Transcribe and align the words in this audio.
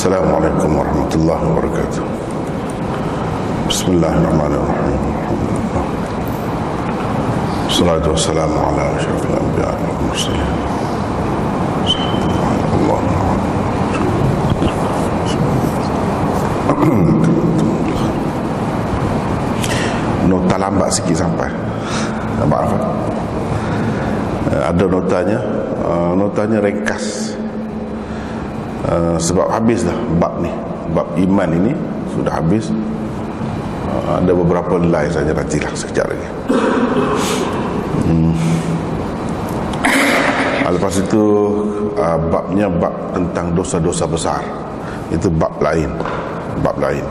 السلام 0.00 0.34
عليكم 0.34 0.70
ورحمة 0.76 1.12
الله 1.14 1.40
وبركاته 1.48 2.02
بسم 3.68 3.86
الله 3.92 4.12
الرحمن 4.18 4.52
الرحيم 4.56 5.00
الحمد 5.12 5.42
لله 5.52 5.84
والصلاة 7.64 8.04
والسلام 8.08 8.50
على 8.56 8.82
أشرف 8.96 9.20
الأنبياء 9.30 9.74
والمرسلين 9.84 10.50
سبحان 11.92 12.60
الله 12.80 13.00
Nota 20.26 20.58
lambat 20.58 20.90
sikit 20.90 21.22
sampai 21.22 21.46
Maaf 22.50 22.70
Ada 24.50 24.84
notanya 24.90 25.38
uh, 25.86 26.12
Notanya 26.18 26.58
ringkas 26.58 27.19
uh, 28.87 29.17
Sebab 29.19 29.47
habis 29.51 29.85
dah 29.85 29.97
Bab 30.17 30.41
ni. 30.41 30.51
Bab 30.95 31.07
iman 31.17 31.49
ini 31.51 31.73
Sudah 32.13 32.33
habis. 32.39 32.71
Uh, 33.87 34.21
Ada 34.21 34.31
beberapa 34.33 34.79
nilai 34.79 35.09
saja 35.11 35.31
Nantilah 35.35 35.73
sekejap 35.75 36.05
lagi. 36.07 36.27
Hmm. 38.07 38.33
Lepas 40.71 41.03
itu 41.03 41.23
uh, 41.99 42.17
Babnya 42.31 42.71
bab 42.71 42.95
tentang 43.11 43.51
dosa-dosa 43.51 44.07
besar. 44.07 44.41
Itu 45.11 45.27
bab 45.27 45.59
lain. 45.59 45.91
Bab 46.63 46.79
lain. 46.79 47.03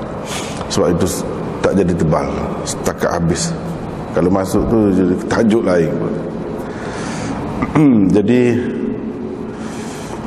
Sebab 0.73 0.97
itu 0.97 1.07
tak 1.61 1.77
jadi 1.77 1.93
tebal. 1.93 2.29
Setakat 2.65 3.21
habis. 3.21 3.53
Kalau 4.17 4.33
masuk 4.33 4.65
tu 4.67 4.79
jadi 4.91 5.15
tajuk 5.29 5.63
lain. 5.63 5.93
Jadi 8.17 8.57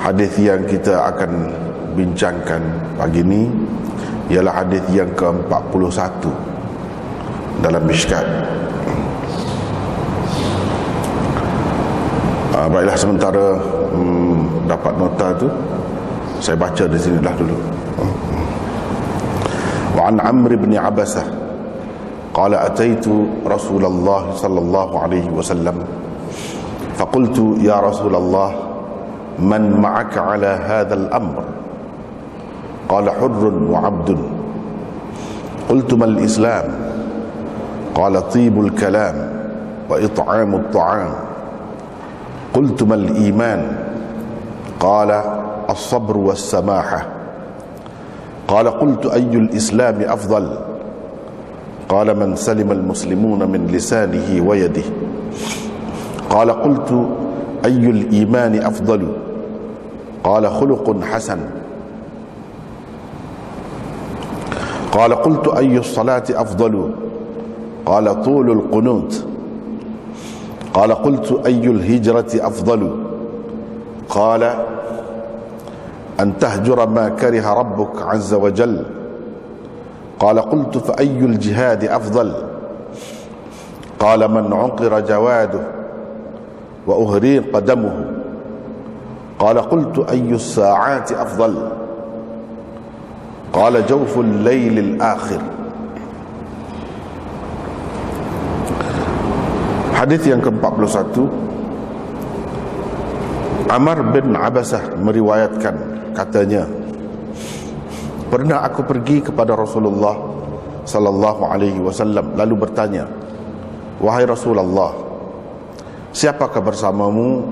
Hadis 0.02 0.32
yang 0.38 0.62
kita 0.64 0.94
akan 1.14 1.30
bincangkan 1.98 2.62
pagi 2.94 3.20
ini 3.22 3.50
Ialah 4.28 4.64
hadis 4.64 4.84
yang 4.92 5.10
ke-41 5.16 6.22
Dalam 7.64 7.82
Mishkat 7.88 8.26
uh, 12.54 12.66
Baiklah 12.70 12.96
sementara 12.98 13.46
hmm, 13.92 14.68
Dapat 14.70 14.92
nota 14.94 15.26
tu 15.34 15.48
Saya 16.38 16.54
baca 16.54 16.84
di 16.86 16.98
sini 17.00 17.18
dah 17.18 17.34
dulu 17.34 17.78
وعن 19.98 20.20
عمرو 20.20 20.56
بن 20.56 20.78
عبسة 20.78 21.22
قال 22.34 22.54
أتيت 22.54 23.06
رسول 23.46 23.84
الله 23.84 24.22
صلى 24.34 24.58
الله 24.58 24.98
عليه 24.98 25.26
وسلم 25.30 25.76
فقلت 26.94 27.58
يا 27.58 27.76
رسول 27.82 28.14
الله 28.14 28.50
من 29.39 29.81
معك 29.81 30.17
على 30.17 30.47
هذا 30.47 30.93
الأمر. 30.93 31.43
قال 32.89 33.09
حر 33.09 33.53
وعبد. 33.69 34.17
قلت 35.69 35.93
ما 35.93 36.05
الإسلام. 36.05 36.65
قال 37.95 38.29
طيب 38.29 38.65
الكلام 38.65 39.29
وإطعام 39.89 40.55
الطعام. 40.55 41.11
قلت 42.53 42.83
ما 42.83 42.95
الإيمان. 42.95 43.77
قال 44.79 45.21
الصبر 45.69 46.17
والسماحة. 46.17 47.05
قال 48.47 48.67
قلت 48.67 49.05
أي 49.05 49.35
الإسلام 49.35 50.01
أفضل؟ 50.01 50.57
قال 51.89 52.19
من 52.19 52.35
سلم 52.35 52.71
المسلمون 52.71 53.51
من 53.51 53.67
لسانه 53.67 54.47
ويده. 54.47 54.83
قال 56.29 56.51
قلت 56.51 57.07
أي 57.65 57.89
الإيمان 57.89 58.55
أفضل؟ 58.55 59.07
قال 60.23 60.51
خلق 60.51 61.03
حسن. 61.03 61.39
قال 64.91 65.15
قلت 65.15 65.47
أي 65.47 65.77
الصلاة 65.77 66.23
أفضل؟ 66.29 66.91
قال 67.85 68.23
طول 68.23 68.51
القنوت. 68.51 69.25
قال 70.73 70.93
قلت 70.93 71.41
أي 71.45 71.67
الهجرة 71.67 72.27
أفضل؟ 72.35 72.91
قال 74.09 74.43
أن 76.19 76.37
تهجر 76.39 76.89
ما 76.89 77.09
كره 77.09 77.53
ربك 77.53 78.01
عز 78.01 78.33
وجل. 78.33 78.83
قال 80.19 80.39
قلت 80.39 80.77
فأي 80.77 81.19
الجهاد 81.19 81.83
أفضل؟ 81.83 82.33
قال 83.99 84.31
من 84.31 84.53
عقر 84.53 84.99
جواده. 84.99 85.82
وأهريق 86.88 87.52
قدمه 87.52 87.96
قال 89.38 89.56
قلت 89.58 89.96
أي 90.10 90.30
الساعات 90.32 91.12
أفضل 91.12 91.54
قال 93.52 93.74
جوف 93.86 94.18
الليل 94.18 94.78
الآخر 94.78 95.42
حديث 99.94 100.22
yang 100.30 100.42
ke-41 100.42 101.16
Amar 103.68 104.00
bin 104.14 104.32
Abasah 104.32 104.96
meriwayatkan 104.96 105.74
katanya 106.16 106.64
Pernah 108.28 108.60
aku 108.64 108.84
pergi 108.84 109.24
kepada 109.24 109.56
Rasulullah 109.56 110.16
sallallahu 110.84 111.42
alaihi 111.48 111.80
wasallam 111.80 112.32
lalu 112.36 112.54
bertanya 112.64 113.04
Wahai 114.00 114.24
Rasulullah 114.28 115.01
siapakah 116.13 116.61
bersamamu 116.61 117.43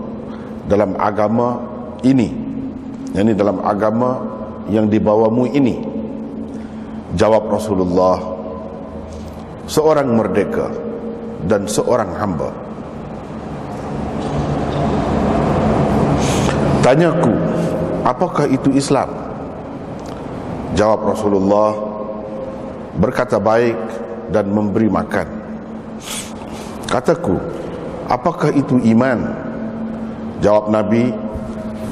dalam 0.70 0.94
agama 0.96 1.60
ini? 2.06 2.30
Yakni 3.12 3.36
dalam 3.36 3.60
agama 3.60 4.22
yang 4.72 4.88
dibawamu 4.88 5.50
ini? 5.52 5.84
Jawab 7.18 7.52
Rasulullah 7.52 8.24
seorang 9.68 10.08
merdeka 10.16 10.72
dan 11.44 11.68
seorang 11.68 12.16
hamba. 12.16 12.50
Tanyaku 16.82 17.36
apakah 18.08 18.48
itu 18.48 18.72
Islam? 18.72 19.12
Jawab 20.72 21.14
Rasulullah 21.14 21.76
berkata 22.96 23.38
baik 23.44 23.78
dan 24.32 24.48
memberi 24.48 24.88
makan. 24.88 25.28
Kataku 26.88 27.36
apakah 28.12 28.52
itu 28.52 28.76
iman? 28.92 29.20
Jawab 30.44 30.68
Nabi 30.68 31.08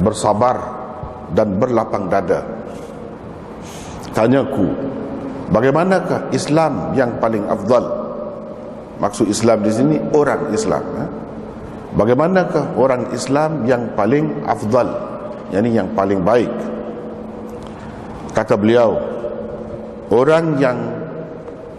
bersabar 0.04 0.58
dan 1.32 1.56
berlapang 1.56 2.12
dada. 2.12 2.44
Tanyaku 4.12 4.68
bagaimanakah 5.54 6.34
Islam 6.36 6.92
yang 6.98 7.16
paling 7.24 7.48
afdal? 7.48 7.86
Maksud 9.00 9.32
Islam 9.32 9.64
di 9.64 9.72
sini 9.72 9.96
orang 10.12 10.52
Islam 10.52 10.84
eh? 11.00 11.10
Bagaimanakah 11.90 12.78
orang 12.78 13.10
Islam 13.16 13.66
yang 13.66 13.98
paling 13.98 14.46
afdal? 14.46 14.92
Yakni 15.50 15.74
yang 15.74 15.90
paling 15.98 16.22
baik. 16.22 16.52
Kata 18.38 18.54
beliau 18.54 18.94
orang 20.14 20.62
yang 20.62 20.78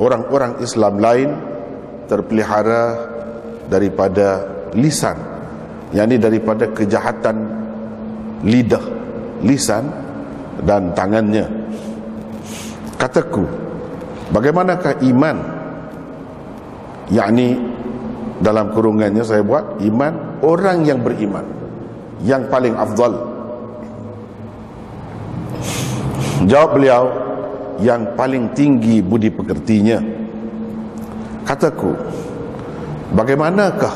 orang-orang 0.02 0.58
Islam 0.58 0.98
lain 0.98 1.30
terpelihara 2.10 3.09
daripada 3.70 4.42
lisan 4.74 5.30
yakni 5.90 6.16
daripada 6.18 6.70
kejahatan 6.70 7.36
lidah 8.46 8.84
lisan 9.42 9.84
dan 10.62 10.92
tangannya. 10.94 11.46
Kataku 13.00 13.44
bagaimanakah 14.30 15.00
iman? 15.08 15.36
Yakni 17.10 17.58
dalam 18.38 18.70
kurungannya 18.70 19.26
saya 19.26 19.42
buat 19.42 19.82
iman 19.82 20.40
orang 20.46 20.86
yang 20.86 21.02
beriman 21.02 21.42
yang 22.22 22.46
paling 22.46 22.76
afdal. 22.78 23.18
Jawab 26.46 26.70
beliau 26.78 27.04
yang 27.82 28.14
paling 28.14 28.52
tinggi 28.54 29.02
budi 29.02 29.28
pekertinya. 29.28 29.98
Kataku 31.44 31.90
bagaimanakah? 33.14 33.94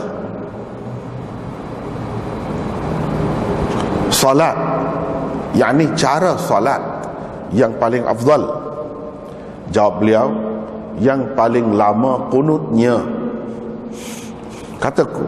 Salat. 4.11 4.57
Yakni 5.55 5.87
cara 5.95 6.35
salat 6.35 6.83
yang 7.55 7.71
paling 7.79 8.03
afdal. 8.03 8.43
Jawab 9.71 10.03
beliau 10.03 10.29
yang 10.99 11.35
paling 11.39 11.79
lama 11.79 12.27
kunutnya. 12.31 13.03
Kataku 14.83 15.25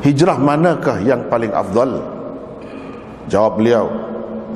hijrah 0.00 0.40
manakah 0.40 0.96
yang 1.04 1.28
paling 1.28 1.52
afdal? 1.52 2.00
Jawab 3.28 3.60
beliau 3.60 3.86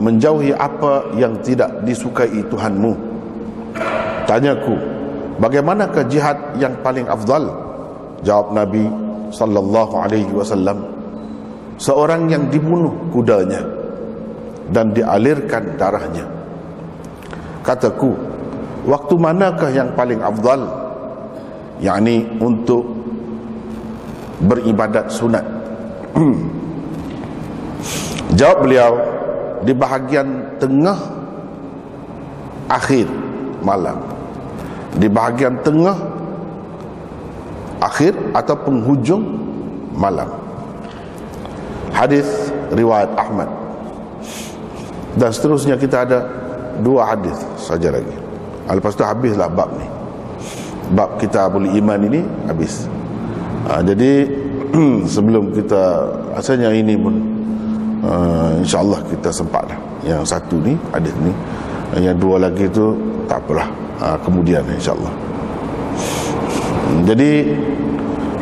menjauhi 0.01 0.53
apa 0.57 1.13
yang 1.17 1.37
tidak 1.45 1.85
disukai 1.85 2.45
Tuhanmu. 2.49 2.97
Tanyaku 4.25 4.75
bagaimanakah 5.37 6.05
jihad 6.09 6.37
yang 6.57 6.73
paling 6.81 7.05
afdal 7.07 7.66
jawab 8.23 8.55
Nabi 8.55 8.85
sallallahu 9.35 9.95
alaihi 9.99 10.33
wasallam 10.33 10.79
seorang 11.77 12.31
yang 12.31 12.49
dibunuh 12.49 12.93
kudanya 13.13 13.61
dan 14.73 14.91
dialirkan 14.91 15.77
darahnya. 15.79 16.25
Kataku 17.63 18.15
waktu 18.87 19.15
manakah 19.19 19.71
yang 19.71 19.91
paling 19.95 20.23
afdal? 20.23 20.67
Yakni 21.77 22.25
untuk 22.41 22.89
beribadat 24.41 25.13
sunat. 25.13 25.45
Jawab 28.39 28.59
beliau 28.65 28.93
di 29.61 29.73
bahagian 29.77 30.57
tengah 30.57 30.97
akhir 32.73 33.07
malam. 33.61 34.01
Di 34.97 35.09
bahagian 35.13 35.61
tengah 35.61 35.97
akhir 37.81 38.17
atau 38.33 38.57
penghujung 38.57 39.23
malam. 39.97 40.29
Hadis 41.93 42.53
riwayat 42.73 43.09
Ahmad. 43.17 43.49
Dan 45.17 45.33
seterusnya 45.33 45.81
kita 45.81 46.05
ada 46.05 46.19
dua 46.85 47.09
hadis 47.17 47.37
saja 47.57 47.89
lagi. 47.89 48.13
Lepas 48.69 48.93
tu 48.93 49.05
habislah 49.07 49.49
bab 49.49 49.73
ni. 49.81 49.89
Bab 50.93 51.17
kita 51.17 51.49
boleh 51.49 51.73
iman 51.81 52.01
ini 52.05 52.21
habis. 52.45 52.85
Ha, 53.67 53.81
jadi 53.81 54.29
sebelum 55.15 55.57
kita 55.57 55.83
asalnya 56.37 56.71
ini 56.71 56.95
pun 56.95 57.15
uh, 58.05 58.61
insyaallah 58.61 59.01
kita 59.09 59.33
sempat 59.33 59.67
lah 59.67 59.79
yang 60.05 60.23
satu 60.23 60.61
ni 60.61 60.77
hadis 60.93 61.17
ni. 61.25 61.33
Yang 61.97 62.17
dua 62.21 62.37
lagi 62.51 62.69
tu 62.69 62.93
tak 63.25 63.41
apalah. 63.41 63.67
Uh, 63.97 64.19
kemudian 64.21 64.61
insyaallah 64.69 65.26
jadi 67.07 67.55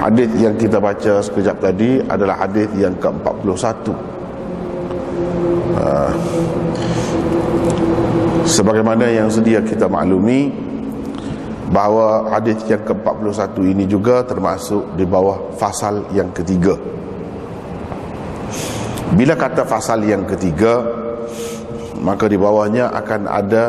hadis 0.01 0.29
yang 0.41 0.57
kita 0.57 0.81
baca 0.81 1.21
sekejap 1.21 1.57
tadi 1.61 2.01
adalah 2.05 2.45
hadis 2.45 2.69
yang 2.77 2.97
ke-41. 2.97 3.93
Uh, 5.75 6.13
sebagaimana 8.49 9.09
yang 9.13 9.29
sedia 9.29 9.61
kita 9.61 9.85
maklumi 9.85 10.49
bahawa 11.69 12.33
hadis 12.33 12.61
yang 12.69 12.81
ke-41 12.89 13.53
ini 13.65 13.85
juga 13.85 14.25
termasuk 14.25 14.97
di 14.97 15.05
bawah 15.05 15.53
fasal 15.61 16.05
yang 16.17 16.33
ketiga. 16.33 16.77
Bila 19.13 19.37
kata 19.37 19.69
fasal 19.69 20.09
yang 20.09 20.25
ketiga 20.25 20.85
maka 22.01 22.29
di 22.29 22.37
bawahnya 22.37 22.93
akan 22.93 23.29
ada 23.29 23.65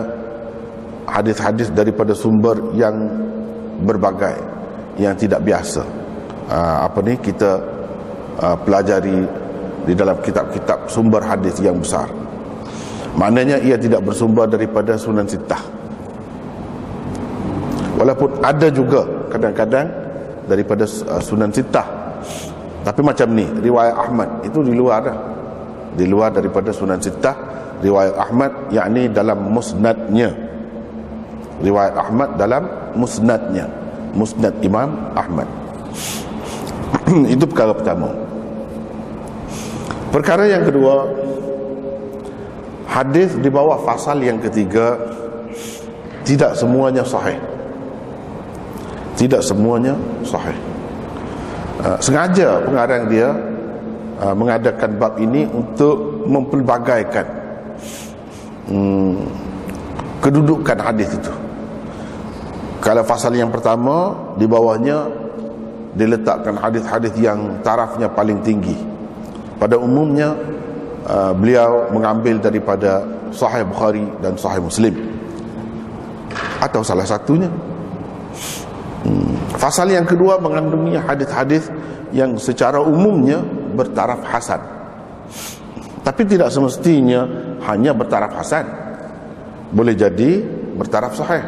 hadis-hadis 1.07 1.71
daripada 1.71 2.15
sumber 2.15 2.75
yang 2.75 2.95
berbagai 3.83 4.54
yang 4.99 5.15
tidak 5.15 5.43
biasa. 5.43 5.83
Uh, 6.45 6.77
apa 6.85 6.99
ni 7.01 7.17
kita 7.17 7.57
uh, 8.37 8.57
pelajari 8.61 9.25
di 9.85 9.93
dalam 9.93 10.17
kitab-kitab 10.21 10.89
sumber 10.89 11.21
hadis 11.25 11.57
yang 11.61 11.77
besar. 11.77 12.09
Maknanya 13.15 13.63
ia 13.63 13.79
tidak 13.79 14.03
bersumber 14.03 14.43
daripada 14.45 14.99
sunan 14.99 15.23
sitah 15.23 15.61
walaupun 17.95 18.43
ada 18.43 18.67
juga 18.67 19.07
kadang-kadang 19.31 19.87
daripada 20.51 20.83
uh, 20.83 21.23
sunan 21.23 21.47
sitah 21.47 21.87
tapi 22.85 23.01
macam 23.01 23.27
ni 23.33 23.47
riwayat 23.47 23.95
Ahmad 23.97 24.29
itu 24.45 24.61
di 24.61 24.77
luar 24.77 24.99
dah. 25.01 25.17
Di 25.95 26.05
luar 26.05 26.29
daripada 26.29 26.69
sunan 26.75 26.99
sitah 27.01 27.33
riwayat 27.81 28.13
Ahmad 28.13 28.51
yakni 28.69 29.09
dalam 29.09 29.49
musnadnya. 29.49 30.29
Riwayat 31.65 31.95
Ahmad 31.97 32.29
dalam 32.37 32.63
musnadnya 32.93 33.84
musnad 34.15 34.55
Imam 34.63 35.11
Ahmad. 35.13 35.45
Itu 37.35 37.45
perkara 37.45 37.75
pertama. 37.75 38.09
Perkara 40.09 40.47
yang 40.47 40.63
kedua 40.63 41.11
hadis 42.87 43.35
di 43.35 43.51
bawah 43.51 43.83
fasal 43.83 44.23
yang 44.23 44.39
ketiga 44.39 44.95
tidak 46.23 46.55
semuanya 46.55 47.03
sahih. 47.03 47.37
Tidak 49.19 49.43
semuanya 49.43 49.93
sahih. 50.23 50.55
Uh, 51.83 51.99
sengaja 51.99 52.63
pengarang 52.63 53.11
dia 53.11 53.29
uh, 54.23 54.31
mengadakan 54.31 54.95
bab 54.95 55.19
ini 55.19 55.43
untuk 55.51 56.23
mempelbagaikan 56.23 57.27
um, 58.71 59.19
kedudukan 60.23 60.79
hadis 60.79 61.11
itu 61.13 61.33
kalau 62.85 63.01
fasal 63.01 63.33
yang 63.33 63.49
pertama 63.49 64.13
di 64.37 64.45
bawahnya 64.45 65.09
diletakkan 65.97 66.53
hadis-hadis 66.61 67.17
yang 67.17 67.65
tarafnya 67.65 68.05
paling 68.13 68.45
tinggi. 68.45 68.77
Pada 69.57 69.81
umumnya 69.81 70.37
Uh, 71.05 71.37
beliau 71.37 71.85
mengambil 71.93 72.41
daripada 72.41 73.05
Sahih 73.29 73.61
Bukhari 73.61 74.01
dan 74.25 74.33
Sahih 74.41 74.57
Muslim. 74.57 74.97
Atau 76.57 76.81
salah 76.81 77.05
satunya. 77.05 77.45
Hmm. 79.05 79.37
fasal 79.61 79.85
yang 79.93 80.01
kedua 80.01 80.41
mengandungi 80.41 80.97
hadis-hadis 80.97 81.69
yang 82.09 82.41
secara 82.41 82.81
umumnya 82.81 83.37
bertaraf 83.77 84.17
hasan. 84.25 84.57
Tapi 86.01 86.25
tidak 86.25 86.49
semestinya 86.49 87.29
hanya 87.69 87.93
bertaraf 87.93 88.33
hasan. 88.41 88.65
Boleh 89.69 89.93
jadi 89.93 90.41
bertaraf 90.73 91.13
sahih 91.13 91.45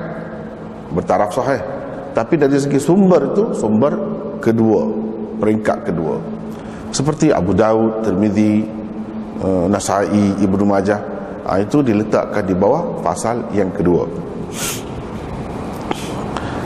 bertaraf 0.91 1.31
sahih. 1.35 1.61
Tapi 2.15 2.33
dari 2.39 2.57
segi 2.57 2.81
sumber 2.81 3.33
itu 3.35 3.53
sumber 3.53 3.93
kedua 4.41 5.07
peringkat 5.37 5.93
kedua. 5.93 6.17
Seperti 6.89 7.29
Abu 7.29 7.53
Daud, 7.53 8.01
Tirmizi, 8.01 8.65
uh, 9.43 9.69
Nasai 9.69 10.41
Ibnu 10.41 10.65
Majah. 10.65 10.99
Uh, 11.45 11.61
itu 11.61 11.85
diletakkan 11.85 12.43
di 12.43 12.57
bawah 12.57 12.99
pasal 13.05 13.53
yang 13.53 13.69
kedua. 13.71 14.09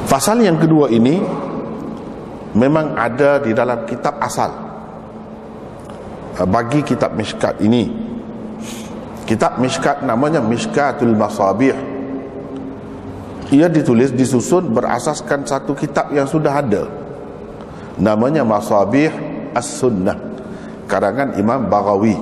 Pasal 0.08 0.44
yang 0.44 0.60
kedua 0.60 0.92
ini 0.92 1.20
memang 2.56 2.96
ada 2.96 3.40
di 3.44 3.52
dalam 3.52 3.84
kitab 3.84 4.18
asal. 4.24 4.52
Uh, 6.40 6.48
bagi 6.48 6.80
kitab 6.86 7.12
Mishkat 7.18 7.60
ini. 7.60 7.92
Kitab 9.28 9.60
Mishkat 9.60 10.04
namanya 10.04 10.44
Mishkatul 10.44 11.16
Masabih 11.16 11.91
ia 13.52 13.68
ditulis 13.68 14.16
disusun 14.16 14.72
berasaskan 14.72 15.44
satu 15.44 15.76
kitab 15.76 16.10
yang 16.16 16.26
sudah 16.26 16.64
ada 16.64 16.88
namanya 18.00 18.48
Masabih 18.48 19.12
As-Sunnah 19.52 20.16
karangan 20.88 21.36
Imam 21.36 21.68
Baghawi 21.68 22.16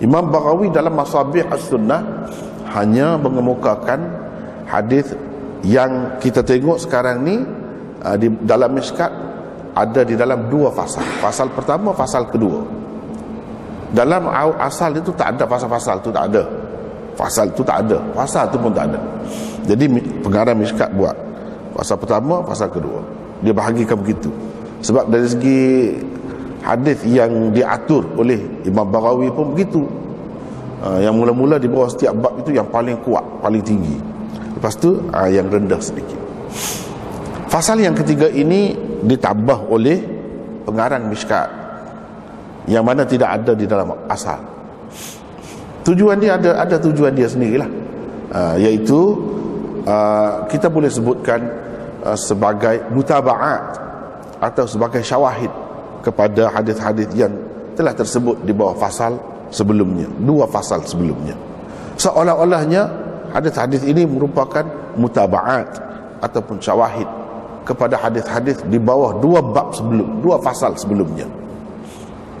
Imam 0.00 0.26
Baghawi 0.32 0.72
dalam 0.72 0.96
Masabih 0.96 1.46
As-Sunnah 1.46 2.32
hanya 2.74 3.14
mengemukakan 3.20 4.00
hadis 4.66 5.14
yang 5.62 6.18
kita 6.18 6.42
tengok 6.42 6.82
sekarang 6.82 7.22
ni 7.22 7.40
uh, 8.02 8.16
di 8.18 8.28
dalam 8.42 8.74
miskat 8.74 9.08
ada 9.74 10.06
di 10.06 10.14
dalam 10.14 10.46
dua 10.46 10.70
fasal. 10.70 11.02
Fasal 11.18 11.50
pertama, 11.50 11.90
fasal 11.90 12.30
kedua. 12.30 12.62
Dalam 13.90 14.26
asal 14.58 14.94
itu 14.94 15.10
tak 15.14 15.34
ada 15.34 15.44
fasal-fasal 15.46 15.98
itu 16.02 16.10
tak 16.10 16.24
ada. 16.30 16.42
Fasal 17.14 17.46
itu 17.50 17.62
tak 17.62 17.78
ada. 17.86 17.98
Fasal 18.14 18.44
itu 18.50 18.58
pun 18.58 18.70
tak 18.74 18.86
ada. 18.90 19.00
Jadi 19.64 19.84
pengarang 20.20 20.60
miskat 20.60 20.92
buat. 20.92 21.16
Fasal 21.74 21.96
pertama, 21.98 22.44
fasal 22.44 22.68
kedua. 22.70 23.00
Dia 23.40 23.56
bahagikan 23.56 23.98
begitu. 23.98 24.28
Sebab 24.84 25.08
dari 25.08 25.26
segi 25.26 25.60
hadis 26.60 27.04
yang 27.08 27.52
diatur 27.52 28.04
oleh 28.16 28.40
Imam 28.68 28.88
Baghawi 28.88 29.32
pun 29.32 29.56
begitu. 29.56 29.82
Uh, 30.84 31.00
yang 31.00 31.16
mula-mula 31.16 31.56
di 31.56 31.64
bawah 31.64 31.88
setiap 31.88 32.12
bab 32.20 32.36
itu 32.44 32.52
yang 32.52 32.68
paling 32.68 33.00
kuat 33.00 33.24
paling 33.40 33.64
tinggi. 33.64 33.96
Lepas 34.52 34.76
tu 34.76 35.00
uh, 35.00 35.28
yang 35.32 35.48
rendah 35.48 35.80
sedikit. 35.80 36.20
Fasal 37.48 37.80
yang 37.80 37.96
ketiga 37.96 38.28
ini 38.28 38.76
ditambah 39.00 39.72
oleh 39.72 39.96
pengarang 40.68 41.08
miskat 41.08 41.48
yang 42.68 42.84
mana 42.84 43.04
tidak 43.08 43.40
ada 43.40 43.52
di 43.56 43.64
dalam 43.64 43.96
asal. 44.08 44.40
Tujuan 45.84 46.20
dia 46.20 46.36
ada 46.36 46.60
ada 46.60 46.76
tujuan 46.80 47.12
dia 47.16 47.28
sendirilah. 47.28 47.68
Uh, 48.34 48.56
iaitu 48.60 49.00
uh, 49.84 50.48
kita 50.48 50.68
boleh 50.68 50.90
sebutkan 50.90 51.40
uh, 52.04 52.18
sebagai 52.18 52.88
mutaba'at 52.92 53.64
atau 54.40 54.64
sebagai 54.68 55.00
syawahid 55.00 55.52
kepada 56.04 56.52
hadis-hadis 56.52 57.08
yang 57.16 57.32
telah 57.72 57.96
tersebut 57.96 58.44
di 58.44 58.52
bawah 58.52 58.76
fasal 58.76 59.16
sebelumnya 59.48 60.08
dua 60.20 60.44
fasal 60.50 60.82
sebelumnya. 60.84 61.32
Seolah-olahnya 61.96 62.82
hadis-hadis 63.32 63.86
ini 63.86 64.04
merupakan 64.04 64.66
mutabaat 64.98 65.78
ataupun 66.20 66.58
syawahid 66.58 67.06
kepada 67.64 67.96
hadis-hadis 67.96 68.60
di 68.68 68.76
bawah 68.76 69.16
dua 69.18 69.40
bab 69.40 69.72
sebelum 69.72 70.20
dua 70.20 70.36
fasal 70.42 70.76
sebelumnya. 70.76 71.24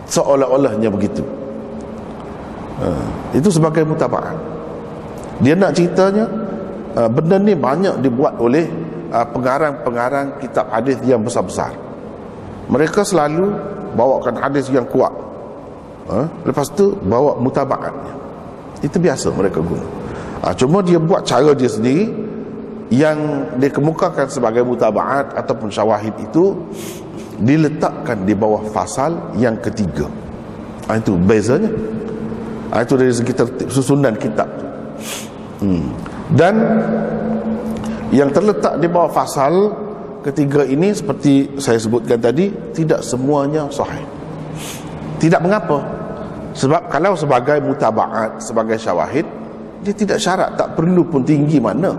Seolah-olahnya 0.04 0.92
begitu. 0.92 1.24
Uh, 2.76 3.06
itu 3.32 3.48
sebagai 3.48 3.86
mutabaat. 3.86 4.36
Dia 5.40 5.56
nak 5.56 5.74
ceritanya 5.74 6.26
uh, 6.96 7.10
benda 7.10 7.36
ni 7.38 7.54
banyak 7.54 8.00
dibuat 8.00 8.38
oleh 8.38 8.66
uh, 9.10 9.26
pengarang-pengarang 9.30 10.38
kitab 10.40 10.70
hadis 10.70 10.98
yang 11.04 11.22
besar-besar. 11.22 11.74
Mereka 12.70 13.04
selalu 13.04 13.52
bawakan 13.94 14.34
hadis 14.40 14.72
yang 14.72 14.88
kuat. 14.88 15.12
Ha? 16.04 16.28
lepas 16.44 16.68
tu 16.76 16.92
bawa 17.00 17.40
mutabaatnya. 17.40 18.12
Itu 18.84 19.00
biasa 19.00 19.32
mereka 19.32 19.64
guna. 19.64 19.84
Ha, 20.44 20.52
cuma 20.52 20.84
dia 20.84 21.00
buat 21.00 21.24
cara 21.24 21.56
dia 21.56 21.72
sendiri 21.72 22.12
yang 22.92 23.48
dikemukakan 23.56 24.28
sebagai 24.28 24.60
mutabaat 24.60 25.32
ataupun 25.32 25.72
syawahid 25.72 26.12
itu 26.20 26.52
diletakkan 27.40 28.28
di 28.28 28.36
bawah 28.36 28.68
fasal 28.68 29.32
yang 29.40 29.56
ketiga. 29.64 30.04
Ha, 30.84 31.00
itu 31.00 31.16
bezanya. 31.16 31.72
Ha, 32.68 32.84
itu 32.84 32.92
dari 33.00 33.12
segi 33.16 33.32
tertib 33.32 33.72
susunan 33.72 34.12
kitab 34.20 34.48
hmm. 35.64 36.13
Dan 36.32 36.54
yang 38.14 38.32
terletak 38.32 38.80
di 38.80 38.88
bawah 38.88 39.12
fasal 39.12 39.74
ketiga 40.24 40.64
ini 40.64 40.96
seperti 40.96 41.60
saya 41.60 41.76
sebutkan 41.76 42.16
tadi 42.16 42.48
tidak 42.72 43.04
semuanya 43.04 43.68
sahih. 43.68 44.06
Tidak 45.20 45.40
mengapa. 45.44 45.84
Sebab 46.54 46.88
kalau 46.88 47.12
sebagai 47.18 47.60
mutabaat 47.60 48.40
sebagai 48.40 48.78
syawahid 48.80 49.26
dia 49.84 49.92
tidak 49.92 50.16
syarat 50.16 50.56
tak 50.56 50.72
perlu 50.72 51.04
pun 51.04 51.20
tinggi 51.20 51.60
mana. 51.60 51.92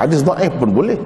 Hadis 0.00 0.24
daif 0.24 0.56
pun 0.56 0.72
boleh. 0.72 0.96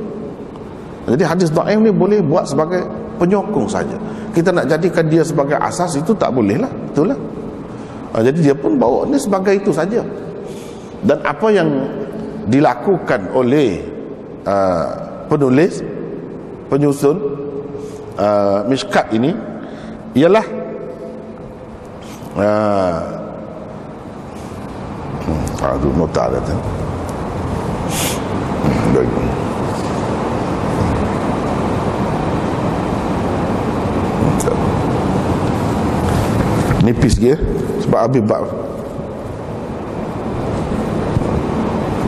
Jadi 1.11 1.25
hadis 1.26 1.50
daif 1.50 1.78
ni 1.80 1.90
boleh 1.90 2.23
buat 2.23 2.46
sebagai 2.46 2.87
penyokong 3.18 3.66
saja. 3.66 3.96
Kita 4.30 4.54
nak 4.54 4.70
jadikan 4.70 5.11
dia 5.11 5.26
sebagai 5.26 5.58
asas 5.58 5.99
itu 5.99 6.14
tak 6.14 6.30
boleh 6.30 6.61
lah. 6.61 6.70
Betul 6.70 7.11
lah. 7.11 7.18
Ha, 8.14 8.23
jadi 8.23 8.38
dia 8.50 8.54
pun 8.54 8.78
bawa 8.78 9.11
ni 9.11 9.18
sebagai 9.18 9.58
itu 9.58 9.75
saja. 9.75 10.04
Dan 11.02 11.18
apa 11.26 11.50
yang 11.50 11.68
dilakukan 12.48 13.32
oleh 13.32 13.80
uh, 14.44 14.88
penulis 15.28 15.80
penyusun 16.68 17.16
uh, 18.20 18.64
miskat 18.68 19.08
ini 19.16 19.32
ialah 20.14 20.46
uh, 22.38 22.98
hmm, 25.24 25.44
aduh 25.64 25.92
nota 25.96 26.20
ada 26.28 26.38
tu. 26.44 26.56
Baik. 28.94 29.10
Nipis 36.84 37.16
dia 37.16 37.40
sebab 37.80 37.98
habis 38.04 38.20
bab 38.20 38.44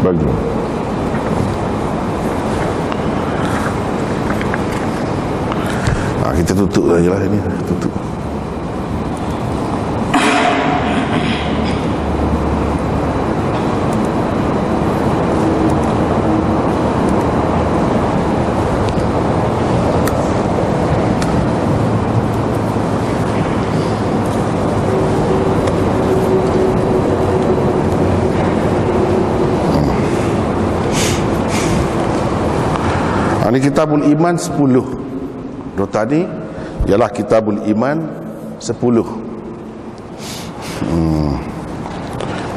bagus 0.06 0.30
ha, 6.22 6.30
kita 6.30 6.52
tutup 6.54 6.84
saja 6.94 7.08
lah 7.10 7.20
ini. 7.26 7.38
Tutup 7.66 7.90
kitabul 33.66 34.06
iman 34.06 34.38
10 34.38 35.74
Nota 35.74 36.06
ni 36.06 36.22
Ialah 36.86 37.10
kitabul 37.10 37.58
iman 37.66 37.96
10 38.62 38.78
hmm. 40.86 41.34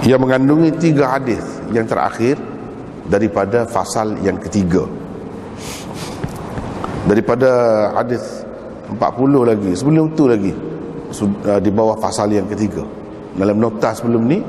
Ia 0.06 0.16
mengandungi 0.22 0.70
tiga 0.78 1.18
hadis. 1.18 1.42
Yang 1.74 1.98
terakhir 1.98 2.36
Daripada 3.10 3.66
fasal 3.66 4.22
yang 4.22 4.38
ketiga. 4.38 4.86
Daripada 7.10 7.50
hadis 7.98 8.46
40 8.94 9.02
lagi 9.50 9.72
Sebelum 9.74 10.14
tu 10.14 10.30
lagi 10.30 10.54
uh, 10.54 11.58
Di 11.58 11.74
bawah 11.74 11.98
fasal 11.98 12.30
yang 12.30 12.46
ketiga. 12.46 12.86
Dalam 13.34 13.58
nota 13.58 13.98
sebelum 13.98 14.30
ni 14.30 14.46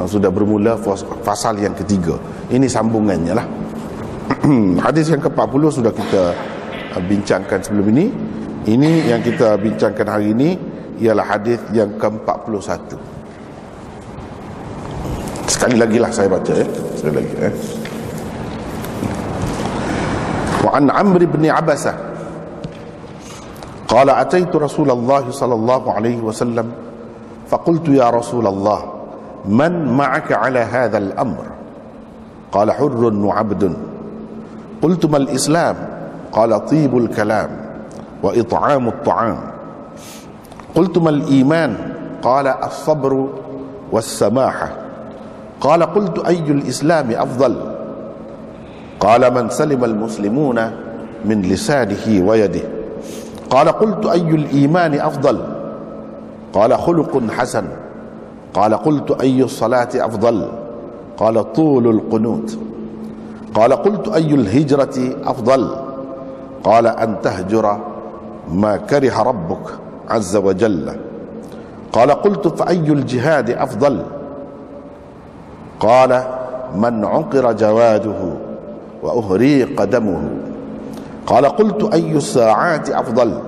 uh, 0.00 0.08
Sudah 0.08 0.32
bermula 0.32 0.80
fasal 1.20 1.60
yang 1.60 1.76
ketiga. 1.76 2.16
Ini 2.48 2.64
sambungannya 2.64 3.36
lah 3.36 3.59
hadis 4.85 5.09
yang 5.09 5.21
ke-40 5.21 5.63
sudah 5.73 5.93
kita 5.93 6.23
uh, 6.95 7.01
bincangkan 7.01 7.59
sebelum 7.61 7.87
ini 7.97 8.05
ini 8.65 9.09
yang 9.09 9.21
kita 9.21 9.57
bincangkan 9.57 10.07
hari 10.09 10.33
ini 10.33 10.49
ialah 11.01 11.25
hadis 11.25 11.59
yang 11.73 11.93
ke-41 11.97 12.97
sekali 15.45 15.75
lagi 15.77 15.97
lah 16.01 16.11
saya 16.13 16.27
baca 16.29 16.53
ya 16.53 16.67
sekali 16.97 17.13
lagi 17.21 17.33
ya 17.37 17.51
wa 20.65 20.71
an 20.73 20.85
amr 20.89 21.21
ibn 21.25 21.43
abasah 21.49 22.15
قال 23.85 24.09
أتيت 24.09 24.49
رسول 24.49 24.91
الله 24.91 25.31
صلى 25.31 25.55
الله 25.55 25.83
عليه 25.93 26.19
وسلم 26.19 26.67
فقلت 27.47 27.87
يا 27.95 28.09
رسول 28.09 28.43
الله 28.47 28.79
من 29.45 29.93
معك 29.93 30.33
على 30.33 30.59
هذا 30.59 30.97
الأمر 30.97 31.45
قال 32.51 32.71
حر 32.71 33.03
وعبد 33.05 33.63
قلت 34.82 35.06
ما 35.06 35.16
الإسلام؟ 35.16 35.76
قال 36.32 36.66
طيب 36.66 36.98
الكلام 36.98 37.50
وإطعام 38.22 38.88
الطعام. 38.88 39.38
قلت 40.74 40.98
ما 40.98 41.10
الإيمان؟ 41.10 41.76
قال 42.22 42.46
الصبر 42.46 43.28
والسماحة 43.92 44.68
قال 45.60 45.82
قلت 45.82 46.18
أي 46.18 46.38
الإسلام 46.38 47.10
أفضل؟ 47.10 47.56
قال 49.00 49.34
من 49.34 49.48
سلم 49.48 49.84
المسلمون 49.84 50.70
من 51.24 51.42
لسانه 51.42 52.28
ويده. 52.28 52.62
قال 53.50 53.68
قلت 53.68 54.06
أي 54.06 54.20
الإيمان 54.20 54.94
أفضل؟ 54.94 55.40
قال 56.52 56.78
خلق 56.78 57.22
حسن. 57.30 57.64
قال 58.54 58.74
قلت 58.74 59.20
أي 59.20 59.42
الصلاة 59.42 59.88
أفضل؟ 59.94 60.48
قال 61.16 61.52
طول 61.52 61.86
القنوت. 61.90 62.58
قال 63.54 63.72
قلت 63.72 64.08
أي 64.08 64.34
الهجرة 64.34 65.14
أفضل؟ 65.24 65.76
قال 66.64 66.86
أن 66.86 67.16
تهجر 67.22 67.78
ما 68.52 68.76
كره 68.76 69.22
ربك 69.22 69.66
عز 70.08 70.36
وجل. 70.36 70.96
قال 71.92 72.10
قلت 72.10 72.48
فأي 72.48 72.92
الجهاد 72.92 73.50
أفضل؟ 73.50 74.02
قال 75.80 76.22
من 76.76 77.04
عقر 77.04 77.52
جواده 77.52 78.20
وأهريق 79.02 79.84
دمه. 79.84 80.22
قال 81.26 81.46
قلت 81.46 81.94
أي 81.94 82.16
الساعات 82.16 82.90
أفضل؟ 82.90 83.38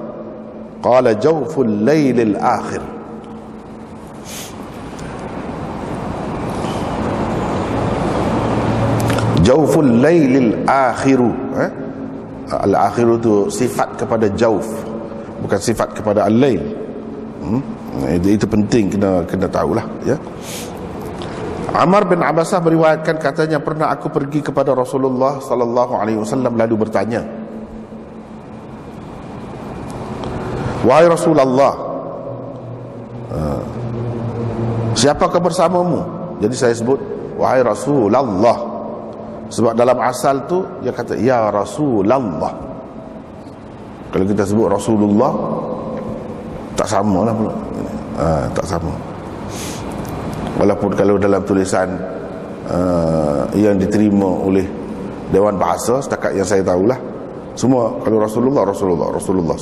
قال 0.82 1.20
جوف 1.20 1.60
الليل 1.60 2.20
الآخر. 2.20 2.80
Jauful 9.42 9.98
lailil 9.98 10.62
akhiru 10.64 11.30
eh? 11.58 11.70
Al 12.52 12.74
akhiru 12.74 13.18
tu 13.18 13.34
sifat 13.50 13.98
kepada 13.98 14.30
jauf 14.38 14.66
Bukan 15.42 15.58
sifat 15.58 15.98
kepada 15.98 16.30
al-lail 16.30 16.62
hmm? 17.42 17.62
itu, 18.22 18.28
itu 18.38 18.46
penting 18.46 18.94
kena 18.94 19.26
kena 19.26 19.50
tahulah 19.50 19.82
ya. 20.06 20.16
Amar 21.72 22.04
bin 22.04 22.20
Abbasah 22.20 22.60
meriwayatkan 22.60 23.16
katanya 23.16 23.58
pernah 23.58 23.88
aku 23.90 24.12
pergi 24.12 24.44
kepada 24.44 24.76
Rasulullah 24.76 25.40
sallallahu 25.40 25.92
alaihi 25.96 26.20
wasallam 26.20 26.54
lalu 26.54 26.74
bertanya 26.86 27.24
Wahai 30.82 31.06
Rasulullah 31.06 31.74
uh, 33.30 33.62
Siapakah 34.98 35.38
bersamamu 35.38 36.02
Jadi 36.42 36.54
saya 36.58 36.74
sebut 36.74 36.98
Wahai 37.38 37.62
Rasulullah 37.62 38.71
sebab 39.52 39.76
dalam 39.76 40.00
asal 40.00 40.48
tu 40.48 40.64
dia 40.80 40.96
kata 40.96 41.12
ya 41.20 41.52
Rasulullah. 41.52 42.52
Kalau 44.12 44.24
kita 44.24 44.48
sebut 44.48 44.68
Rasulullah 44.72 45.32
tak 46.72 46.88
sama 46.88 47.28
lah 47.28 47.34
pula. 47.36 47.54
Ha, 48.16 48.26
tak 48.52 48.64
sama. 48.64 48.92
Walaupun 50.56 50.96
kalau 50.96 51.16
dalam 51.16 51.44
tulisan 51.44 51.96
uh, 52.68 53.44
yang 53.56 53.76
diterima 53.76 54.28
oleh 54.28 54.64
Dewan 55.32 55.56
Bahasa 55.56 56.00
setakat 56.00 56.36
yang 56.36 56.44
saya 56.44 56.60
tahulah 56.60 56.96
semua 57.56 57.96
kalau 58.04 58.20
Rasulullah 58.20 58.68
Rasulullah 58.68 59.08
Rasulullah 59.12 59.56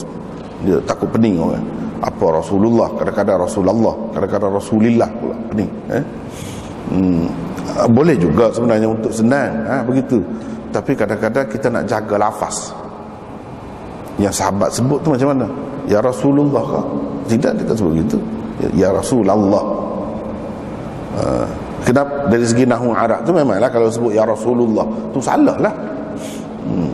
dia 0.66 0.76
takut 0.82 1.11
pening 1.14 1.38
orang 1.38 1.62
apa 2.02 2.26
Rasulullah 2.42 2.90
kadang-kadang 2.99 3.38
Rasulullah 3.47 3.94
kadang-kadang 4.14 4.50
Rasulillah 4.50 5.11
pula 5.18 5.35
pening 5.50 5.70
eh 5.94 6.04
hmm 6.90 7.50
boleh 7.91 8.17
juga 8.19 8.50
sebenarnya 8.50 8.89
untuk 8.89 9.12
senang 9.12 9.53
ha, 9.67 9.83
begitu 9.85 10.23
tapi 10.71 10.95
kadang-kadang 10.95 11.47
kita 11.50 11.67
nak 11.67 11.85
jaga 11.87 12.15
lafaz 12.17 12.71
yang 14.21 14.33
sahabat 14.33 14.71
sebut 14.71 15.00
tu 15.03 15.15
macam 15.15 15.35
mana 15.35 15.47
ya 15.89 15.99
Rasulullah 15.99 16.65
kah? 16.65 16.87
tidak 17.27 17.53
dia 17.59 17.65
tak 17.67 17.77
sebut 17.79 17.93
begitu 17.97 18.19
ya, 18.61 18.69
ya 18.87 18.89
Rasulullah 18.95 19.65
ha, 21.17 21.45
Kenapa 21.81 22.29
dari 22.29 22.45
segi 22.45 22.69
nahu 22.69 22.93
Arab 22.93 23.25
tu 23.25 23.33
memanglah 23.33 23.73
kalau 23.73 23.89
sebut 23.89 24.12
ya 24.12 24.29
Rasulullah 24.29 24.85
tu 25.17 25.19
salah 25.21 25.57
lah. 25.57 25.75
Hmm. 26.69 26.93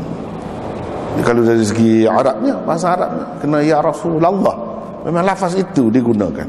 Kalau 1.26 1.42
dari 1.42 1.64
segi 1.64 2.06
Arabnya, 2.06 2.54
bahasa 2.62 2.94
Arabnya 2.94 3.24
kena 3.42 3.58
ya 3.66 3.82
Rasulullah. 3.82 4.54
Memang 5.02 5.26
lafaz 5.26 5.58
itu 5.58 5.90
digunakan. 5.90 6.46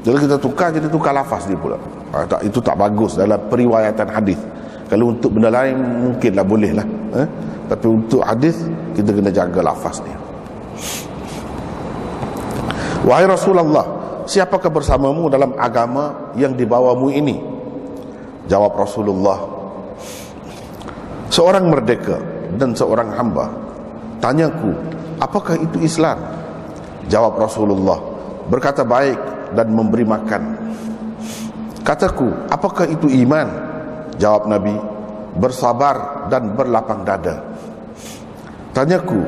Jadi 0.00 0.16
kita 0.16 0.36
tukar 0.40 0.72
jadi 0.72 0.88
tukar 0.88 1.12
lafaz 1.12 1.44
dia 1.44 1.58
pula. 1.60 1.76
Ha, 2.16 2.24
tak, 2.24 2.40
itu 2.42 2.58
tak 2.64 2.76
bagus 2.80 3.20
dalam 3.20 3.36
periwayatan 3.52 4.08
hadis. 4.08 4.40
Kalau 4.88 5.12
untuk 5.12 5.36
benda 5.36 5.52
lain 5.52 5.76
mungkinlah 5.76 6.42
boleh 6.42 6.72
lah. 6.72 6.86
Eh? 7.20 7.26
Tapi 7.68 7.86
untuk 7.86 8.24
hadis 8.24 8.64
kita 8.96 9.12
kena 9.12 9.30
jaga 9.30 9.60
lafaz 9.60 10.02
dia. 10.02 10.18
Wahai 13.06 13.28
Rasulullah, 13.28 13.86
siapakah 14.28 14.68
bersamamu 14.68 15.30
dalam 15.32 15.56
agama 15.56 16.32
yang 16.36 16.52
dibawamu 16.52 17.08
ini? 17.12 17.36
Jawab 18.50 18.76
Rasulullah, 18.76 19.38
seorang 21.30 21.70
merdeka 21.70 22.18
dan 22.58 22.74
seorang 22.74 23.14
hamba. 23.14 23.46
Tanyaku, 24.20 24.74
apakah 25.22 25.56
itu 25.56 25.80
Islam? 25.80 26.18
Jawab 27.08 27.40
Rasulullah, 27.40 27.96
berkata 28.50 28.84
baik 28.84 29.16
dan 29.56 29.72
memberi 29.72 30.04
makan. 30.06 30.42
Kataku, 31.80 32.50
apakah 32.50 32.86
itu 32.86 33.10
iman? 33.26 33.48
Jawab 34.20 34.46
Nabi, 34.46 34.76
bersabar 35.40 36.28
dan 36.28 36.52
berlapang 36.54 37.02
dada. 37.02 37.40
Tanyaku, 38.76 39.18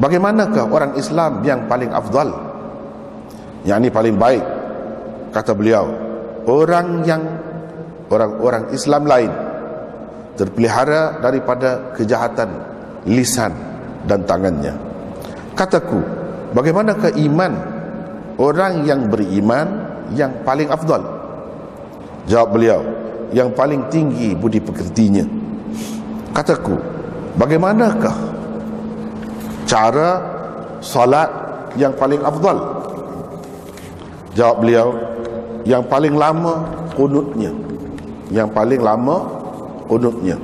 bagaimanakah 0.00 0.66
orang 0.66 0.92
Islam 0.96 1.44
yang 1.44 1.68
paling 1.70 1.92
afdal? 1.92 2.50
yang 3.64 3.84
ini 3.84 3.90
paling 3.92 4.16
baik 4.16 4.44
kata 5.36 5.52
beliau 5.52 5.84
orang 6.48 7.04
yang 7.04 7.22
orang-orang 8.08 8.72
Islam 8.72 9.04
lain 9.04 9.32
terpelihara 10.36 11.20
daripada 11.20 11.92
kejahatan 11.92 12.48
lisan 13.04 13.52
dan 14.08 14.24
tangannya 14.24 14.72
kataku 15.52 16.00
bagaimanakah 16.56 17.12
iman 17.28 17.52
orang 18.40 18.88
yang 18.88 19.12
beriman 19.12 19.68
yang 20.16 20.32
paling 20.42 20.72
afdal. 20.72 21.04
Jawab 22.24 22.56
beliau 22.56 22.80
yang 23.36 23.52
paling 23.52 23.84
tinggi 23.92 24.32
budi 24.32 24.58
pekertinya. 24.64 25.22
Kataku 26.32 26.80
bagaimanakah 27.36 28.16
cara 29.68 30.08
salat 30.80 31.28
yang 31.76 31.92
paling 31.92 32.24
afdal? 32.24 32.80
Jawab 34.32 34.64
beliau 34.64 34.88
Yang 35.60 35.92
paling 35.92 36.16
lama 36.16 36.64
kunutnya. 36.96 37.52
Yang 38.32 38.48
paling 38.56 38.80
lama 38.80 39.28
kunutnya. 39.84 40.40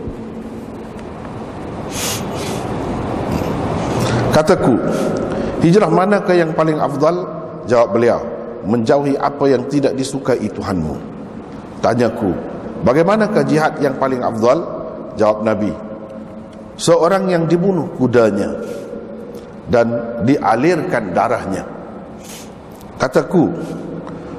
Kataku 4.29 4.77
Hijrah 5.65 5.89
manakah 5.89 6.37
yang 6.37 6.53
paling 6.53 6.77
afdal 6.77 7.36
Jawab 7.67 7.99
beliau 7.99 8.21
Menjauhi 8.67 9.15
apa 9.15 9.47
yang 9.47 9.63
tidak 9.71 9.95
disukai 9.95 10.43
Tuhanmu. 10.51 10.97
Tanyaku 11.83 12.33
Bagaimanakah 12.83 13.43
jihad 13.47 13.79
yang 13.83 13.99
paling 13.99 14.23
afdal? 14.23 14.59
Jawab 15.19 15.43
Nabi 15.47 15.71
Seorang 16.79 17.31
yang 17.31 17.45
dibunuh 17.47 17.91
kudanya 17.95 18.55
Dan 19.67 19.93
dialirkan 20.27 21.11
darahnya. 21.15 21.63
Kataku 22.99 23.51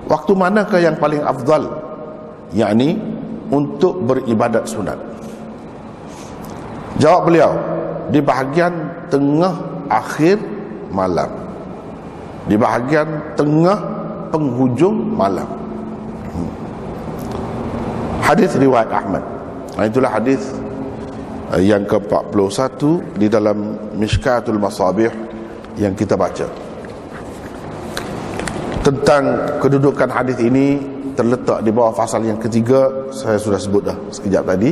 Waktu 0.08 0.32
manakah 0.36 0.80
yang 0.80 0.96
paling 0.96 1.20
afdal? 1.20 1.68
Yakni 2.56 2.96
untuk 3.52 4.08
beribadat 4.08 4.68
sunat. 4.68 4.96
Jawab 7.00 7.28
beliau 7.28 7.52
Di 8.08 8.24
bahagian 8.24 9.08
tengah 9.12 9.56
akhir 9.88 10.40
malam 10.92 11.47
Di 12.48 12.56
bahagian 12.56 13.36
tengah 13.36 13.78
penghujung 14.32 15.16
malam. 15.16 15.48
Hadis 18.24 18.60
riwayat 18.60 18.92
Ahmad 18.92 19.24
Itulah 19.78 20.10
hadis 20.20 20.52
eh, 21.56 21.64
yang 21.64 21.88
ke-41 21.88 22.82
di 23.16 23.32
dalam 23.32 23.78
Mishkatul 23.96 24.60
Masabih 24.60 25.14
yang 25.78 25.94
kita 25.94 26.18
baca 26.18 26.50
tentang 28.82 29.24
kedudukan 29.62 30.08
hadis 30.08 30.40
ini 30.42 30.80
terletak 31.14 31.60
di 31.60 31.76
bawah 31.76 31.92
fasal 31.92 32.24
yang 32.24 32.40
ketiga 32.40 33.12
saya 33.12 33.36
sudah 33.36 33.60
sebut 33.60 33.84
dah 33.84 33.98
sekejap 34.10 34.44
tadi 34.48 34.72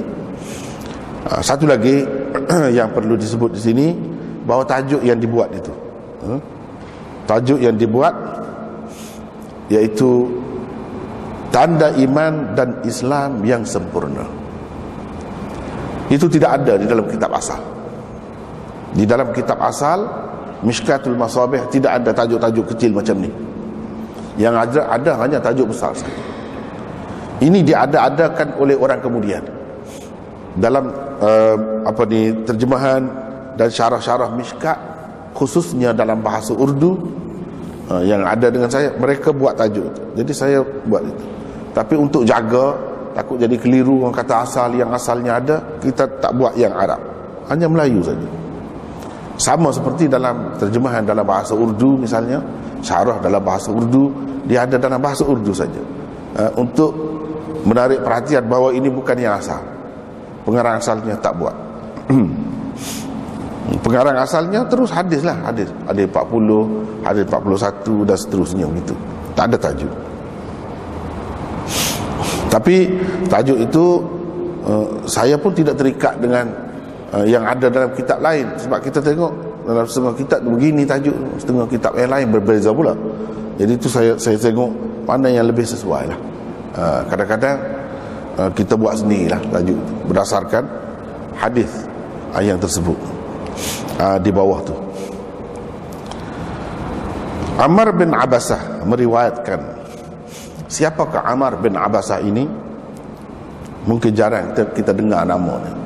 ah, 1.29 1.43
satu 1.43 1.67
lagi 1.67 2.01
yang 2.79 2.95
perlu 2.95 3.19
disebut 3.19 3.53
di 3.53 3.61
sini 3.61 3.88
bahawa 4.47 4.63
tajuk 4.63 5.03
yang 5.03 5.19
dibuat 5.19 5.51
itu 5.51 5.73
hmm? 6.25 6.39
Tajuk 7.25 7.59
yang 7.61 7.75
dibuat 7.77 8.13
iaitu 9.69 10.29
tanda 11.49 11.93
iman 11.97 12.53
dan 12.53 12.81
Islam 12.85 13.41
yang 13.41 13.65
sempurna 13.65 14.25
itu 16.09 16.29
tidak 16.29 16.61
ada 16.61 16.77
di 16.77 16.85
dalam 16.85 17.05
kitab 17.09 17.33
asal 17.33 17.61
di 18.93 19.03
dalam 19.03 19.33
kitab 19.33 19.57
asal 19.61 20.05
Mishkatul 20.63 21.17
Masabih 21.17 21.65
tidak 21.73 22.01
ada 22.01 22.13
tajuk-tajuk 22.13 22.73
kecil 22.73 22.93
macam 22.93 23.19
ni 23.19 23.29
yang 24.35 24.55
ada 24.55 24.91
ada 24.91 25.11
hanya 25.23 25.39
tajuk 25.39 25.71
besar 25.71 25.95
saja. 25.95 26.11
Ini 27.39 27.63
diada-adakan 27.63 28.59
oleh 28.59 28.75
orang 28.79 28.99
kemudian. 29.03 29.43
Dalam 30.55 30.88
uh, 31.19 31.57
apa 31.83 32.03
ni 32.07 32.31
terjemahan 32.47 33.03
dan 33.59 33.67
syarah-syarah 33.67 34.31
miskat 34.35 34.75
khususnya 35.36 35.91
dalam 35.91 36.24
bahasa 36.24 36.56
Urdu 36.56 36.95
uh, 37.91 38.02
yang 38.08 38.24
ada 38.24 38.48
dengan 38.48 38.71
saya 38.71 38.95
mereka 38.95 39.36
buat 39.36 39.60
tajuk. 39.60 40.15
Jadi 40.15 40.32
saya 40.32 40.63
buat 40.63 41.04
itu. 41.04 41.24
Tapi 41.76 41.93
untuk 42.00 42.24
jaga 42.24 42.71
takut 43.12 43.36
jadi 43.36 43.56
keliru 43.60 44.08
orang 44.08 44.15
kata 44.15 44.48
asal 44.48 44.71
yang 44.71 44.88
asalnya 44.95 45.36
ada 45.36 45.56
kita 45.84 46.08
tak 46.24 46.32
buat 46.39 46.56
yang 46.56 46.71
Arab. 46.71 47.04
Hanya 47.52 47.67
Melayu 47.67 48.00
saja. 48.00 48.28
Sama 49.36 49.67
seperti 49.76 50.08
dalam 50.08 50.56
terjemahan 50.56 51.04
dalam 51.04 51.28
bahasa 51.28 51.52
Urdu 51.52 52.00
misalnya 52.00 52.39
syarah 52.80 53.19
dalam 53.19 53.43
bahasa 53.43 53.76
Urdu 53.76 54.08
dia 54.48 54.63
ada 54.63 54.80
dalam 54.80 55.04
bahasa 55.04 55.28
Urdu 55.28 55.52
saja. 55.52 55.84
Uh, 56.36 56.52
untuk 56.63 56.95
menarik 57.67 58.00
perhatian 58.00 58.48
bahawa 58.48 58.71
ini 58.71 58.88
bukan 58.88 59.19
yang 59.19 59.36
asal. 59.36 59.60
Pengarang 60.48 60.80
asalnya 60.80 61.19
tak 61.19 61.36
buat 61.36 61.56
pengarang 63.82 64.17
asalnya 64.21 64.62
terus 64.69 64.93
hadis 64.93 65.25
lah 65.25 65.38
hadis 65.45 65.69
hadis 65.89 66.06
40 66.10 67.01
hadis 67.01 67.23
41 67.25 68.10
dan 68.10 68.17
seterusnya 68.17 68.65
begitu 68.69 68.93
tak 69.36 69.51
ada 69.51 69.58
tajuk. 69.60 69.93
Tapi 72.47 72.75
tajuk 73.28 73.60
itu 73.60 73.99
uh, 74.63 74.88
saya 75.04 75.36
pun 75.36 75.51
tidak 75.51 75.75
terikat 75.75 76.15
dengan 76.23 76.47
uh, 77.12 77.28
yang 77.28 77.43
ada 77.43 77.67
dalam 77.67 77.91
kitab 77.91 78.23
lain. 78.23 78.47
Sebab 78.56 78.80
kita 78.80 79.04
tengok 79.04 79.32
dalam 79.67 79.84
setengah 79.84 80.15
kitab 80.15 80.39
begini 80.47 80.88
tajuk 80.88 81.13
setengah 81.36 81.67
kitab 81.67 81.91
yang 81.99 82.10
lain 82.15 82.28
berbeza 82.32 82.71
pula. 82.71 82.95
Jadi 83.60 83.71
itu 83.75 83.91
saya 83.91 84.15
saya 84.15 84.39
tengok 84.39 84.71
mana 85.04 85.28
yang 85.28 85.51
lebih 85.51 85.67
sesuai 85.67 86.04
lah. 86.08 86.19
Uh, 86.75 87.01
kadang-kadang 87.12 87.60
uh, 88.39 88.49
kita 88.56 88.80
buat 88.80 88.95
sendiri 88.95 89.36
lah 89.36 89.41
tajuk 89.51 89.80
berdasarkan 90.08 90.63
hadis 91.36 91.71
yang 92.43 92.60
tersebut 92.60 92.99
uh, 94.00 94.18
di 94.20 94.32
bawah 94.32 94.60
tu. 94.63 94.76
Amr 97.56 97.96
bin 97.96 98.12
Abasah 98.12 98.84
meriwayatkan 98.84 99.60
siapakah 100.68 101.24
Amr 101.24 101.56
bin 101.60 101.80
Abasah 101.80 102.20
ini? 102.20 102.44
Mungkin 103.86 104.12
jarang 104.18 104.52
kita, 104.52 104.74
kita 104.74 104.91
dengar 104.98 105.22
namanya 105.24 105.86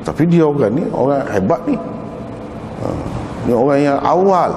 tapi 0.00 0.24
dia 0.24 0.48
orang 0.48 0.72
ni 0.72 0.84
orang 0.90 1.22
hebat 1.28 1.60
ni. 1.68 1.76
Ini 3.46 3.52
orang 3.52 3.80
yang 3.80 3.98
awal. 4.00 4.50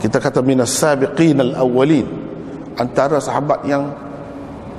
Kita 0.00 0.20
kata 0.20 0.40
minas 0.40 0.72
sabiqin 0.76 1.40
al-awwalin. 1.40 2.08
Antara 2.76 3.20
sahabat 3.20 3.64
yang 3.64 3.88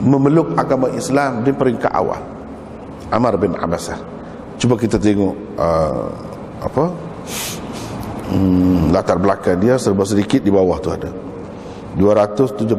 memeluk 0.01 0.53
agama 0.57 0.89
Islam 0.93 1.41
di 1.41 1.53
peringkat 1.53 1.89
awal. 1.93 2.21
Amar 3.09 3.39
bin 3.39 3.55
Abbasah 3.55 4.19
cuba 4.57 4.73
kita 4.73 4.97
tengok 4.97 5.37
uh, 5.55 6.09
apa? 6.61 6.85
Hmm, 8.27 8.91
latar 8.91 9.21
belakang 9.21 9.55
dia 9.61 9.79
serba 9.79 10.03
sedikit 10.03 10.43
di 10.43 10.51
bawah 10.51 10.77
tu 10.83 10.91
ada. 10.91 11.07
279 11.95 12.77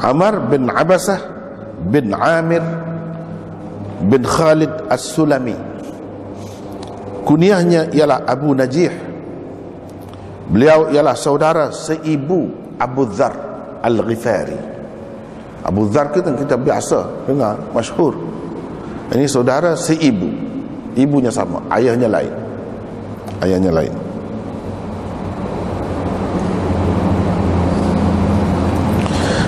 Amar 0.00 0.48
bin 0.48 0.70
Abbasah 0.70 1.20
bin 1.84 2.14
Amir 2.16 2.62
bin 4.08 4.22
Khalid 4.22 4.88
As-Sulami. 4.88 5.54
Kuniahnya 7.22 7.94
ialah 7.94 8.26
Abu 8.26 8.50
Najih. 8.56 8.90
Beliau 10.50 10.90
ialah 10.90 11.14
saudara 11.14 11.70
seibu 11.70 12.50
Abu 12.78 13.06
Dhar 13.06 13.34
Al-Ghifari. 13.82 14.58
Abu 15.62 15.86
Dhar 15.86 16.10
kita 16.10 16.34
kita 16.34 16.58
biasa 16.58 17.26
dengar 17.30 17.58
masyhur. 17.70 18.18
Ini 19.12 19.28
saudara 19.28 19.76
si 19.76 19.94
ibu 20.02 20.52
ibunya 20.96 21.28
sama 21.32 21.64
ayahnya 21.72 22.08
lain 22.08 22.41
ayahnya 23.42 23.74
lain. 23.74 23.94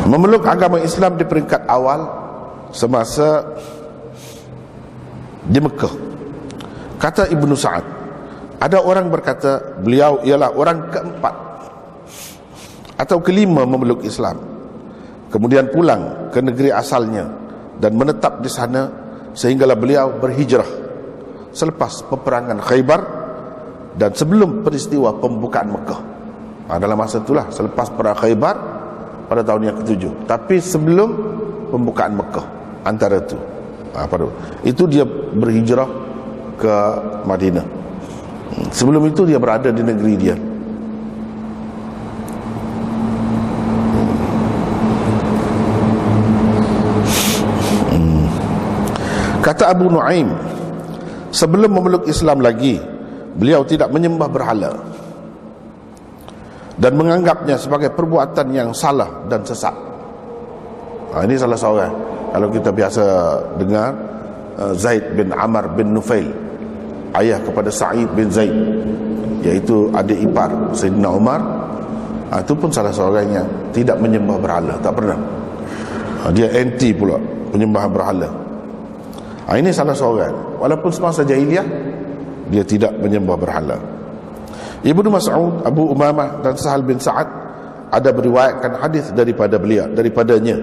Memeluk 0.05 0.45
agama 0.45 0.85
Islam 0.85 1.17
di 1.17 1.25
peringkat 1.25 1.65
awal 1.65 2.05
semasa 2.75 3.57
di 5.49 5.59
Mekah. 5.59 5.95
Kata 7.01 7.25
Ibnu 7.33 7.57
Sa'ad 7.57 7.87
ada 8.61 8.79
orang 8.85 9.09
berkata 9.09 9.81
beliau 9.81 10.21
ialah 10.21 10.53
orang 10.53 10.93
keempat 10.93 11.35
atau 13.01 13.19
kelima 13.25 13.65
memeluk 13.65 14.05
Islam. 14.05 14.39
Kemudian 15.33 15.73
pulang 15.73 16.31
ke 16.31 16.39
negeri 16.39 16.71
asalnya 16.71 17.27
dan 17.81 17.97
menetap 17.99 18.39
di 18.39 18.51
sana 18.53 18.87
sehinggalah 19.35 19.75
beliau 19.75 20.15
berhijrah 20.21 20.69
selepas 21.51 22.07
peperangan 22.07 22.63
Khaybar 22.63 23.24
dan 23.95 24.11
sebelum 24.11 24.67
peristiwa 24.67 25.15
pembukaan 25.15 25.71
Mekah. 25.71 26.01
Ha, 26.65 26.81
dalam 26.81 26.97
masa 26.97 27.21
itulah 27.21 27.53
selepas 27.53 27.93
perang 27.93 28.17
Khaybar 28.17 28.57
pada 29.31 29.43
tahun 29.45 29.71
yang 29.71 29.77
ketujuh. 29.85 30.27
Tapi 30.27 30.59
sebelum 30.59 31.09
pembukaan 31.71 32.19
Mekah 32.19 32.47
antara 32.83 33.23
itu. 33.23 33.39
Ha, 33.95 34.09
pada, 34.11 34.27
itu 34.67 34.89
dia 34.91 35.07
berhijrah 35.07 35.87
ke 36.59 36.75
Madinah. 37.29 37.67
Sebelum 38.71 39.03
itu 39.11 39.27
dia 39.27 39.39
berada 39.39 39.71
di 39.71 39.83
negeri 39.83 40.15
dia. 40.19 40.37
Kata 49.45 49.69
Abu 49.69 49.93
Nuaim, 49.93 50.33
sebelum 51.29 51.69
memeluk 51.69 52.09
Islam 52.09 52.41
lagi, 52.41 52.81
beliau 53.35 53.67
tidak 53.67 53.91
menyembah 53.91 54.29
berhala 54.31 54.73
dan 56.75 56.93
menganggapnya 56.99 57.55
sebagai 57.55 57.95
perbuatan 57.95 58.51
yang 58.51 58.71
salah 58.75 59.27
dan 59.31 59.47
sesat. 59.47 59.75
Ha, 61.15 61.23
ini 61.23 61.39
salah 61.39 61.59
seorang. 61.59 61.93
Kalau 62.35 62.49
kita 62.51 62.75
biasa 62.75 63.05
dengar 63.63 63.95
uh, 64.59 64.75
Zaid 64.75 65.15
bin 65.15 65.31
Amr 65.31 65.71
bin 65.79 65.95
Nufail, 65.95 66.27
ayah 67.15 67.39
kepada 67.39 67.71
Sa'id 67.71 68.11
bin 68.19 68.27
Zaid, 68.27 68.55
iaitu 69.47 69.87
adik 69.95 70.19
ipar 70.19 70.51
Sayyidina 70.75 71.15
Umar, 71.15 71.39
ha, 72.35 72.43
itu 72.43 72.59
pun 72.59 72.75
salah 72.75 72.91
seorang 72.91 73.27
yang 73.31 73.47
tidak 73.71 74.03
menyembah 74.03 74.39
berhala, 74.43 74.75
tak 74.83 74.99
pernah. 74.99 75.19
Ha, 76.27 76.35
dia 76.35 76.51
anti 76.51 76.91
pula 76.91 77.15
penyembah 77.55 77.87
berhala 77.87 78.45
ha, 79.47 79.55
ini 79.55 79.71
salah 79.71 79.95
seorang 79.95 80.59
walaupun 80.59 80.91
semasa 80.91 81.23
jahiliah 81.23 81.63
dia 82.49 82.65
tidak 82.65 82.93
menyembah 83.01 83.37
berhala. 83.37 83.77
Ibnu 84.85 85.09
Mas'ud, 85.09 85.65
Abu 85.65 85.89
Umamah 85.89 86.45
dan 86.45 86.61
Sahal 86.61 86.85
bin 86.85 87.01
Sa'ad 87.01 87.29
ada 87.89 88.11
beriwayatkan 88.13 88.85
hadis 88.85 89.09
daripada 89.17 89.57
beliau 89.57 89.89
daripadanya. 89.89 90.61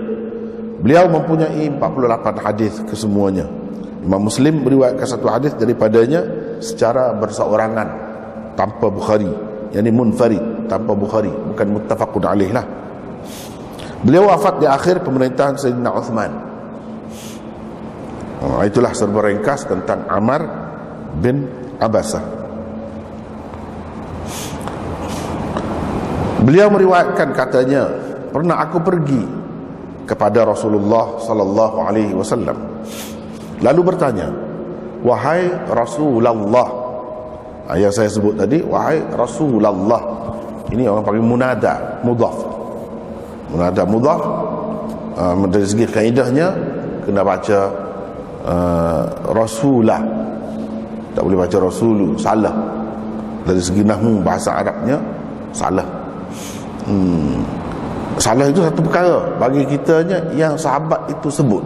Beliau 0.81 1.09
mempunyai 1.09 1.69
48 1.77 2.45
hadis 2.45 2.73
kesemuanya. 2.85 3.45
Imam 4.01 4.25
Muslim 4.25 4.65
beriwayatkan 4.65 5.05
satu 5.05 5.29
hadis 5.29 5.53
daripadanya 5.53 6.25
secara 6.57 7.13
berseorangan 7.17 7.87
tanpa 8.57 8.89
Bukhari. 8.89 9.29
Yakni 9.73 9.93
munfarid 9.93 10.41
tanpa 10.65 10.97
Bukhari. 10.97 11.29
Bukan 11.29 11.67
muttafaqun 11.69 12.25
alaih 12.25 12.49
lah. 12.49 12.65
Beliau 14.01 14.33
wafat 14.33 14.57
di 14.57 14.65
akhir 14.65 15.05
pemerintahan 15.05 15.53
Sayyidina 15.61 15.93
Uthman. 15.93 16.31
Oh, 18.41 18.65
itulah 18.65 18.89
serba 18.97 19.29
ringkas 19.29 19.69
tentang 19.69 20.09
Amar 20.09 20.41
bin 21.21 21.60
Abbasah. 21.81 22.21
Beliau 26.45 26.69
meriwayatkan 26.69 27.33
katanya, 27.33 27.89
pernah 28.29 28.61
aku 28.61 28.81
pergi 28.81 29.21
kepada 30.05 30.45
Rasulullah 30.45 31.17
sallallahu 31.21 31.77
alaihi 31.85 32.13
wasallam. 32.13 32.57
Lalu 33.61 33.81
bertanya, 33.81 34.29
"Wahai 35.05 35.49
Rasulullah." 35.69 36.69
Ah, 37.69 37.77
yang 37.77 37.93
saya 37.93 38.09
sebut 38.09 38.37
tadi, 38.37 38.61
"Wahai 38.65 39.01
Rasulullah." 39.13 40.01
Ini 40.73 40.85
orang 40.89 41.05
panggil 41.05 41.25
munada, 41.25 42.01
mudhaf. 42.01 42.37
Munada 43.51 43.83
mudhaf 43.83 44.21
uh, 45.19 45.35
dari 45.51 45.67
segi 45.67 45.83
kaidahnya 45.83 46.47
kena 47.03 47.21
baca 47.21 47.59
uh, 48.47 49.03
rasulah 49.35 50.20
tak 51.11 51.21
boleh 51.27 51.37
baca 51.43 51.57
rasulu 51.59 52.15
salah. 52.15 52.53
Dari 53.41 53.61
segi 53.61 53.83
nahmu 53.83 54.21
bahasa 54.21 54.61
Arabnya 54.61 54.97
salah. 55.51 55.85
Hmm. 56.81 57.45
salah 58.17 58.49
itu 58.49 58.61
satu 58.61 58.81
perkara 58.81 59.21
bagi 59.37 59.61
kitanya 59.69 60.17
yang 60.33 60.53
sahabat 60.55 61.09
itu 61.09 61.27
sebut. 61.29 61.61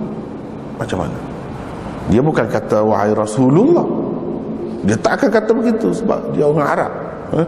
Macam 0.76 1.08
mana? 1.08 1.18
Dia 2.12 2.22
bukan 2.22 2.46
kata 2.48 2.84
wahai 2.84 3.12
rasulullah. 3.16 3.86
Dia 4.86 4.98
tak 5.02 5.22
akan 5.22 5.30
kata 5.34 5.52
begitu 5.56 5.88
sebab 5.92 6.20
dia 6.36 6.46
orang 6.46 6.68
Arab. 6.68 6.92
Eh? 7.42 7.48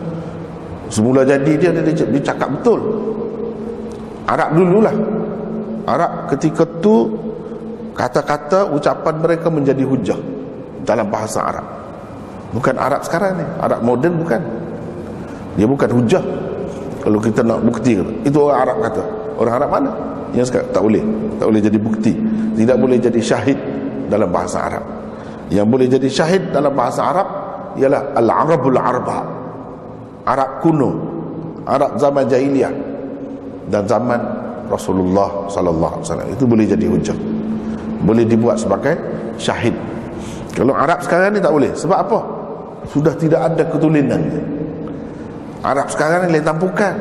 semula 0.87 1.27
jadi 1.27 1.51
dia, 1.59 1.69
dia, 1.75 1.83
dia, 1.83 2.07
dia 2.07 2.21
cakap 2.23 2.47
betul. 2.59 2.79
Arab 4.27 4.49
dululah. 4.55 4.95
Arab 5.87 6.11
ketika 6.35 6.63
tu 6.83 7.11
kata-kata 7.95 8.71
ucapan 8.75 9.15
mereka 9.23 9.47
menjadi 9.47 9.83
hujah 9.87 10.19
dalam 10.83 11.07
bahasa 11.07 11.43
Arab 11.43 11.76
bukan 12.51 12.75
Arab 12.77 13.01
sekarang 13.03 13.39
ni. 13.39 13.45
Arab 13.59 13.79
moden 13.83 14.13
bukan. 14.19 14.41
Dia 15.57 15.65
bukan 15.65 15.89
hujah. 15.89 16.23
Kalau 17.01 17.19
kita 17.23 17.41
nak 17.41 17.63
bukti 17.63 17.97
itu 18.27 18.37
orang 18.37 18.59
Arab 18.67 18.77
kata. 18.83 19.03
Orang 19.37 19.53
Arab 19.57 19.69
mana? 19.71 19.91
Yang 20.35 20.53
sekarang 20.53 20.69
tak 20.75 20.83
boleh. 20.83 21.03
Tak 21.39 21.45
boleh 21.47 21.61
jadi 21.63 21.79
bukti. 21.79 22.13
Tidak 22.57 22.77
boleh 22.77 22.97
jadi 22.99 23.19
syahid 23.21 23.59
dalam 24.11 24.29
bahasa 24.29 24.57
Arab. 24.67 24.83
Yang 25.47 25.67
boleh 25.71 25.87
jadi 25.87 26.07
syahid 26.11 26.43
dalam 26.51 26.73
bahasa 26.75 27.01
Arab 27.07 27.27
ialah 27.79 28.11
Al-Arabul 28.17 28.77
Arba. 28.77 29.19
Arab 30.27 30.49
kuno. 30.59 30.91
Arab 31.67 31.99
zaman 31.99 32.27
jahiliyah 32.27 32.71
dan 33.67 33.83
zaman 33.87 34.19
Rasulullah 34.67 35.47
sallallahu 35.47 35.99
alaihi 35.99 36.07
wasallam. 36.07 36.29
Itu 36.31 36.43
boleh 36.43 36.65
jadi 36.67 36.85
hujah. 36.87 37.17
Boleh 38.03 38.23
dibuat 38.27 38.59
sebagai 38.59 38.95
syahid. 39.39 39.75
Kalau 40.55 40.75
Arab 40.75 40.99
sekarang 41.03 41.35
ni 41.35 41.39
tak 41.39 41.51
boleh. 41.55 41.71
Sebab 41.75 41.97
apa 41.97 42.19
sudah 42.91 43.13
tidak 43.15 43.41
ada 43.53 43.63
ketulinan 43.67 44.21
Arab 45.67 45.87
sekarang 45.89 46.29
ni 46.29 46.37
lain 46.37 46.45
tampukan. 46.45 46.93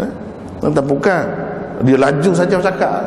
Eh? 0.00 0.10
lain 0.64 0.74
tampukan. 0.74 1.24
Dia 1.84 1.96
laju 2.00 2.30
saja 2.32 2.54
bercakap. 2.56 3.02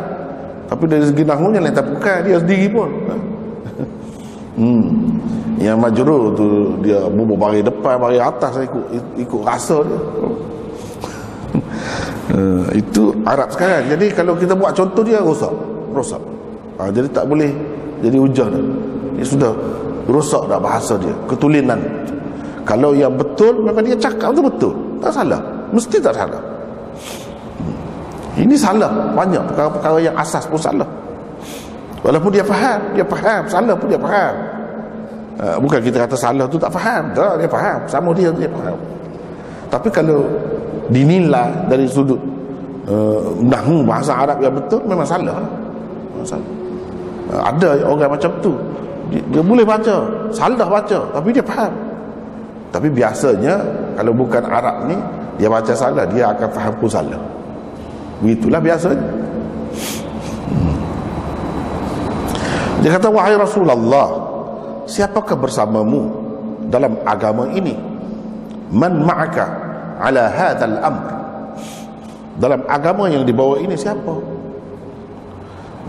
Tapi 0.71 0.83
dari 0.87 1.03
segi 1.03 1.23
nahunya 1.25 1.59
lain 1.59 1.75
tampukan. 1.75 2.23
Dia 2.23 2.37
sendiri 2.39 2.67
pun. 2.69 2.89
Eh? 2.89 3.21
hmm. 4.61 4.83
yang 5.61 5.77
majrur 5.77 6.33
tu 6.33 6.73
dia 6.81 7.05
bubuk 7.05 7.37
bari 7.37 7.61
depan 7.61 8.01
bari 8.01 8.17
atas 8.17 8.65
ikut 8.65 8.85
ikut 9.19 9.41
rasa 9.45 9.77
dia. 9.85 9.99
Uh, 12.31 12.65
itu 12.81 13.13
Arab 13.27 13.49
sekarang. 13.53 13.89
Jadi 13.89 14.05
kalau 14.15 14.33
kita 14.37 14.53
buat 14.55 14.73
contoh 14.73 15.03
dia 15.05 15.21
rosak. 15.21 15.53
Rosak. 15.91 16.21
Ha, 16.79 16.89
jadi 16.89 17.05
tak 17.13 17.29
boleh 17.29 17.51
jadi 18.01 18.17
hujah 18.17 18.47
dah 18.49 18.63
dia 19.13 19.25
sudah 19.27 19.53
rosak 20.09 20.49
dah 20.49 20.57
bahasa 20.57 20.97
dia. 20.97 21.13
Ketulinan 21.29 21.77
kalau 22.61 22.93
yang 22.93 23.13
betul 23.17 23.65
memang 23.65 23.81
dia 23.81 23.97
cakap 23.97 24.33
tu 24.37 24.41
betul. 24.45 24.73
Tak 25.01 25.11
salah. 25.13 25.41
Mesti 25.73 25.97
tak 25.97 26.13
salah. 26.13 26.41
Ini 28.37 28.55
salah. 28.55 28.91
Banyak 29.17 29.41
perkara-perkara 29.51 29.97
yang 30.01 30.15
asas 30.17 30.45
pun 30.45 30.61
salah. 30.61 30.85
Walaupun 32.01 32.31
dia 32.33 32.45
faham 32.45 32.79
dia 32.93 33.05
faham. 33.05 33.41
Salah 33.49 33.73
pun 33.73 33.87
dia 33.89 33.97
faham. 33.97 34.33
Uh, 35.41 35.57
bukan 35.57 35.79
kita 35.81 36.05
kata 36.05 36.15
salah 36.17 36.45
tu 36.45 36.57
tak 36.61 36.69
faham. 36.69 37.09
Tak 37.17 37.41
dia 37.41 37.49
faham. 37.49 37.79
Sama 37.89 38.09
dia 38.13 38.29
dia 38.29 38.49
faham. 38.49 38.77
Tapi 39.73 39.89
kalau 39.89 40.27
dinilai 40.93 41.49
dari 41.65 41.87
sudut 41.89 42.19
uh, 42.85 43.25
nahu 43.41 43.81
bahasa 43.81 44.13
Arab 44.13 44.37
yang 44.37 44.53
betul 44.53 44.85
memang 44.85 45.07
salah. 45.07 45.41
Salah. 46.21 46.49
Ada 47.31 47.89
orang 47.89 48.11
macam 48.11 48.29
tu. 48.43 48.53
Dia, 49.09 49.21
dia 49.33 49.41
boleh 49.41 49.65
baca. 49.65 50.05
Salah 50.29 50.67
baca. 50.69 50.99
Tapi 51.09 51.29
dia 51.33 51.41
faham 51.41 51.90
tapi 52.71 52.87
biasanya 52.87 53.59
kalau 53.99 54.15
bukan 54.15 54.43
Arab 54.47 54.87
ni 54.87 54.97
dia 55.35 55.51
baca 55.51 55.75
salah 55.75 56.07
dia 56.07 56.31
akan 56.31 56.49
faham 56.55 56.73
pun 56.79 56.89
salah. 56.89 57.19
Begitulah 58.23 58.63
biasanya. 58.63 59.07
Dia 62.81 62.97
kata 62.97 63.13
wahai 63.13 63.37
Rasulullah 63.37 64.07
siapakah 64.89 65.37
bersamamu 65.37 66.09
dalam 66.71 66.97
agama 67.05 67.51
ini? 67.51 67.75
Man 68.71 69.03
ma'aka 69.03 69.45
ala 69.99 70.31
hadzal 70.31 70.77
amr. 70.79 71.07
Dalam 72.39 72.63
agama 72.65 73.11
yang 73.11 73.27
dibawa 73.27 73.59
ini 73.59 73.75
siapa? 73.75 74.15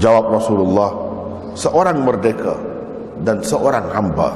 Jawab 0.03 0.35
Rasulullah, 0.35 0.91
seorang 1.55 2.03
merdeka 2.03 2.59
dan 3.23 3.41
seorang 3.41 3.87
hamba. 3.95 4.35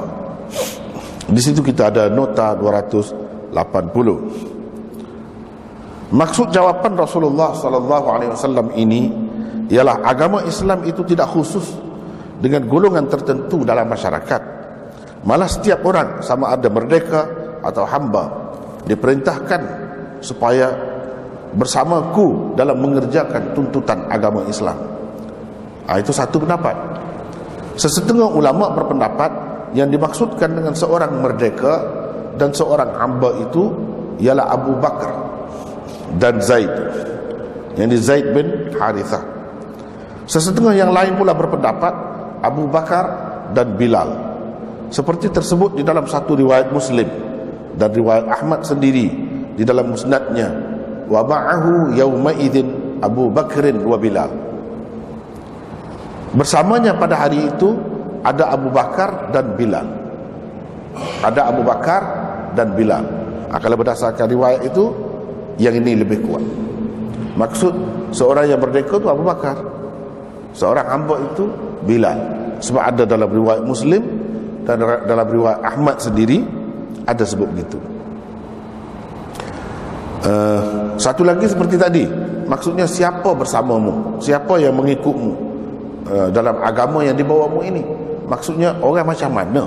Di 1.27 1.41
situ 1.43 1.59
kita 1.59 1.91
ada 1.91 2.07
nota 2.07 2.55
280. 2.55 3.51
Maksud 6.07 6.47
jawapan 6.55 6.95
Rasulullah 6.95 7.51
sallallahu 7.51 8.07
alaihi 8.07 8.31
wasallam 8.31 8.71
ini 8.79 9.11
ialah 9.67 10.07
agama 10.07 10.39
Islam 10.47 10.87
itu 10.87 11.03
tidak 11.03 11.27
khusus 11.35 11.75
dengan 12.39 12.63
golongan 12.63 13.11
tertentu 13.11 13.67
dalam 13.67 13.91
masyarakat. 13.91 14.41
Malah 15.27 15.49
setiap 15.51 15.83
orang 15.83 16.23
sama 16.23 16.55
ada 16.55 16.71
merdeka 16.71 17.27
atau 17.59 17.83
hamba 17.83 18.31
diperintahkan 18.87 19.61
supaya 20.23 20.71
bersamaku 21.51 22.55
dalam 22.55 22.79
mengerjakan 22.79 23.51
tuntutan 23.51 24.07
agama 24.07 24.47
Islam. 24.47 24.79
Ha, 25.91 25.99
itu 25.99 26.15
satu 26.15 26.39
pendapat. 26.39 26.75
Sesetengah 27.75 28.31
ulama 28.31 28.71
berpendapat 28.71 29.46
yang 29.75 29.91
dimaksudkan 29.91 30.53
dengan 30.53 30.71
seorang 30.71 31.19
merdeka 31.19 31.73
dan 32.37 32.53
seorang 32.53 32.95
hamba 32.95 33.35
itu 33.41 33.73
ialah 34.21 34.45
Abu 34.53 34.77
Bakar 34.79 35.13
dan 36.21 36.39
Zaid. 36.39 36.71
Yang 37.75 37.89
di 37.93 37.97
Zaid 37.99 38.25
bin 38.33 38.47
Harithah. 38.73 39.23
Sesetengah 40.27 40.73
yang 40.75 40.91
lain 40.91 41.15
pula 41.15 41.31
berpendapat 41.31 41.93
Abu 42.41 42.67
Bakar 42.67 43.05
dan 43.53 43.77
Bilal. 43.77 44.09
Seperti 44.89 45.31
tersebut 45.31 45.75
di 45.75 45.83
dalam 45.83 46.07
satu 46.07 46.33
riwayat 46.35 46.71
Muslim 46.71 47.07
dan 47.75 47.91
riwayat 47.91 48.25
Ahmad 48.27 48.63
sendiri 48.65 49.07
di 49.53 49.63
dalam 49.65 49.93
musnadnya 49.93 50.47
wa 51.07 51.21
ma'ahu 51.23 51.95
yawma 51.95 52.35
idzin 52.35 52.99
Abu 52.99 53.29
Bakrin 53.31 53.83
wa 53.85 53.95
Bilal 53.95 54.31
bersamanya 56.35 56.93
pada 56.93 57.15
hari 57.15 57.47
itu 57.47 57.77
ada 58.23 58.53
Abu 58.53 58.69
Bakar 58.73 59.29
dan 59.33 59.53
Bilal. 59.57 59.87
Ada 61.21 61.49
Abu 61.49 61.61
Bakar 61.61 62.01
dan 62.57 62.73
Bilal. 62.73 63.05
Nah, 63.47 63.59
kalau 63.61 63.77
berdasarkan 63.79 64.27
riwayat 64.27 64.61
itu 64.65 64.91
yang 65.61 65.77
ini 65.77 66.01
lebih 66.01 66.25
kuat. 66.25 66.43
Maksud 67.37 67.73
seorang 68.11 68.49
yang 68.49 68.59
merdeka 68.61 68.97
itu 68.97 69.07
Abu 69.07 69.23
Bakar. 69.25 69.57
Seorang 70.57 70.87
hamba 70.89 71.15
itu 71.21 71.45
Bilal. 71.85 72.17
Sebab 72.57 72.81
ada 72.81 73.03
dalam 73.05 73.29
riwayat 73.29 73.61
Muslim 73.61 74.01
dan 74.65 74.81
dalam 74.81 75.27
riwayat 75.29 75.61
Ahmad 75.61 76.01
sendiri 76.01 76.41
ada 77.05 77.23
sebut 77.23 77.45
begitu. 77.53 77.77
Uh, 80.27 80.97
satu 80.97 81.21
lagi 81.21 81.45
seperti 81.45 81.77
tadi. 81.77 82.03
Maksudnya 82.49 82.89
siapa 82.89 83.35
bersamamu? 83.37 84.17
Siapa 84.23 84.57
yang 84.57 84.71
mengikutmu? 84.79 85.47
Eh, 86.07 86.29
dalam 86.31 86.63
agama 86.63 87.03
yang 87.03 87.19
dibawamu 87.19 87.59
ini 87.67 87.83
maksudnya 88.27 88.75
orang 88.83 89.07
macam 89.07 89.31
mana 89.31 89.63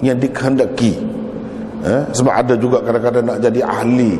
yang 0.00 0.16
dikehendaki? 0.16 1.20
Eh? 1.80 2.02
sebab 2.12 2.44
ada 2.44 2.54
juga 2.60 2.84
kadang-kadang 2.84 3.24
nak 3.24 3.38
jadi 3.40 3.64
ahli 3.64 4.12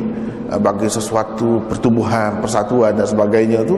uh, 0.49 0.57
bagi 0.57 0.89
sesuatu 0.89 1.61
pertubuhan 1.69 2.41
persatuan 2.41 2.97
dan 2.97 3.05
sebagainya 3.05 3.61
tu 3.61 3.77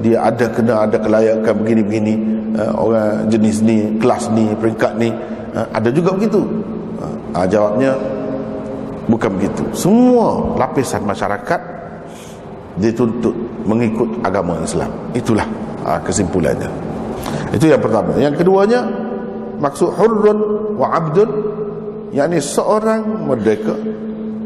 dia 0.00 0.24
ada 0.24 0.48
kena 0.48 0.88
ada 0.88 0.96
kelayakan 0.96 1.54
begini-begini. 1.60 2.14
Uh, 2.56 2.72
orang 2.80 3.28
jenis 3.28 3.60
ni 3.60 4.00
kelas 4.00 4.32
ni 4.32 4.48
peringkat 4.56 4.96
ni 4.96 5.12
uh, 5.52 5.66
ada 5.76 5.92
juga 5.92 6.16
begitu. 6.16 6.40
Uh, 7.36 7.44
jawabnya 7.44 7.92
bukan 9.12 9.28
begitu. 9.36 9.62
Semua 9.76 10.56
lapisan 10.56 11.04
masyarakat 11.04 11.60
dituntut 12.80 13.36
mengikut 13.68 14.24
agama 14.24 14.56
Islam. 14.64 14.88
Itulah 15.12 15.44
uh, 15.84 16.00
kesimpulannya. 16.00 16.72
Itu 17.52 17.68
yang 17.68 17.82
pertama. 17.84 18.16
Yang 18.16 18.40
keduanya 18.40 18.88
maksud 19.58 19.94
hurrun 19.98 20.38
wa 20.78 20.94
abdun 20.94 21.30
yakni 22.14 22.40
seorang 22.40 23.28
merdeka, 23.28 23.74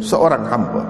seorang 0.02 0.42
hamba. 0.48 0.82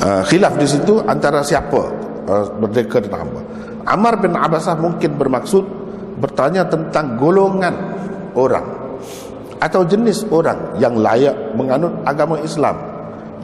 Uh, 0.00 0.24
khilaf 0.24 0.56
di 0.56 0.64
situ 0.64 0.96
antara 1.04 1.44
siapa 1.44 1.82
uh, 2.24 2.46
merdeka 2.56 3.04
dan 3.04 3.20
hamba. 3.20 3.40
Amar 3.84 4.16
bin 4.16 4.32
Abbasah 4.32 4.78
mungkin 4.80 5.20
bermaksud 5.20 5.64
bertanya 6.20 6.64
tentang 6.68 7.20
golongan 7.20 7.74
orang 8.32 8.64
atau 9.60 9.84
jenis 9.84 10.24
orang 10.32 10.80
yang 10.80 10.96
layak 10.96 11.36
menganut 11.52 12.00
agama 12.08 12.40
Islam 12.40 12.80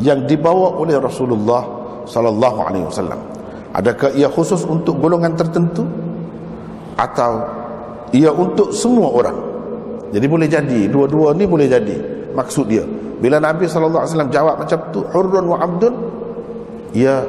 yang 0.01 0.25
dibawa 0.25 0.77
oleh 0.81 0.97
Rasulullah 0.97 1.65
sallallahu 2.09 2.59
alaihi 2.65 2.85
wasallam. 2.89 3.21
Adakah 3.77 4.17
ia 4.17 4.33
khusus 4.33 4.65
untuk 4.65 4.97
golongan 4.97 5.37
tertentu 5.37 5.85
atau 6.97 7.33
ia 8.11 8.33
untuk 8.33 8.73
semua 8.73 9.13
orang? 9.13 9.39
Jadi 10.11 10.27
boleh 10.27 10.49
jadi 10.49 10.81
dua-dua 10.89 11.37
ni 11.37 11.45
boleh 11.45 11.69
jadi 11.69 11.97
maksud 12.33 12.67
dia. 12.67 12.85
Bila 13.17 13.41
Nabi 13.41 13.65
wasallam 13.69 14.29
jawab 14.29 14.61
macam 14.61 14.79
tu 14.93 15.01
hurrun 15.13 15.47
wa 15.49 15.59
abdun 15.61 15.95
ia 16.93 17.21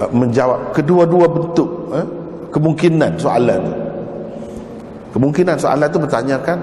uh, 0.00 0.10
menjawab 0.12 0.72
kedua-dua 0.72 1.26
bentuk 1.28 1.68
eh, 1.96 2.06
kemungkinan 2.52 3.16
soalan 3.20 3.60
tu. 3.60 3.74
Kemungkinan 5.16 5.56
soalan 5.56 5.88
tu 5.88 5.98
bertanyakan 6.00 6.58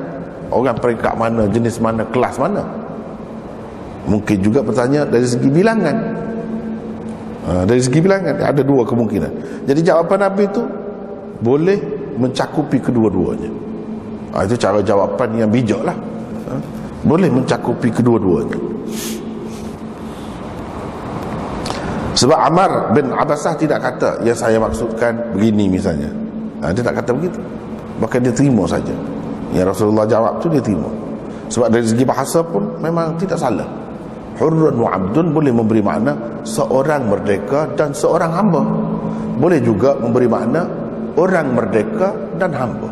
orang 0.53 0.77
peringkat 0.77 1.13
mana, 1.17 1.49
jenis 1.49 1.81
mana, 1.81 2.05
kelas 2.13 2.37
mana. 2.37 2.61
Mungkin 4.05 4.37
juga 4.43 4.61
bertanya 4.61 5.07
dari 5.07 5.25
segi 5.25 5.47
bilangan 5.47 6.23
ha, 7.47 7.63
dari 7.67 7.81
segi 7.83 7.99
bilangan 7.99 8.39
ada 8.39 8.61
dua 8.63 8.87
kemungkinan 8.87 9.63
jadi 9.67 9.93
jawapan 9.93 10.19
Nabi 10.27 10.43
itu 10.47 10.63
boleh 11.43 11.79
mencakupi 12.17 12.78
kedua-duanya. 12.80 13.52
Ha, 14.34 14.45
itu 14.49 14.58
cara 14.58 14.82
jawapan 14.82 15.45
yang 15.45 15.49
bijak 15.54 15.82
lah 15.86 15.93
ha, 16.49 16.58
boleh 17.06 17.30
mencakupi 17.30 17.93
kedua-duanya. 17.93 18.58
Sebab 22.13 22.39
Amar 22.39 22.93
bin 22.93 23.10
Abbasah 23.10 23.58
tidak 23.58 23.82
kata 23.82 24.21
yang 24.21 24.38
saya 24.38 24.62
maksudkan 24.62 25.34
begini 25.34 25.67
misalnya. 25.67 26.10
Ha, 26.62 26.71
dia 26.71 26.86
tak 26.86 27.02
kata 27.02 27.12
begitu. 27.12 27.41
Bahkan 27.99 28.19
dia 28.23 28.34
terima 28.34 28.63
saja. 28.69 28.93
Yang 29.54 29.78
Rasulullah 29.78 30.06
jawab 30.06 30.41
tu 30.41 30.47
dia 30.49 30.62
terima. 30.62 30.89
Sebab 31.49 31.69
dari 31.69 31.86
segi 31.86 32.06
bahasa 32.06 32.41
pun 32.41 32.82
memang 32.82 33.17
tidak 33.17 33.38
salah. 33.38 33.65
Hurrun 34.41 34.82
wa 34.82 34.89
abdun 34.89 35.30
boleh 35.30 35.54
memberi 35.54 35.82
makna 35.86 36.17
seorang 36.41 37.06
merdeka 37.06 37.69
dan 37.78 37.93
seorang 37.93 38.34
hamba. 38.34 38.62
Boleh 39.38 39.62
juga 39.62 39.93
memberi 39.97 40.26
makna 40.26 40.65
orang 41.19 41.54
merdeka 41.54 42.15
dan 42.39 42.52
hamba. 42.54 42.89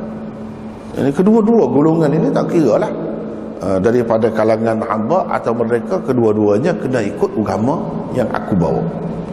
Ini 0.98 1.12
kedua-dua 1.16 1.72
golongan 1.72 2.12
ini 2.12 2.28
tak 2.30 2.52
kira 2.52 2.76
lah 2.76 2.92
uh, 3.64 3.80
daripada 3.80 4.28
kalangan 4.32 4.84
hamba 4.84 5.28
atau 5.32 5.56
merdeka 5.56 6.04
kedua-duanya 6.04 6.76
kena 6.76 7.00
ikut 7.00 7.32
agama 7.40 7.80
yang 8.12 8.28
aku 8.32 8.54
bawa. 8.58 8.84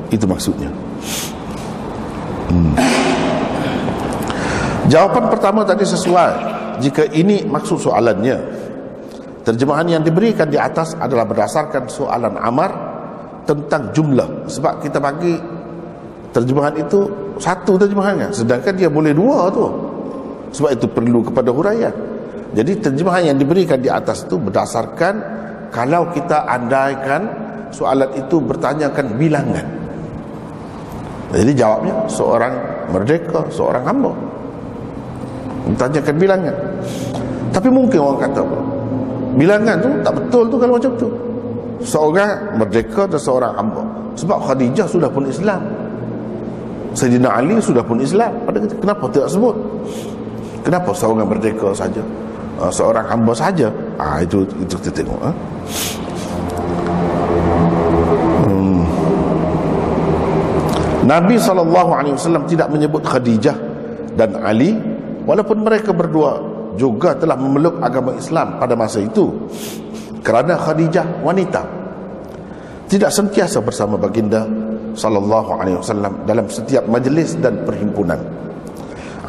Itu 0.09 0.25
maksudnya. 0.25 0.71
Hmm. 2.49 2.73
jawapan 4.89 5.25
pertama 5.29 5.61
tadi 5.69 5.85
sesuai. 5.85 6.57
Jika 6.79 7.11
ini 7.11 7.43
maksud 7.45 7.77
soalannya 7.77 8.59
Terjemahan 9.49 9.89
yang 9.89 10.05
diberikan 10.05 10.45
di 10.53 10.61
atas 10.61 10.93
adalah 11.01 11.25
berdasarkan 11.25 11.89
soalan 11.89 12.37
Amar 12.37 12.69
tentang 13.49 13.97
jumlah. 13.97 14.45
Sebab 14.45 14.85
kita 14.85 15.01
bagi 15.01 15.41
terjemahan 16.33 16.75
itu 16.79 17.09
satu 17.39 17.79
terjemahannya. 17.81 18.33
Sedangkan 18.35 18.75
dia 18.75 18.91
boleh 18.91 19.13
dua 19.13 19.49
tu. 19.53 19.67
Sebab 20.49 20.71
itu 20.73 20.87
perlu 20.89 21.21
kepada 21.25 21.53
huraian. 21.53 21.93
Jadi 22.57 22.81
terjemahan 22.81 23.33
yang 23.35 23.37
diberikan 23.37 23.77
di 23.77 23.93
atas 23.93 24.25
itu 24.25 24.41
berdasarkan 24.41 25.15
kalau 25.69 26.09
kita 26.17 26.49
andaikan 26.49 27.29
soalan 27.69 28.09
itu 28.17 28.41
bertanyakan 28.41 29.07
bilangan. 29.21 29.67
Jadi 31.29 31.53
jawabnya 31.53 32.09
seorang 32.09 32.55
merdeka, 32.89 33.45
seorang 33.53 33.85
hamba. 33.85 34.13
Bertanyakan 35.69 36.15
bilangan. 36.17 36.57
Tapi 37.53 37.69
mungkin 37.69 38.01
orang 38.01 38.21
kata 38.25 38.43
bilangan 39.39 39.77
tu 39.79 39.91
tak 40.03 40.13
betul 40.19 40.43
tu 40.51 40.57
kalau 40.59 40.75
macam 40.75 40.93
tu 40.99 41.09
seorang 41.79 42.59
merdeka 42.59 43.07
dan 43.07 43.21
seorang 43.23 43.53
hamba 43.55 43.83
sebab 44.19 44.39
Khadijah 44.43 44.87
sudah 44.91 45.07
pun 45.07 45.31
Islam 45.31 45.63
Sayyidina 46.99 47.31
Ali 47.31 47.63
sudah 47.63 47.87
pun 47.87 48.03
Islam. 48.03 48.35
Pada 48.43 48.59
kenapa 48.67 49.07
tidak 49.15 49.31
sebut? 49.31 49.55
Kenapa 50.67 50.91
seorang 50.91 51.31
merdeka 51.31 51.71
saja? 51.71 52.03
Uh, 52.59 52.73
seorang 52.75 53.07
hamba 53.07 53.31
saja? 53.31 53.71
Ah 54.03 54.19
itu 54.19 54.43
itu 54.59 54.75
kita 54.83 54.91
tengok 55.07 55.21
ha? 55.23 55.31
hmm. 58.51 58.83
Nabi 61.07 61.39
SAW 61.39 62.45
tidak 62.51 62.69
menyebut 62.75 63.07
Khadijah 63.07 63.55
dan 64.19 64.35
Ali 64.43 64.75
walaupun 65.23 65.63
mereka 65.63 65.95
berdua 65.95 66.43
juga 66.75 67.15
telah 67.15 67.39
memeluk 67.39 67.79
agama 67.79 68.19
Islam 68.19 68.59
pada 68.59 68.75
masa 68.75 68.99
itu 68.99 69.31
kerana 70.27 70.59
Khadijah 70.59 71.23
wanita. 71.23 71.63
Tidak 72.89 73.13
sentiasa 73.13 73.63
bersama 73.63 73.95
baginda 74.01 74.49
sallallahu 74.99 75.51
alaihi 75.55 75.79
wasallam 75.79 76.27
dalam 76.27 76.51
setiap 76.51 76.83
majlis 76.91 77.39
dan 77.39 77.63
perhimpunan. 77.63 78.19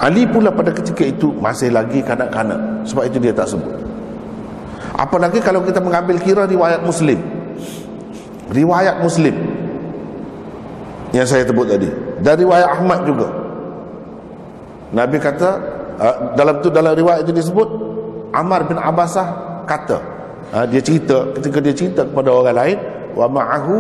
Ali 0.02 0.26
pula 0.26 0.50
pada 0.50 0.74
ketika 0.74 1.06
itu 1.06 1.30
masih 1.38 1.70
lagi 1.70 2.02
kanak-kanak 2.02 2.88
sebab 2.90 3.04
itu 3.06 3.18
dia 3.22 3.36
tak 3.36 3.52
sebut. 3.52 3.70
Apalagi 4.98 5.40
kalau 5.40 5.62
kita 5.62 5.78
mengambil 5.80 6.18
kira 6.18 6.50
riwayat 6.50 6.82
Muslim. 6.82 7.20
Riwayat 8.50 9.00
Muslim 9.06 9.36
yang 11.14 11.28
saya 11.30 11.46
sebut 11.46 11.68
tadi. 11.70 11.90
Dari 12.20 12.42
riwayat 12.42 12.68
Ahmad 12.80 13.00
juga. 13.06 13.28
Nabi 14.90 15.22
kata 15.22 15.50
uh, 16.02 16.16
dalam 16.34 16.64
tu 16.66 16.74
dalam 16.74 16.98
riwayat 16.98 17.28
itu 17.28 17.36
disebut 17.36 17.68
Amar 18.34 18.66
bin 18.66 18.82
Abbasah 18.82 19.62
kata 19.70 19.98
uh, 20.50 20.66
dia 20.66 20.82
cerita 20.82 21.30
ketika 21.38 21.58
dia 21.62 21.74
cerita 21.78 22.02
kepada 22.10 22.30
orang 22.34 22.58
lain 22.58 22.78
wa 23.14 23.26
ma'ahu 23.30 23.76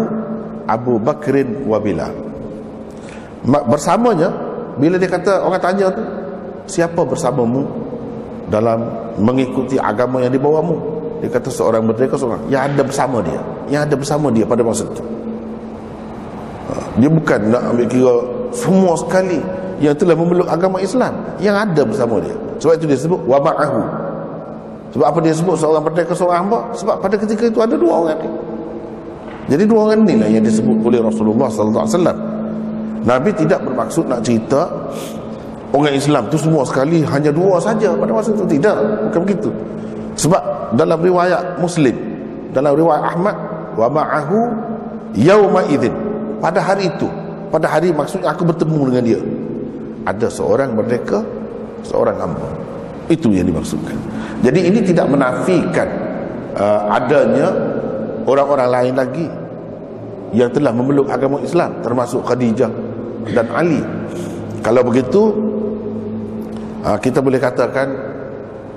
Abu 0.70 1.02
Bakrin 1.02 1.66
wa 1.66 1.82
Bilal. 1.82 2.14
Bersamanya 3.44 4.30
bila 4.78 5.02
dia 5.02 5.10
kata 5.10 5.42
orang 5.42 5.58
tanya 5.58 5.90
tu 5.90 6.04
siapa 6.70 7.02
bersamamu 7.02 7.66
dalam 8.54 8.86
mengikuti 9.18 9.82
agama 9.82 10.22
yang 10.22 10.30
dibawamu 10.30 10.78
dia 11.20 11.30
kata 11.34 11.50
seorang 11.50 11.84
merdeka 11.84 12.16
seorang 12.16 12.46
yang 12.48 12.70
ada 12.70 12.86
bersama 12.86 13.20
dia. 13.26 13.42
Yang 13.70 13.82
ada 13.90 13.96
bersama 13.98 14.28
dia 14.30 14.46
pada 14.46 14.62
masa 14.62 14.86
itu 14.86 15.04
ha, 16.70 16.74
dia 16.98 17.10
bukan 17.10 17.40
nak 17.50 17.64
ambil 17.74 17.86
kira 17.90 18.16
semua 18.54 18.94
sekali 18.98 19.42
yang 19.80 19.96
telah 19.96 20.16
memeluk 20.18 20.48
agama 20.50 20.78
Islam. 20.84 21.14
Yang 21.42 21.56
ada 21.70 21.82
bersama 21.86 22.16
dia. 22.22 22.36
Sebab 22.60 22.74
itu 22.76 22.86
dia 22.92 23.00
sebut 23.00 23.22
wa 23.24 23.38
ma'ahu. 23.40 23.82
Sebab 24.90 25.06
apa 25.06 25.20
dia 25.22 25.34
sebut? 25.38 25.56
Seorang 25.56 25.84
merdeka 25.86 26.12
seorang 26.18 26.44
hamba? 26.44 26.60
Sebab 26.76 26.96
pada 27.00 27.16
ketika 27.16 27.46
itu 27.48 27.60
ada 27.62 27.76
dua 27.78 27.94
orang 27.94 28.20
ni 28.20 28.30
jadi 29.48 29.64
dua 29.64 29.94
orang 29.94 30.04
inilah 30.04 30.30
yang 30.30 30.44
disebut 30.44 30.84
oleh 30.84 31.00
Rasulullah 31.00 31.48
sallallahu 31.48 31.86
alaihi 31.86 31.96
wasallam. 31.96 32.18
Nabi 33.00 33.32
tidak 33.32 33.60
bermaksud 33.64 34.12
nak 34.12 34.20
cerita 34.28 34.68
orang 35.72 35.96
Islam 35.96 36.28
tu 36.28 36.38
semua 36.38 36.68
sekali 36.68 37.06
hanya 37.06 37.32
dua 37.32 37.62
saja 37.62 37.96
pada 37.96 38.12
masa 38.12 38.34
itu 38.36 38.46
tidak, 38.46 38.76
bukan 39.10 39.22
begitu. 39.24 39.50
Sebab 40.20 40.76
dalam 40.76 41.00
riwayat 41.00 41.64
Muslim, 41.64 41.96
dalam 42.52 42.76
riwayat 42.76 43.16
Ahmad 43.16 43.36
wa 43.80 43.88
ma'ahu 43.88 44.38
yauma 45.16 45.64
idzin 45.72 45.94
pada 46.44 46.60
hari 46.60 46.92
itu, 46.92 47.08
pada 47.54 47.72
hari 47.72 47.96
maksudnya 47.96 48.36
aku 48.36 48.44
bertemu 48.44 48.82
dengan 48.92 49.04
dia. 49.06 49.22
Ada 50.08 50.28
seorang 50.32 50.74
merdeka, 50.76 51.22
seorang 51.86 52.18
hamba. 52.18 52.50
Itu 53.10 53.34
yang 53.34 53.50
dimaksudkan. 53.50 53.98
Jadi 54.46 54.60
ini 54.70 54.80
tidak 54.86 55.10
menafikan 55.10 55.90
uh, 56.56 56.94
adanya 56.94 57.52
orang-orang 58.26 58.70
lain 58.70 58.94
lagi 58.96 59.28
yang 60.34 60.50
telah 60.54 60.70
memeluk 60.74 61.10
agama 61.10 61.42
Islam 61.42 61.82
termasuk 61.82 62.22
Khadijah 62.26 62.72
dan 63.34 63.48
Ali. 63.54 63.82
Kalau 64.60 64.82
begitu 64.86 65.22
ah, 66.84 66.98
kita 67.00 67.24
boleh 67.24 67.40
katakan 67.40 67.88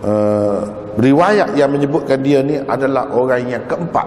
uh, 0.02 0.60
riwayat 0.98 1.58
yang 1.58 1.70
menyebutkan 1.74 2.22
dia 2.22 2.40
ni 2.40 2.58
adalah 2.58 3.10
orang 3.10 3.42
yang 3.50 3.64
keempat 3.66 4.06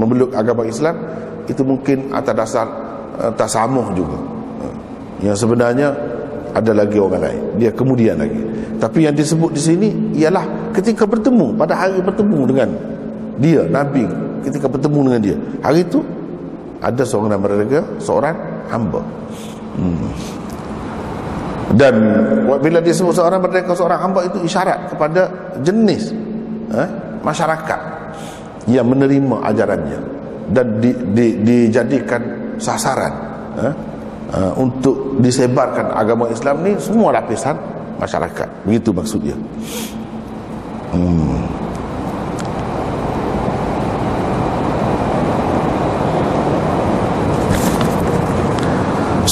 memeluk 0.00 0.32
agama 0.32 0.64
Islam. 0.64 0.96
Itu 1.44 1.60
mungkin 1.60 2.08
atas 2.08 2.34
dasar 2.34 2.66
uh, 3.20 3.32
tasamuh 3.36 3.92
juga. 3.92 4.16
Yang 5.20 5.46
sebenarnya 5.46 5.88
ada 6.56 6.72
lagi 6.72 6.96
orang 7.00 7.22
lain. 7.22 7.42
Dia 7.60 7.70
kemudian 7.72 8.16
lagi. 8.16 8.42
Tapi 8.80 9.06
yang 9.06 9.14
disebut 9.14 9.54
di 9.54 9.62
sini 9.62 9.88
ialah 10.18 10.72
ketika 10.74 11.06
bertemu 11.06 11.54
pada 11.54 11.78
hari 11.78 12.00
bertemu 12.02 12.40
dengan 12.48 12.68
dia 13.38 13.62
Nabi 13.66 14.23
ketika 14.44 14.68
bertemu 14.68 14.98
dengan 15.08 15.20
dia 15.20 15.36
hari 15.64 15.82
itu 15.82 16.04
ada 16.84 17.02
seorang 17.02 17.32
nama 17.32 17.44
mereka 17.48 17.80
seorang 17.96 18.36
hamba 18.68 19.00
hmm. 19.80 20.08
dan 21.80 21.94
bila 22.60 22.78
dia 22.84 22.92
sebut 22.92 23.16
seorang 23.16 23.40
merdeka 23.40 23.72
seorang 23.72 24.00
hamba 24.04 24.20
itu 24.28 24.44
isyarat 24.44 24.92
kepada 24.92 25.22
jenis 25.64 26.12
eh, 26.70 26.88
masyarakat 27.24 27.80
yang 28.68 28.84
menerima 28.88 29.44
ajarannya 29.48 30.00
dan 30.52 30.66
di, 30.80 30.92
di, 31.16 31.26
dijadikan 31.40 32.20
sasaran 32.60 33.12
eh, 33.60 33.72
uh, 34.32 34.52
untuk 34.60 35.18
disebarkan 35.20 35.92
agama 35.96 36.28
Islam 36.28 36.60
ni 36.64 36.72
semua 36.76 37.16
lapisan 37.16 37.56
masyarakat 37.96 38.48
begitu 38.68 38.90
maksudnya 38.92 39.36
hmm. 40.92 41.63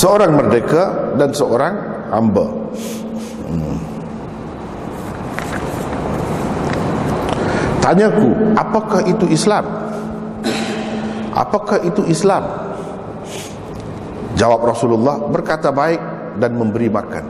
Seorang 0.02 0.34
merdeka 0.34 1.14
dan 1.14 1.30
seorang 1.30 1.74
hamba. 2.10 2.46
Hmm. 3.46 3.78
tanyaku 7.78 8.30
apakah 8.58 9.06
itu 9.06 9.30
Islam? 9.30 9.62
Apakah 11.32 11.78
itu 11.86 12.02
Islam? 12.10 12.42
Jawab 14.34 14.74
Rasulullah 14.74 15.22
berkata 15.30 15.70
baik 15.70 16.02
dan 16.42 16.58
memberi 16.58 16.90
makan. 16.90 17.24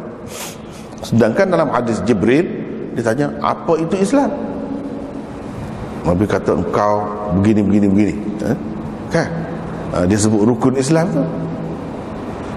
Sedangkan 1.04 1.52
dalam 1.52 1.68
hadis 1.76 2.00
Jibril 2.08 2.46
ditanya 2.96 3.36
apa 3.44 3.76
itu 3.76 4.00
Islam? 4.00 4.32
Nabi 6.02 6.24
kata 6.26 6.56
engkau 6.56 6.94
begini 7.38 7.60
begini 7.62 7.86
begini. 7.86 8.14
Eh? 8.48 8.58
kan? 9.12 9.28
Uh, 9.92 10.04
dia 10.08 10.16
sebut 10.16 10.40
rukun 10.48 10.74
Islam 10.80 11.06
tu 11.12 11.22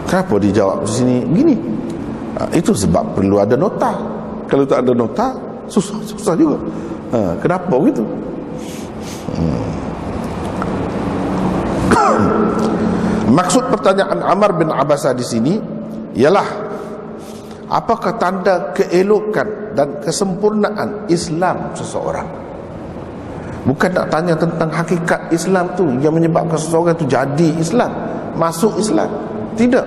Kenapa 0.06 0.38
dijawab 0.38 0.86
di 0.86 0.92
sini 0.92 1.16
begini? 1.26 1.56
Ha, 2.38 2.52
itu 2.54 2.72
sebab 2.78 3.18
perlu 3.18 3.42
ada 3.42 3.58
nota. 3.58 3.92
Kalau 4.46 4.62
tak 4.68 4.86
ada 4.86 4.94
nota, 4.94 5.34
susah 5.66 5.98
susah 6.06 6.34
juga. 6.38 6.58
Ha, 7.16 7.34
kenapa 7.42 7.74
begitu? 7.80 8.06
Hmm. 9.34 9.66
Maksud 13.38 13.64
pertanyaan 13.74 14.22
Amar 14.22 14.54
bin 14.54 14.70
Abbasah 14.70 15.18
di 15.18 15.26
sini 15.26 15.58
ialah 16.14 16.46
apakah 17.74 18.22
tanda 18.22 18.72
keelokan 18.78 19.74
dan 19.74 20.00
kesempurnaan 20.06 21.10
Islam 21.10 21.74
seseorang? 21.74 22.46
Bukan 23.66 23.98
nak 23.98 24.14
tanya 24.14 24.38
tentang 24.38 24.70
hakikat 24.70 25.34
Islam 25.34 25.74
tu 25.74 25.90
yang 25.98 26.14
menyebabkan 26.14 26.54
seseorang 26.54 26.94
itu 26.94 27.10
jadi 27.10 27.50
Islam, 27.58 27.90
masuk 28.38 28.78
Islam. 28.78 29.10
Tidak. 29.56 29.86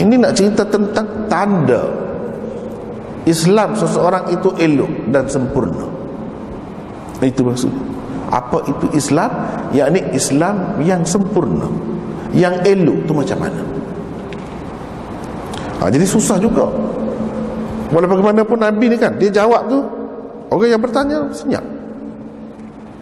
Ini 0.00 0.14
nak 0.16 0.32
cerita 0.32 0.64
tentang 0.64 1.28
tanda 1.28 1.82
Islam 3.28 3.76
seseorang 3.76 4.32
itu 4.32 4.48
elok 4.56 5.12
dan 5.12 5.28
sempurna. 5.28 5.84
Itu 7.20 7.44
maksud. 7.44 7.68
Apa 8.32 8.64
itu 8.64 8.86
Islam? 8.96 9.28
Yakni 9.76 10.00
Islam 10.16 10.80
yang 10.80 11.04
sempurna. 11.04 11.68
Yang 12.32 12.54
elok 12.64 12.98
tu 13.04 13.12
macam 13.12 13.38
mana? 13.44 13.62
Ha, 15.80 15.88
jadi 15.92 16.06
susah 16.06 16.40
juga. 16.40 16.64
Walaupun 17.90 18.22
bagaimanapun 18.22 18.58
Nabi 18.62 18.86
ni 18.94 18.96
kan, 18.96 19.18
dia 19.18 19.28
jawab 19.28 19.66
tu 19.66 19.82
orang 20.48 20.70
yang 20.70 20.80
bertanya 20.80 21.18
senyap. 21.34 21.64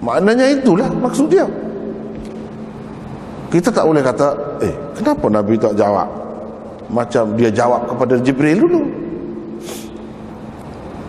Maknanya 0.01 0.49
itulah 0.59 0.89
maksud 0.89 1.29
dia. 1.29 1.45
Kita 3.49 3.73
tak 3.73 3.85
boleh 3.89 4.05
kata, 4.05 4.37
eh, 4.61 4.75
kenapa 4.93 5.27
Nabi 5.33 5.57
tak 5.57 5.73
jawab? 5.73 6.09
Macam 6.93 7.33
dia 7.37 7.49
jawab 7.49 7.89
kepada 7.89 8.21
Jibril 8.21 8.61
dulu. 8.61 8.83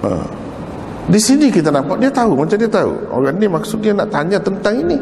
Ha. 0.08 0.10
Di 1.10 1.20
sini 1.20 1.52
kita 1.52 1.68
nampak 1.68 2.00
dia 2.00 2.08
tahu, 2.08 2.40
macam 2.40 2.56
dia 2.56 2.72
tahu. 2.72 2.96
Orang 3.12 3.36
ni 3.36 3.48
maksud 3.50 3.84
dia 3.84 3.92
nak 3.92 4.08
tanya 4.08 4.40
tentang 4.40 4.76
ini. 4.80 4.96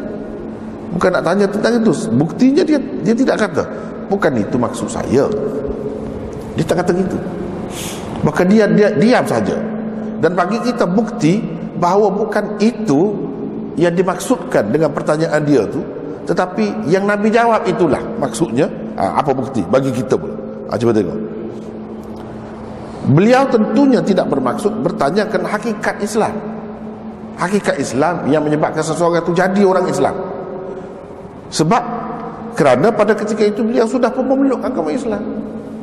Bukan 0.98 1.10
nak 1.14 1.22
tanya 1.22 1.46
tentang 1.46 1.78
itu. 1.78 1.92
Buktinya 2.16 2.62
dia 2.66 2.78
dia 3.06 3.14
tidak 3.14 3.36
kata, 3.38 3.62
bukan 4.10 4.32
itu 4.34 4.56
maksud 4.58 4.88
saya. 4.90 5.30
Dia 6.58 6.64
tak 6.66 6.82
kata 6.82 6.90
gitu. 6.96 7.18
Maka 8.26 8.42
dia, 8.42 8.66
dia 8.66 8.90
diam 8.98 9.22
saja. 9.22 9.54
Dan 10.18 10.34
bagi 10.34 10.58
kita 10.66 10.82
bukti 10.90 11.38
bahawa 11.78 12.10
bukan 12.10 12.58
itu 12.58 13.14
yang 13.78 13.94
dimaksudkan 13.94 14.74
dengan 14.74 14.90
pertanyaan 14.90 15.38
dia 15.46 15.62
tu 15.70 15.78
tetapi 16.28 16.92
yang 16.92 17.08
Nabi 17.08 17.32
jawab 17.32 17.64
itulah 17.64 18.04
maksudnya. 18.20 18.68
Ha, 19.00 19.24
apa 19.24 19.32
bukti? 19.32 19.64
Bagi 19.64 19.88
kita 19.88 20.12
pula. 20.12 20.36
Ha, 20.68 20.76
cuba 20.76 20.92
tengok. 20.92 21.16
Beliau 23.08 23.48
tentunya 23.48 24.04
tidak 24.04 24.28
bermaksud 24.28 24.84
bertanyakan 24.84 25.48
hakikat 25.48 25.96
Islam. 26.04 26.36
Hakikat 27.40 27.80
Islam 27.80 28.28
yang 28.28 28.44
menyebabkan 28.44 28.84
seseorang 28.84 29.24
itu 29.24 29.32
jadi 29.32 29.62
orang 29.64 29.88
Islam. 29.88 30.12
Sebab 31.48 31.82
kerana 32.52 32.92
pada 32.92 33.16
ketika 33.16 33.48
itu 33.48 33.64
beliau 33.64 33.88
sudah 33.88 34.12
pun 34.12 34.28
memeluk 34.28 34.60
agama 34.60 34.92
Islam. 34.92 35.24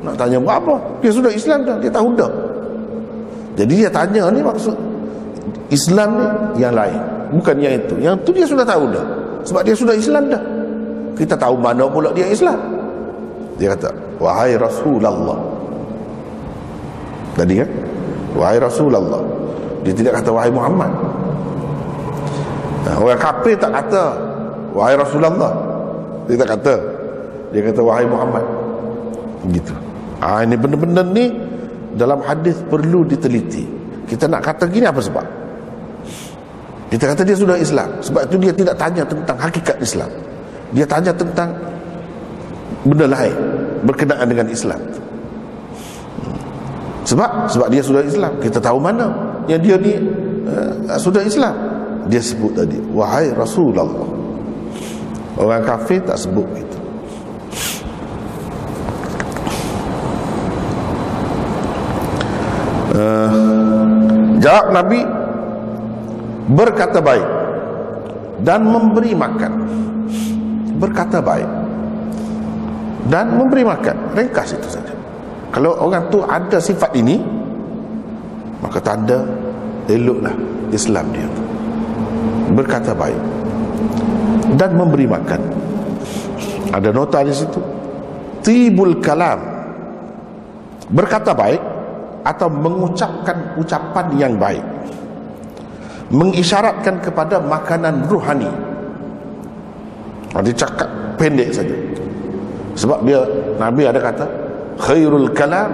Nak 0.05 0.13
tanya 0.13 0.37
apa? 0.45 0.77
Dia 1.01 1.09
sudah 1.09 1.33
Islam 1.33 1.65
dah. 1.65 1.81
Dia 1.81 1.89
tahu 1.89 2.13
dah. 2.13 2.29
Jadi 3.57 3.81
dia 3.81 3.89
tanya 3.89 4.29
ni 4.29 4.45
maksud 4.45 4.77
Islam 5.73 6.21
ni 6.21 6.27
yang 6.61 6.77
lain. 6.77 7.01
Bukan 7.33 7.57
yang 7.57 7.73
itu. 7.81 7.97
Yang 7.97 8.21
itu 8.21 8.29
dia 8.37 8.45
sudah 8.45 8.67
tahu 8.67 8.93
dah 8.93 9.24
sebab 9.45 9.61
dia 9.61 9.75
sudah 9.77 9.93
Islam 9.93 10.27
dah. 10.33 10.41
Kita 11.15 11.37
tahu 11.37 11.55
mana 11.61 11.87
pula 11.87 12.11
dia 12.11 12.27
Islam. 12.27 12.57
Dia 13.55 13.71
kata 13.77 13.93
wahai 14.19 14.57
Rasulullah. 14.59 15.39
Tadi 17.37 17.53
kan? 17.61 17.69
Wahai 18.35 18.57
Rasulullah. 18.59 19.21
Dia 19.85 19.93
tidak 19.95 20.19
kata 20.19 20.29
wahai 20.33 20.51
Muhammad. 20.51 20.91
Nah, 22.85 22.95
orang 22.99 23.21
kafir 23.21 23.55
tak 23.55 23.71
kata 23.71 24.03
wahai 24.75 24.97
Rasulullah. 24.99 25.53
Dia 26.27 26.35
tak 26.41 26.49
kata. 26.59 26.75
Dia 27.53 27.61
kata 27.71 27.81
wahai 27.85 28.05
Muhammad. 28.09 28.43
Gitu. 29.45 29.71
Ah 30.19 30.41
ini 30.41 30.57
benda-benda 30.57 31.05
ni 31.05 31.31
dalam 31.93 32.19
hadis 32.25 32.59
perlu 32.65 33.05
diteliti. 33.05 33.63
Kita 34.09 34.25
nak 34.25 34.41
kata 34.41 34.67
gini 34.67 34.89
apa 34.89 34.99
sebab 34.99 35.44
kita 36.95 37.11
kata 37.11 37.27
dia 37.27 37.35
sudah 37.35 37.59
Islam. 37.59 37.91
Sebab 37.99 38.23
itu 38.23 38.39
dia 38.39 38.55
tidak 38.55 38.79
tanya 38.79 39.03
tentang 39.03 39.35
hakikat 39.35 39.75
Islam. 39.83 40.07
Dia 40.71 40.87
tanya 40.87 41.11
tentang 41.11 41.51
benda 42.87 43.03
lain 43.03 43.35
berkenaan 43.83 44.23
dengan 44.23 44.47
Islam. 44.47 44.79
Sebab 47.03 47.51
sebab 47.51 47.67
dia 47.67 47.83
sudah 47.83 47.99
Islam. 47.99 48.39
Kita 48.39 48.63
tahu 48.63 48.79
mana 48.79 49.11
yang 49.51 49.59
dia 49.59 49.75
ni 49.75 49.99
uh, 50.47 50.95
sudah 50.95 51.19
Islam. 51.19 51.51
Dia 52.07 52.23
sebut 52.23 52.55
tadi 52.55 52.79
wahai 52.95 53.27
Rasulullah. 53.35 53.91
Orang 55.35 55.67
kafir 55.67 55.99
tak 55.99 56.15
sebut 56.15 56.47
itu 56.55 56.79
uh, 62.95 63.83
jawab 64.39 64.71
Nabi 64.71 65.24
berkata 66.49 67.01
baik 67.01 67.27
dan 68.45 68.61
memberi 68.65 69.17
makan. 69.17 69.53
Berkata 70.75 71.23
baik 71.23 71.49
dan 73.07 73.33
memberi 73.33 73.63
makan. 73.63 74.13
Ringkas 74.13 74.53
itu 74.53 74.67
saja. 74.69 74.93
Kalau 75.49 75.71
orang 75.79 76.11
tu 76.11 76.19
ada 76.21 76.59
sifat 76.59 76.91
ini 76.99 77.15
maka 78.59 78.81
tanda 78.83 79.23
eloklah 79.87 80.35
Islam 80.69 81.05
dia. 81.15 81.29
Berkata 82.51 82.91
baik 82.91 83.21
dan 84.59 84.75
memberi 84.75 85.07
makan. 85.07 85.41
Ada 86.75 86.89
nota 86.91 87.23
di 87.23 87.33
situ. 87.33 87.61
Tibul 88.43 88.99
kalam. 88.99 89.39
Berkata 90.85 91.33
baik 91.33 91.61
atau 92.25 92.49
mengucapkan 92.49 93.57
ucapan 93.57 94.05
yang 94.17 94.33
baik 94.37 94.61
mengisyaratkan 96.13 97.01
kepada 97.01 97.41
makanan 97.41 98.05
ruhani. 98.05 98.49
Dia 100.35 100.53
cakap 100.53 100.89
pendek 101.15 101.49
saja. 101.55 101.73
Sebab 102.75 103.07
dia 103.07 103.23
Nabi 103.55 103.87
ada 103.87 103.99
kata 104.03 104.25
khairul 104.75 105.31
kalam 105.31 105.71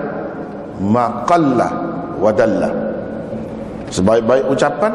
maqalla 0.77 1.69
wadalla 2.21 2.69
sebaik-baik 3.89 4.45
ucapan 4.53 4.93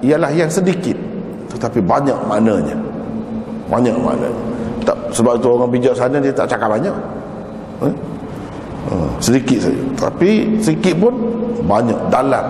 ialah 0.00 0.30
yang 0.30 0.46
sedikit 0.46 0.94
tetapi 1.50 1.82
banyak 1.82 2.14
maknanya. 2.30 2.76
Banyak 3.66 3.98
maknanya. 3.98 4.40
Tak, 4.86 4.96
sebab 5.12 5.36
itu 5.36 5.48
orang 5.50 5.70
bijak 5.74 5.94
sana 5.98 6.16
dia 6.22 6.32
tak 6.32 6.48
cakap 6.48 6.70
banyak. 6.72 6.94
Eh? 7.84 7.94
sedikit 9.20 9.68
saja. 9.68 9.82
Tapi 10.00 10.56
sedikit 10.62 10.94
pun 10.96 11.14
banyak 11.66 11.98
dalam. 12.08 12.46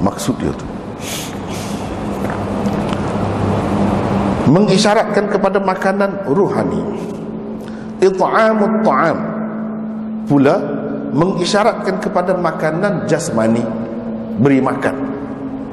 Maksud 0.00 0.38
dia 0.40 0.50
tu 0.54 0.66
mengisyaratkan 4.52 5.32
kepada 5.32 5.56
makanan 5.56 6.28
ruhani. 6.28 6.82
It'amut 8.04 8.84
ta'am. 8.84 9.18
Pula 10.28 10.60
mengisyaratkan 11.16 11.96
kepada 12.04 12.36
makanan 12.36 13.08
jasmani. 13.08 13.64
Beri 14.36 14.60
makan. 14.60 14.96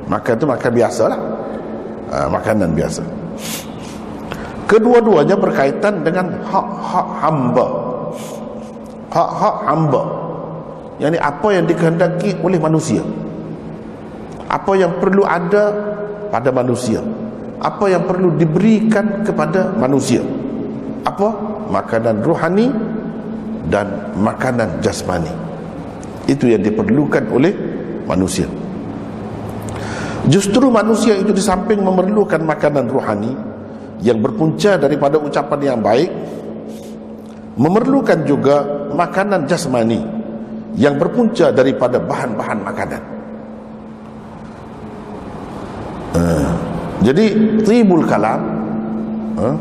Makan 0.08 0.34
itu 0.40 0.46
makan 0.48 0.72
biasa 0.74 1.04
lah 1.06 1.20
ha, 2.10 2.18
makanan 2.32 2.74
biasa. 2.74 3.04
Kedua-duanya 4.66 5.36
berkaitan 5.38 6.02
dengan 6.06 6.40
hak-hak 6.46 7.08
hamba. 7.26 7.68
Hak-hak 9.10 9.56
hamba. 9.66 10.04
Yang 11.02 11.22
apa 11.22 11.48
yang 11.56 11.66
dikehendaki 11.66 12.38
oleh 12.42 12.60
manusia. 12.62 13.02
Apa 14.50 14.74
yang 14.78 14.98
perlu 14.98 15.26
ada 15.26 15.74
pada 16.30 16.50
manusia 16.50 17.02
apa 17.60 17.92
yang 17.92 18.08
perlu 18.08 18.40
diberikan 18.40 19.24
kepada 19.28 19.76
manusia? 19.76 20.24
Apa? 21.04 21.30
Makanan 21.70 22.24
rohani 22.24 22.72
dan 23.68 24.16
makanan 24.16 24.80
jasmani. 24.80 25.32
Itu 26.26 26.48
yang 26.48 26.64
diperlukan 26.64 27.30
oleh 27.30 27.52
manusia. 28.08 28.48
Justru 30.30 30.68
manusia 30.72 31.16
itu 31.16 31.32
di 31.36 31.44
samping 31.44 31.80
memerlukan 31.84 32.44
makanan 32.44 32.86
rohani 32.88 33.34
yang 34.00 34.20
berpunca 34.24 34.80
daripada 34.80 35.20
ucapan 35.20 35.60
yang 35.76 35.80
baik 35.80 36.10
memerlukan 37.60 38.24
juga 38.24 38.64
makanan 38.96 39.44
jasmani 39.44 40.00
yang 40.80 40.96
berpunca 40.96 41.52
daripada 41.52 42.00
bahan-bahan 42.00 42.60
makanan. 42.64 43.02
Uh, 46.16 46.49
jadi 47.06 47.26
tibul 47.64 48.04
kalam 48.04 48.42
uh, 49.40 49.56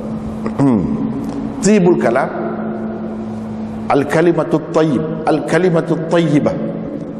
tibul 1.65 1.99
kalam 1.99 2.31
al 3.89 4.03
kalimatut 4.05 4.65
tayyib 4.75 5.03
al 5.25 5.47
kalimatut 5.47 6.01
tayyibah 6.11 6.57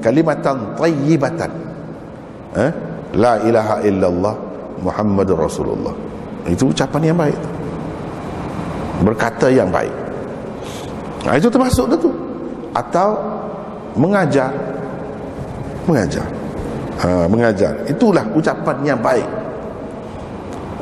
kalimatan 0.03 0.75
tayyibatan 0.79 1.51
eh 2.59 2.73
la 3.17 3.41
ilaha 3.47 3.77
illallah 3.87 4.35
muhammadur 4.83 5.39
rasulullah. 5.39 5.95
Itu 6.49 6.71
ucapan 6.73 7.13
yang 7.13 7.19
baik. 7.19 7.39
Berkata 9.05 9.47
yang 9.53 9.69
baik. 9.71 9.93
Nah, 11.27 11.35
itu 11.37 11.49
termasuk 11.51 11.87
tu. 11.99 12.11
Atau 12.73 13.19
mengajar. 13.99 14.51
Mengajar. 15.85 16.27
Ha, 16.99 17.31
mengajar. 17.31 17.73
Itulah 17.87 18.27
ucapan 18.35 18.77
yang 18.83 19.01
baik 19.03 19.27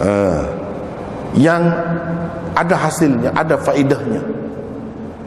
ha, 0.01 0.45
yang 1.37 1.63
ada 2.57 2.75
hasilnya 2.77 3.31
ada 3.37 3.57
faedahnya. 3.61 4.23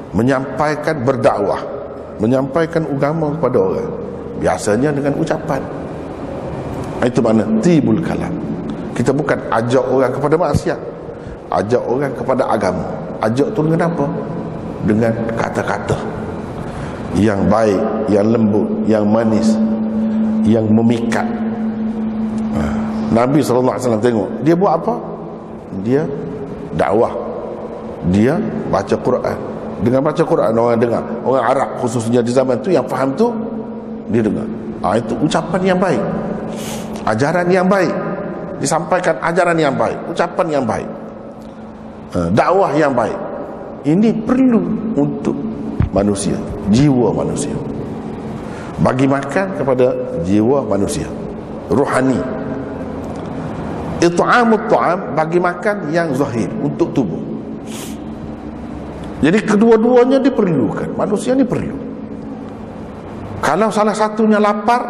Menyampaikan 0.10 1.06
berdakwah 1.06 1.80
menyampaikan 2.20 2.84
agama 2.86 3.34
kepada 3.40 3.58
orang. 3.58 3.92
Biasanya 4.40 4.90
dengan 4.92 5.16
ucapan. 5.20 5.62
Itu 7.04 7.24
mana 7.24 7.48
tibul 7.64 8.00
kalam. 8.04 8.32
Kita 8.92 9.16
bukan 9.16 9.40
ajak 9.52 9.84
orang 9.88 10.12
kepada 10.12 10.36
maksiat. 10.36 10.80
Ajak 11.50 11.82
orang 11.88 12.12
kepada 12.14 12.44
agama. 12.46 12.86
Ajak 13.24 13.48
tu 13.56 13.64
dengan 13.64 13.88
apa? 13.88 14.06
Dengan 14.84 15.12
kata-kata. 15.40 15.98
Yang 17.18 17.42
baik 17.50 17.82
yang 18.12 18.28
lembut 18.30 18.68
yang 18.86 19.08
manis 19.08 19.56
yang 20.46 20.68
memikat. 20.70 21.26
Nabi 23.10 23.42
SAW 23.42 23.98
tengok 23.98 24.46
dia 24.46 24.54
buat 24.54 24.78
apa? 24.78 24.94
Dia 25.82 26.06
dakwah. 26.78 27.14
Dia 28.14 28.38
baca 28.70 28.96
Quran. 28.96 29.38
Dengan 29.80 30.02
baca 30.06 30.22
Quran 30.22 30.52
orang 30.54 30.80
dengar. 30.80 31.04
Orang 31.26 31.44
Arab 31.46 31.70
khususnya 31.82 32.22
di 32.22 32.30
zaman 32.30 32.62
tu 32.62 32.70
yang 32.70 32.86
faham 32.86 33.14
tu 33.18 33.34
dia 34.14 34.22
dengar. 34.22 34.46
Ha, 34.86 34.96
itu 35.02 35.14
ucapan 35.20 35.62
yang 35.76 35.80
baik. 35.82 36.04
Ajaran 37.10 37.48
yang 37.50 37.66
baik. 37.66 37.94
Disampaikan 38.60 39.16
ajaran 39.24 39.56
yang 39.56 39.74
baik 39.74 39.98
ucapan 40.12 40.48
yang 40.52 40.66
baik. 40.68 40.90
Ha, 42.14 42.30
dakwah 42.30 42.72
yang 42.78 42.94
baik. 42.94 43.18
Ini 43.88 44.12
perlu 44.28 44.94
untuk 45.00 45.36
manusia 45.96 46.36
jiwa 46.70 47.10
manusia. 47.16 47.56
Bagi 48.80 49.10
makan 49.10 49.48
kepada 49.58 49.92
jiwa 50.24 50.64
manusia. 50.68 51.08
Ruhani 51.70 52.39
it'amut 54.00 54.68
ta'am 54.72 55.14
bagi 55.16 55.40
makan 55.40 55.92
yang 55.92 56.12
zahir 56.16 56.48
untuk 56.64 56.92
tubuh 56.96 57.30
jadi 59.20 59.40
kedua-duanya 59.44 60.18
diperlukan. 60.24 60.96
Manusia 60.96 61.36
ini 61.36 61.44
perlu. 61.44 61.76
Kalau 63.44 63.68
salah 63.72 63.96
satunya 63.96 64.40
lapar, 64.40 64.84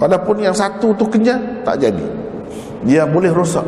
walaupun 0.00 0.40
yang 0.40 0.56
satu 0.56 0.96
tu 0.96 1.04
kenyang, 1.08 1.64
tak 1.64 1.84
jadi. 1.84 2.04
Dia 2.84 3.04
boleh 3.04 3.32
rosak. 3.32 3.64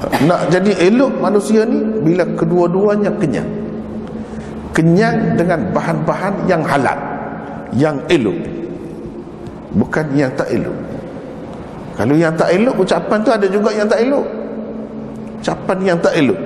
Nak 0.00 0.48
jadi 0.48 0.90
elok 0.90 1.12
manusia 1.20 1.66
ni 1.66 1.78
bila 2.02 2.24
kedua-duanya 2.38 3.10
kenyang. 3.18 3.50
Kenyang 4.70 5.34
dengan 5.34 5.74
bahan-bahan 5.74 6.34
yang 6.46 6.62
halal, 6.62 6.98
yang 7.74 7.98
elok. 8.06 8.38
Bukan 9.74 10.06
yang 10.14 10.30
tak 10.38 10.50
elok. 10.54 10.89
Kalau 12.00 12.16
yang 12.16 12.32
tak 12.32 12.48
elok, 12.56 12.80
ucapan 12.80 13.18
tu 13.20 13.28
ada 13.28 13.44
juga 13.44 13.68
yang 13.76 13.84
tak 13.84 14.00
elok. 14.00 14.24
ucapan 15.36 15.78
yang 15.84 15.98
tak 16.00 16.16
elok. 16.16 16.40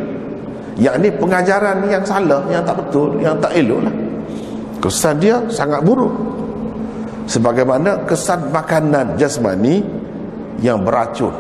Yang 0.75 0.95
ni 0.99 1.09
pengajaran 1.15 1.79
yang 1.87 2.03
salah 2.03 2.43
yang 2.51 2.67
tak 2.67 2.75
betul 2.83 3.15
yang 3.23 3.39
tak 3.39 3.55
elok 3.55 3.87
lah. 3.87 3.95
Kesan 4.83 5.23
dia 5.23 5.39
sangat 5.47 5.87
buruk. 5.87 6.11
Sebagaimana 7.31 8.03
kesan 8.03 8.51
makanan 8.51 9.15
jasmani 9.15 9.79
yang 10.59 10.83
beracun. 10.83 11.31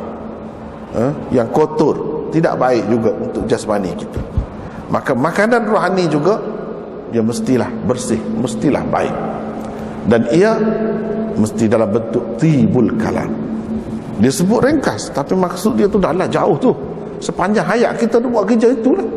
Eh, 0.94 1.34
yang 1.34 1.50
kotor. 1.50 2.30
Tidak 2.30 2.54
baik 2.54 2.86
juga 2.86 3.10
untuk 3.18 3.50
jasmani 3.50 3.98
kita. 3.98 4.22
Maka 4.94 5.10
makanan 5.10 5.66
rohani 5.66 6.06
juga 6.06 6.38
dia 7.10 7.22
mestilah 7.22 7.70
bersih 7.82 8.22
mestilah 8.38 8.86
baik. 8.86 9.14
Dan 10.06 10.30
ia 10.30 10.54
mesti 11.34 11.66
dalam 11.66 11.90
bentuk 11.90 12.38
tibul 12.38 12.94
kalam 12.94 13.43
dia 14.22 14.30
sebut 14.30 14.62
ringkas 14.62 15.10
tapi 15.10 15.34
maksud 15.34 15.74
dia 15.74 15.90
tu 15.90 15.98
dah 15.98 16.14
lah 16.14 16.28
jauh 16.30 16.54
tu. 16.58 16.70
Sepanjang 17.22 17.64
hayat 17.64 17.96
kita 17.96 18.20
tu 18.20 18.28
buat 18.28 18.44
kerja 18.44 18.68
itu 18.70 18.90
lah 18.94 19.08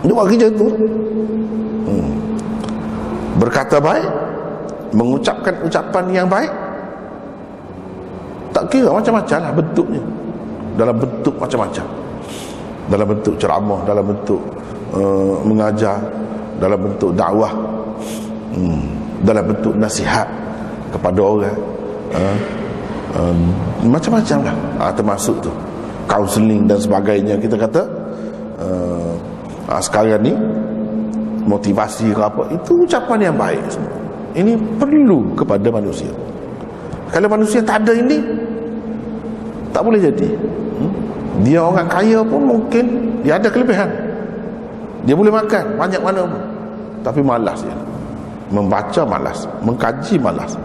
dia 0.00 0.12
buat 0.16 0.26
kerja 0.32 0.46
itu. 0.48 0.66
Hmm. 1.80 2.12
berkata 3.40 3.80
baik 3.80 4.08
mengucapkan 4.92 5.54
ucapan 5.64 6.04
yang 6.12 6.28
baik 6.28 6.52
tak 8.50 8.66
kira 8.66 8.90
macam-macam 8.90 9.38
lah 9.38 9.52
bentuknya. 9.54 10.02
Dalam 10.74 10.96
bentuk 10.98 11.34
macam-macam. 11.38 11.86
Dalam 12.90 13.06
bentuk 13.06 13.34
ceramah 13.38 13.80
dalam 13.86 14.04
bentuk 14.10 14.42
uh, 14.96 15.38
mengajar 15.46 16.02
dalam 16.58 16.78
bentuk 16.80 17.14
dakwah. 17.14 17.54
Hmm, 18.50 18.82
dalam 19.22 19.46
bentuk 19.46 19.78
nasihat 19.78 20.26
kepada 20.90 21.20
orang 21.22 21.58
uh, 22.18 22.36
uh, 23.16 23.34
macam-macam 23.86 24.38
lah. 24.46 24.56
Uh, 24.78 24.92
termasuk 24.94 25.36
tu. 25.42 25.52
Counseling 26.10 26.66
dan 26.66 26.78
sebagainya. 26.78 27.38
Kita 27.38 27.54
kata 27.54 27.82
uh, 28.58 29.12
uh, 29.70 29.80
sekarang 29.82 30.22
ni 30.26 30.34
motivasi 31.46 32.12
ke 32.12 32.20
apa 32.20 32.42
itu 32.52 32.84
ucapan 32.84 33.30
yang 33.30 33.36
baik 33.36 33.62
semua. 33.70 33.94
Ini 34.36 34.54
perlu 34.78 35.34
kepada 35.34 35.68
manusia. 35.74 36.10
Kalau 37.10 37.26
manusia 37.26 37.58
tak 37.58 37.82
ada 37.82 37.92
ini 37.98 38.18
tak 39.74 39.82
boleh 39.82 39.98
jadi. 39.98 40.28
Hmm? 40.80 40.92
dia 41.46 41.60
orang 41.62 41.88
kaya 41.88 42.20
pun 42.22 42.42
mungkin 42.46 42.84
dia 43.26 43.38
ada 43.38 43.50
kelebihan. 43.50 43.90
Dia 45.08 45.16
boleh 45.16 45.32
makan 45.32 45.64
banyak 45.80 46.02
mana 46.02 46.22
pun. 46.28 46.42
Tapi 47.00 47.20
malas 47.24 47.58
dia. 47.64 47.76
Membaca 48.50 49.02
malas 49.06 49.46
mengkaji 49.62 50.18
malas 50.18 50.58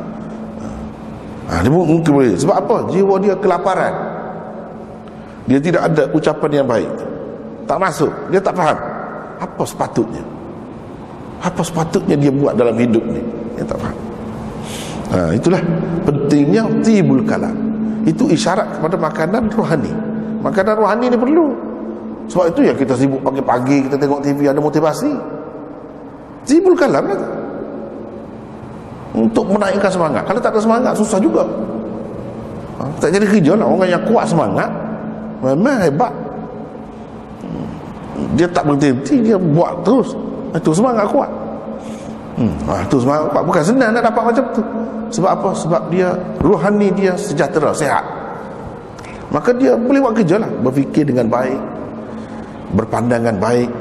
ha, 1.49 1.61
dia 1.61 1.71
mungkin 1.71 2.11
boleh. 2.11 2.33
Sebab 2.37 2.55
apa? 2.55 2.77
Jiwa 2.89 3.15
dia 3.21 3.35
kelaparan. 3.37 3.93
Dia 5.45 5.59
tidak 5.61 5.81
ada 5.93 6.03
ucapan 6.09 6.51
yang 6.61 6.67
baik. 6.67 6.91
Tak 7.69 7.77
masuk. 7.77 8.11
Dia 8.33 8.41
tak 8.41 8.57
faham. 8.57 8.77
Apa 9.37 9.63
sepatutnya? 9.65 10.23
Apa 11.41 11.61
sepatutnya 11.61 12.17
dia 12.17 12.33
buat 12.33 12.57
dalam 12.57 12.73
hidup 12.77 13.03
ni? 13.05 13.21
Dia 13.57 13.65
tak 13.65 13.77
faham. 13.77 13.97
Ha, 15.13 15.17
itulah 15.37 15.61
pentingnya 16.01 16.65
tibul 16.81 17.21
kalam. 17.21 17.53
Itu 18.05 18.25
isyarat 18.29 18.81
kepada 18.81 18.97
makanan 18.97 19.53
rohani. 19.53 19.93
Makanan 20.41 20.73
rohani 20.77 21.05
ni 21.13 21.17
perlu. 21.17 21.53
Sebab 22.25 22.57
itu 22.57 22.61
yang 22.65 22.77
kita 22.77 22.97
sibuk 22.97 23.21
pagi-pagi 23.21 23.85
kita 23.85 24.01
tengok 24.01 24.25
TV 24.25 24.49
ada 24.49 24.57
motivasi. 24.57 25.13
Tibul 26.45 26.73
kalam 26.73 27.05
lah 27.05 27.44
untuk 29.15 29.47
menaikkan 29.47 29.87
semangat. 29.87 30.27
Kalau 30.27 30.39
tak 30.43 30.51
ada 30.51 30.59
semangat 30.59 30.93
susah 30.99 31.19
juga. 31.23 31.47
Ha, 32.75 32.83
tak 32.99 33.15
jadi 33.15 33.23
kerja 33.23 33.51
lah 33.55 33.67
orang 33.71 33.87
yang 33.87 34.03
kuat 34.03 34.27
semangat. 34.27 34.67
Memang 35.39 35.79
hebat. 35.79 36.11
Dia 38.35 38.47
tak 38.51 38.67
berhenti 38.67 39.23
dia 39.23 39.39
buat 39.39 39.79
terus. 39.87 40.11
Itu 40.51 40.75
semangat 40.75 41.07
kuat. 41.07 41.31
Hmm. 42.35 42.51
ha, 42.67 42.83
itu 42.83 42.99
semangat 42.99 43.31
kuat. 43.31 43.43
Bukan 43.47 43.63
senang 43.63 43.91
nak 43.95 44.03
dapat 44.11 44.23
macam 44.35 44.45
tu. 44.51 44.63
Sebab 45.15 45.31
apa? 45.31 45.49
sebab 45.55 45.81
dia 45.87 46.11
rohani 46.43 46.91
dia 46.91 47.15
sejahtera, 47.15 47.71
sehat. 47.71 48.03
Maka 49.31 49.55
dia 49.55 49.79
boleh 49.79 50.03
buat 50.03 50.15
kerja 50.19 50.43
lah. 50.43 50.51
Berfikir 50.59 51.07
dengan 51.07 51.31
baik. 51.31 51.59
Berpandangan 52.75 53.35
baik. 53.39 53.71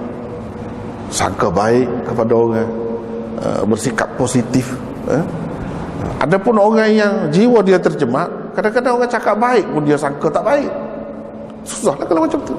Sangka 1.11 1.51
baik 1.51 1.91
kepada 2.07 2.33
orang. 2.35 2.71
Uh, 3.35 3.63
bersikap 3.67 4.07
positif 4.15 4.79
eh? 5.11 5.25
Adapun 6.21 6.57
orang 6.57 6.91
yang 6.91 7.15
jiwa 7.29 7.61
dia 7.61 7.77
tercemar, 7.77 8.29
kadang-kadang 8.57 8.97
orang 8.97 9.11
cakap 9.11 9.37
baik 9.37 9.67
pun 9.69 9.83
dia 9.85 9.99
sangka 9.99 10.29
tak 10.33 10.45
baik. 10.45 10.71
Susahlah 11.65 12.05
kalau 12.05 12.25
macam 12.25 12.41
tu. 12.45 12.55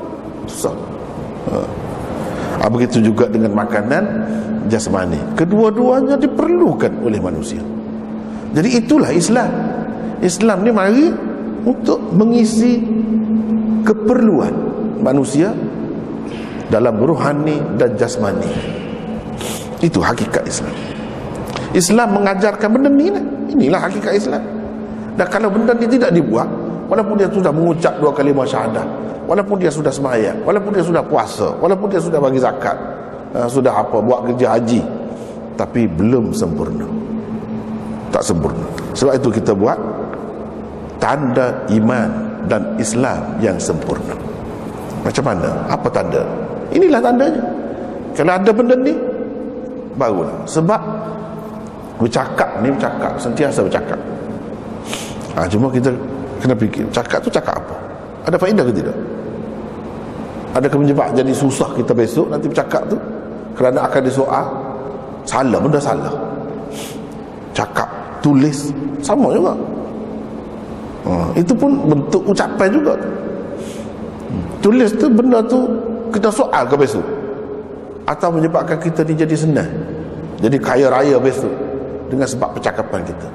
Susah. 0.46 0.74
Ha. 1.50 2.66
begitu 2.70 2.98
juga 3.02 3.30
dengan 3.30 3.54
makanan 3.54 4.04
jasmani. 4.66 5.22
Kedua-duanya 5.38 6.18
diperlukan 6.18 7.06
oleh 7.06 7.22
manusia. 7.22 7.62
Jadi 8.54 8.82
itulah 8.82 9.14
Islam. 9.14 9.50
Islam 10.26 10.66
ni 10.66 10.72
mari 10.74 11.06
untuk 11.66 12.02
mengisi 12.14 12.82
keperluan 13.86 14.54
manusia 15.02 15.54
dalam 16.74 16.98
rohani 16.98 17.62
dan 17.78 17.93
jasmani. 17.93 18.50
Itu 19.86 20.02
hakikat 20.02 20.50
Islam. 20.50 20.95
Islam 21.76 22.15
mengajarkan 22.15 22.67
benda 22.71 22.88
ni 22.88 23.11
lah. 23.11 23.23
Inilah 23.51 23.80
hakikat 23.84 24.15
Islam. 24.15 24.39
Dan 25.19 25.28
kalau 25.28 25.51
benda 25.51 25.76
ni 25.76 25.88
tidak 25.91 26.15
dibuat, 26.15 26.47
walaupun 26.88 27.19
dia 27.19 27.28
sudah 27.28 27.51
mengucap 27.51 27.99
dua 27.99 28.15
kali 28.15 28.32
syahadah, 28.32 28.84
walaupun 29.28 29.59
dia 29.59 29.71
sudah 29.71 29.91
semayang, 29.91 30.39
walaupun 30.47 30.71
dia 30.71 30.84
sudah 30.84 31.03
puasa, 31.03 31.51
walaupun 31.59 31.88
dia 31.91 31.99
sudah 31.99 32.19
bagi 32.23 32.39
zakat, 32.39 32.76
uh, 33.36 33.47
sudah 33.51 33.76
apa, 33.76 33.99
buat 33.99 34.23
kerja 34.32 34.55
haji, 34.55 34.82
tapi 35.59 35.88
belum 35.88 36.32
sempurna. 36.32 36.88
Tak 38.11 38.23
sempurna. 38.23 38.63
Sebab 38.95 39.13
itu 39.19 39.30
kita 39.43 39.51
buat 39.51 39.76
tanda 40.99 41.67
iman 41.76 42.09
dan 42.47 42.80
Islam 42.80 43.36
yang 43.43 43.59
sempurna. 43.59 44.15
Macam 45.03 45.23
mana? 45.28 45.49
Apa 45.67 45.91
tanda? 45.91 46.23
Inilah 46.71 47.03
tandanya. 47.03 47.43
Kalau 48.15 48.32
ada 48.32 48.51
benda 48.55 48.76
ni, 48.80 48.95
barulah. 49.99 50.43
Sebab 50.47 50.82
bercakap 52.00 52.50
ni 52.60 52.68
bercakap 52.72 53.16
sentiasa 53.16 53.64
bercakap. 53.64 54.00
Ha, 55.36 55.48
cuma 55.48 55.68
kita 55.72 55.91
kena 56.39 56.56
fikir 56.56 56.84
cakap 56.91 57.20
tu 57.24 57.30
cakap 57.32 57.56
apa? 57.60 57.76
Ada 58.28 58.36
faedah 58.39 58.64
ke 58.68 58.74
tidak? 58.76 58.98
Adakah 60.56 60.80
menyebab 60.80 61.12
jadi 61.12 61.34
susah 61.36 61.68
kita 61.76 61.91
besok 61.91 62.32
nanti 62.32 62.48
bercakap 62.48 62.88
tu? 62.88 62.98
Kerana 63.56 63.88
akan 63.88 64.02
disoal 64.04 64.46
salah 65.28 65.60
benda 65.60 65.80
salah. 65.80 66.12
Cakap 67.56 67.88
tulis 68.20 68.72
sama 69.00 69.32
juga. 69.32 69.54
Ha, 71.08 71.12
itu 71.39 71.54
pun 71.56 71.72
bentuk 71.88 72.24
ucapan 72.28 72.68
juga. 72.72 72.93
Tulis 74.60 74.89
tu 74.98 75.08
benda 75.12 75.39
tu 75.46 75.68
kita 76.12 76.32
soal 76.32 76.64
ke 76.68 76.76
besok? 76.76 77.06
Atau 78.06 78.32
menyebabkan 78.32 78.80
kita 78.80 79.04
ni 79.08 79.16
jadi 79.16 79.36
senang? 79.36 79.70
Jadi 80.39 80.58
kaya 80.60 80.91
raya 80.91 81.16
besok 81.20 81.64
dengan 82.16 82.30
sebab 82.32 82.55
percakapan 82.55 83.03
kita. 83.03 83.28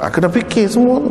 Ha, 0.00 0.08
kena 0.08 0.32
fikir 0.32 0.66
semua. 0.66 1.04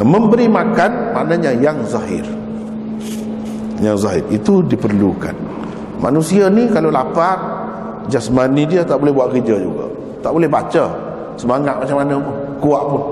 Memberi 0.00 0.48
makan 0.48 1.12
maknanya 1.12 1.52
yang 1.52 1.82
zahir. 1.84 2.24
Yang 3.82 3.96
zahir 4.08 4.24
itu 4.30 4.62
diperlukan. 4.64 5.34
Manusia 5.98 6.48
ni 6.48 6.70
kalau 6.70 6.88
lapar 6.88 7.36
jasmani 8.06 8.64
dia 8.64 8.86
tak 8.86 9.02
boleh 9.02 9.12
buat 9.12 9.34
kerja 9.34 9.58
juga. 9.58 9.90
Tak 10.22 10.32
boleh 10.32 10.48
baca. 10.48 10.84
Semangat 11.34 11.82
macam 11.82 11.96
mana 11.98 12.14
pun 12.22 12.36
kuat 12.62 12.82
pun. 12.86 13.02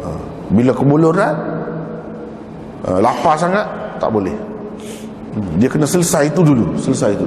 Ha, 0.00 0.08
bila 0.54 0.72
kebuluran 0.72 1.34
ha, 2.86 2.90
lapar 3.02 3.34
sangat 3.34 3.66
tak 3.98 4.08
boleh. 4.14 4.34
Dia 5.58 5.70
kena 5.70 5.86
selesai 5.86 6.30
itu 6.30 6.42
dulu 6.42 6.78
selesai 6.78 7.18
itu. 7.18 7.26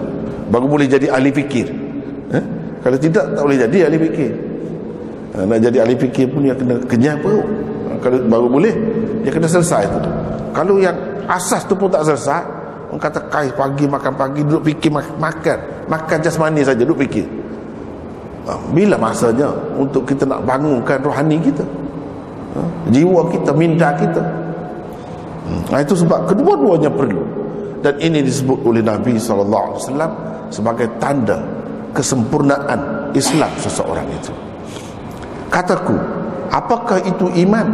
Baru 0.52 0.68
boleh 0.68 0.88
jadi 0.88 1.12
ahli 1.12 1.32
fikir? 1.32 1.83
Kalau 2.84 2.98
tidak 3.00 3.24
tak 3.32 3.42
boleh 3.48 3.60
jadi 3.64 3.78
ahli 3.88 3.98
fikir. 4.12 4.32
Ha, 5.34 5.38
nak 5.48 5.60
jadi 5.64 5.78
ahli 5.88 5.96
fikir 5.96 6.26
pun 6.30 6.44
dia 6.44 6.54
kena 6.54 6.76
kenyang 6.84 7.18
perut. 7.24 7.48
Ha, 7.88 7.92
kalau 8.04 8.18
baru 8.28 8.48
boleh 8.52 8.76
dia 9.24 9.32
kena 9.32 9.48
selesai 9.48 9.88
tu. 9.88 10.00
Kalau 10.52 10.76
yang 10.84 10.94
asas 11.32 11.64
tu 11.64 11.80
pun 11.80 11.88
tak 11.88 12.04
selesai, 12.04 12.44
orang 12.92 13.00
kata 13.00 13.20
kai 13.32 13.48
pagi 13.56 13.88
makan 13.88 14.14
pagi 14.20 14.44
duduk 14.44 14.68
fikir 14.68 14.92
makan, 14.94 15.58
makan 15.88 16.18
jasmani 16.20 16.62
saja 16.68 16.84
duduk 16.84 17.08
fikir. 17.08 17.26
Ha, 18.52 18.60
bila 18.76 19.00
masanya 19.00 19.48
untuk 19.80 20.04
kita 20.04 20.28
nak 20.28 20.44
bangunkan 20.44 21.00
rohani 21.00 21.40
kita? 21.40 21.64
Ha, 22.54 22.60
jiwa 22.92 23.32
kita, 23.32 23.56
minda 23.56 23.96
kita. 23.96 24.22
Ha, 25.72 25.80
itu 25.80 25.96
sebab 25.96 26.28
kedua-duanya 26.28 26.92
perlu. 26.92 27.24
Dan 27.80 27.96
ini 28.00 28.24
disebut 28.24 28.64
oleh 28.64 28.84
Nabi 28.84 29.16
SAW 29.20 29.80
sebagai 30.52 30.88
tanda 31.00 31.53
kesempurnaan 31.94 33.14
Islam 33.14 33.50
seseorang 33.62 34.06
itu 34.10 34.34
kataku 35.54 35.96
apakah 36.50 36.98
itu 37.06 37.30
iman 37.48 37.68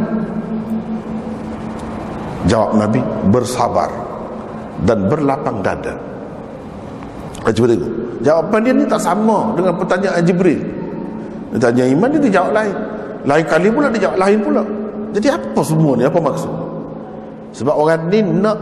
Jawab 2.47 2.79
Nabi 2.79 3.03
bersabar 3.27 3.91
dan 4.87 5.11
berlapang 5.11 5.59
dada. 5.59 5.91
Eh, 7.43 7.51
cuba 7.51 7.67
tengok. 7.67 7.91
Jawapan 8.23 8.59
dia 8.63 8.73
ni 8.75 8.85
tak 8.87 9.01
sama 9.03 9.51
dengan 9.59 9.75
pertanyaan 9.75 10.23
Jibril. 10.23 10.61
Dia 11.55 11.59
tanya 11.59 11.83
iman 11.91 12.07
dia 12.15 12.21
dijawab 12.23 12.51
lain. 12.55 12.75
Lain 13.27 13.45
kali 13.47 13.67
pula 13.67 13.87
dia 13.91 14.07
jawab 14.07 14.17
lain 14.23 14.39
pula. 14.39 14.63
Jadi 15.11 15.27
apa 15.27 15.61
semua 15.65 15.93
ni? 15.99 16.03
Apa 16.07 16.19
maksud? 16.21 16.53
Sebab 17.59 17.75
orang 17.75 18.07
ni 18.07 18.19
nak 18.23 18.57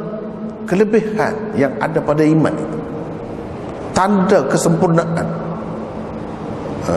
kelebihan 0.66 1.34
yang 1.53 1.74
ada 1.78 2.01
pada 2.01 2.26
iman 2.26 2.53
itu. 2.53 2.80
Tanda 3.93 4.39
kesempurnaan. 4.49 5.28
Ha. 6.88 6.96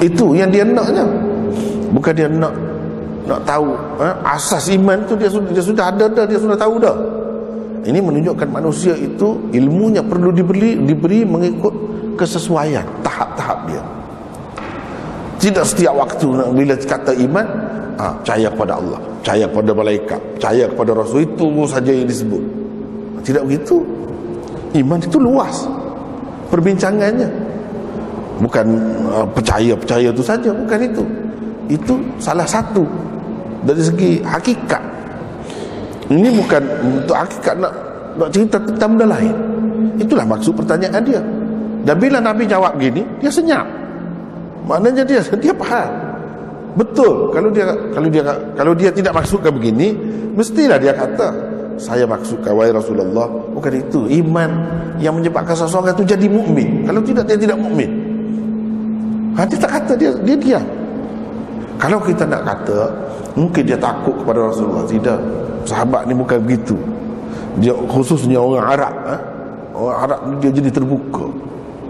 Itu 0.00 0.32
yang 0.36 0.48
dia 0.48 0.64
naknya. 0.64 1.04
Bukan 1.92 2.12
dia 2.12 2.28
nak 2.28 2.52
nak 3.26 3.42
tahu 3.42 3.74
ha? 3.98 4.14
asas 4.38 4.70
iman 4.72 5.02
tu 5.04 5.18
dia 5.18 5.26
sudah 5.26 5.50
dia 5.50 5.62
sudah 5.62 5.84
ada 5.90 6.06
dah 6.06 6.24
dia 6.24 6.38
sudah 6.38 6.54
tahu 6.54 6.78
dah 6.78 6.96
ini 7.86 7.98
menunjukkan 7.98 8.48
manusia 8.50 8.94
itu 8.94 9.50
ilmunya 9.50 10.02
perlu 10.06 10.30
diberi 10.30 10.78
diberi 10.78 11.26
mengikut 11.26 11.74
kesesuaian 12.14 12.86
tahap-tahap 13.02 13.58
dia 13.66 13.82
tidak 15.42 15.66
setiap 15.66 15.94
waktu 15.98 16.26
bila 16.54 16.74
kata 16.78 17.12
iman 17.26 17.46
ha, 17.98 18.14
percaya 18.22 18.46
kepada 18.48 18.72
Allah 18.78 19.00
percaya 19.20 19.44
kepada 19.50 19.70
malaikat 19.74 20.20
percaya 20.38 20.64
kepada 20.70 20.90
rasul 20.94 21.20
itu 21.26 21.46
saja 21.66 21.90
yang 21.90 22.06
disebut 22.06 22.42
tidak 23.26 23.42
begitu 23.42 23.82
iman 24.86 24.98
itu 25.02 25.18
luas 25.18 25.66
perbincangannya 26.46 27.26
bukan 28.40 28.66
uh, 29.08 29.26
percaya 29.32 29.72
percaya 29.72 30.08
itu 30.12 30.22
saja 30.24 30.50
bukan 30.52 30.78
itu. 30.84 31.04
Itu 31.66 31.98
salah 32.20 32.46
satu 32.46 32.84
dari 33.64 33.82
segi 33.82 34.10
hakikat. 34.22 34.82
Ini 36.06 36.28
bukan 36.38 36.62
untuk 36.86 37.16
hakikat 37.16 37.58
nak 37.58 37.72
nak 38.16 38.28
cerita 38.30 38.60
tentang 38.62 38.94
benda 38.94 39.06
lain. 39.18 39.34
Itulah 39.98 40.24
maksud 40.28 40.54
pertanyaan 40.54 41.02
dia. 41.02 41.20
Dan 41.86 41.96
bila 41.98 42.18
Nabi 42.20 42.46
jawab 42.46 42.76
gini 42.78 43.02
dia 43.18 43.32
senyap. 43.32 43.66
Maknanya 44.68 45.02
dia 45.02 45.20
dia 45.42 45.54
faham. 45.56 45.90
Betul. 46.76 47.32
Kalau 47.32 47.48
dia 47.48 47.66
kalau 47.90 48.08
dia 48.12 48.22
kalau 48.54 48.72
dia 48.76 48.90
tidak 48.92 49.16
maksudkan 49.16 49.50
begini 49.50 49.96
mestilah 50.36 50.76
dia 50.76 50.92
kata 50.92 51.32
saya 51.76 52.08
maksudkan 52.08 52.52
wahai 52.52 52.70
Rasulullah 52.70 53.26
bukan 53.50 53.72
itu. 53.74 54.06
Iman 54.12 54.50
yang 55.02 55.18
menyebabkan 55.18 55.56
seseorang 55.56 55.96
itu 55.96 56.04
jadi 56.06 56.26
mukmin. 56.30 56.86
Kalau 56.86 57.00
tidak 57.02 57.24
dia 57.26 57.40
tidak 57.40 57.58
mukmin 57.58 58.05
ha, 59.36 59.44
dia 59.44 59.58
tak 59.60 59.70
kata 59.80 59.92
dia 59.94 60.10
dia 60.24 60.36
diam. 60.36 60.64
Kalau 61.76 62.00
kita 62.00 62.24
nak 62.24 62.42
kata 62.42 62.88
mungkin 63.36 63.62
dia 63.62 63.76
takut 63.76 64.16
kepada 64.24 64.48
Rasulullah. 64.48 64.88
Tidak. 64.88 65.18
Sahabat 65.68 66.08
ni 66.08 66.16
bukan 66.16 66.40
begitu. 66.40 66.76
Dia 67.60 67.72
khususnya 67.88 68.40
orang 68.40 68.64
Arab 68.64 68.94
eh? 69.12 69.20
orang 69.76 69.98
Arab 70.08 70.18
ni 70.28 70.34
dia 70.40 70.50
jadi 70.56 70.70
terbuka. 70.72 71.28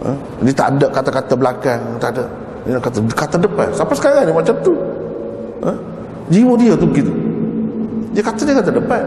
Eh? 0.07 0.17
dia 0.43 0.53
tak 0.55 0.79
ada 0.79 0.87
kata-kata 0.91 1.33
belakang 1.39 1.81
tak 2.03 2.11
ada. 2.19 2.25
Dia 2.67 2.83
kata 2.83 2.99
kata 3.15 3.37
depan. 3.39 3.69
Sampai 3.71 3.95
sekarang 3.95 4.27
ni 4.27 4.33
macam 4.35 4.55
tu. 4.67 4.75
Eh? 5.71 5.77
jiwa 6.35 6.55
dia 6.59 6.75
tu 6.75 6.87
begitu. 6.91 7.15
Dia 8.11 8.23
kata 8.27 8.43
dia 8.43 8.55
kata 8.59 8.71
depan. 8.75 9.03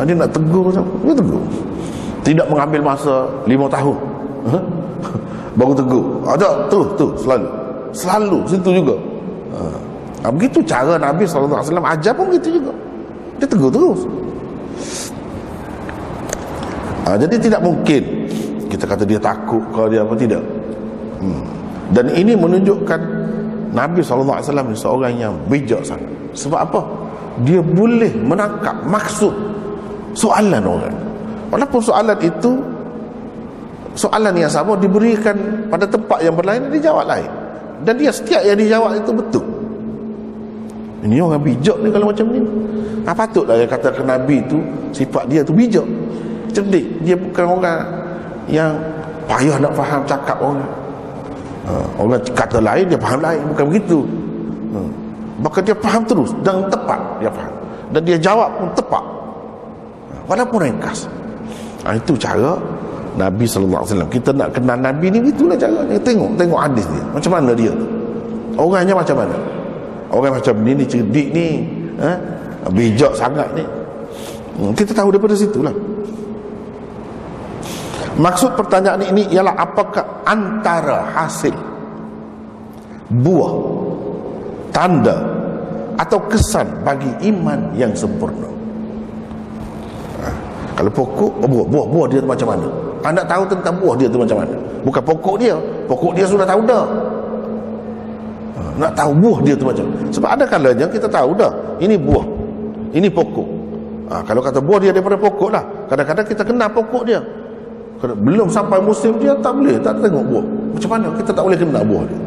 Ah, 0.00 0.04
dia 0.08 0.16
nak 0.16 0.32
tegur 0.32 0.72
dia 0.72 1.12
tegur. 1.12 1.44
Tidak 2.24 2.46
mengambil 2.48 2.80
masa 2.80 3.28
lima 3.44 3.68
tahun. 3.68 3.96
Eh? 4.48 4.62
Baru 5.60 5.72
tegur 5.76 6.04
ada 6.24 6.64
tu 6.72 6.80
tu 6.96 7.12
selalu 7.20 7.48
selalu 7.92 8.38
situ 8.48 8.70
juga. 8.80 8.96
Ha, 10.20 10.28
begitu 10.28 10.60
cara 10.68 11.00
Nabi 11.00 11.24
SAW 11.24 11.56
ajar 11.64 12.12
pun 12.12 12.28
begitu 12.28 12.60
juga. 12.60 12.72
Dia 13.40 13.48
tegur 13.48 13.72
terus. 13.72 14.04
Ha, 17.08 17.16
jadi 17.16 17.34
tidak 17.40 17.60
mungkin 17.64 18.02
kita 18.68 18.84
kata 18.84 19.04
dia 19.08 19.16
takut 19.16 19.64
kalau 19.72 19.88
dia 19.88 20.04
apa 20.04 20.14
tidak. 20.14 20.44
Hmm. 21.20 21.44
Dan 21.90 22.12
ini 22.14 22.36
menunjukkan 22.36 23.00
Nabi 23.72 24.04
SAW 24.04 24.44
ni 24.68 24.76
seorang 24.76 25.14
yang 25.16 25.34
bijak 25.48 25.82
sangat. 25.82 26.06
Sebab 26.36 26.58
apa? 26.68 26.80
Dia 27.42 27.64
boleh 27.64 28.12
menangkap 28.20 28.84
maksud 28.86 29.32
soalan 30.12 30.62
orang. 30.62 30.96
Walaupun 31.50 31.80
soalan 31.82 32.14
itu 32.22 32.60
soalan 33.94 34.34
yang 34.36 34.50
sama 34.50 34.78
diberikan 34.78 35.34
pada 35.70 35.86
tempat 35.86 36.22
yang 36.22 36.34
berlain 36.34 36.62
dia 36.70 36.90
jawab 36.90 37.06
lain. 37.06 37.30
Dan 37.80 37.96
dia 37.96 38.12
setiap 38.12 38.44
yang 38.44 38.58
dijawab 38.60 38.92
itu 39.00 39.10
betul. 39.10 39.44
Ini 41.00 41.16
orang 41.24 41.40
bijak 41.40 41.80
ni 41.80 41.88
kalau 41.88 42.12
macam 42.12 42.26
ni. 42.28 42.40
Ha, 43.08 43.16
patutlah 43.16 43.56
dia 43.56 43.64
kata 43.64 43.88
ke 43.88 44.02
Nabi 44.04 44.36
tu 44.44 44.60
sifat 44.92 45.24
dia 45.32 45.40
tu 45.40 45.56
bijak. 45.56 45.86
Cerdik. 46.52 46.84
Dia 47.00 47.16
bukan 47.16 47.44
orang 47.56 47.80
yang 48.52 48.76
payah 49.24 49.56
nak 49.56 49.72
faham 49.72 50.04
cakap 50.04 50.36
orang. 50.44 50.68
Ha, 51.64 51.72
orang 51.96 52.20
kata 52.36 52.58
lain 52.60 52.84
dia 52.84 52.98
faham 53.00 53.20
lain 53.24 53.40
bukan 53.48 53.64
begitu. 53.72 53.98
Ha, 54.76 54.78
bahkan 55.40 55.62
dia 55.64 55.76
faham 55.80 56.02
terus 56.04 56.30
dan 56.44 56.68
tepat 56.68 57.00
dia 57.16 57.32
faham. 57.32 57.54
Dan 57.96 58.00
dia 58.04 58.16
jawab 58.20 58.48
pun 58.60 58.68
tepat. 58.76 59.04
Walaupun 60.28 60.58
ringkas. 60.68 61.08
Ha, 61.88 61.96
itu 61.96 62.12
cara 62.20 62.60
Nabi 63.20 63.44
sallallahu 63.44 63.84
alaihi 63.84 63.92
wasallam. 63.92 64.10
Kita 64.10 64.30
nak 64.32 64.48
kenal 64.56 64.80
Nabi 64.80 65.12
ni 65.12 65.28
itulah 65.28 65.60
cara. 65.60 65.84
Tengok 66.00 66.40
tengok 66.40 66.60
hadis 66.64 66.88
dia. 66.88 67.04
Macam 67.12 67.30
mana 67.36 67.52
dia? 67.52 67.72
Orangnya 68.56 68.96
macam 68.96 69.20
mana? 69.20 69.36
orang 70.10 70.42
macam 70.42 70.54
ni 70.66 70.72
ni 70.74 70.84
cerdik 70.86 71.28
ni 71.30 71.46
ha? 72.02 72.10
bijak 72.70 73.14
sangat 73.14 73.46
ni 73.54 73.64
hmm, 74.58 74.72
kita 74.74 74.92
tahu 74.92 75.14
daripada 75.14 75.34
situlah 75.38 75.74
maksud 78.18 78.58
pertanyaan 78.58 79.06
ini 79.14 79.30
ialah 79.30 79.54
apakah 79.54 80.26
antara 80.26 81.14
hasil 81.14 81.54
buah 83.10 83.54
tanda 84.74 85.18
atau 85.98 86.18
kesan 86.30 86.66
bagi 86.82 87.10
iman 87.30 87.74
yang 87.78 87.94
sempurna 87.94 88.50
ha? 90.26 90.30
kalau 90.74 90.90
pokok 90.90 91.32
oh, 91.38 91.48
buah, 91.48 91.66
buah 91.70 91.86
buah 91.86 92.06
dia 92.10 92.20
macam 92.26 92.50
mana 92.50 92.68
anda 93.04 93.22
tahu 93.24 93.44
tentang 93.48 93.74
buah 93.80 93.94
dia 93.96 94.08
tu 94.08 94.20
macam 94.20 94.44
mana. 94.44 94.54
Bukan 94.84 95.02
pokok 95.04 95.36
dia. 95.40 95.54
Pokok 95.88 96.12
dia 96.12 96.24
sudah 96.28 96.44
tahu 96.44 96.62
dah. 96.68 96.84
Nak 98.80 98.92
tahu 98.96 99.12
buah 99.12 99.38
dia 99.44 99.54
tu 99.56 99.68
macam. 99.68 99.84
Sebab 100.08 100.28
ada 100.40 100.44
kalanya 100.48 100.88
kita 100.88 101.04
tahu 101.04 101.36
dah 101.36 101.52
ini 101.84 102.00
buah 102.00 102.24
ini 102.96 103.08
pokok. 103.12 103.48
Ha, 104.10 104.14
kalau 104.26 104.42
kata 104.42 104.58
buah 104.58 104.78
dia 104.82 104.90
daripada 104.90 105.14
pokok 105.20 105.50
lah. 105.52 105.62
Kadang-kadang 105.86 106.26
kita 106.26 106.42
kenal 106.42 106.68
pokok 106.72 107.02
dia. 107.06 107.20
Belum 108.00 108.48
sampai 108.48 108.80
musim 108.80 109.12
dia 109.20 109.36
tak 109.44 109.52
boleh 109.52 109.76
tak 109.84 110.00
tengok 110.00 110.24
buah. 110.24 110.46
Macam 110.72 110.90
mana? 110.96 111.06
Kita 111.14 111.30
tak 111.36 111.42
boleh 111.44 111.58
kenal 111.60 111.84
buah 111.84 112.04
dia. 112.08 112.20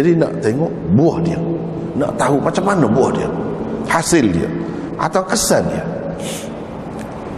Jadi 0.00 0.10
nak 0.16 0.32
tengok 0.40 0.72
buah 0.96 1.16
dia. 1.22 1.38
Nak 2.00 2.10
tahu 2.16 2.36
macam 2.40 2.64
mana 2.64 2.86
buah 2.88 3.10
dia. 3.12 3.28
Hasil 3.86 4.24
dia. 4.32 4.48
Atau 4.98 5.22
kesan 5.28 5.62
dia. 5.68 5.84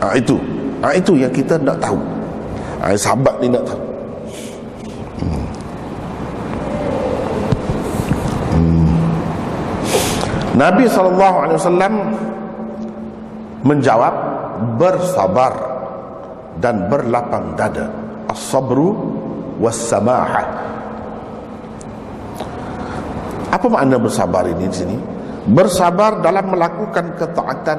Ha, 0.00 0.16
itu. 0.16 0.38
Ha, 0.80 0.96
itu 0.96 1.12
yang 1.18 1.32
kita 1.34 1.60
nak 1.60 1.76
tahu 1.82 2.00
ha, 2.80 2.96
sahabat 2.96 3.34
ni 3.44 3.48
nak 3.52 3.64
tahu 3.68 3.80
Nabi 10.50 10.84
SAW 10.90 11.96
menjawab 13.64 14.14
bersabar 14.76 15.56
dan 16.60 16.84
berlapang 16.92 17.56
dada. 17.56 17.88
As-sabru 18.28 18.92
was-samahah 19.56 20.60
apa 23.50 23.66
makna 23.66 23.98
bersabar 23.98 24.46
ini 24.46 24.70
di 24.70 24.76
sini? 24.78 24.96
Bersabar 25.50 26.22
dalam 26.22 26.54
melakukan 26.54 27.18
ketaatan 27.18 27.78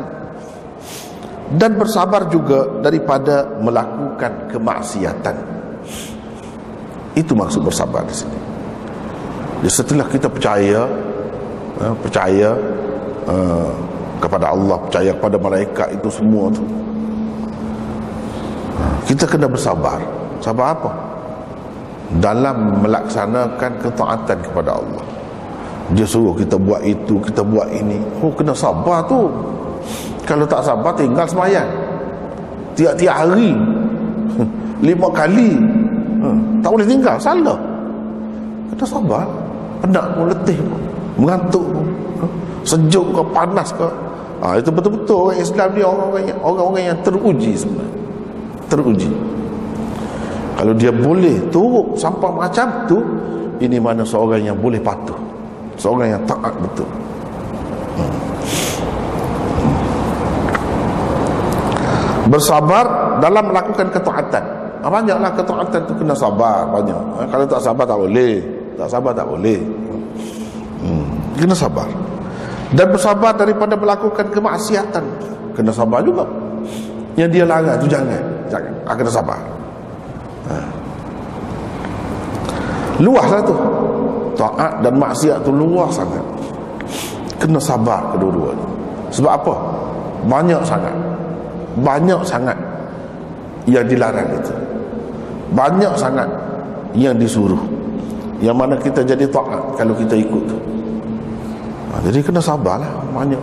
dan 1.56 1.76
bersabar 1.76 2.32
juga 2.32 2.80
daripada 2.80 3.48
melakukan 3.60 4.48
kemaksiatan. 4.52 5.36
Itu 7.12 7.36
maksud 7.36 7.68
bersabar 7.68 8.08
di 8.08 8.16
sini. 8.16 8.40
Jadi 9.62 9.72
setelah 9.72 10.08
kita 10.08 10.32
percaya 10.32 10.88
uh, 11.84 11.96
percaya 12.00 12.56
uh, 13.28 13.72
kepada 14.22 14.54
Allah 14.54 14.78
percaya 14.80 15.12
kepada 15.18 15.38
malaikat 15.42 15.88
itu 15.98 16.08
semua 16.14 16.48
tu 16.54 16.64
kita 19.12 19.28
kena 19.28 19.50
bersabar. 19.50 20.00
Sabar 20.40 20.72
apa? 20.72 20.92
Dalam 22.18 22.80
melaksanakan 22.80 23.72
ketaatan 23.84 24.38
kepada 24.40 24.72
Allah. 24.80 25.04
Dia 25.92 26.08
suruh 26.08 26.32
kita 26.32 26.56
buat 26.56 26.80
itu 26.88 27.20
kita 27.20 27.44
buat 27.44 27.68
ini. 27.76 28.00
Oh 28.24 28.32
kena 28.32 28.56
sabar 28.56 29.04
tu 29.06 29.28
kalau 30.26 30.46
tak 30.46 30.62
sabar 30.64 30.94
tinggal 30.96 31.26
semayang. 31.26 31.68
Tiap-tiap 32.78 33.16
hari. 33.26 33.52
Lima 34.86 35.08
kali. 35.12 35.52
Hmm, 36.22 36.62
tak 36.62 36.70
boleh 36.74 36.88
tinggal. 36.88 37.16
Salah. 37.20 37.60
Kena 38.74 38.86
sabar. 38.86 39.26
Penat 39.82 40.06
pun 40.14 40.26
letih 40.30 40.60
pun. 40.62 40.82
Mengantuk 41.22 41.66
sejuk 42.62 43.06
ke 43.14 43.22
panas 43.34 43.74
ke 43.74 43.90
ha, 44.46 44.58
itu 44.58 44.70
betul-betul 44.70 45.30
orang 45.30 45.40
Islam 45.42 45.68
dia 45.74 45.86
orang-orang 45.90 46.24
yang, 46.30 46.40
orang-orang 46.46 46.84
yang 46.94 46.98
teruji 47.02 47.52
sebenarnya 47.58 48.02
teruji. 48.72 49.12
Kalau 50.56 50.74
dia 50.78 50.94
boleh 50.94 51.36
turut 51.52 52.00
sampai 52.00 52.32
macam 52.32 52.68
tu 52.88 53.04
ini 53.60 53.76
mana 53.82 54.08
seorang 54.08 54.40
yang 54.48 54.56
boleh 54.56 54.80
patuh. 54.80 55.18
Seorang 55.76 56.16
yang 56.16 56.24
taat 56.24 56.54
betul. 56.56 56.88
Hmm. 58.00 58.31
Bersabar 62.32 63.20
dalam 63.20 63.52
melakukan 63.52 63.92
ketaatan. 63.92 64.44
Ah, 64.82 64.90
banyaklah 64.90 65.30
ketaatan 65.36 65.82
tu 65.86 65.94
kena 66.00 66.16
sabar 66.16 66.64
banyak. 66.72 67.04
Eh, 67.22 67.28
kalau 67.28 67.46
tak 67.46 67.62
sabar 67.62 67.84
tak 67.86 68.00
boleh. 68.00 68.40
Tak 68.80 68.88
sabar 68.88 69.12
tak 69.12 69.28
boleh. 69.28 69.60
Hmm. 70.82 71.06
kena 71.38 71.54
sabar. 71.54 71.86
Dan 72.72 72.88
bersabar 72.90 73.36
daripada 73.36 73.76
melakukan 73.78 74.32
kemaksiatan 74.32 75.06
kena 75.54 75.70
sabar 75.76 76.00
juga. 76.02 76.26
Yang 77.20 77.30
dia 77.36 77.44
larang 77.44 77.78
tu 77.78 77.88
jangan. 77.92 78.22
Jangan. 78.48 78.74
Ah, 78.88 78.96
kena 78.96 79.12
sabar. 79.12 79.40
Ha. 80.48 80.56
luaslah 83.04 83.42
tu. 83.44 83.56
Taat 84.40 84.82
dan 84.82 84.96
maksiat 84.98 85.44
tu 85.44 85.52
luas 85.54 85.92
sangat. 85.94 86.24
Kena 87.38 87.60
sabar 87.62 88.16
kedua-duanya. 88.16 88.66
Sebab 89.12 89.32
apa? 89.36 89.54
Banyak 90.26 90.62
sangat 90.66 91.11
banyak 91.80 92.20
sangat 92.28 92.58
yang 93.70 93.86
dilarang 93.88 94.28
itu. 94.36 94.54
Banyak 95.56 95.94
sangat 95.96 96.28
yang 96.98 97.16
disuruh. 97.16 97.60
Yang 98.42 98.56
mana 98.58 98.76
kita 98.76 99.06
jadi 99.06 99.28
taat 99.30 99.78
kalau 99.78 99.94
kita 99.94 100.18
ikut 100.18 100.44
tu. 100.50 100.58
Ha, 101.92 102.02
jadi 102.08 102.20
kena 102.26 102.42
sabarlah 102.42 102.90
banyak. 103.14 103.40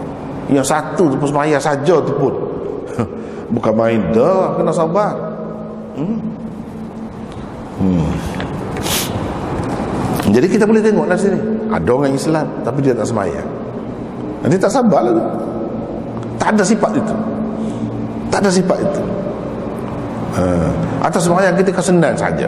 Yang 0.49 0.73
satu 0.73 1.13
tu 1.13 1.17
pun 1.17 1.29
semaya 1.29 1.57
saja 1.61 1.97
tu 2.03 2.13
pun. 2.17 2.35
Bukan 3.55 3.73
main 3.77 4.01
dah 4.13 4.59
kena 4.59 4.73
sabar. 4.73 5.15
Hmm. 5.95 6.19
Hmm. 7.79 8.11
jadi 10.35 10.47
kita 10.51 10.67
boleh 10.67 10.83
tengok 10.83 11.07
dari 11.07 11.23
sini. 11.23 11.39
Ada 11.71 11.91
orang 11.95 12.15
Islam 12.15 12.47
tapi 12.67 12.83
dia 12.83 12.91
tak 12.91 13.07
semayang 13.07 13.47
nanti 14.43 14.57
tak 14.59 14.71
sabar 14.71 15.03
lagi 15.03 15.23
tak 16.39 16.55
ada 16.55 16.63
sifat 16.63 16.93
itu 16.95 17.15
tak 18.29 18.45
ada 18.45 18.51
sifat 18.53 18.79
itu. 18.81 19.03
Uh, 20.39 20.71
atas 21.03 21.25
semayang 21.25 21.57
ketika 21.57 21.81
senang 21.83 22.15
saja 22.15 22.47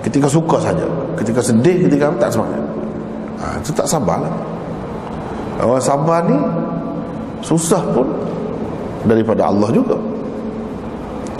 ketika 0.00 0.24
suka 0.30 0.56
saja 0.62 0.86
ketika 1.18 1.42
sedih 1.42 1.86
ketika 1.88 2.08
tak 2.16 2.30
semayang. 2.32 2.64
Uh, 3.40 3.54
itu 3.60 3.70
tak 3.72 3.86
sabar 3.88 4.20
lah. 4.20 4.34
Orang 5.60 5.82
sabar 5.82 6.24
ni 6.24 6.38
susah 7.44 7.80
pun 7.92 8.08
daripada 9.04 9.48
Allah 9.48 9.68
juga. 9.72 9.96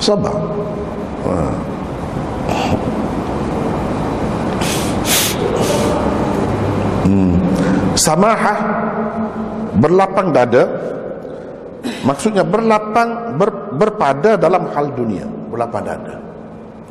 Sabar. 0.01 0.33
Uh. 1.25 1.53
hmm. 7.05 7.35
samahah 7.97 8.59
berlapang 9.77 10.33
dada 10.33 10.80
maksudnya 12.07 12.43
berlapang 12.47 13.37
ber, 13.37 13.75
berpada 13.77 14.37
dalam 14.37 14.69
hal 14.73 14.93
dunia. 14.95 15.27
Berlapang 15.51 15.83
dada 15.83 16.31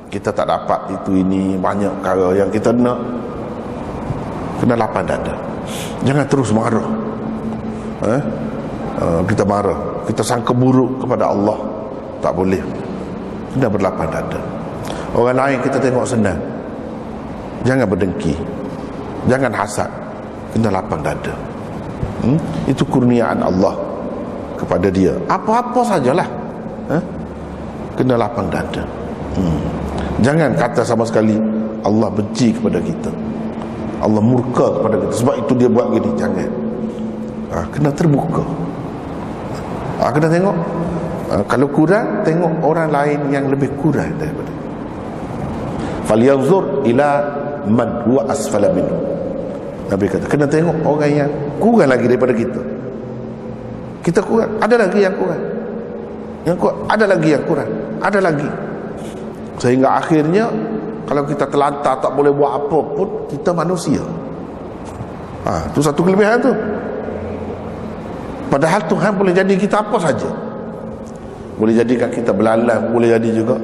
kita 0.10 0.34
tak 0.34 0.50
dapat 0.50 0.90
itu 0.90 1.22
ini 1.22 1.54
banyak 1.56 2.02
perkara 2.02 2.34
yang 2.34 2.50
kita 2.50 2.74
nak. 2.74 2.98
Kena 4.58 4.76
lapang 4.76 5.06
dada. 5.06 5.32
Jangan 6.04 6.26
terus 6.28 6.50
marah. 6.52 6.88
Eh? 8.04 8.22
Uh, 9.00 9.22
kita 9.30 9.46
marah. 9.46 9.78
Kita 10.10 10.26
sangka 10.26 10.52
buruk 10.52 11.06
kepada 11.06 11.30
Allah. 11.32 11.56
Tak 12.20 12.34
boleh. 12.36 12.60
Kena 13.56 13.70
berlapang 13.72 14.10
dada. 14.10 14.42
Orang 15.16 15.38
lain 15.38 15.62
kita 15.64 15.78
tengok 15.80 16.04
senang. 16.04 16.42
Jangan 17.64 17.86
berdengki. 17.88 18.36
Jangan 19.32 19.54
hasad. 19.54 19.90
Kena 20.52 20.74
lapang 20.74 21.06
dada. 21.06 21.32
Hmm? 22.20 22.36
itu 22.68 22.84
kurniaan 22.84 23.40
Allah 23.40 23.72
kepada 24.60 24.92
dia. 24.92 25.16
Apa-apa 25.32 25.80
sajalah. 25.88 26.28
Ha? 26.92 27.00
kena 28.00 28.16
lapang 28.16 28.48
dada. 28.48 28.88
Hmm. 29.36 29.60
jangan 30.24 30.56
kata 30.56 30.88
sama 30.88 31.04
sekali 31.04 31.36
Allah 31.84 32.08
benci 32.08 32.56
kepada 32.56 32.80
kita. 32.80 33.12
Allah 34.00 34.24
murka 34.24 34.80
kepada 34.80 34.96
kita. 35.04 35.14
Sebab 35.20 35.36
itu 35.44 35.52
dia 35.60 35.68
buat 35.68 35.92
gini. 35.92 36.10
Jangan. 36.16 36.50
Ha, 37.52 37.58
kena 37.76 37.92
terbuka. 37.92 38.44
Ha, 40.00 40.08
kena 40.16 40.32
tengok. 40.32 40.58
Ha, 41.28 41.34
kalau 41.52 41.68
kurang 41.68 42.24
tengok 42.24 42.64
orang 42.64 42.88
lain 42.88 43.20
yang 43.28 43.52
lebih 43.52 43.68
kurang 43.84 44.16
daripada. 44.16 44.52
Falyanzur 46.08 46.88
ila 46.88 47.10
man 47.68 48.08
huwa 48.08 48.24
asfala 48.32 48.72
minhu. 48.72 48.96
Nabi 49.92 50.06
kata 50.08 50.26
kena 50.32 50.48
tengok 50.48 50.88
orang 50.88 51.12
yang 51.12 51.32
kurang 51.60 51.92
lagi 51.92 52.08
daripada 52.08 52.32
kita 52.32 52.79
kita 54.04 54.24
kurang. 54.24 54.52
Ada 54.64 54.76
lagi 54.88 55.00
yang 55.04 55.16
kurang. 55.16 55.42
Yang 56.48 56.58
kurang 56.60 56.78
ada 56.88 57.06
lagi 57.06 57.30
yang 57.36 57.44
kurang. 57.44 57.70
Ada 58.00 58.20
lagi. 58.24 58.50
Sehingga 59.60 60.00
akhirnya 60.00 60.48
kalau 61.04 61.24
kita 61.28 61.44
terlantar 61.50 62.00
tak 62.00 62.12
boleh 62.16 62.32
buat 62.32 62.52
apa 62.64 62.80
pun 62.96 63.08
kita 63.28 63.52
manusia. 63.52 64.00
Ha, 65.44 65.68
tu 65.76 65.84
satu 65.84 66.00
kelebihan 66.06 66.40
tu. 66.40 66.54
Padahal 68.50 68.82
Tuhan 68.88 69.14
boleh 69.14 69.34
jadi 69.36 69.54
kita 69.54 69.84
apa 69.84 69.98
saja. 70.00 70.30
Boleh 71.60 71.76
jadikan 71.76 72.08
kita 72.08 72.32
belalang 72.32 72.96
boleh 72.96 73.20
jadi 73.20 73.30
juga. 73.36 73.60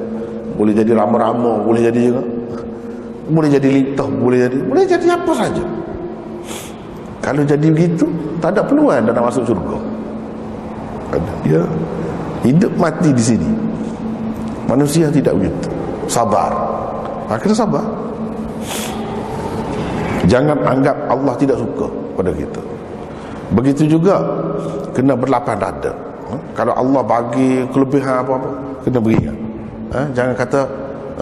Boleh 0.56 0.72
jadi 0.76 0.92
rama-rama 0.92 1.64
boleh 1.64 1.80
jadi 1.88 2.00
juga. 2.12 2.22
Boleh 3.26 3.48
jadi 3.50 3.68
litah 3.72 4.08
boleh 4.08 4.38
jadi. 4.46 4.58
Boleh 4.62 4.84
jadi 4.84 5.06
apa 5.16 5.32
saja. 5.32 5.64
Kalau 7.24 7.42
jadi 7.42 7.66
begitu 7.72 8.06
tak 8.38 8.54
ada 8.54 8.62
peluang 8.62 9.02
dah 9.02 9.12
nak 9.16 9.32
masuk 9.32 9.48
syurga 9.48 9.85
dia 11.46 11.62
hidup 12.42 12.72
mati 12.78 13.10
di 13.14 13.22
sini. 13.22 13.50
Manusia 14.66 15.06
tidak 15.10 15.38
begitu. 15.38 15.68
Sabar. 16.10 16.50
Kena 17.38 17.54
sabar. 17.54 17.84
Jangan 20.26 20.58
anggap 20.66 20.96
Allah 21.06 21.34
tidak 21.38 21.58
suka 21.58 21.86
pada 22.18 22.30
kita. 22.34 22.62
Begitu 23.54 23.86
juga 23.86 24.18
kena 24.90 25.14
berlapang 25.14 25.58
dada. 25.58 25.94
Ha? 26.26 26.34
kalau 26.58 26.74
Allah 26.74 27.02
bagi 27.06 27.62
kelebihan 27.70 28.26
apa-apa 28.26 28.50
kena 28.82 28.98
beri. 28.98 29.30
Ha? 29.94 30.00
jangan 30.10 30.34
kata 30.34 30.60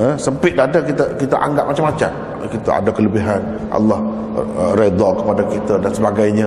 ha? 0.00 0.16
sempit 0.16 0.56
dada 0.56 0.80
kita 0.80 1.04
kita 1.20 1.36
anggap 1.36 1.68
macam-macam. 1.68 2.10
Kita 2.44 2.70
ada 2.80 2.90
kelebihan 2.92 3.40
Allah 3.72 4.00
uh, 4.36 4.72
redha 4.76 5.08
kepada 5.16 5.42
kita 5.48 5.74
dan 5.80 5.92
sebagainya. 5.92 6.46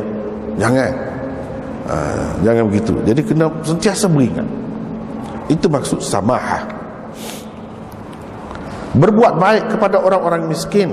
Jangan 0.58 0.90
Ah, 1.88 2.36
jangan 2.44 2.68
begitu. 2.68 3.00
Jadi 3.08 3.22
kena 3.24 3.48
sentiasa 3.64 4.12
beringat. 4.12 4.44
Itu 5.48 5.72
maksud 5.72 6.04
samahah. 6.04 6.68
Berbuat 8.92 9.40
baik 9.40 9.64
kepada 9.78 10.04
orang-orang 10.04 10.52
miskin 10.52 10.92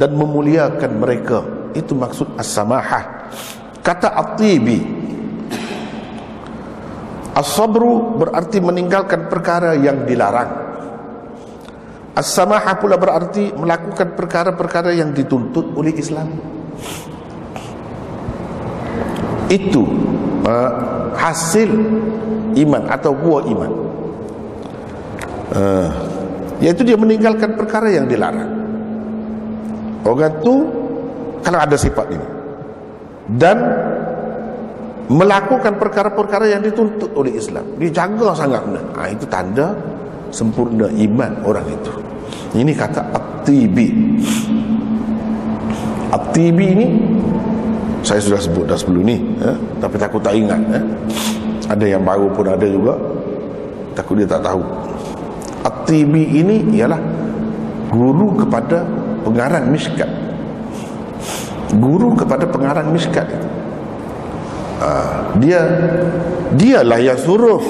dan 0.00 0.16
memuliakan 0.16 0.96
mereka. 0.96 1.44
Itu 1.76 1.92
maksud 1.92 2.40
as-samahah. 2.40 3.28
Kata 3.84 4.16
at-tibi 4.16 4.80
as-sabru 7.36 8.20
berarti 8.20 8.64
meninggalkan 8.64 9.28
perkara 9.28 9.76
yang 9.76 10.08
dilarang. 10.08 10.72
As-samahah 12.16 12.80
pula 12.80 12.96
berarti 12.96 13.52
melakukan 13.52 14.16
perkara-perkara 14.16 14.96
yang 14.96 15.12
dituntut 15.12 15.76
oleh 15.76 15.92
Islam. 15.94 16.32
Itu 19.50 19.82
uh, 20.50 20.70
hasil 21.14 21.70
iman 22.58 22.82
atau 22.90 23.14
buah 23.14 23.42
iman. 23.46 23.72
Uh, 25.50 25.88
iaitu 26.62 26.82
dia 26.82 26.98
meninggalkan 26.98 27.54
perkara 27.54 27.90
yang 27.90 28.10
dilarang. 28.10 28.50
Orang 30.02 30.42
tu 30.42 30.54
kalau 31.40 31.58
ada 31.60 31.76
sifat 31.78 32.06
ini 32.10 32.26
dan 33.38 33.56
melakukan 35.10 35.74
perkara-perkara 35.78 36.54
yang 36.54 36.62
dituntut 36.62 37.10
oleh 37.18 37.34
Islam. 37.34 37.66
Dia 37.82 37.90
jaga 37.90 38.34
sangat 38.34 38.62
benar. 38.62 38.84
Ha, 38.94 39.00
itu 39.10 39.26
tanda 39.26 39.74
sempurna 40.30 40.86
iman 40.86 41.32
orang 41.42 41.66
itu. 41.66 41.92
Ini 42.54 42.72
kata 42.74 43.10
at-tibi. 43.10 43.88
At-tibi 46.14 46.66
ini 46.70 46.86
saya 48.00 48.20
sudah 48.22 48.40
sebut 48.40 48.64
dah 48.64 48.76
sebelum 48.76 49.04
ni 49.04 49.20
eh? 49.44 49.56
tapi 49.78 50.00
takut 50.00 50.20
tak 50.24 50.36
ingat 50.36 50.60
eh? 50.72 50.84
ada 51.70 51.84
yang 51.86 52.02
baru 52.02 52.26
pun 52.34 52.50
ada 52.50 52.66
juga. 52.66 52.98
Takut 53.94 54.18
dia 54.18 54.26
tak 54.26 54.42
tahu. 54.42 54.62
At-Tibi 55.66 56.40
ini 56.40 56.56
ialah 56.78 56.98
guru 57.90 58.38
kepada 58.42 58.86
pengarang 59.26 59.68
miskat 59.70 60.08
guru 61.78 62.18
kepada 62.18 62.50
pengarang 62.50 62.90
miskat 62.90 63.30
uh, 64.82 65.30
dia 65.38 65.62
dialah 66.58 66.98
yang 66.98 67.14
suruh 67.14 67.62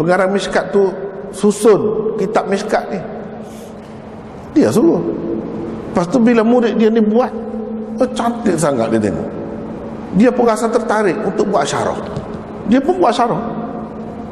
pengarang 0.00 0.32
miskat 0.32 0.72
tu 0.72 0.88
susun 1.34 2.14
kitab 2.16 2.46
miskat 2.46 2.82
ni. 2.94 3.00
Dia 4.54 4.70
suruh. 4.70 5.02
Lepas 5.90 6.06
tu 6.10 6.22
bila 6.22 6.46
murid 6.46 6.78
dia 6.78 6.90
ni 6.90 7.02
buat 7.02 7.30
oh, 8.00 8.08
cantik 8.14 8.56
sangat 8.58 8.90
dia 8.94 9.10
tengok. 9.10 9.28
Dia 10.14 10.30
pun 10.30 10.46
rasa 10.46 10.70
tertarik 10.70 11.18
untuk 11.26 11.50
buat 11.50 11.66
syarah. 11.66 11.98
Dia 12.70 12.78
pun 12.78 12.98
buat 13.02 13.10
syarah. 13.10 13.40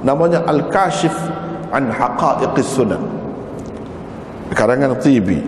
Namanya 0.02 0.42
Al-Kashif 0.46 1.14
an 1.70 1.90
Haqa'iqis 1.90 2.70
Sunan 2.74 3.22
karangan 4.52 4.94
Tibi 5.00 5.40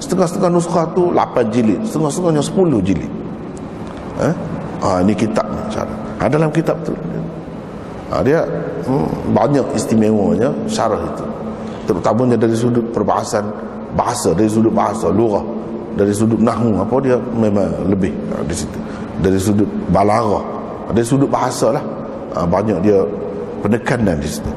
setengah-setengah 0.00 0.50
nuskah 0.50 0.84
tu 0.96 1.12
8 1.12 1.52
jilid. 1.52 1.80
Setengah-setengahnya 1.88 2.42
10 2.42 2.80
jilid. 2.84 3.12
Eh? 4.16 4.34
ah, 4.80 4.98
ini 5.04 5.12
kitab 5.12 5.44
cara. 5.68 5.92
Ah, 6.20 6.28
dalam 6.28 6.48
kitab 6.52 6.76
tu. 6.84 6.96
Ah, 8.08 8.24
dia 8.24 8.44
hmm, 8.88 9.36
banyak 9.36 9.66
istimewanya 9.76 10.52
syarah 10.68 11.00
itu. 11.00 11.24
Terutamanya 11.86 12.36
dari 12.36 12.56
sudut 12.56 12.82
perbahasan 12.90 13.46
bahasa 13.94 14.34
dari 14.34 14.50
sudut 14.50 14.72
bahasa 14.74 15.08
lurah 15.08 15.44
dari 15.96 16.12
sudut 16.12 16.36
nahu 16.36 16.76
apa 16.76 16.92
dia? 17.00 17.16
Memang 17.16 17.88
lebih 17.88 18.12
ah, 18.36 18.44
di 18.44 18.52
situ. 18.52 18.76
Dari 19.16 19.40
sudut 19.40 19.64
balarah 19.88 20.44
dari 20.92 21.06
sudut 21.06 21.30
bahasa 21.32 21.72
lah. 21.72 21.80
Ah, 22.36 22.44
banyak 22.44 22.84
dia 22.84 23.00
penekanan 23.64 24.20
di 24.20 24.28
situ. 24.28 24.52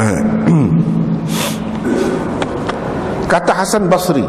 Kata 3.30 3.52
Hasan 3.52 3.92
Basri 3.92 4.24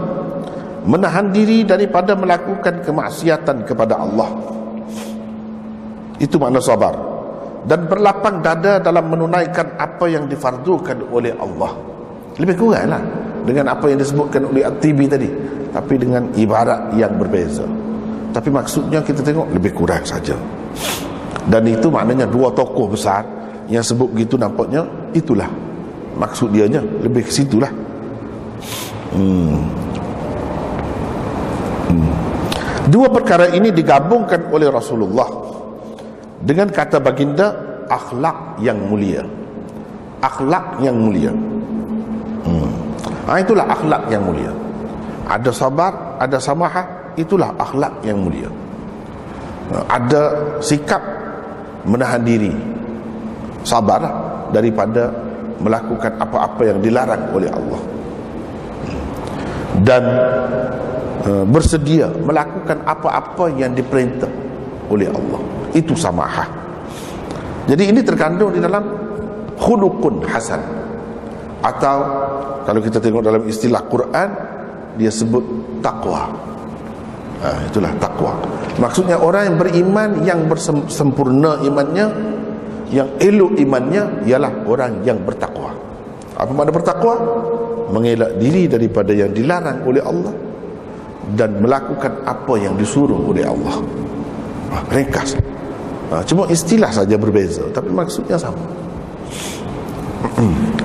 menahan 0.84 1.32
diri 1.32 1.64
daripada 1.64 2.12
melakukan 2.20 2.84
kemaksiatan 2.84 3.64
kepada 3.64 3.95
Allah. 3.95 4.28
Itu 6.20 6.36
makna 6.38 6.59
sabar. 6.59 7.09
Dan 7.62 7.86
berlapang 7.88 8.43
dada 8.43 8.82
dalam 8.82 9.07
menunaikan 9.07 9.78
apa 9.78 10.09
yang 10.09 10.26
difardukan 10.26 11.05
oleh 11.14 11.30
Allah 11.38 11.91
lebih 12.39 12.55
kurang 12.55 12.88
lah 12.88 13.03
dengan 13.43 13.73
apa 13.73 13.89
yang 13.91 13.99
disebutkan 13.99 14.47
oleh 14.47 14.63
At-Tibi 14.63 15.05
tadi 15.09 15.29
tapi 15.71 15.95
dengan 15.95 16.27
ibarat 16.36 16.93
yang 16.99 17.15
berbeza. 17.15 17.63
Tapi 18.32 18.47
maksudnya 18.47 19.03
kita 19.03 19.23
tengok 19.23 19.51
lebih 19.51 19.71
kurang 19.75 20.03
saja. 20.07 20.36
Dan 21.47 21.67
itu 21.67 21.91
maknanya 21.91 22.27
dua 22.29 22.53
tokoh 22.53 22.91
besar 22.91 23.25
yang 23.67 23.84
sebut 23.84 24.07
begitu 24.11 24.36
nampaknya 24.39 24.84
itulah. 25.15 25.47
Maksud 26.15 26.51
dianya 26.51 26.79
lebih 26.79 27.27
ke 27.27 27.32
situlah. 27.32 27.71
Hmm. 29.15 29.67
Dua 32.91 33.07
perkara 33.07 33.47
ini 33.51 33.71
digabungkan 33.71 34.51
oleh 34.51 34.67
Rasulullah 34.67 35.27
dengan 36.43 36.67
kata 36.67 36.99
baginda 36.99 37.47
akhlak 37.88 38.59
yang 38.59 38.75
mulia. 38.88 39.23
Akhlak 40.19 40.84
yang 40.84 40.99
mulia. 40.99 41.32
Hmm. 42.52 42.72
Ha, 43.32 43.39
itulah 43.39 43.64
akhlak 43.72 44.12
yang 44.12 44.28
mulia. 44.28 44.52
Ada 45.32 45.52
sabar, 45.56 46.20
ada 46.20 46.36
samahah, 46.36 47.16
itulah 47.16 47.56
akhlak 47.56 48.04
yang 48.04 48.20
mulia. 48.20 48.52
Ha, 49.72 49.76
ada 49.88 50.22
sikap 50.60 50.99
menahan 51.88 52.20
diri. 52.28 52.52
Sabar 53.64 54.04
daripada 54.52 55.08
melakukan 55.64 56.20
apa-apa 56.20 56.62
yang 56.68 56.78
dilarang 56.84 57.24
oleh 57.32 57.47
Allah. 57.47 57.82
Dan 59.82 60.04
Eh, 61.22 61.45
bersedia 61.45 62.10
melakukan 62.10 62.82
apa-apa 62.82 63.54
yang 63.54 63.78
diperintah 63.78 64.26
oleh 64.89 65.06
Allah 65.06 65.38
itu 65.78 65.93
samahah 65.93 66.49
jadi 67.70 67.93
ini 67.93 68.02
terkandung 68.02 68.49
di 68.49 68.58
dalam 68.58 68.82
khulukun 69.62 70.26
hasan 70.26 70.58
atau 71.62 71.97
kalau 72.66 72.82
kita 72.82 72.97
tengok 72.97 73.22
dalam 73.22 73.41
istilah 73.45 73.82
Quran 73.86 74.30
dia 74.97 75.14
sebut 75.14 75.41
takwa 75.80 76.30
ha, 77.45 77.49
itulah 77.70 77.93
takwa 78.01 78.34
maksudnya 78.82 79.22
orang 79.22 79.53
yang 79.53 79.57
beriman 79.62 80.09
yang 80.26 80.39
bersempurna 80.49 81.62
imannya 81.62 82.05
yang 82.91 83.07
elok 83.22 83.55
imannya 83.62 84.26
ialah 84.28 84.51
orang 84.68 85.05
yang 85.05 85.22
bertakwa 85.22 85.72
apa 86.36 86.51
makna 86.51 86.74
bertakwa 86.74 87.16
mengelak 87.91 88.39
diri 88.39 88.66
daripada 88.66 89.12
yang 89.12 89.30
dilarang 89.36 89.84
oleh 89.86 90.01
Allah 90.01 90.34
dan 91.36 91.59
melakukan 91.59 92.26
apa 92.26 92.53
yang 92.57 92.74
disuruh 92.80 93.20
oleh 93.20 93.45
Allah. 93.45 93.78
Ah, 94.72 94.84
ringkas. 94.89 95.36
Ah, 96.12 96.24
cuma 96.24 96.47
istilah 96.47 96.91
saja 96.91 97.16
berbeza 97.20 97.68
tapi 97.76 97.91
maksudnya 97.91 98.39
sama. 98.39 98.64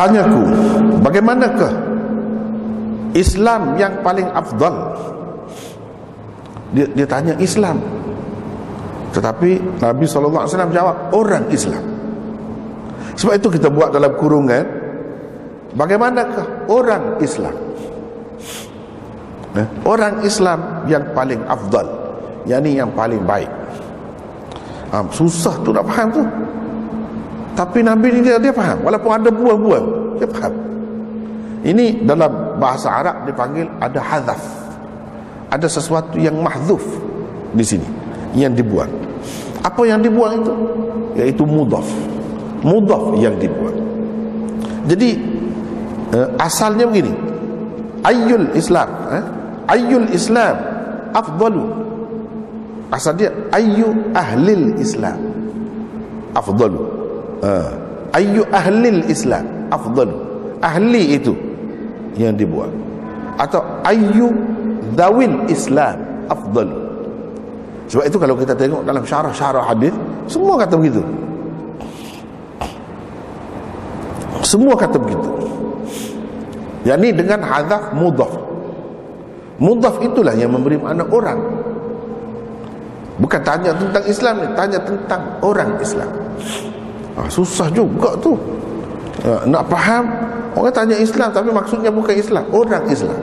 Tanyaku, 0.00 0.42
bagaimanakah 1.04 1.72
Islam 3.12 3.76
yang 3.76 4.00
paling 4.00 4.32
afdal? 4.32 4.96
Dia, 6.72 6.88
dia 6.88 7.04
tanya 7.04 7.36
Islam. 7.36 7.76
Tetapi 9.12 9.82
Nabi 9.82 10.04
SAW 10.08 10.48
jawab, 10.72 11.12
orang 11.12 11.52
Islam. 11.52 12.00
Sebab 13.20 13.36
itu 13.36 13.48
kita 13.60 13.68
buat 13.68 13.92
dalam 13.92 14.16
kurungan 14.16 14.64
Bagaimanakah 15.76 16.72
orang 16.72 17.20
Islam 17.20 17.52
eh? 19.60 19.66
Orang 19.84 20.24
Islam 20.24 20.88
yang 20.88 21.12
paling 21.12 21.44
afdal 21.44 21.86
Yang 22.48 22.60
ini 22.64 22.72
yang 22.80 22.90
paling 22.96 23.20
baik 23.28 23.59
ha, 24.90 25.02
Susah 25.10 25.54
tu 25.62 25.70
nak 25.74 25.86
faham 25.86 26.08
tu. 26.10 26.22
Tapi 27.54 27.82
Nabi 27.82 28.18
ni 28.18 28.20
dia, 28.26 28.38
dia 28.38 28.54
faham. 28.54 28.78
Walaupun 28.86 29.10
ada 29.10 29.30
buah-buah 29.30 29.82
Dia 30.22 30.28
faham. 30.30 30.54
Ini 31.60 32.06
dalam 32.08 32.56
bahasa 32.56 32.88
Arab 32.88 33.28
dipanggil 33.28 33.68
Ada 33.84 34.00
hadaf 34.00 34.40
Ada 35.52 35.68
sesuatu 35.68 36.16
yang 36.16 36.40
mahzuf 36.40 36.80
Di 37.52 37.60
sini 37.60 37.84
Yang 38.32 38.64
dibuat 38.64 38.88
Apa 39.60 39.84
yang 39.84 40.00
dibuat 40.00 40.40
itu? 40.40 40.54
Iaitu 41.20 41.44
mudaf 41.44 41.84
mudaf 42.64 43.16
yang 43.16 43.36
dibuat 43.40 43.72
jadi 44.88 45.10
uh, 46.16 46.28
asalnya 46.40 46.88
begini. 46.88 47.12
Ayyul 48.00 48.56
islam 48.56 48.88
eh? 49.12 49.24
ayyul 49.68 50.08
islam 50.16 50.56
afdalu 51.12 51.68
asal 52.90 53.14
dia 53.16 53.30
ayyu 53.54 53.94
ahlil 54.12 54.74
islam. 54.78 55.18
Afdalu. 56.34 56.82
Uh, 57.42 57.70
ayyu 58.14 58.42
ahlil 58.50 59.02
islam. 59.06 59.46
Afdalu. 59.70 60.14
Ahli 60.60 61.16
itu 61.16 61.32
yang 62.18 62.36
dibuat. 62.36 62.68
Atau 63.40 63.62
ayyu 63.86 64.34
dawil 64.94 65.48
islam. 65.48 65.96
Afdalu. 66.28 66.76
Sebab 67.90 68.04
itu 68.06 68.16
kalau 68.22 68.34
kita 68.38 68.54
tengok 68.54 68.86
dalam 68.86 69.02
syarah-syarah 69.02 69.66
hadis 69.66 69.90
semua 70.30 70.54
kata 70.54 70.78
begitu. 70.78 71.02
Semua 74.46 74.74
kata 74.78 74.98
begitu. 74.98 75.30
Yang 76.86 76.98
ni 77.02 77.10
dengan 77.12 77.44
hadaf 77.44 77.92
mudaf. 77.92 78.32
Mudaf 79.60 80.00
itulah 80.00 80.32
yang 80.32 80.54
memberi 80.54 80.80
makna 80.80 81.04
orang. 81.12 81.38
Bukan 83.20 83.40
tanya 83.44 83.76
tentang 83.76 84.04
Islam 84.08 84.34
ni, 84.40 84.48
tanya 84.56 84.78
tentang 84.80 85.22
orang 85.44 85.76
Islam. 85.76 86.08
Ha, 87.20 87.28
susah 87.28 87.68
juga 87.68 88.16
tu. 88.16 88.32
Ha, 89.28 89.44
nak 89.44 89.68
faham, 89.68 90.08
orang 90.56 90.72
tanya 90.72 90.96
Islam 90.96 91.28
tapi 91.28 91.52
maksudnya 91.52 91.92
bukan 91.92 92.16
Islam, 92.16 92.48
orang 92.48 92.84
Islam. 92.88 93.20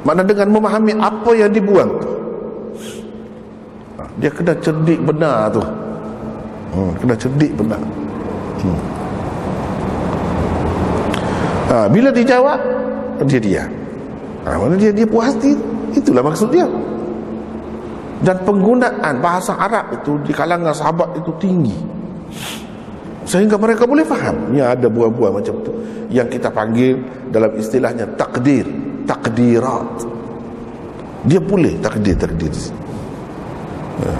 Mana 0.00 0.24
dengan 0.24 0.48
memahami 0.48 0.96
apa 0.96 1.30
yang 1.36 1.52
dibuang 1.52 1.92
tu. 2.00 2.10
Ha, 4.00 4.02
dia 4.16 4.30
kena 4.32 4.56
cerdik 4.64 5.00
benar 5.04 5.52
tu. 5.52 5.60
Hmm, 6.72 6.90
kena 7.04 7.14
cerdik 7.20 7.52
benar. 7.52 7.80
Hmm. 8.64 8.80
Ha, 11.68 11.76
bila 11.92 12.08
dijawab 12.08 12.58
dia 13.28 13.36
diam. 13.36 13.68
Ha, 14.48 14.56
dia 14.80 14.88
dia 14.88 15.04
puas 15.04 15.36
hati. 15.36 15.52
Itulah 15.92 16.24
maksud 16.24 16.48
dia. 16.48 16.64
Dan 18.20 18.36
penggunaan 18.44 19.16
bahasa 19.24 19.56
Arab 19.56 19.96
itu 19.96 20.20
di 20.20 20.32
kalangan 20.36 20.76
sahabat 20.76 21.16
itu 21.16 21.32
tinggi. 21.40 21.76
Sehingga 23.24 23.56
mereka 23.56 23.88
boleh 23.88 24.04
faham. 24.04 24.52
Ya 24.52 24.76
ada 24.76 24.92
buah-buah 24.92 25.40
macam 25.40 25.54
itu. 25.56 25.72
Yang 26.10 26.28
kita 26.36 26.48
panggil 26.52 27.00
dalam 27.32 27.54
istilahnya 27.56 28.04
takdir. 28.20 28.68
Takdirat. 29.08 30.04
Dia 31.24 31.40
boleh 31.40 31.80
takdir-takdir. 31.80 32.52
Ha. 34.00 34.10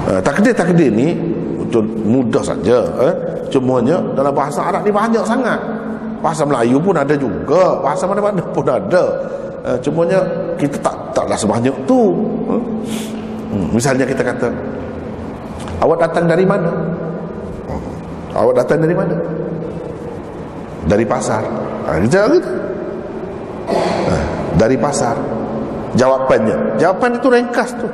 Ha, 0.00 0.18
takdir-takdir 0.24 0.90
ni 0.90 1.14
betul 1.60 1.86
mudah 2.02 2.42
saja 2.42 2.82
eh? 2.98 3.14
cumanya 3.46 4.02
dalam 4.18 4.34
bahasa 4.34 4.64
Arab 4.64 4.82
ni 4.82 4.90
banyak 4.90 5.22
sangat 5.22 5.60
bahasa 6.18 6.42
Melayu 6.42 6.82
pun 6.82 6.96
ada 6.98 7.14
juga 7.14 7.78
bahasa 7.78 8.10
mana-mana 8.10 8.42
pun 8.50 8.66
ada 8.66 9.04
eh, 9.62 9.78
cumanya 9.78 10.18
kita 10.58 10.82
tak 10.82 10.96
taklah 11.14 11.38
sebanyak 11.38 11.74
tu 11.84 12.10
eh? 12.10 12.39
Hmm, 13.50 13.68
misalnya 13.74 14.06
kita 14.06 14.22
kata 14.22 14.48
awak 15.82 15.98
datang 16.06 16.30
dari 16.30 16.46
mana? 16.46 16.70
Awak 18.30 18.54
datang 18.62 18.78
dari 18.78 18.94
mana? 18.94 19.14
Dari 20.86 21.04
pasar. 21.04 21.42
Ha, 21.86 21.98
kita 21.98 22.30
gitu. 22.30 22.50
Eh, 24.10 24.24
dari 24.54 24.76
pasar. 24.78 25.18
Jawapannya. 25.98 26.78
Jawapan 26.78 27.10
itu 27.18 27.26
ringkas 27.26 27.70
tu. 27.74 27.88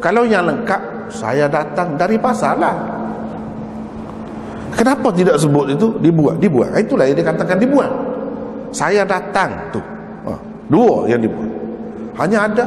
Kalau 0.00 0.24
yang 0.24 0.48
lengkap 0.48 1.12
saya 1.12 1.46
datang 1.46 1.94
dari 2.00 2.16
pasar 2.16 2.56
lah. 2.56 2.76
Kenapa 4.72 5.12
tidak 5.12 5.36
sebut 5.36 5.76
itu? 5.76 5.92
Dibuat 6.00 6.40
dibuat. 6.40 6.72
Itulah 6.80 7.04
yang 7.04 7.20
dikatakan 7.20 7.60
dibuat. 7.60 7.92
Saya 8.72 9.04
datang 9.04 9.52
tu. 9.68 9.80
Ha, 10.24 10.32
dua 10.72 11.04
yang 11.04 11.20
dibuat. 11.20 11.50
Hanya 12.16 12.48
ada 12.48 12.64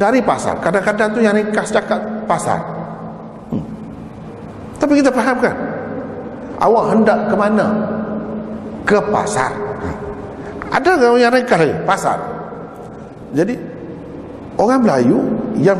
dari 0.00 0.24
pasar 0.24 0.56
kadang-kadang 0.64 1.12
tu 1.12 1.20
yang 1.20 1.36
ringkas 1.36 1.68
cakap 1.68 2.00
pasar 2.24 2.56
hmm. 3.52 3.64
tapi 4.80 5.04
kita 5.04 5.12
faham 5.12 5.36
kan 5.36 5.52
awak 6.64 6.96
hendak 6.96 7.18
ke 7.28 7.34
mana 7.36 7.66
ke 8.88 8.96
pasar 9.12 9.52
hmm. 9.52 9.96
ada 10.72 10.90
yang 11.20 11.28
ringkas 11.28 11.60
lagi 11.60 11.76
pasar 11.84 12.16
jadi 13.36 13.54
orang 14.58 14.80
Melayu 14.82 15.18
yang 15.60 15.78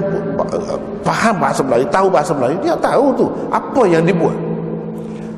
faham 1.02 1.34
bahasa 1.40 1.60
Melayu, 1.64 1.86
tahu 1.90 2.06
bahasa 2.08 2.32
Melayu, 2.36 2.56
dia 2.62 2.74
tahu 2.78 3.06
tu 3.16 3.26
apa 3.50 3.82
yang 3.90 4.02
dibuat. 4.06 4.36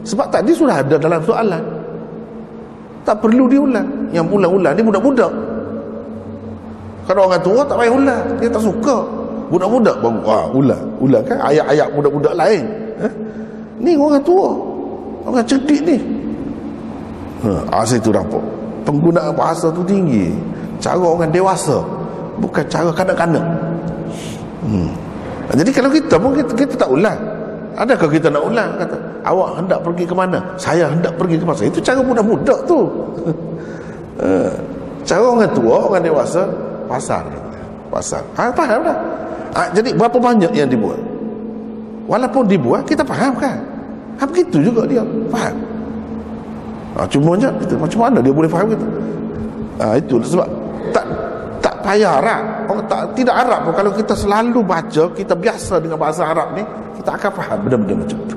Sebab 0.02 0.26
tadi 0.28 0.50
sudah 0.52 0.82
ada 0.82 0.96
dalam 0.98 1.22
soalan. 1.22 1.62
Tak 3.02 3.18
perlu 3.18 3.46
diulang. 3.50 3.86
Yang 4.10 4.26
ulang-ulang 4.34 4.74
ni 4.74 4.82
budak-budak. 4.82 5.32
Kalau 7.12 7.28
orang 7.28 7.44
tua 7.44 7.60
tak 7.68 7.76
payah 7.76 7.92
ulang, 7.92 8.24
dia 8.40 8.48
tak 8.48 8.64
suka. 8.64 8.96
Budak-budak 9.52 10.00
baru 10.00 10.20
ah, 10.32 10.48
ulang, 10.48 10.84
ulang 10.96 11.20
kan 11.28 11.36
ayat-ayat 11.44 11.92
budak-budak 11.92 12.32
lain. 12.32 12.64
Eh? 13.04 13.12
Ni 13.84 13.92
orang 14.00 14.24
tua. 14.24 14.48
Orang 15.28 15.44
cerdik 15.44 15.84
ni. 15.84 16.00
Ha, 17.44 17.84
asal 17.84 18.00
itu 18.00 18.08
nampak. 18.08 18.40
Penggunaan 18.88 19.36
bahasa 19.36 19.68
tu 19.76 19.84
tinggi. 19.84 20.32
Cara 20.80 21.04
orang 21.04 21.28
dewasa 21.28 21.84
bukan 22.40 22.64
cara 22.72 22.88
kanak-kanak. 22.96 23.44
Hmm. 24.64 24.88
Jadi 25.52 25.68
kalau 25.68 25.92
kita 25.92 26.16
pun 26.16 26.32
kita, 26.32 26.52
kita 26.56 26.74
tak 26.80 26.88
ulang. 26.88 27.20
Adakah 27.76 28.08
kita 28.08 28.32
nak 28.32 28.48
ulang 28.48 28.72
kata, 28.80 28.96
awak 29.28 29.60
hendak 29.60 29.84
pergi 29.84 30.08
ke 30.08 30.16
mana? 30.16 30.40
Saya 30.56 30.88
hendak 30.88 31.12
pergi 31.20 31.36
ke 31.36 31.44
pasar. 31.44 31.68
Itu 31.68 31.84
cara 31.84 32.00
mudah-mudah 32.00 32.58
tu. 32.64 32.88
Eh, 34.16 34.52
cara 35.12 35.24
orang 35.28 35.52
tua, 35.52 35.92
orang 35.92 36.00
dewasa, 36.08 36.71
pasar. 36.92 37.24
Pasar. 37.88 38.22
Ha, 38.36 38.52
faham 38.52 38.80
dah. 38.84 38.98
Ha, 39.56 39.60
jadi 39.72 39.96
berapa 39.96 40.16
banyak 40.16 40.52
yang 40.52 40.68
dibuat? 40.68 41.00
Walaupun 42.08 42.44
dibuat, 42.48 42.84
kita 42.84 43.04
faham 43.04 43.32
kan? 43.36 43.56
Ha, 44.20 44.28
begitu 44.28 44.60
juga 44.60 44.84
dia. 44.84 45.00
Faham? 45.32 45.56
Ha, 46.96 47.08
cuma 47.08 47.36
je, 47.40 47.48
macam 47.76 47.98
mana 48.08 48.18
dia 48.20 48.32
boleh 48.32 48.50
faham 48.52 48.68
kita? 48.68 48.86
Ha, 49.80 49.96
itu 49.96 50.20
sebab 50.20 50.48
tak 50.92 51.04
payah 51.82 52.22
Arab 52.22 52.42
orang 52.70 52.86
tak, 52.86 53.02
tidak 53.18 53.34
Arab 53.34 53.60
pun 53.68 53.74
kalau 53.74 53.90
kita 53.92 54.14
selalu 54.14 54.60
baca 54.62 55.04
kita 55.12 55.34
biasa 55.34 55.74
dengan 55.82 55.98
bahasa 55.98 56.22
Arab 56.24 56.54
ni 56.54 56.62
kita 56.96 57.10
akan 57.18 57.30
faham 57.34 57.58
benda-benda 57.66 57.94
macam 58.06 58.18
tu 58.30 58.36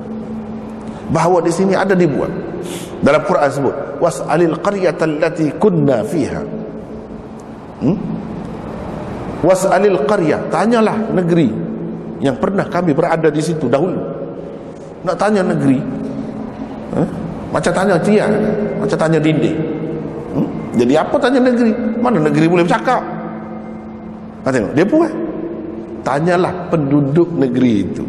bahawa 1.14 1.38
di 1.40 1.52
sini 1.54 1.72
ada 1.72 1.94
dibuat 1.94 2.28
dalam 3.00 3.22
Quran 3.22 3.48
sebut 3.48 3.74
was'alil 4.02 4.58
qaryata 4.58 5.06
allati 5.06 5.46
kunna 5.56 6.02
fiha 6.02 6.42
hmm? 7.86 7.96
Was'alil 9.46 10.02
qaryah 10.02 10.42
tanyalah 10.50 10.98
negeri 11.14 11.48
yang 12.18 12.34
pernah 12.34 12.66
kami 12.66 12.90
berada 12.90 13.30
di 13.30 13.38
situ 13.38 13.70
dahulu 13.70 14.02
nak 15.06 15.14
tanya 15.14 15.46
negeri 15.46 15.78
eh? 16.98 17.08
macam 17.54 17.70
tanya 17.70 17.94
tiang 18.02 18.34
macam 18.82 18.98
tanya 18.98 19.22
dinding 19.22 19.58
hmm? 20.34 20.48
jadi 20.74 21.06
apa 21.06 21.14
tanya 21.22 21.40
negeri 21.46 21.70
mana 22.02 22.18
negeri 22.26 22.46
boleh 22.50 22.66
bercakap 22.66 23.16
Ha, 24.46 24.54
tengok, 24.54 24.72
dia 24.78 24.86
buat. 24.86 25.12
Tanyalah 26.06 26.70
penduduk 26.70 27.34
negeri 27.34 27.82
itu. 27.82 28.06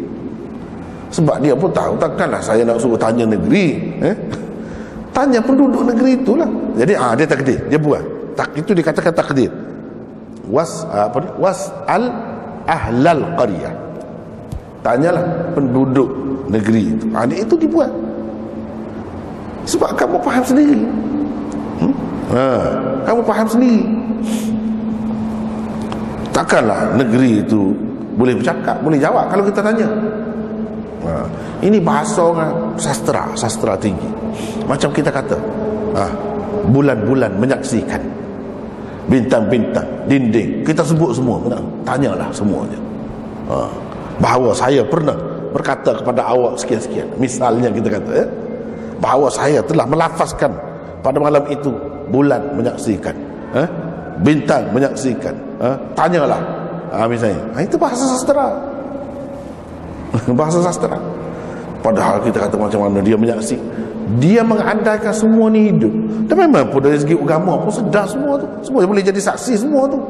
Sebab 1.10 1.42
dia 1.42 1.50
pun 1.58 1.66
tahu, 1.74 1.98
takkanlah 1.98 2.38
saya 2.38 2.62
nak 2.62 2.78
suruh 2.78 2.94
tanya 2.94 3.26
negeri. 3.26 3.74
Eh? 3.98 4.14
Tanya 5.10 5.42
penduduk 5.42 5.82
negeri 5.82 6.14
itulah. 6.14 6.46
Jadi 6.78 6.94
ah 6.94 7.18
dia 7.18 7.26
takdir, 7.26 7.58
dia 7.66 7.74
buat. 7.74 8.06
Tak 8.38 8.54
itu 8.54 8.70
dikatakan 8.70 9.10
takdir. 9.10 9.50
Was 10.48 10.84
apa 10.88 11.16
ni? 11.22 11.28
Was 11.38 11.68
al 11.86 12.08
ahlal 12.64 13.22
qaryah. 13.36 13.74
Tanyalah 14.82 15.52
penduduk 15.52 16.08
negeri 16.48 16.96
itu. 16.96 17.06
Ah 17.12 17.28
itu 17.28 17.54
dibuat. 17.56 17.92
Sebab 19.68 19.92
kamu 19.94 20.16
faham 20.24 20.44
sendiri. 20.44 20.80
Hmm? 21.78 21.94
Ha, 22.32 22.46
kamu 23.04 23.20
faham 23.24 23.48
sendiri 23.48 23.84
takkanlah 26.38 26.94
negeri 26.94 27.42
itu 27.42 27.74
boleh 28.14 28.38
bercakap 28.38 28.78
boleh 28.78 28.98
jawab 29.02 29.26
kalau 29.26 29.42
kita 29.42 29.58
tanya 29.58 29.90
ha. 31.02 31.26
ini 31.66 31.82
bahasa 31.82 32.22
orang 32.22 32.78
sastra 32.78 33.34
sastra 33.34 33.74
tinggi 33.74 34.06
macam 34.70 34.94
kita 34.94 35.10
kata 35.10 35.34
ha. 35.98 36.06
bulan-bulan 36.70 37.34
menyaksikan 37.42 37.98
bintang-bintang 39.08 39.88
dinding 40.04 40.62
kita 40.62 40.84
sebut 40.84 41.16
semua 41.16 41.40
benar? 41.40 41.64
tanyalah 41.88 42.28
semuanya 42.30 42.76
ha. 43.48 43.66
bahawa 44.20 44.52
saya 44.52 44.84
pernah 44.84 45.16
berkata 45.48 45.96
kepada 45.96 46.28
awak 46.28 46.60
sekian-sekian 46.60 47.08
misalnya 47.16 47.72
kita 47.72 47.88
kata 47.88 48.10
eh? 48.12 48.28
bahawa 49.00 49.32
saya 49.32 49.64
telah 49.64 49.88
melafazkan 49.88 50.52
pada 51.00 51.16
malam 51.16 51.40
itu 51.48 51.72
bulan 52.12 52.52
menyaksikan 52.52 53.16
eh? 53.56 53.68
bintang 54.20 54.68
menyaksikan 54.76 55.34
ha? 55.56 55.72
tanyalah 55.96 56.40
ha, 56.92 57.08
misalnya 57.08 57.40
ha, 57.56 57.64
itu 57.64 57.80
bahasa 57.80 58.04
sastra 58.12 58.46
bahasa 60.38 60.60
sastra 60.60 61.00
padahal 61.80 62.20
kita 62.20 62.44
kata 62.44 62.60
macam 62.60 62.84
mana 62.84 63.00
dia 63.00 63.16
menyaksikan 63.16 63.87
dia 64.16 64.40
mengandaikan 64.40 65.12
semua 65.12 65.52
ni 65.52 65.68
hidup. 65.68 65.92
Dan 66.24 66.48
memang 66.48 66.72
pun 66.72 66.80
dari 66.80 66.96
segi 66.96 67.12
agama 67.12 67.60
pun 67.60 67.68
sedar 67.68 68.08
semua 68.08 68.40
tu. 68.40 68.48
Semua 68.64 68.88
boleh 68.88 69.04
jadi 69.04 69.20
saksi 69.20 69.52
semua 69.60 69.84
tu. 69.84 70.00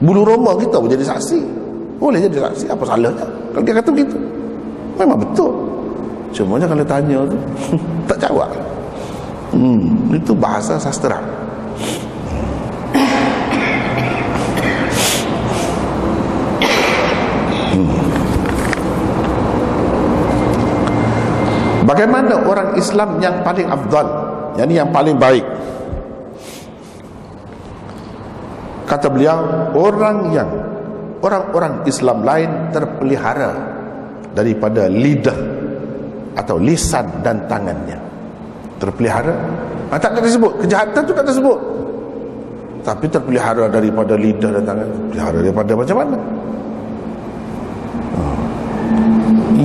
Bulu 0.00 0.24
roma 0.24 0.56
kita 0.56 0.80
boleh 0.80 0.96
jadi 0.96 1.04
saksi. 1.12 1.40
Boleh 2.00 2.24
jadi 2.24 2.48
saksi. 2.48 2.64
Apa 2.72 2.82
salahnya? 2.88 3.26
Kalau 3.52 3.64
dia 3.66 3.74
kata 3.76 3.88
begitu. 3.92 4.16
Memang 4.96 5.20
betul. 5.20 5.52
Cuma 6.32 6.56
kalau 6.56 6.84
tanya 6.88 7.28
tu 7.28 7.36
tak 8.08 8.18
jawab. 8.24 8.48
Hmm, 9.52 10.12
itu 10.12 10.32
bahasa 10.36 10.76
sastra 10.76 11.20
Bagaimana 21.88 22.44
orang 22.44 22.76
Islam 22.76 23.16
yang 23.16 23.40
paling 23.40 23.64
afdal? 23.64 24.04
Yang 24.60 24.84
yang 24.84 24.90
paling 24.92 25.16
baik. 25.16 25.40
Kata 28.84 29.08
beliau 29.08 29.72
Orang 29.72 30.32
yang 30.36 30.48
Orang-orang 31.24 31.84
Islam 31.88 32.24
lain 32.24 32.72
terpelihara 32.72 33.52
Daripada 34.36 34.84
lidah 34.88 35.36
Atau 36.36 36.60
lisan 36.60 37.24
dan 37.24 37.48
tangannya. 37.48 37.96
Terpelihara? 38.76 39.32
Ha, 39.88 39.96
Tak 39.96 40.12
ada 40.12 40.20
disebut. 40.20 40.68
Kejahatan 40.68 41.00
tu 41.08 41.12
tak 41.16 41.24
ada 41.24 41.32
disebut. 41.32 41.58
Tapi 42.84 43.04
terpelihara 43.08 43.64
daripada 43.72 44.12
lidah 44.12 44.60
dan 44.60 44.62
tangan 44.68 44.86
Terpelihara 44.92 45.38
daripada 45.40 45.72
macam 45.72 45.96
mana? 46.04 46.18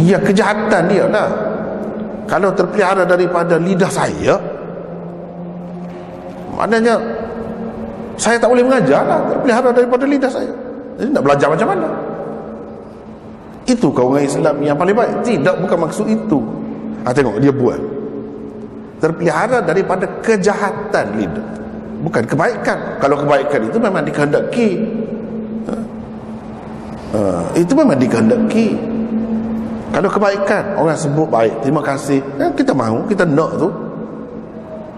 Ya 0.07 0.17
kejahatan 0.17 0.83
dia. 0.89 1.05
Lah 1.05 1.52
kalau 2.33 2.49
terpelihara 2.57 3.05
daripada 3.05 3.61
lidah 3.61 3.93
saya 3.93 4.33
maknanya 6.57 6.97
saya 8.17 8.41
tak 8.41 8.49
boleh 8.49 8.65
mengajar 8.65 9.05
lah 9.05 9.21
terpelihara 9.29 9.69
daripada 9.73 10.05
lidah 10.05 10.31
saya. 10.33 10.53
Jadi 10.97 11.09
nak 11.09 11.23
belajar 11.25 11.47
macam 11.49 11.67
mana? 11.73 11.89
Itu 13.65 13.89
kau 13.89 14.13
orang 14.13 14.27
Islam 14.27 14.55
yang 14.61 14.77
paling 14.77 14.93
baik. 14.93 15.13
Tidak 15.25 15.55
bukan 15.65 15.77
maksud 15.87 16.05
itu. 16.05 16.39
Ha, 17.03 17.09
tengok 17.09 17.41
dia 17.41 17.49
buat. 17.49 17.79
Terpelihara 19.01 19.65
daripada 19.65 20.05
kejahatan 20.21 21.05
lidah. 21.17 21.47
Bukan 22.05 22.23
kebaikan. 22.27 22.79
Kalau 23.01 23.15
kebaikan 23.23 23.61
itu 23.71 23.77
memang 23.81 24.03
dikehendaki. 24.05 24.69
Ha? 25.65 25.75
Ha, 27.17 27.19
itu 27.57 27.73
memang 27.73 27.97
dikehendaki 27.97 28.92
kalau 29.93 30.09
kebaikan 30.09 30.73
orang 30.73 30.97
sebut 30.97 31.29
baik 31.29 31.53
terima 31.61 31.85
kasih. 31.85 32.17
Ya, 32.41 32.49
kita 32.49 32.73
mahu 32.73 33.05
kita 33.05 33.29
nak 33.29 33.61
tu. 33.61 33.69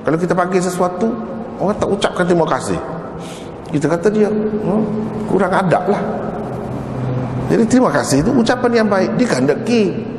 Kalau 0.08 0.16
kita 0.16 0.32
bagi 0.32 0.64
sesuatu 0.64 1.12
orang 1.60 1.76
tak 1.76 1.92
ucapkan 1.92 2.24
terima 2.24 2.48
kasih. 2.48 2.80
Kita 3.76 3.92
kata 3.92 4.08
dia 4.08 4.32
hmm, 4.32 4.82
kurang 5.28 5.52
adab 5.52 5.84
lah. 5.92 6.00
Jadi 7.52 7.68
terima 7.68 7.92
kasih 7.92 8.24
itu 8.24 8.32
ucapan 8.32 8.72
yang 8.72 8.88
baik 8.88 9.20
dikehendaki 9.20 10.16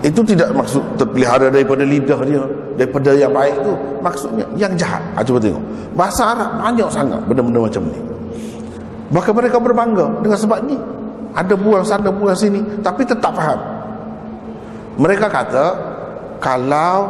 itu 0.00 0.20
tidak 0.24 0.48
maksud 0.56 0.80
terpelihara 0.96 1.52
daripada 1.52 1.84
lidah 1.84 2.20
dia 2.24 2.40
daripada 2.78 3.12
yang 3.12 3.34
baik 3.34 3.52
itu 3.58 3.72
maksudnya 3.98 4.46
yang 4.54 4.72
jahat. 4.78 5.02
Ha, 5.18 5.26
cuba 5.26 5.42
tengok. 5.42 5.60
Bahasa 5.98 6.22
Arab 6.38 6.50
banyak 6.62 6.88
sangat 6.88 7.20
benda-benda 7.26 7.66
macam 7.66 7.82
ni. 7.82 8.00
Bahkan 9.10 9.32
mereka 9.34 9.58
berbangga 9.58 10.06
dengan 10.22 10.38
sebab 10.38 10.58
ni 10.70 10.78
ada 11.34 11.54
buang 11.54 11.84
sana 11.86 12.10
buang 12.10 12.34
sini. 12.34 12.60
Tapi 12.82 13.06
tetap 13.06 13.34
faham. 13.34 13.60
Mereka 14.98 15.26
kata 15.30 15.66
kalau 16.42 17.08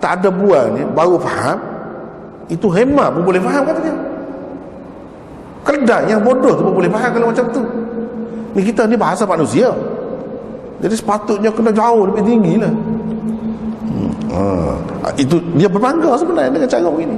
tak 0.00 0.22
ada 0.22 0.30
buang 0.32 0.74
ni 0.74 0.82
baru 0.96 1.20
faham 1.20 1.58
itu 2.48 2.66
hemat 2.72 3.12
pun 3.14 3.22
boleh 3.22 3.38
faham 3.38 3.62
katanya 3.62 3.94
keledai 5.62 6.08
yang 6.08 6.24
bodoh 6.24 6.56
tu 6.56 6.62
pun 6.64 6.74
boleh 6.80 6.90
faham 6.90 7.10
kalau 7.12 7.28
macam 7.28 7.46
tu. 7.52 7.62
Ni 8.56 8.66
kita 8.66 8.88
ni 8.88 8.98
bahasa 8.98 9.22
manusia. 9.28 9.70
Jadi 10.80 10.94
sepatutnya 10.96 11.52
kena 11.52 11.70
jauh 11.70 12.08
lebih 12.08 12.24
tinggi 12.24 12.56
lah. 12.56 12.72
Hmm. 13.90 14.74
ha. 15.04 15.08
itu 15.20 15.36
dia 15.54 15.68
berbangga 15.68 16.16
sebenarnya 16.16 16.50
dengan 16.56 16.68
cara 16.72 16.88
begini. 16.88 17.16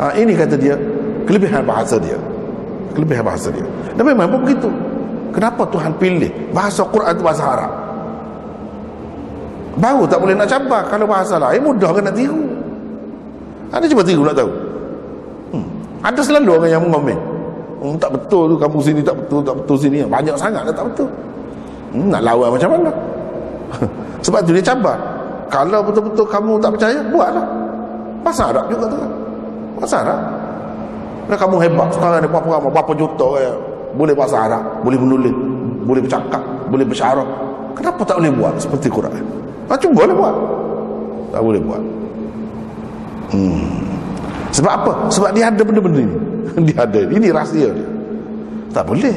Ha, 0.00 0.04
ini 0.16 0.32
kata 0.32 0.56
dia 0.56 0.74
kelebihan 1.28 1.62
bahasa 1.62 2.00
dia. 2.00 2.16
Kelebihan 2.96 3.22
bahasa 3.22 3.52
dia. 3.52 3.62
Dan 3.94 4.08
memang 4.08 4.32
pun 4.32 4.40
begitu 4.42 4.72
Kenapa 5.32 5.64
Tuhan 5.72 5.92
pilih 5.96 6.28
bahasa 6.52 6.84
Quran 6.84 7.12
itu 7.16 7.24
bahasa 7.24 7.44
Arab? 7.48 7.72
Baru 9.80 10.04
tak 10.04 10.20
boleh 10.20 10.36
nak 10.36 10.48
cabar 10.52 10.84
kalau 10.92 11.08
bahasa 11.08 11.40
lain 11.40 11.64
mudah 11.64 11.90
kan 11.96 12.04
nak 12.04 12.16
tiru. 12.16 12.44
Ada 13.72 13.88
cuba 13.88 14.04
tiru 14.04 14.22
nak 14.28 14.36
tahu. 14.36 14.52
Hmm. 15.56 15.66
Ada 16.04 16.20
selalu 16.20 16.50
orang 16.60 16.70
yang 16.70 16.82
mengomen. 16.84 17.16
Hmm, 17.80 17.96
tak 17.96 18.12
betul 18.12 18.52
tu 18.52 18.56
kamu 18.60 18.78
sini 18.84 19.00
tak 19.00 19.16
betul 19.16 19.40
tak 19.40 19.56
betul 19.56 19.76
sini 19.80 20.04
banyak 20.04 20.36
sangat 20.36 20.68
tak 20.68 20.84
betul. 20.92 21.08
Hmm, 21.96 22.12
nak 22.12 22.20
lawan 22.20 22.52
macam 22.52 22.68
mana? 22.76 22.92
Sebab 24.24 24.40
tu 24.44 24.52
dia 24.52 24.64
cabar. 24.64 24.96
Kalau 25.48 25.80
betul-betul 25.84 26.26
kamu 26.28 26.52
tak 26.60 26.70
percaya 26.76 26.98
buatlah. 27.08 27.46
Bahasa 28.20 28.42
Arab 28.52 28.64
juga 28.68 28.84
tu 28.92 28.96
kan. 29.00 29.10
Bahasa 29.80 29.96
Arab. 30.04 30.20
Kamu 31.32 31.56
hebat 31.64 31.88
sekarang 31.96 32.20
ni 32.20 32.28
berapa 32.28 32.48
ramai 32.60 32.70
berapa 32.76 32.92
juta 32.92 33.28
boleh 33.96 34.14
bahasa 34.16 34.36
Arab, 34.48 34.82
boleh 34.84 34.98
menulis, 34.98 35.34
boleh 35.84 36.00
bercakap, 36.00 36.42
boleh 36.68 36.86
bersyarah. 36.86 37.26
Kenapa 37.76 38.00
tak 38.04 38.16
boleh 38.20 38.32
buat 38.36 38.54
seperti 38.60 38.88
Quran? 38.92 39.12
Ha, 39.68 39.76
cuba 39.80 40.04
boleh 40.04 40.16
buat. 40.16 40.34
Tak 41.32 41.40
boleh 41.40 41.60
buat. 41.64 41.82
Hmm. 43.32 43.64
Sebab 44.52 44.72
apa? 44.72 44.92
Sebab 45.08 45.30
dia 45.32 45.48
ada 45.48 45.62
benda-benda 45.64 46.04
ni. 46.04 46.16
dia 46.68 46.84
ada. 46.84 47.00
Ini 47.00 47.32
rahsia 47.32 47.68
dia. 47.72 47.88
Tak 48.76 48.84
boleh. 48.84 49.16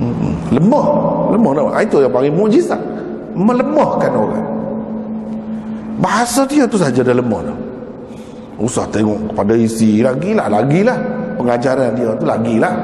Hmm. 0.00 0.34
Lemah. 0.48 0.86
Lemah 1.36 1.50
nak. 1.52 1.64
Ha, 1.76 1.84
itu 1.84 2.00
yang 2.00 2.12
panggil 2.12 2.32
mujizat. 2.32 2.80
Melemahkan 3.36 4.12
orang. 4.16 4.46
Bahasa 6.00 6.48
dia 6.48 6.64
tu 6.64 6.80
saja 6.80 7.04
dah 7.04 7.12
lemah 7.12 7.52
dah. 7.52 7.58
Usah 8.58 8.88
tengok 8.88 9.30
kepada 9.30 9.52
isi. 9.54 10.00
Lagilah, 10.00 10.48
lagilah. 10.48 10.98
Pengajaran 11.36 11.92
dia 11.94 12.16
tu 12.16 12.24
lagilah. 12.24 12.74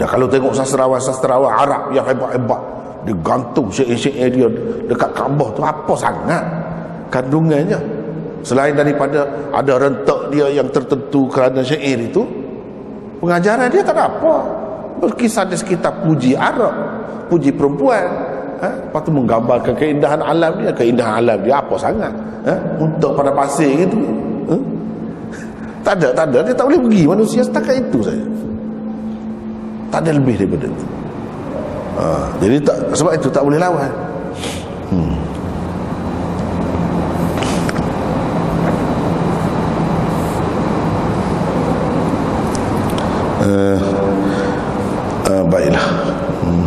Dan 0.00 0.08
kalau 0.08 0.24
tengok 0.24 0.56
sastrawan-sastrawan 0.56 1.52
Arab 1.52 1.92
yang 1.92 2.08
hebat-hebat 2.08 2.60
Dia 3.04 3.12
gantung 3.20 3.68
syair-syair 3.68 4.32
dia 4.32 4.48
dekat 4.88 5.12
Kaabah 5.12 5.48
tu 5.52 5.60
Apa 5.60 5.92
sangat? 5.92 6.40
Kandungannya. 7.12 7.76
Selain 8.40 8.72
daripada 8.72 9.28
ada 9.52 9.76
rentak 9.76 10.32
dia 10.32 10.48
yang 10.48 10.72
tertentu 10.72 11.28
kerana 11.28 11.60
syair 11.60 12.00
itu 12.00 12.24
Pengajaran 13.20 13.68
dia 13.68 13.84
tak 13.84 13.92
ada 14.00 14.08
apa. 14.08 14.34
Berkisah 15.04 15.44
di 15.44 15.60
sekitar 15.60 15.92
puji 16.00 16.32
Arab 16.32 16.72
Puji 17.28 17.52
perempuan. 17.52 18.08
Ha? 18.64 18.68
Lepas 18.88 19.00
tu 19.04 19.12
menggambarkan 19.12 19.76
keindahan 19.76 20.24
alam 20.24 20.56
dia. 20.56 20.72
Keindahan 20.72 21.20
alam 21.20 21.38
dia 21.44 21.60
apa 21.60 21.76
sangat? 21.76 22.12
Ha? 22.48 22.54
Untuk 22.80 23.12
pada 23.20 23.36
pasir 23.36 23.84
itu 23.84 24.00
ha? 24.48 24.56
Tak 25.84 26.00
ada, 26.00 26.08
tak 26.16 26.24
ada. 26.32 26.38
Dia 26.48 26.54
tak 26.56 26.72
boleh 26.72 26.80
pergi. 26.88 27.02
Manusia 27.04 27.44
setakat 27.44 27.84
itu 27.84 28.00
saja 28.00 28.40
tak 29.90 30.06
ada 30.06 30.10
lebih 30.14 30.38
daripada 30.38 30.70
itu. 30.70 30.86
Ha, 31.98 32.04
jadi 32.38 32.56
tak 32.62 32.76
sebab 32.94 33.12
itu 33.18 33.28
tak 33.28 33.42
boleh 33.42 33.58
lawan. 33.58 33.92
Hmm. 34.90 35.14
uh, 43.42 43.78
uh, 45.26 45.44
baiklah. 45.50 45.86
Hmm. 46.40 46.66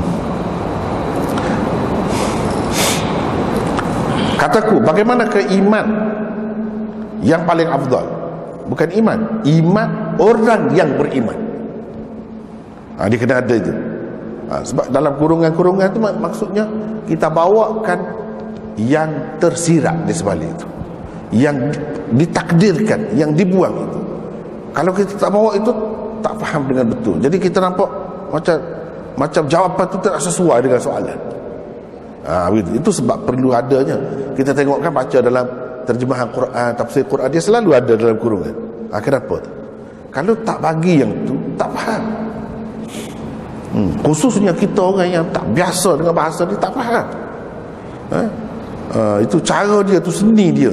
kataku 4.37 4.75
bagaimana 4.83 5.23
iman 5.31 5.87
yang 7.23 7.47
paling 7.47 7.71
afdal? 7.71 8.05
Bukan 8.63 8.95
iman 8.95 9.43
iman 9.43 9.89
orang 10.19 10.71
yang 10.71 10.95
beriman 10.95 11.42
ha, 13.03 13.11
dia 13.11 13.19
kena 13.19 13.43
ada 13.43 13.53
itu 13.59 13.73
ha, 14.47 14.63
sebab 14.63 14.87
dalam 14.87 15.13
kurungan-kurungan 15.19 15.91
itu 15.91 15.99
mak 15.99 16.15
maksudnya 16.23 16.63
kita 17.03 17.27
bawakan 17.27 18.23
yang 18.79 19.37
tersirat 19.37 20.07
di 20.07 20.13
sebalik 20.15 20.49
itu. 20.49 20.67
Yang 21.33 21.77
ditakdirkan 22.13 23.17
yang 23.17 23.33
dibuang 23.33 23.73
itu. 23.73 23.99
Kalau 24.73 24.91
kita 24.93 25.13
tak 25.17 25.29
bawa 25.33 25.53
itu 25.57 25.71
tak 26.21 26.33
faham 26.41 26.69
dengan 26.69 26.85
betul. 26.89 27.17
Jadi 27.21 27.37
kita 27.37 27.57
nampak 27.61 27.89
macam 28.29 28.57
macam 29.13 29.43
jawapan 29.45 29.85
itu 29.85 29.97
tidak 30.01 30.21
sesuai 30.21 30.57
dengan 30.65 30.79
soalan. 30.81 31.19
Ha, 32.23 32.47
begitu. 32.49 32.79
itu 32.79 32.89
sebab 33.03 33.17
perlu 33.27 33.51
adanya. 33.51 33.99
Kita 34.33 34.55
tengokkan 34.55 34.89
baca 34.93 35.17
dalam 35.19 35.45
terjemahan 35.83 36.31
Quran 36.31 36.71
tafsir 36.79 37.03
Quran 37.03 37.27
dia 37.27 37.43
selalu 37.43 37.69
ada 37.75 37.93
dalam 37.93 38.17
kurungan. 38.17 38.53
Ha, 38.93 39.01
kenapa? 39.01 39.37
Kalau 40.13 40.33
tak 40.45 40.61
bagi 40.61 41.01
yang 41.01 41.11
tu 41.25 41.33
tak 41.57 41.69
faham 41.73 42.01
hmm. 43.73 44.05
khususnya 44.05 44.53
kita 44.53 44.79
orang 44.79 45.09
yang 45.09 45.25
tak 45.33 45.43
biasa 45.51 45.97
dengan 45.97 46.13
bahasa 46.13 46.41
dia 46.45 46.57
tak 46.61 46.71
faham. 46.71 47.07
Eh? 48.13 48.27
uh, 48.93 49.17
itu 49.19 49.37
cara 49.41 49.81
dia 49.81 49.97
tu 49.99 50.13
seni 50.13 50.53
dia. 50.53 50.71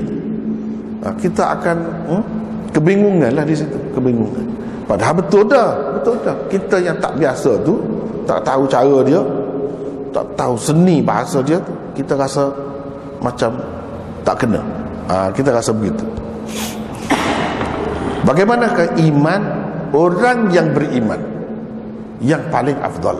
Uh, 1.00 1.14
kita 1.16 1.56
akan 1.56 1.76
hmm, 2.12 2.24
kebingungan 2.76 3.32
lah 3.32 3.44
di 3.44 3.56
situ 3.56 3.76
kebingungan. 3.96 4.44
Padahal 4.84 5.18
betul 5.22 5.42
dah 5.48 5.70
betul 5.98 6.16
dah. 6.22 6.36
Kita 6.52 6.76
yang 6.78 6.96
tak 7.00 7.16
biasa 7.16 7.50
tu 7.64 7.80
tak 8.28 8.44
tahu 8.44 8.68
cara 8.68 8.98
dia 9.02 9.20
tak 10.10 10.26
tahu 10.34 10.54
seni 10.58 10.98
bahasa 11.00 11.38
dia 11.40 11.56
tu 11.62 11.72
kita 11.96 12.18
rasa 12.18 12.52
macam 13.24 13.56
tak 14.22 14.36
kena. 14.44 14.60
Uh, 15.10 15.28
kita 15.32 15.50
rasa 15.50 15.72
begitu. 15.74 16.04
Bagaimanakah 18.28 19.00
iman? 19.00 19.42
Orang 19.90 20.54
yang 20.54 20.70
beriman 20.70 21.39
yang 22.20 22.40
paling 22.52 22.76
afdal 22.80 23.16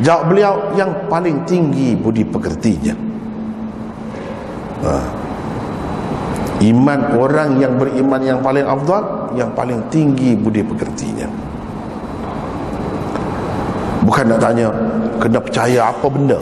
jawab 0.00 0.32
beliau 0.32 0.54
yang 0.76 0.92
paling 1.08 1.44
tinggi 1.44 1.96
budi 1.96 2.24
pekertinya 2.24 2.92
ha. 4.84 5.00
iman 6.60 7.00
orang 7.16 7.60
yang 7.60 7.76
beriman 7.76 8.20
yang 8.20 8.40
paling 8.40 8.64
afdal 8.64 9.32
yang 9.36 9.48
paling 9.56 9.80
tinggi 9.92 10.36
budi 10.36 10.64
pekertinya 10.64 11.28
bukan 14.04 14.24
nak 14.32 14.40
tanya 14.40 14.72
kena 15.20 15.40
percaya 15.40 15.80
apa 15.92 16.06
benda 16.08 16.40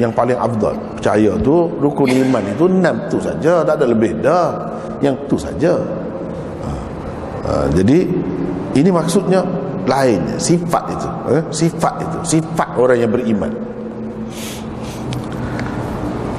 yang 0.00 0.12
paling 0.12 0.36
afdal 0.36 0.72
percaya 0.96 1.36
tu 1.44 1.68
rukun 1.80 2.08
iman 2.08 2.44
itu 2.48 2.64
enam 2.64 2.96
tu 3.12 3.20
saja 3.20 3.60
tak 3.60 3.76
ada 3.80 3.86
lebih 3.88 4.20
dah 4.24 4.72
yang 5.04 5.12
tu 5.28 5.36
saja 5.36 5.76
ha. 6.64 6.70
Ha. 7.44 7.52
jadi 7.76 8.08
ini 8.72 8.88
maksudnya 8.88 9.44
lain. 9.86 10.20
Sifat 10.36 10.84
itu. 10.90 11.08
Eh? 11.32 11.42
sifat 11.50 11.94
itu. 12.02 12.18
Sifat 12.38 12.68
orang 12.78 12.98
yang 12.98 13.10
beriman. 13.10 13.52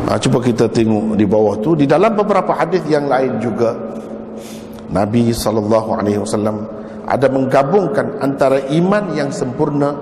Ha, 0.04 0.20
cuba 0.20 0.44
kita 0.44 0.68
tengok 0.68 1.16
di 1.16 1.26
bawah 1.26 1.56
tu. 1.64 1.74
Di 1.80 1.88
dalam 1.88 2.14
beberapa 2.14 2.54
hadis 2.54 2.84
yang 2.92 3.08
lain 3.08 3.40
juga 3.40 3.74
Nabi 4.94 5.34
saw 5.34 5.58
ada 7.04 7.28
menggabungkan 7.28 8.24
antara 8.24 8.64
iman 8.72 9.12
yang 9.12 9.28
sempurna 9.34 9.96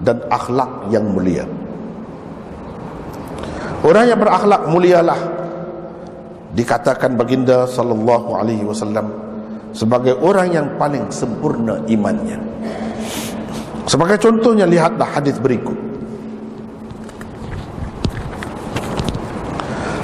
dan 0.00 0.24
akhlak 0.32 0.88
yang 0.88 1.04
mulia. 1.04 1.44
Orang 3.84 4.08
yang 4.08 4.16
berakhlak 4.16 4.62
mulialah 4.72 5.20
dikatakan 6.56 7.12
baginda 7.18 7.68
sallallahu 7.68 8.40
alaihi 8.40 8.64
wasallam 8.64 9.25
sebagai 9.76 10.16
orang 10.24 10.48
yang 10.56 10.66
paling 10.80 11.12
sempurna 11.12 11.84
imannya. 11.84 12.40
Sebagai 13.84 14.16
contohnya 14.16 14.64
lihatlah 14.64 15.20
hadis 15.20 15.36
berikut. 15.36 15.76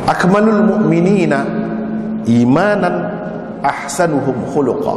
Akmalul 0.05 0.61
mu'minina 0.69 1.41
imanan 2.29 2.95
ahsanuhum 3.65 4.45
khuluqa. 4.53 4.95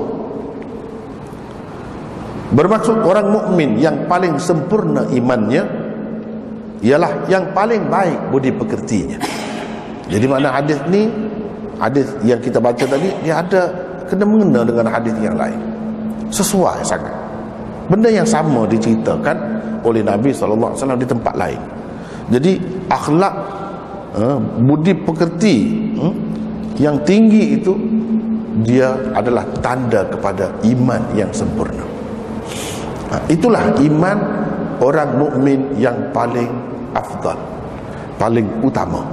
Bermaksud 2.52 3.00
orang 3.02 3.32
mukmin 3.32 3.80
yang 3.80 4.06
paling 4.06 4.38
sempurna 4.38 5.08
imannya 5.10 5.66
ialah 6.84 7.26
yang 7.32 7.56
paling 7.56 7.88
baik 7.90 8.30
budi 8.30 8.54
pekertinya. 8.54 9.18
Jadi 10.06 10.26
makna 10.30 10.54
hadis 10.54 10.78
ni 10.86 11.10
hadis 11.82 12.06
yang 12.22 12.38
kita 12.38 12.62
baca 12.62 12.86
tadi 12.86 13.10
dia 13.26 13.42
ada 13.42 13.85
kena 14.10 14.26
mengena 14.26 14.62
dengan 14.66 14.88
hadis 14.90 15.14
yang 15.22 15.38
lain. 15.38 15.60
Sesuai 16.30 16.82
sangat. 16.82 17.14
Benda 17.86 18.10
yang 18.10 18.26
sama 18.26 18.66
diceritakan 18.66 19.38
oleh 19.86 20.02
Nabi 20.02 20.34
SAW 20.34 20.74
di 20.98 21.06
tempat 21.06 21.34
lain. 21.38 21.62
Jadi 22.34 22.58
akhlak 22.90 23.34
uh, 24.18 24.42
budi 24.66 24.98
pekerti 25.06 25.56
uh, 26.02 26.16
yang 26.82 26.98
tinggi 27.06 27.62
itu 27.62 27.78
dia 28.66 28.98
adalah 29.14 29.46
tanda 29.62 30.02
kepada 30.10 30.50
iman 30.66 31.02
yang 31.14 31.30
sempurna. 31.30 31.86
Uh, 33.14 33.22
itulah 33.30 33.62
iman 33.78 34.18
orang 34.82 35.10
mukmin 35.22 35.62
yang 35.78 35.96
paling 36.10 36.50
afdal 36.98 37.38
paling 38.16 38.48
utama 38.64 39.04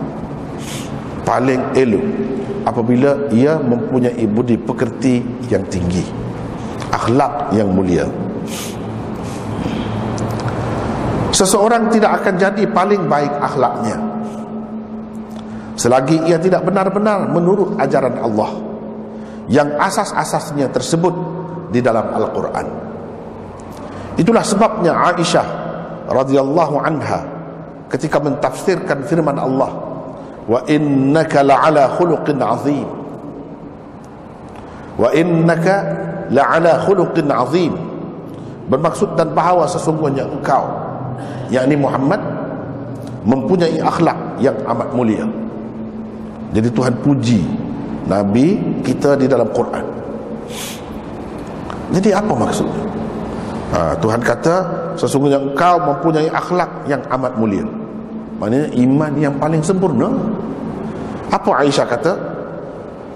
paling 1.23 1.75
elok 1.75 2.07
apabila 2.63 3.31
ia 3.35 3.59
mempunyai 3.59 4.25
budi 4.31 4.59
pekerti 4.59 5.23
yang 5.51 5.67
tinggi 5.67 6.05
akhlak 6.93 7.57
yang 7.57 7.73
mulia. 7.73 8.07
Seseorang 11.33 11.89
tidak 11.89 12.23
akan 12.23 12.35
jadi 12.37 12.63
paling 12.69 13.09
baik 13.09 13.33
akhlaknya 13.41 13.97
selagi 15.83 16.31
ia 16.31 16.39
tidak 16.39 16.63
benar-benar 16.63 17.27
menurut 17.27 17.75
ajaran 17.83 18.15
Allah 18.23 18.55
yang 19.51 19.75
asas-asasnya 19.81 20.71
tersebut 20.71 21.11
di 21.75 21.83
dalam 21.83 22.07
Al-Quran. 22.15 22.67
Itulah 24.15 24.45
sebabnya 24.47 24.95
Aisyah 25.11 25.47
radhiyallahu 26.07 26.77
anha 26.79 27.27
ketika 27.91 28.23
mentafsirkan 28.23 29.03
firman 29.09 29.35
Allah 29.41 29.92
wa 30.47 30.61
innaka 30.67 31.43
la'ala 31.47 31.95
khuluqin 31.99 32.39
azim. 32.43 32.89
Wa 34.99 35.09
innaka 35.15 35.75
la'ala 36.31 36.83
khuluqin 36.83 37.29
azim. 37.31 37.75
Bermaksud 38.67 39.19
dan 39.19 39.35
bahawa 39.35 39.67
sesungguhnya 39.67 40.25
engkau 40.25 40.65
yakni 41.53 41.77
Muhammad 41.77 42.23
mempunyai 43.27 43.79
akhlak 43.83 44.17
yang 44.41 44.57
amat 44.67 44.89
mulia. 44.97 45.27
Jadi 46.53 46.69
Tuhan 46.73 46.95
puji 47.03 47.41
Nabi 48.09 48.59
kita 48.83 49.15
di 49.19 49.27
dalam 49.29 49.51
Quran. 49.53 49.85
Jadi 51.93 52.09
apa 52.17 52.33
maksudnya 52.33 52.83
ha, 53.77 53.93
Tuhan 54.01 54.21
kata 54.25 54.57
sesungguhnya 54.97 55.41
engkau 55.41 55.77
mempunyai 55.81 56.29
akhlak 56.33 56.89
yang 56.89 57.05
amat 57.13 57.37
mulia 57.37 57.65
maknanya 58.43 58.75
iman 58.75 59.13
yang 59.15 59.35
paling 59.39 59.63
sempurna. 59.63 60.11
Apa 61.31 61.63
Aisyah 61.63 61.87
kata? 61.87 62.13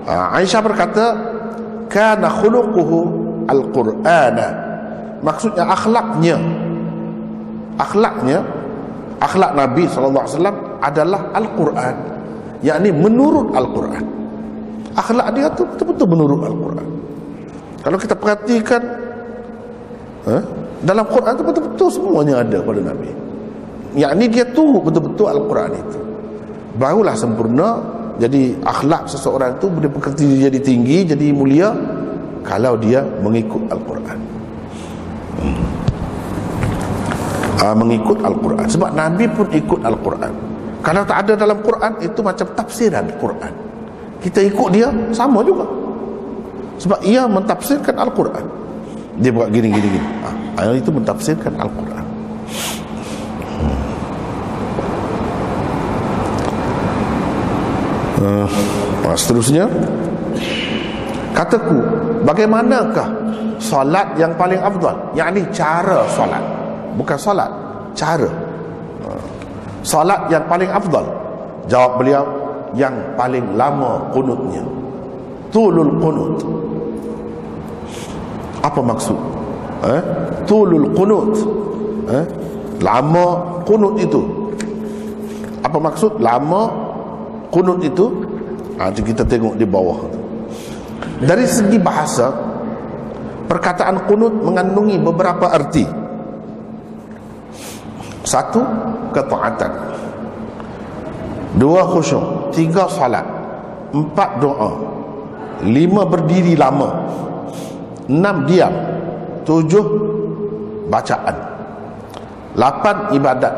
Ha, 0.07 0.39
Aisyah 0.39 0.63
berkata 0.63 1.05
kana 1.91 2.31
khuluquhu 2.31 2.99
al-Qur'ana. 3.51 4.49
Maksudnya 5.27 5.67
akhlaknya. 5.67 6.39
Akhlaknya 7.75 8.39
akhlak 9.19 9.51
Nabi 9.59 9.91
SAW 9.91 10.31
adalah 10.79 11.35
Al-Quran. 11.35 11.95
Yakni 12.63 12.95
menurut 12.95 13.51
Al-Quran. 13.51 14.07
Akhlak 14.95 15.35
dia 15.35 15.51
tu 15.59 15.67
betul-betul 15.67 16.07
menurut 16.07 16.41
Al-Quran. 16.47 16.89
Kalau 17.83 17.99
kita 17.99 18.15
perhatikan 18.15 18.83
eh, 20.31 20.43
dalam 20.87 21.05
Quran 21.11 21.35
tu 21.35 21.43
betul-betul 21.43 21.89
semuanya 21.91 22.47
ada 22.47 22.63
pada 22.63 22.79
Nabi 22.79 23.26
yakni 23.97 24.29
dia 24.29 24.45
turut 24.53 24.85
betul-betul 24.85 25.27
Al-Quran 25.33 25.73
itu. 25.73 25.99
Barulah 26.77 27.17
sempurna 27.17 27.81
jadi 28.21 28.53
akhlak 28.61 29.09
seseorang 29.09 29.57
itu 29.57 29.67
boleh 29.73 29.89
pekerti 29.89 30.25
jadi 30.45 30.61
tinggi 30.61 31.09
jadi 31.09 31.27
mulia 31.33 31.73
kalau 32.45 32.77
dia 32.77 33.01
mengikut 33.25 33.65
Al-Quran. 33.73 34.19
Hmm. 35.41 35.65
uh, 37.65 37.75
mengikut 37.77 38.21
Al-Quran. 38.21 38.67
Sebab 38.69 38.91
Nabi 38.93 39.25
pun 39.33 39.49
ikut 39.49 39.81
Al-Quran. 39.81 40.33
Kalau 40.85 41.03
tak 41.03 41.27
ada 41.27 41.33
dalam 41.35 41.59
Quran 41.65 41.93
itu 42.05 42.21
macam 42.21 42.47
tafsiran 42.53 43.05
Quran. 43.17 43.53
Kita 44.21 44.45
ikut 44.45 44.69
dia 44.71 44.93
sama 45.17 45.41
juga. 45.41 45.65
Sebab 46.77 47.01
ia 47.01 47.25
mentafsirkan 47.25 47.97
Al-Quran. 47.97 48.45
Dia 49.17 49.33
buat 49.33 49.49
gini 49.49 49.73
gini 49.73 49.89
gini. 49.97 50.09
Ha, 50.61 50.77
itu 50.77 50.93
mentafsirkan 50.93 51.57
Al-Quran 51.57 51.96
Uh, 58.27 58.49
seterusnya. 59.15 59.71
Kataku 61.31 61.79
bagaimanakah 62.27 63.07
solat 63.63 64.19
yang 64.19 64.35
paling 64.35 64.59
afdal? 64.59 64.99
Yakni 65.15 65.47
cara 65.55 66.03
solat. 66.11 66.43
Bukan 66.99 67.15
solat 67.15 67.51
cara. 67.95 68.27
Solat 69.87 70.27
yang 70.27 70.43
paling 70.51 70.67
afdal. 70.67 71.07
Jawab 71.71 72.03
beliau 72.03 72.25
yang 72.75 72.95
paling 73.15 73.55
lama 73.55 74.11
kunutnya 74.11 74.63
tulul 75.57 75.97
kunut 76.03 76.37
apa 78.61 78.81
maksud? 78.83 79.19
Eh? 79.87 80.03
tulul 80.45 80.91
kunut 80.93 81.33
eh? 82.11 82.25
lama 82.83 83.27
kunut 83.65 83.97
itu. 83.97 84.21
Apa 85.65 85.79
maksud? 85.81 86.21
Lama 86.21 86.86
kunut 87.53 87.83
itu 87.83 88.07
ha, 88.79 88.91
kita 88.91 89.23
tengok 89.23 89.55
di 89.59 89.67
bawah 89.69 89.99
dari 91.23 91.47
segi 91.49 91.79
bahasa 91.81 92.33
perkataan 93.47 94.05
kunut 94.05 94.35
mengandungi 94.43 94.99
beberapa 95.01 95.49
arti 95.55 96.07
satu 98.27 98.59
ketaatan. 99.15 99.73
Dua 101.57 101.87
khusyuk. 101.87 102.51
Tiga 102.51 102.91
salat. 102.91 103.23
Empat 103.95 104.43
doa. 104.43 104.71
Lima 105.63 106.03
berdiri 106.05 106.59
lama. 106.59 107.07
Enam 108.11 108.45
diam. 108.51 108.75
Tujuh 109.47 109.87
bacaan. 110.91 111.37
Lapan 112.59 112.97
ibadat. 113.15 113.55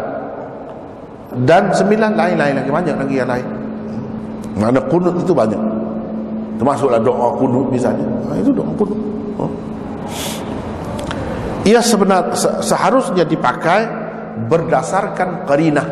Dan 1.49 1.73
sembilan 1.73 2.13
lain-lain 2.13 2.55
lagi. 2.61 2.71
Banyak 2.71 2.97
lagi 3.01 3.15
yang 3.17 3.31
lain 3.33 3.58
mana 4.59 4.83
kunut 4.91 5.15
itu 5.23 5.33
banyak. 5.33 5.63
Termasuklah 6.59 6.99
doa 6.99 7.39
kunut 7.39 7.71
misalnya. 7.71 8.05
Ha, 8.29 8.37
itu 8.43 8.51
doa 8.51 8.69
kunut. 8.75 9.01
Ha. 9.39 9.45
ia 11.63 11.79
sebenar 11.79 12.35
seharusnya 12.65 13.23
dipakai 13.23 13.87
berdasarkan 14.51 15.47
karinah. 15.47 15.89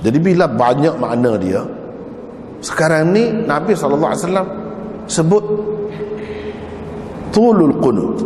Jadi 0.00 0.18
bila 0.22 0.48
banyak 0.48 0.96
makna 0.96 1.36
dia 1.36 1.60
sekarang 2.64 3.12
ni 3.12 3.30
Nabi 3.44 3.76
SAW 3.76 4.16
sebut 5.06 5.44
tulul 7.30 7.76
kunut. 7.78 8.16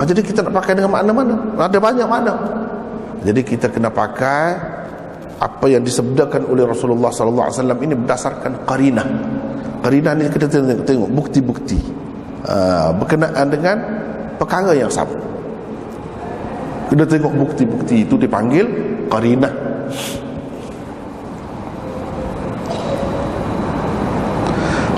Ha, 0.00 0.08
jadi 0.08 0.24
kita 0.24 0.40
nak 0.48 0.64
pakai 0.64 0.80
dengan 0.80 0.96
makna 0.96 1.12
mana? 1.12 1.36
Ada 1.60 1.76
banyak 1.76 2.06
makna. 2.08 2.34
Jadi 3.20 3.40
kita 3.44 3.68
kena 3.68 3.92
pakai 3.92 4.79
apa 5.40 5.72
yang 5.72 5.80
disebutkan 5.80 6.44
oleh 6.44 6.68
Rasulullah 6.68 7.08
sallallahu 7.08 7.48
alaihi 7.48 7.58
wasallam 7.64 7.80
ini 7.80 7.94
berdasarkan 7.96 8.52
qarinah. 8.68 9.08
Qarinah 9.80 10.12
ni 10.20 10.28
kita 10.28 10.44
tengok, 10.44 10.84
tengok 10.84 11.10
bukti-bukti 11.16 11.80
uh, 12.44 12.92
berkenaan 13.00 13.48
dengan 13.48 13.76
perkara 14.36 14.76
yang 14.76 14.92
sama. 14.92 15.16
Kita 16.92 17.08
tengok 17.08 17.32
bukti-bukti 17.40 18.04
itu 18.04 18.20
dipanggil 18.20 18.68
qarinah. 19.08 19.52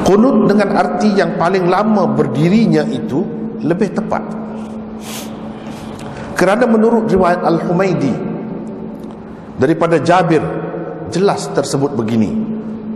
Kunut 0.03 0.51
dengan 0.51 0.75
arti 0.75 1.15
yang 1.15 1.39
paling 1.39 1.71
lama 1.71 2.11
berdirinya 2.11 2.83
itu 2.91 3.23
lebih 3.63 3.95
tepat. 3.95 4.27
Kerana 6.35 6.67
menurut 6.67 7.07
riwayat 7.07 7.39
Al-Humaidi 7.47 8.32
daripada 9.63 10.03
Jabir. 10.03 10.43
Jelas 11.15 11.47
tersebut 11.55 11.95
begini. 11.95 12.35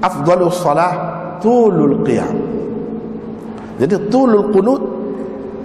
Afdalus 0.02 0.58
salah 0.58 0.92
tulul 1.38 2.02
qiyam. 2.02 2.34
Jadi 3.78 4.10
tulul 4.10 4.50
qunut 4.50 4.82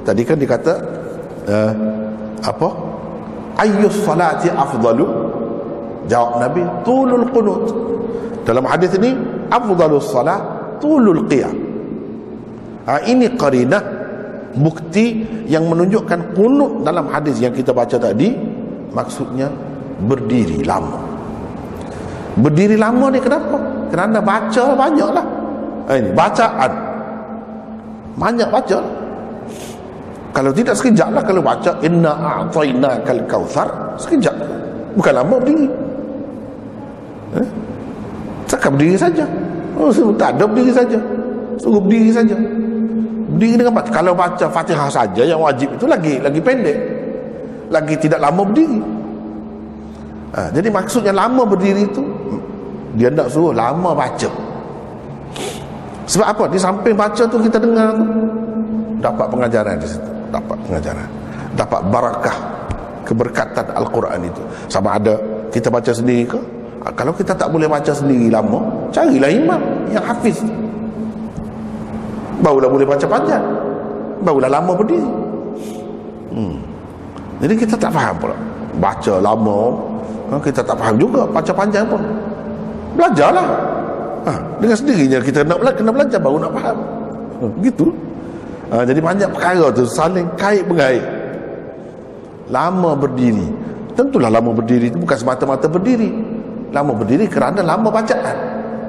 tadi 0.06 0.22
kan 0.22 0.38
dikata 0.38 0.73
uh, 1.49 1.73
apa? 2.44 2.69
Ayyus 3.57 4.03
salati 4.06 4.52
afdalu? 4.52 5.07
Jawab 6.06 6.44
Nabi, 6.44 6.61
tulul 6.84 7.26
qunut. 7.34 7.64
Dalam 8.44 8.68
hadis 8.68 8.91
ini, 8.98 9.15
afdalus 9.48 10.11
salah 10.11 10.44
tulul 10.84 11.23
qiyam. 11.30 11.56
Ha, 12.90 13.06
ini 13.06 13.32
qarinah 13.38 13.80
bukti 14.57 15.23
yang 15.48 15.69
menunjukkan 15.72 16.36
kunut 16.36 16.84
dalam 16.84 17.07
hadis 17.07 17.40
yang 17.40 17.56
kita 17.56 17.72
baca 17.72 17.95
tadi. 17.95 18.34
Maksudnya 18.91 19.70
berdiri 20.07 20.65
lama. 20.65 20.99
Berdiri 22.40 22.80
lama 22.80 23.11
ni 23.11 23.19
kenapa? 23.19 23.60
Kerana 23.91 24.23
baca 24.23 24.64
banyaklah. 24.73 25.26
Ha, 25.88 25.91
ini 25.99 26.10
bacaan. 26.15 26.72
Banyak 28.15 28.48
baca. 28.48 28.80
Kalau 30.32 30.52
tidak 30.56 30.80
sekejap 30.80 31.11
lah 31.11 31.23
kalau 31.28 31.44
baca 31.44 31.76
inna 31.84 32.15
a'tayna 32.15 33.03
kal 33.03 33.19
kautsar 33.28 33.68
sekejap. 33.99 34.32
Bukan 34.95 35.14
lama 35.15 35.36
berdiri. 35.44 35.68
Eh? 37.36 37.48
Cakap 38.48 38.80
berdiri 38.80 38.95
saja. 38.95 39.28
Oh, 39.76 39.91
tak 40.15 40.40
ada 40.40 40.48
berdiri 40.48 40.72
saja. 40.72 40.99
Suruh 41.60 41.84
berdiri 41.84 42.11
saja. 42.15 42.36
Berdiri 43.36 43.60
dengan 43.60 43.76
baca. 43.76 43.91
Kalau 43.91 44.15
baca 44.15 44.45
Fatihah 44.48 44.88
saja 44.88 45.23
yang 45.23 45.40
wajib 45.44 45.76
itu 45.76 45.84
lagi 45.88 46.19
lagi 46.23 46.40
pendek. 46.40 46.80
Lagi 47.68 47.95
tidak 47.99 48.23
lama 48.23 48.48
berdiri. 48.48 49.01
Ha, 50.32 50.48
jadi 50.52 50.72
maksudnya 50.72 51.12
lama 51.12 51.44
berdiri 51.44 51.88
itu 51.88 52.03
dia 52.95 53.12
nak 53.12 53.32
suruh 53.32 53.52
lama 53.52 53.91
baca. 53.91 54.30
Sebab 56.08 56.28
apa? 56.28 56.44
Di 56.52 56.60
samping 56.60 56.95
baca 56.95 57.24
tu 57.24 57.38
kita 57.40 57.60
dengar 57.60 57.95
tu 57.95 58.06
dapat 58.99 59.28
pengajaran 59.28 59.76
di 59.80 59.88
situ, 59.88 60.10
dapat 60.32 60.58
pengajaran. 60.68 61.08
Dapat 61.56 61.82
barakah 61.91 62.38
keberkatan 63.03 63.66
Al-Quran 63.76 64.20
itu. 64.28 64.41
Sama 64.72 64.95
ada 64.95 65.20
kita 65.52 65.68
baca 65.68 65.91
sendiri 65.91 66.24
ke? 66.28 66.40
Ha, 66.84 66.91
kalau 66.95 67.12
kita 67.12 67.36
tak 67.36 67.52
boleh 67.52 67.68
baca 67.68 67.91
sendiri 67.91 68.32
lama, 68.32 68.64
carilah 68.90 69.30
imam 69.30 69.62
yang 69.91 70.03
hafiz 70.03 70.40
barulah 72.41 72.68
boleh 72.68 72.86
baca 72.90 73.06
panjang 73.06 73.45
barulah 74.26 74.49
lama 74.49 74.74
berdiri 74.74 75.10
hmm. 76.34 76.56
jadi 77.45 77.53
kita 77.53 77.74
tak 77.78 77.94
faham 77.94 78.18
pula 78.18 78.36
baca 78.82 79.14
lama 79.22 79.78
ha, 80.32 80.40
kita 80.40 80.64
tak 80.64 80.76
faham 80.80 80.95
juga 80.95 81.28
baca 81.28 81.52
panjang 81.52 81.84
pun. 81.84 81.99
Belajarlah. 82.95 83.48
Ha, 84.22 84.32
dengan 84.64 84.78
sendirinya 84.78 85.20
kita 85.20 85.44
nak 85.44 85.58
belajar, 85.60 85.78
kena 85.84 85.91
belajar 85.91 86.20
baru 86.24 86.38
nak 86.40 86.52
faham. 86.56 86.78
Ha, 87.41 87.45
begitu. 87.60 87.86
Ha, 88.72 88.76
jadi 88.88 88.99
banyak 89.03 89.30
perkara 89.36 89.66
tu 89.76 89.84
saling 89.84 90.28
kait 90.40 90.64
mengait 90.64 91.03
lama 92.48 92.95
berdiri. 92.95 93.48
Tentulah 93.91 94.32
lama 94.32 94.56
berdiri 94.56 94.88
itu 94.88 94.98
bukan 94.99 95.18
semata-mata 95.20 95.68
berdiri. 95.68 96.08
Lama 96.72 96.95
berdiri 96.95 97.28
kerana 97.28 97.60
lama 97.60 97.91
bacaan 97.91 98.38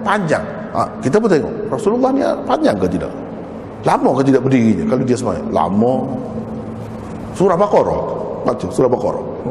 panjang. 0.06 0.44
Ha, 0.72 0.86
kita 1.02 1.18
pun 1.18 1.28
tengok 1.28 1.52
Rasulullah 1.68 2.10
ni 2.14 2.22
panjang 2.46 2.78
ke 2.78 2.86
tidak? 2.86 3.10
Lama 3.82 4.08
ke 4.14 4.22
tidak 4.30 4.42
berdirinya 4.46 4.84
kalau 4.94 5.02
dia 5.02 5.18
semayang? 5.18 5.48
Lama. 5.50 5.94
Surah 7.34 7.58
Baqarah. 7.58 8.02
Baca 8.46 8.66
surah 8.70 8.90
Baqarah. 8.90 9.24
Ha, 9.48 9.50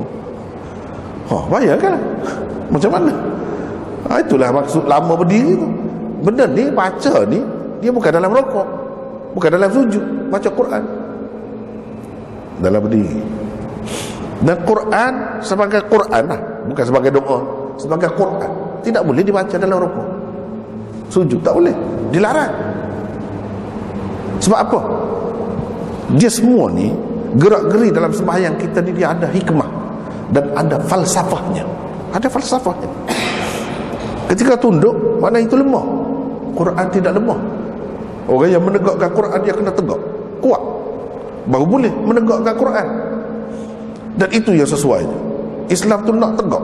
oh, 1.31 1.43
bayangkan. 1.47 1.95
Macam 2.71 2.91
mana? 2.91 3.13
Ha, 4.07 4.19
itulah 4.19 4.51
maksud 4.51 4.83
lama 4.87 5.13
berdiri 5.15 5.55
tu. 5.55 5.67
Benda 6.21 6.45
ni 6.45 6.69
baca 6.69 7.15
ni 7.25 7.39
dia 7.79 7.89
bukan 7.89 8.11
dalam 8.11 8.31
rokok. 8.31 8.67
Bukan 9.31 9.49
dalam 9.49 9.71
sujud, 9.71 10.03
baca 10.27 10.49
Quran. 10.51 10.83
Dalam 12.59 12.79
berdiri. 12.83 13.19
Dan 14.41 14.57
Quran 14.67 15.11
sebagai 15.39 15.85
Quran 15.87 16.23
lah, 16.27 16.41
bukan 16.67 16.83
sebagai 16.83 17.11
doa, 17.15 17.39
sebagai 17.79 18.09
Quran. 18.13 18.51
Tidak 18.81 19.01
boleh 19.05 19.23
dibaca 19.23 19.55
dalam 19.55 19.77
rokok. 19.87 20.07
Sujud 21.07 21.39
tak 21.43 21.53
boleh. 21.55 21.75
Dilarang. 22.11 22.53
Sebab 24.41 24.59
apa? 24.59 24.79
Dia 26.17 26.27
semua 26.27 26.67
ni 26.73 26.91
gerak-geri 27.39 27.93
dalam 27.93 28.11
sembahyang 28.11 28.59
kita 28.59 28.83
ni 28.83 28.91
dia 28.91 29.15
ada 29.15 29.29
hikmah 29.31 29.80
dan 30.31 30.49
ada 30.55 30.79
falsafahnya. 30.87 31.63
Ada 32.11 32.27
falsafahnya. 32.27 32.87
Ketika 34.31 34.55
tunduk, 34.59 34.95
mana 35.19 35.43
itu 35.43 35.59
lemah? 35.59 35.83
Quran 36.55 36.85
tidak 36.91 37.15
lemah. 37.19 37.39
Orang 38.31 38.51
yang 38.51 38.63
menegakkan 38.63 39.11
Quran 39.11 39.39
dia 39.43 39.53
kena 39.55 39.71
tegak. 39.75 39.99
Kuat. 40.39 40.61
Baru 41.51 41.67
boleh 41.67 41.91
menegakkan 41.91 42.55
Quran. 42.55 42.87
Dan 44.15 44.29
itu 44.31 44.55
yang 44.55 44.67
sesuai. 44.67 45.03
Islam 45.67 45.99
tu 46.07 46.11
nak 46.15 46.39
tegak. 46.39 46.63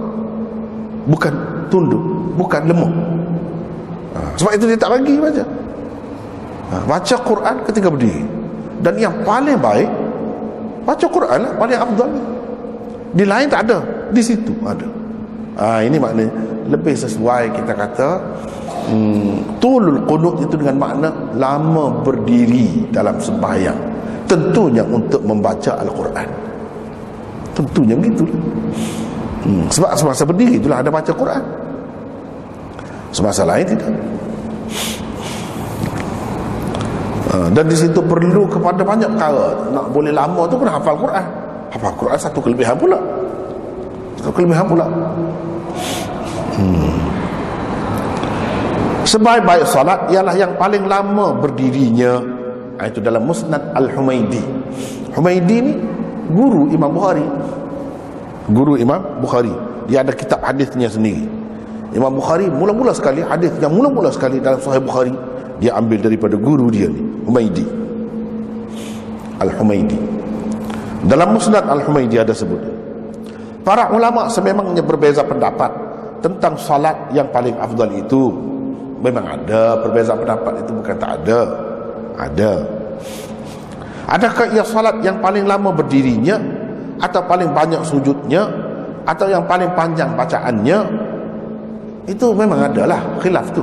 Bukan 1.08 1.34
tunduk, 1.72 2.04
bukan 2.36 2.68
lemah. 2.68 2.92
Ha, 4.18 4.20
sebab 4.34 4.52
itu 4.58 4.66
dia 4.66 4.78
tak 4.82 4.92
bagi 4.98 5.14
baca 5.22 5.44
ha, 6.74 6.76
baca 6.90 7.16
Quran 7.22 7.56
ketika 7.70 7.88
berdiri 7.94 8.24
dan 8.82 8.98
yang 8.98 9.14
paling 9.22 9.62
baik 9.62 9.90
baca 10.82 11.06
Quran 11.06 11.40
lah 11.46 11.54
paling 11.54 11.78
afdal 11.78 12.10
di 13.14 13.24
lain 13.24 13.48
tak 13.48 13.62
ada. 13.70 13.80
Di 14.12 14.22
situ 14.24 14.52
ada. 14.64 14.88
Ha, 15.58 15.82
ini 15.84 15.98
maknanya 15.98 16.32
lebih 16.68 16.94
sesuai 16.94 17.50
kita 17.56 17.74
kata 17.74 18.10
hmm, 18.92 19.58
tulul 19.64 20.04
qunut 20.06 20.44
itu 20.44 20.54
dengan 20.60 20.78
makna 20.78 21.10
lama 21.34 22.04
berdiri 22.04 22.92
dalam 22.92 23.18
sembahyang. 23.18 23.80
Tentunya 24.28 24.84
untuk 24.84 25.24
membaca 25.24 25.80
Al-Quran. 25.80 26.30
Tentunya 27.56 27.96
begitu. 27.96 28.28
Hmm, 29.48 29.66
sebab 29.72 29.96
semasa 29.96 30.28
berdiri 30.28 30.60
itulah 30.60 30.84
ada 30.84 30.92
baca 30.92 31.12
Quran. 31.16 31.44
Semasa 33.16 33.48
lain 33.48 33.66
tidak. 33.66 33.92
Ha, 37.28 37.50
dan 37.56 37.66
di 37.66 37.76
situ 37.76 37.98
perlu 38.04 38.46
kepada 38.52 38.84
banyak 38.84 39.10
perkara. 39.16 39.72
Nak 39.72 39.86
boleh 39.96 40.12
lama 40.12 40.44
tu 40.46 40.60
kena 40.60 40.76
hafal 40.76 41.00
Quran 41.00 41.47
hafal 41.78 41.94
Quran 41.96 42.18
satu 42.18 42.40
kelebihan 42.42 42.74
pula? 42.74 42.98
Satu 44.18 44.34
kelebihan 44.34 44.66
pula. 44.66 44.86
Hmm. 46.58 46.98
sebaik-baik 49.06 49.64
salat 49.70 50.10
ialah 50.12 50.36
yang 50.36 50.58
paling 50.58 50.84
lama 50.90 51.38
berdirinya. 51.38 52.20
Ha, 52.82 52.92
itu 52.92 53.00
dalam 53.00 53.24
musnad 53.24 53.72
Al-Humaidi. 53.78 54.42
Humaidi 55.16 55.58
ni 55.64 55.74
guru 56.34 56.68
Imam 56.74 56.92
Bukhari. 56.92 57.24
Guru 58.52 58.76
Imam 58.76 59.00
Bukhari. 59.22 59.54
Dia 59.88 60.04
ada 60.04 60.12
kitab 60.12 60.44
hadisnya 60.44 60.92
sendiri. 60.92 61.24
Imam 61.96 62.12
Bukhari 62.12 62.52
mula-mula 62.52 62.92
sekali 62.92 63.24
hadis 63.24 63.54
yang 63.64 63.72
mula-mula 63.72 64.12
sekali 64.12 64.44
dalam 64.44 64.60
Sahih 64.60 64.84
Bukhari. 64.84 65.16
Dia 65.58 65.80
ambil 65.80 66.04
daripada 66.04 66.36
guru 66.36 66.68
dia 66.68 66.92
ni 66.92 67.02
Humaidi. 67.26 67.66
Al-Humaidi 69.40 70.17
dalam 71.06 71.38
musnad 71.38 71.68
Al-Humaidi 71.70 72.18
ada 72.18 72.34
sebut 72.34 72.78
para 73.68 73.92
ulama 73.92 74.32
sememangnya 74.32 74.80
berbeza 74.80 75.28
pendapat 75.28 75.68
tentang 76.24 76.56
salat 76.56 76.96
yang 77.12 77.28
paling 77.30 77.54
afdal 77.60 77.92
itu. 77.92 78.32
Memang 78.98 79.28
ada 79.30 79.78
perbezaan 79.86 80.26
pendapat 80.26 80.66
itu 80.66 80.72
bukan 80.74 80.96
tak 80.98 81.12
ada. 81.22 81.40
Ada. 82.18 82.54
Adakah 84.08 84.46
ia 84.56 84.64
salat 84.66 85.04
yang 85.06 85.22
paling 85.22 85.46
lama 85.46 85.70
berdirinya 85.70 86.40
atau 86.98 87.22
paling 87.28 87.54
banyak 87.54 87.84
sujudnya 87.86 88.50
atau 89.06 89.30
yang 89.30 89.46
paling 89.46 89.70
panjang 89.78 90.18
bacaannya? 90.18 90.80
Itu 92.10 92.34
memang 92.34 92.74
adalah 92.74 93.22
khilaf 93.22 93.54
tu. 93.54 93.62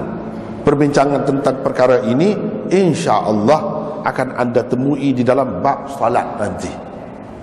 Perbincangan 0.63 1.27
tentang 1.27 1.57
perkara 1.67 1.99
ini 2.07 2.37
insya 2.71 3.27
Allah 3.27 3.59
akan 4.07 4.39
anda 4.39 4.63
temui 4.63 5.17
di 5.17 5.27
dalam 5.27 5.65
bab 5.65 5.91
salat 5.99 6.39
nanti 6.39 6.94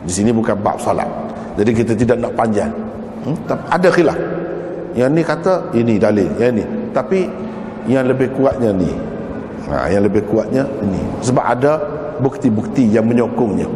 di 0.01 0.11
sini 0.11 0.29
bukan 0.33 0.57
bab 0.59 0.81
salat 0.81 1.07
jadi 1.55 1.71
kita 1.75 1.93
tidak 1.95 2.17
nak 2.27 2.33
panjang. 2.35 2.71
Hmm? 3.21 3.37
ada 3.69 3.89
khilaf. 3.91 4.17
Yang 4.97 5.09
ni 5.13 5.21
kata 5.21 5.53
ini 5.77 5.93
dalil. 6.01 6.29
Yang 6.41 6.51
ni. 6.57 6.63
Tapi 6.91 7.19
yang 7.87 8.07
lebih 8.07 8.31
kuatnya 8.35 8.71
ni. 8.73 8.91
Ha, 9.69 9.87
yang 9.87 10.03
lebih 10.03 10.25
kuatnya 10.27 10.67
ini 10.83 10.99
sebab 11.23 11.45
ada 11.47 11.79
bukti-bukti 12.19 12.91
yang 12.91 13.07
menyokongnya. 13.07 13.69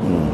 Hmm. 0.00 0.28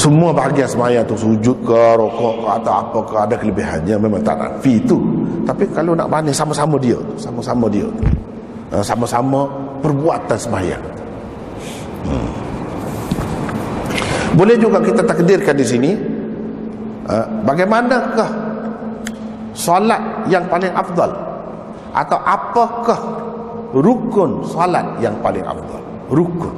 Semua 0.00 0.32
bahagian 0.32 0.70
semaya 0.70 1.02
tu 1.04 1.18
sujud 1.18 1.60
ke 1.66 1.80
rokok 1.98 2.46
ke 2.46 2.48
atau 2.62 2.72
apa 2.72 2.98
ke 3.04 3.14
ada 3.20 3.34
kelebihannya. 3.36 3.96
Memang 4.00 4.22
tak 4.22 4.38
nak. 4.38 4.62
Fi 4.64 4.80
itu 4.80 4.96
tapi 5.44 5.66
kalau 5.74 5.92
nak 5.92 6.08
banding 6.08 6.32
sama-sama 6.32 6.78
dia. 6.80 6.96
Sama-sama 7.20 7.66
dia. 7.68 7.84
Ha, 8.70 8.80
sama-sama 8.80 9.44
perbuatan 9.82 10.38
sembahyang 10.38 10.95
boleh 14.36 14.56
juga 14.60 14.84
kita 14.84 15.00
takdirkan 15.00 15.56
di 15.56 15.64
sini 15.64 15.90
ha, 17.08 17.24
bagaimanakah 17.24 18.30
solat 19.56 20.28
yang 20.28 20.44
paling 20.52 20.70
afdal? 20.76 21.08
Atau 21.96 22.20
apakah 22.20 23.00
rukun 23.72 24.44
solat 24.44 25.00
yang 25.00 25.16
paling 25.24 25.40
afdal? 25.40 25.80
Rukun. 26.12 26.54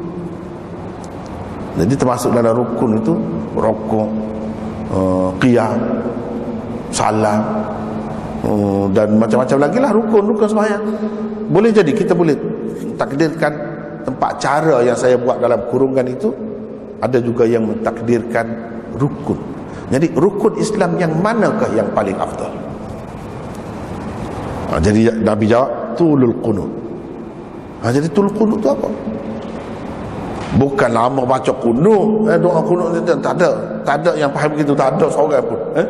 Jadi 1.78 1.94
termasuk 1.94 2.34
dalam 2.34 2.58
rukun 2.58 2.98
itu 2.98 3.14
rokok 3.54 4.08
uh, 4.90 5.30
qiyam 5.38 5.78
salam 6.90 7.38
uh, 8.42 8.90
dan 8.90 9.14
macam-macam 9.14 9.70
lagi 9.70 9.78
lah 9.78 9.90
rukun-rukun 9.94 10.48
sembahyang. 10.50 10.82
Boleh 11.46 11.70
jadi 11.70 11.94
kita 11.94 12.18
boleh 12.18 12.34
takdirkan 12.98 13.52
tempat 14.02 14.30
cara 14.42 14.82
yang 14.82 14.98
saya 14.98 15.14
buat 15.14 15.38
dalam 15.38 15.70
kurungan 15.70 16.02
itu 16.10 16.34
ada 16.98 17.18
juga 17.22 17.46
yang 17.46 17.66
mentakdirkan 17.66 18.46
rukun. 18.98 19.38
Jadi 19.88 20.12
rukun 20.12 20.58
Islam 20.60 20.98
yang 21.00 21.12
manakah 21.22 21.70
yang 21.72 21.88
paling 21.96 22.18
afdal? 22.18 22.52
Ha, 24.68 24.76
jadi 24.84 25.16
Nabi 25.24 25.48
jawab 25.48 25.96
tulul 25.96 26.36
qunut 26.44 26.68
ha, 27.80 27.88
jadi 27.88 28.04
tulul 28.12 28.28
qunut 28.36 28.60
tu 28.60 28.68
apa? 28.68 28.88
Bukan 30.60 30.90
lama 30.92 31.22
baca 31.24 31.52
kunut 31.60 32.28
eh, 32.28 32.36
doa 32.40 32.60
kunut 32.64 32.96
itu 32.96 33.16
tak 33.20 33.36
ada. 33.40 33.50
Tak 33.84 34.04
ada 34.04 34.10
yang 34.16 34.28
faham 34.32 34.52
begitu. 34.52 34.72
Tak 34.76 34.96
ada 34.96 35.06
seorang 35.08 35.44
pun. 35.44 35.60
Eh? 35.76 35.88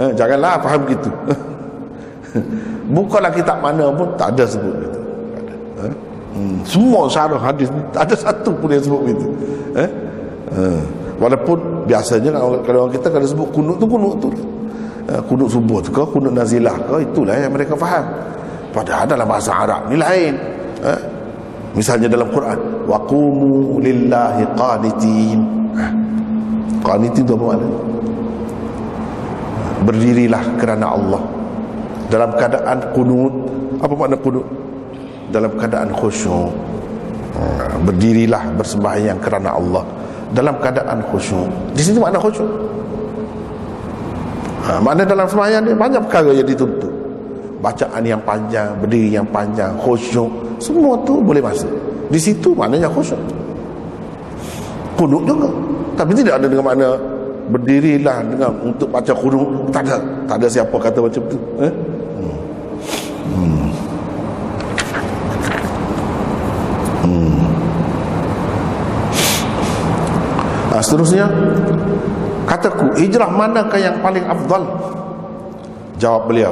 Eh, 0.00 0.10
janganlah 0.16 0.60
faham 0.60 0.80
begitu. 0.84 1.08
Bukanlah 2.96 3.32
kitab 3.32 3.60
mana 3.60 3.92
pun 3.92 4.08
tak 4.16 4.36
ada 4.36 4.44
sebut 4.48 4.72
begitu. 4.76 5.00
Eh? 5.82 5.92
hmm. 6.36 6.58
semua 6.64 7.04
syarah 7.10 7.40
hadis 7.40 7.68
ni 7.68 7.80
tak 7.92 8.08
ada 8.08 8.14
satu 8.16 8.50
pun 8.56 8.68
yang 8.72 8.84
sebut 8.84 9.00
begitu. 9.04 9.26
Eh? 9.76 9.88
Eh. 10.56 10.82
walaupun 11.16 11.88
biasanya 11.88 12.36
kalau 12.64 12.86
orang 12.86 12.94
kita 12.94 13.08
kalau 13.08 13.26
sebut 13.26 13.48
kunut 13.52 13.76
tu 13.80 13.86
kunut 13.88 14.14
tu. 14.20 14.30
Eh, 15.02 15.20
kunut 15.26 15.50
subuh 15.50 15.82
tu 15.82 15.90
ke 15.90 16.02
kunut 16.14 16.30
nazilah 16.30 16.78
ke 16.86 17.02
itulah 17.02 17.34
yang 17.34 17.50
mereka 17.50 17.74
faham. 17.74 18.06
Padahal 18.70 19.04
dalam 19.04 19.26
bahasa 19.26 19.50
Arab 19.52 19.90
ni 19.90 19.96
lain. 19.98 20.34
Eh? 20.82 21.02
misalnya 21.72 22.04
dalam 22.04 22.28
Quran 22.28 22.58
waqumu 22.84 23.80
lillahi 23.80 24.44
qanitin. 24.54 25.38
Qanitin 26.82 27.22
tu 27.24 27.32
apa 27.38 27.44
maknanya? 27.54 27.80
Berdirilah 29.82 30.44
kerana 30.60 30.86
Allah. 30.94 31.22
Dalam 32.12 32.30
keadaan 32.36 32.78
kunut 32.92 33.34
apa 33.80 33.94
makna 33.96 34.16
kunut? 34.20 34.46
Dalam 35.32 35.50
keadaan 35.56 35.90
khusyuk. 35.96 36.52
Berdirilah 37.82 38.52
bersembahyang 38.60 39.18
kerana 39.18 39.56
Allah 39.56 39.82
dalam 40.32 40.56
keadaan 40.58 40.98
khusyuk. 41.12 41.48
Di 41.76 41.82
sini 41.84 42.00
makna 42.00 42.18
khusyuk. 42.18 42.48
Ha, 44.62 44.78
makna 44.78 45.02
dalam 45.04 45.26
sembahyang 45.28 45.62
ni 45.68 45.72
banyak 45.76 46.00
perkara 46.08 46.30
yang 46.32 46.48
dituntut. 46.48 46.92
Bacaan 47.62 48.02
yang 48.02 48.18
panjang 48.26 48.74
berdiri 48.82 49.14
yang 49.14 49.26
panjang 49.30 49.70
khusyuk 49.78 50.42
semua 50.62 50.94
tu 51.02 51.18
boleh 51.18 51.42
masuk. 51.42 51.66
Di 52.06 52.18
situ 52.22 52.54
maknanya 52.54 52.86
khusyuk. 52.86 53.18
Kunut 54.94 55.26
juga. 55.26 55.50
Tapi 55.98 56.14
tidak 56.14 56.38
ada 56.38 56.46
dengan 56.46 56.64
makna 56.70 56.88
berdirilah 57.50 58.22
dengan 58.22 58.54
untuk 58.62 58.86
baca 58.86 59.10
kunut 59.10 59.66
tak 59.74 59.82
ada. 59.90 59.98
Tak 60.30 60.36
ada 60.38 60.46
siapa 60.46 60.76
kata 60.78 60.98
macam 61.02 61.22
tu. 61.26 61.38
Eh? 61.58 61.72
hmm. 62.22 62.38
Hmm. 63.34 63.70
Hmm. 67.02 67.42
Nah, 70.82 70.90
seterusnya 70.90 71.30
kataku 72.42 72.90
hijrah 72.98 73.30
manakah 73.30 73.78
yang 73.78 74.02
paling 74.02 74.26
afdal? 74.26 74.66
Jawab 76.02 76.26
beliau 76.26 76.50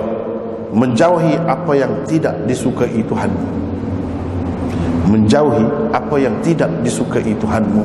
menjauhi 0.71 1.35
apa 1.51 1.75
yang 1.75 1.91
tidak 2.07 2.39
disukai 2.47 3.03
Tuhanmu 3.11 3.43
menjauhi 5.11 5.67
apa 5.91 6.15
yang 6.23 6.39
tidak 6.47 6.71
disukai 6.87 7.35
Tuhanmu. 7.43 7.83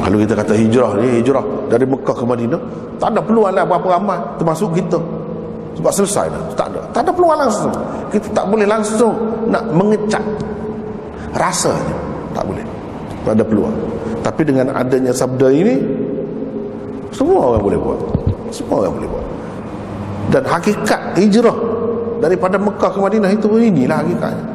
Kalau 0.00 0.16
kita 0.16 0.32
kata 0.32 0.56
hijrah 0.56 0.96
ni 0.96 1.20
hijrah 1.20 1.44
dari 1.68 1.84
Mekah 1.84 2.16
ke 2.16 2.24
Madinah 2.24 2.62
tak 2.96 3.12
ada 3.12 3.20
peluang 3.20 3.52
lah 3.52 3.68
berapa 3.68 4.00
ramai 4.00 4.16
termasuk 4.40 4.72
kita. 4.72 4.96
Sebab 5.76 5.92
selesai 5.92 6.32
dah. 6.32 6.42
Tak 6.56 6.72
ada 6.72 6.80
tak 6.96 7.04
ada 7.04 7.12
peluang 7.12 7.36
langsung. 7.36 7.76
Kita 8.08 8.32
tak 8.32 8.48
boleh 8.48 8.64
langsung 8.64 9.12
nak 9.52 9.68
mengecap. 9.76 10.24
Rasanya 11.36 11.96
tak 12.32 12.48
boleh 12.48 12.77
ada 13.34 13.44
peluang 13.44 13.74
tapi 14.24 14.42
dengan 14.46 14.72
adanya 14.72 15.12
sabda 15.12 15.48
ini 15.52 15.74
semua 17.12 17.54
orang 17.54 17.62
boleh 17.62 17.78
buat 17.80 18.00
semua 18.52 18.84
orang 18.84 18.92
boleh 18.96 19.08
buat 19.10 19.26
dan 20.28 20.42
hakikat 20.44 21.00
hijrah 21.16 21.56
daripada 22.20 22.56
Mekah 22.60 22.90
ke 22.92 22.98
Madinah 23.00 23.30
itu 23.32 23.46
inilah 23.56 23.98
hakikatnya 24.04 24.46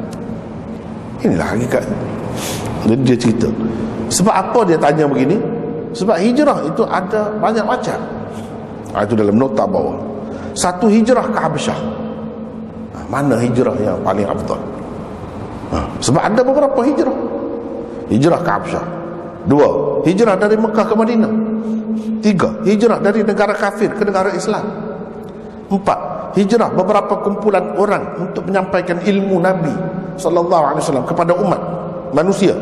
inilah 1.24 1.46
hakikatnya 1.54 1.98
jadi 2.84 2.94
dia 3.02 3.16
cerita 3.16 3.48
sebab 4.14 4.30
apa 4.30 4.58
dia 4.68 4.78
tanya 4.78 5.08
begini? 5.08 5.38
Sebab 5.94 6.16
hijrah 6.18 6.58
itu 6.66 6.82
ada 6.86 7.34
banyak 7.38 7.64
macam. 7.66 7.98
Ha, 8.94 9.02
itu 9.06 9.14
dalam 9.18 9.34
nota 9.38 9.66
bawah. 9.66 9.98
Satu 10.54 10.86
hijrah 10.90 11.26
ke 11.30 11.38
Habasyah. 11.38 11.78
Ha, 12.94 12.98
mana 13.10 13.38
hijrah 13.38 13.74
yang 13.82 13.98
paling 14.06 14.26
afdal? 14.26 14.60
Ha, 15.74 15.78
sebab 15.98 16.22
ada 16.22 16.40
beberapa 16.46 16.80
hijrah. 16.86 17.18
Hijrah 18.08 18.40
ke 18.44 18.50
Habasyah. 18.50 18.84
Dua, 19.44 20.00
hijrah 20.08 20.40
dari 20.40 20.56
Mekah 20.56 20.86
ke 20.88 20.94
Madinah. 20.96 21.32
Tiga, 22.24 22.48
hijrah 22.64 22.96
dari 22.96 23.20
negara 23.20 23.52
kafir 23.52 23.92
ke 23.92 24.02
negara 24.08 24.32
Islam. 24.32 24.64
Empat, 25.68 26.32
hijrah 26.32 26.72
beberapa 26.72 27.20
kumpulan 27.20 27.76
orang 27.76 28.24
untuk 28.24 28.48
menyampaikan 28.48 29.04
ilmu 29.04 29.36
Nabi 29.44 29.72
sallallahu 30.16 30.64
alaihi 30.72 30.80
wasallam 30.80 31.04
kepada 31.04 31.36
umat 31.36 31.60
manusia. 32.16 32.56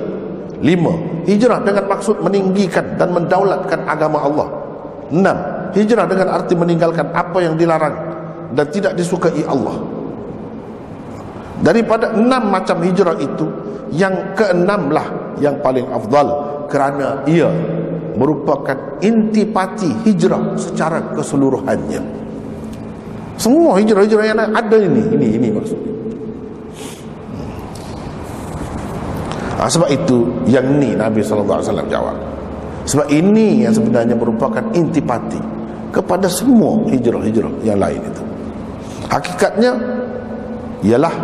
Lima, 0.63 0.95
hijrah 1.27 1.63
dengan 1.63 1.87
maksud 1.91 2.23
meninggikan 2.23 2.99
dan 2.99 3.15
mendaulatkan 3.15 3.87
agama 3.87 4.19
Allah. 4.27 4.49
Enam, 5.15 5.39
hijrah 5.75 6.07
dengan 6.11 6.35
arti 6.35 6.55
meninggalkan 6.59 7.15
apa 7.15 7.39
yang 7.43 7.55
dilarang 7.55 7.95
dan 8.59 8.67
tidak 8.75 8.99
disukai 8.99 9.43
Allah. 9.47 9.79
Daripada 11.63 12.11
enam 12.19 12.51
macam 12.51 12.83
hijrah 12.83 13.15
itu, 13.23 13.47
yang 13.95 14.35
keenamlah 14.35 15.22
yang 15.39 15.61
paling 15.65 15.87
afdal 15.89 16.29
kerana 16.69 17.23
ia 17.29 17.49
merupakan 18.17 19.01
intipati 19.01 20.05
hijrah 20.05 20.57
secara 20.61 21.01
keseluruhannya. 21.17 22.03
Semua 23.41 23.81
hijrah-hijrah 23.81 24.25
yang 24.29 24.39
ada 24.39 24.77
ini, 24.77 25.03
ini, 25.17 25.27
ini 25.41 25.49
maksudnya. 25.49 25.93
ha, 29.63 29.71
sebab 29.71 29.89
itu 29.95 30.27
yang 30.51 30.67
ni 30.83 30.99
Nabi 30.99 31.23
SAW 31.23 31.63
jawab 31.87 32.19
sebab 32.83 33.07
ini 33.15 33.63
yang 33.63 33.71
sebenarnya 33.71 34.19
merupakan 34.19 34.67
intipati 34.75 35.39
kepada 35.95 36.27
semua 36.27 36.83
hijrah-hijrah 36.91 37.63
yang 37.63 37.79
lain 37.79 38.03
itu 38.03 38.23
hakikatnya 39.07 39.73
ialah 40.83 41.15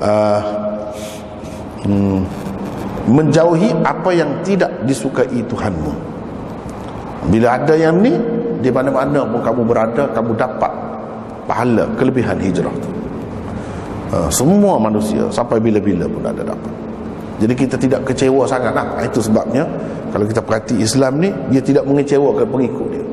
uh, 0.00 0.40
hmm, 1.84 2.24
menjauhi 3.06 3.74
apa 3.82 4.10
yang 4.14 4.30
tidak 4.46 4.70
disukai 4.86 5.42
Tuhanmu 5.46 5.92
bila 7.30 7.58
ada 7.58 7.74
yang 7.74 7.98
ni 8.02 8.14
di 8.62 8.70
mana-mana 8.70 9.26
pun 9.26 9.42
kamu 9.42 9.62
berada 9.66 10.06
kamu 10.14 10.34
dapat 10.38 10.72
pahala 11.46 11.86
kelebihan 11.98 12.38
hijrah 12.38 12.74
tu 12.78 12.90
uh, 14.14 14.30
semua 14.30 14.78
manusia 14.78 15.26
sampai 15.30 15.58
bila-bila 15.58 16.06
pun 16.06 16.22
ada 16.22 16.42
dapat 16.46 16.82
jadi 17.42 17.54
kita 17.58 17.74
tidak 17.74 18.00
kecewa 18.06 18.46
sangat 18.46 18.70
lah. 18.70 19.02
Itu 19.02 19.18
sebabnya 19.18 19.66
kalau 20.14 20.22
kita 20.30 20.38
perhati 20.38 20.78
Islam 20.78 21.18
ni 21.18 21.34
dia 21.50 21.58
tidak 21.58 21.82
mengecewakan 21.90 22.46
pengikut 22.46 22.86
dia. 22.94 23.04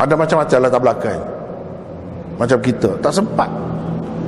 Ada 0.00 0.16
macam-macam 0.16 0.56
latar 0.64 0.80
belakang. 0.80 1.22
Macam 2.40 2.58
kita 2.64 2.96
tak 3.04 3.12
sempat. 3.12 3.50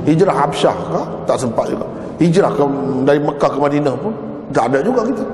Hijrah 0.05 0.45
Habsyah 0.45 0.77
ke? 0.77 1.01
Tak 1.25 1.37
sempat 1.41 1.65
juga. 1.73 1.89
Hijrah 2.21 2.53
ke, 2.53 2.63
dari 3.01 3.17
Mekah 3.17 3.49
ke 3.49 3.57
Madinah 3.57 3.95
pun 3.97 4.13
tak 4.53 4.69
ada 4.69 4.79
juga 4.85 5.01
kita. 5.09 5.25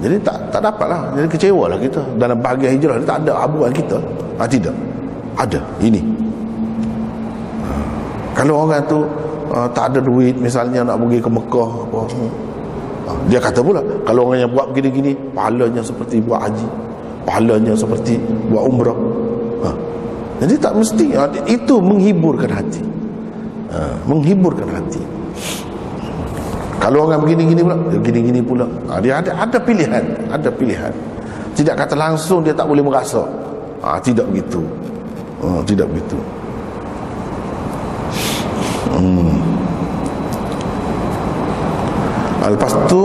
Jadi 0.00 0.16
tak 0.24 0.36
tak 0.48 0.60
dapat 0.64 0.86
lah. 0.88 1.00
Jadi 1.14 1.28
kecewa 1.28 1.64
lah 1.68 1.78
kita. 1.78 2.00
Dalam 2.16 2.40
bahagian 2.40 2.80
hijrah 2.80 2.96
ni 2.96 3.04
tak 3.04 3.22
ada 3.22 3.44
habuan 3.44 3.70
kita. 3.70 4.00
Ha, 4.40 4.48
tidak. 4.48 4.74
Ada. 5.36 5.60
Ini. 5.78 6.00
Ha. 7.68 7.72
Kalau 8.34 8.66
orang 8.66 8.82
tu 8.88 9.04
uh, 9.52 9.68
tak 9.70 9.92
ada 9.92 10.00
duit 10.00 10.34
misalnya 10.40 10.82
nak 10.82 10.96
pergi 10.98 11.18
ke 11.20 11.30
Mekah 11.30 11.70
apa 11.86 11.98
uh, 12.00 13.18
dia 13.28 13.38
kata 13.38 13.60
pula 13.60 13.80
kalau 14.08 14.32
orang 14.32 14.48
yang 14.48 14.50
buat 14.50 14.72
begini-gini 14.72 15.12
pahalanya 15.36 15.82
seperti 15.84 16.18
buat 16.24 16.40
haji 16.48 16.68
pahalanya 17.28 17.72
seperti 17.76 18.16
buat 18.48 18.64
umrah 18.64 18.98
uh, 19.68 19.76
jadi 20.40 20.54
tak 20.58 20.72
mesti 20.74 21.06
itu 21.46 21.74
menghiburkan 21.78 22.50
hati 22.50 22.82
uh, 23.70 23.94
menghiburkan 24.08 24.68
hati 24.72 25.02
kalau 26.82 27.06
orang 27.06 27.22
begini-gini 27.22 27.62
pula 27.62 27.76
gini-gini 28.02 28.40
pula. 28.42 28.66
Uh, 28.90 28.98
dia 28.98 29.22
ada 29.22 29.30
ada 29.38 29.58
pilihan 29.62 30.02
ada 30.26 30.50
pilihan. 30.50 30.90
Tidak 31.54 31.78
kata 31.78 31.94
langsung 31.94 32.42
dia 32.42 32.50
tak 32.50 32.66
boleh 32.66 32.82
merasa. 32.82 33.22
Uh, 33.78 34.02
tidak 34.02 34.26
begitu. 34.34 34.66
Uh, 35.38 35.62
tidak 35.62 35.86
begitu. 35.94 36.18
Hmm. 38.90 39.38
Lepas 42.42 42.74
tu 42.90 43.02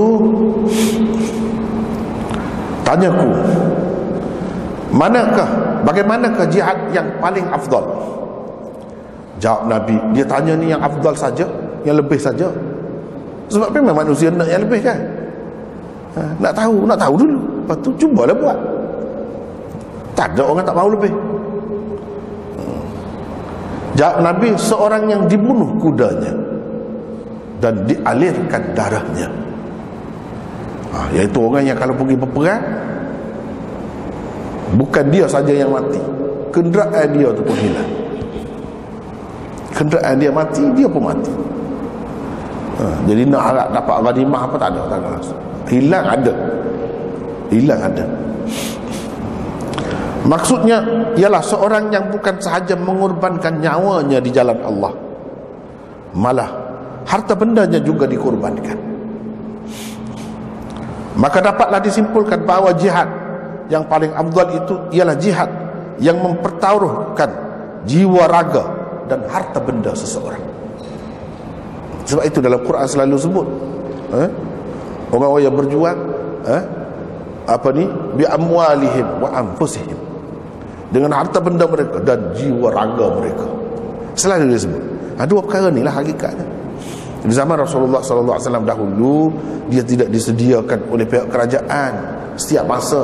Tanyaku 2.82 3.30
Manakah 4.90 5.46
bagaimanakah 5.86 6.50
jihad 6.50 6.90
yang 6.90 7.06
paling 7.22 7.46
afdal? 7.54 7.86
Jawab 9.38 9.70
Nabi 9.70 9.94
dia 10.18 10.26
tanya 10.26 10.58
ni 10.58 10.74
yang 10.74 10.82
afdal 10.82 11.14
saja 11.14 11.46
yang 11.86 12.02
lebih 12.02 12.18
saja 12.18 12.50
sebab 13.48 13.70
memang 13.72 13.96
manusia 13.96 14.28
nak 14.28 14.48
yang 14.48 14.64
lebih 14.68 14.84
kan? 14.84 15.00
Ha, 16.20 16.22
nak 16.44 16.54
tahu 16.56 16.84
nak 16.84 17.00
tahu 17.00 17.14
dulu. 17.16 17.40
Lepas 17.64 17.78
tu 17.80 17.90
cubalah 17.96 18.36
buat. 18.36 18.58
Tak 20.18 20.36
ada 20.36 20.44
orang 20.44 20.66
tak 20.66 20.76
mahu 20.76 20.90
lebih. 20.98 21.14
Hmm. 22.58 22.84
jawab 23.96 24.18
Nabi 24.26 24.50
seorang 24.58 25.04
yang 25.08 25.22
dibunuh 25.30 25.70
kudanya 25.80 26.34
dan 27.64 27.88
dialirkan 27.88 28.64
darahnya. 28.76 29.28
Ha, 30.92 30.98
iaitu 31.16 31.38
orang 31.40 31.64
yang 31.64 31.78
kalau 31.80 31.96
pergi 31.96 32.18
berperang 32.20 32.64
bukan 34.76 35.06
dia 35.08 35.24
saja 35.24 35.54
yang 35.56 35.72
mati. 35.72 36.02
Kenderaan 36.52 37.08
dia 37.14 37.30
tu 37.32 37.44
pun 37.46 37.56
hilang. 37.56 37.92
Kenderaan 39.72 40.16
dia 40.20 40.32
mati 40.34 40.64
dia 40.74 40.90
pun 40.90 41.06
mati 41.06 41.57
ha, 42.80 42.86
jadi 43.06 43.22
nak 43.26 43.42
harap 43.42 43.68
dapat 43.74 43.96
ghanimah 44.06 44.42
apa 44.46 44.56
tak 44.58 44.70
ada 44.74 44.82
tak 44.90 45.00
ada 45.02 45.48
hilang 45.68 46.06
ada. 46.08 46.34
Hilang 47.48 47.82
ada. 47.84 48.06
Maksudnya 50.28 50.84
ialah 51.16 51.40
seorang 51.40 51.88
yang 51.88 52.12
bukan 52.12 52.36
sahaja 52.44 52.76
mengorbankan 52.76 53.64
nyawanya 53.64 54.20
di 54.20 54.28
jalan 54.28 54.60
Allah 54.60 54.92
malah 56.12 56.50
harta 57.08 57.32
bendanya 57.32 57.80
juga 57.80 58.04
dikorbankan. 58.04 58.76
Maka 61.18 61.40
dapatlah 61.40 61.80
disimpulkan 61.80 62.44
bahawa 62.44 62.76
jihad 62.76 63.08
yang 63.72 63.88
paling 63.88 64.12
afdal 64.12 64.48
itu 64.52 64.76
ialah 65.00 65.16
jihad 65.16 65.50
yang 66.04 66.20
mempertaruhkan 66.20 67.32
jiwa 67.88 68.28
raga 68.28 68.68
dan 69.08 69.24
harta 69.32 69.64
benda 69.64 69.96
seseorang 69.96 70.57
sebab 72.08 72.24
itu 72.24 72.40
dalam 72.40 72.64
Quran 72.64 72.88
selalu 72.88 73.16
sebut 73.20 73.48
eh? 74.16 74.30
orang-orang 75.12 75.44
yang 75.44 75.56
berjuang 75.60 76.00
eh? 76.48 76.64
apa 77.48 77.68
ni? 77.76 77.84
Bi 78.16 78.24
amwalihim 78.24 79.24
wa 79.24 79.30
anfusihim. 79.36 79.96
Dengan 80.88 81.20
harta 81.20 81.44
benda 81.44 81.68
mereka 81.68 82.00
dan 82.00 82.32
jiwa 82.32 82.72
raga 82.72 83.12
mereka. 83.12 83.44
Selalu 84.16 84.56
disebut 84.56 84.84
ha, 85.20 85.28
dua 85.28 85.44
perkara 85.44 85.68
ni 85.68 85.84
lah 85.84 85.92
hakikatnya. 86.00 86.48
Di 87.28 87.34
zaman 87.36 87.60
Rasulullah 87.60 88.00
wasallam 88.00 88.64
dahulu 88.64 89.28
dia 89.68 89.84
tidak 89.84 90.08
disediakan 90.08 90.80
oleh 90.88 91.04
pihak 91.04 91.28
kerajaan 91.28 91.92
setiap 92.40 92.64
masa. 92.64 93.04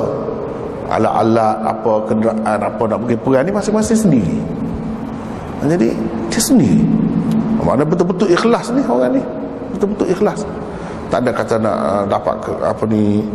Alat-alat 0.84 1.64
apa 1.64 1.92
kenderaan 2.08 2.58
apa 2.60 2.82
nak 2.88 2.98
pergi 3.04 3.16
perang 3.20 3.44
ni 3.44 3.52
masing-masing 3.52 3.98
sendiri. 4.00 4.36
Jadi 5.64 5.88
dia 6.28 6.40
sendiri 6.40 6.84
mana 7.74 7.82
betul-betul 7.82 8.30
ikhlas 8.30 8.70
ni 8.70 8.86
orang 8.86 9.18
ni. 9.18 9.22
Betul-betul 9.74 10.06
ikhlas. 10.14 10.46
Tak 11.10 11.26
ada 11.26 11.30
kata 11.34 11.54
nak 11.58 11.76
uh, 11.76 12.04
dapat 12.06 12.34
ke, 12.38 12.52
apa 12.62 12.82
ni 12.86 13.26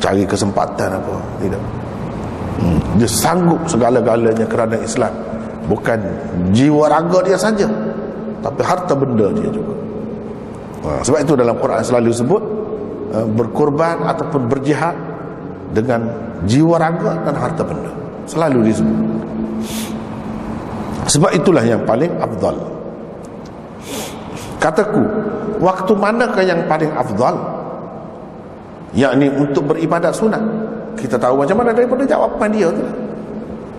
cari 0.00 0.24
kesempatan 0.24 0.96
apa. 0.96 1.14
Tidak. 1.44 1.62
Hmm. 2.52 2.78
dia 3.00 3.08
sanggup 3.08 3.60
segala-galanya 3.68 4.48
kerana 4.48 4.80
Islam. 4.80 5.12
Bukan 5.68 6.00
jiwa 6.56 6.88
raga 6.88 7.20
dia 7.20 7.36
saja 7.36 7.68
tapi 8.40 8.60
harta 8.64 8.96
benda 8.96 9.28
dia 9.36 9.48
juga. 9.52 9.76
Ha, 10.82 11.04
sebab 11.06 11.18
itu 11.22 11.32
dalam 11.38 11.54
Quran 11.60 11.84
selalu 11.84 12.10
sebut 12.10 12.42
uh, 13.12 13.28
berkorban 13.28 14.02
ataupun 14.08 14.48
berjihad 14.48 14.96
dengan 15.70 16.08
jiwa 16.48 16.80
raga 16.80 17.20
dan 17.28 17.34
harta 17.36 17.62
benda. 17.62 17.92
Selalu 18.24 18.72
disebut. 18.72 18.98
Sebab 21.12 21.30
itulah 21.36 21.60
yang 21.66 21.84
paling 21.84 22.10
afdal 22.18 22.71
kataku 24.62 25.02
waktu 25.58 25.92
manakah 25.98 26.46
yang 26.46 26.62
paling 26.70 26.90
afdal? 26.94 27.34
Yakni 28.94 29.26
untuk 29.34 29.66
beribadat 29.66 30.14
sunat. 30.14 30.38
Kita 30.94 31.18
tahu 31.18 31.42
macam 31.42 31.58
mana 31.58 31.74
daripada 31.74 32.06
jawapan 32.06 32.48
dia 32.54 32.68
tu. 32.70 32.84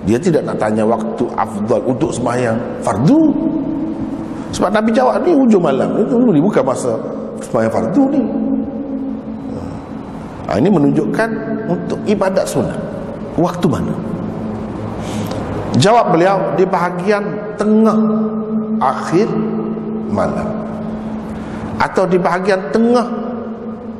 Dia 0.03 0.18
tidak 0.19 0.43
nak 0.43 0.57
tanya 0.60 0.84
waktu 0.84 1.23
afdal 1.39 1.80
untuk 1.88 2.11
sembahyang 2.11 2.57
fardu. 2.84 3.22
Sebab 4.51 4.69
Nabi 4.73 4.89
jawab 4.91 5.23
ni 5.23 5.31
hujung 5.31 5.64
malam. 5.64 5.95
Itu 6.01 6.19
bukan 6.19 6.64
masa 6.65 6.97
sembahyang 7.39 7.72
fardu 7.72 8.03
ni. 8.11 8.22
Ha, 10.49 10.60
ini 10.60 10.68
menunjukkan 10.68 11.30
untuk 11.72 11.97
ibadat 12.10 12.43
sunat. 12.43 12.76
Waktu 13.39 13.65
mana? 13.69 13.93
Jawab 15.77 16.14
beliau 16.14 16.38
di 16.57 16.65
bahagian 16.68 17.23
tengah 17.57 17.97
akhir 18.81 19.26
malam 20.14 20.62
atau 21.84 22.07
di 22.07 22.15
bahagian 22.15 22.72
tengah 22.72 23.03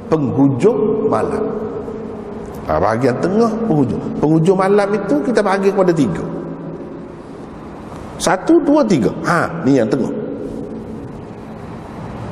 penghujung 0.08 1.12
malam 1.12 1.44
ha, 2.72 2.80
bahagian 2.80 3.20
tengah 3.20 3.52
penghujung 3.68 4.00
penghujung 4.24 4.56
malam 4.56 4.88
itu 4.96 5.16
kita 5.28 5.44
bahagi 5.44 5.68
kepada 5.76 5.92
tiga 5.92 6.24
satu, 8.24 8.56
dua, 8.64 8.88
tiga 8.88 9.12
ha, 9.28 9.52
ni 9.68 9.76
yang 9.76 9.90
tengah 9.92 10.24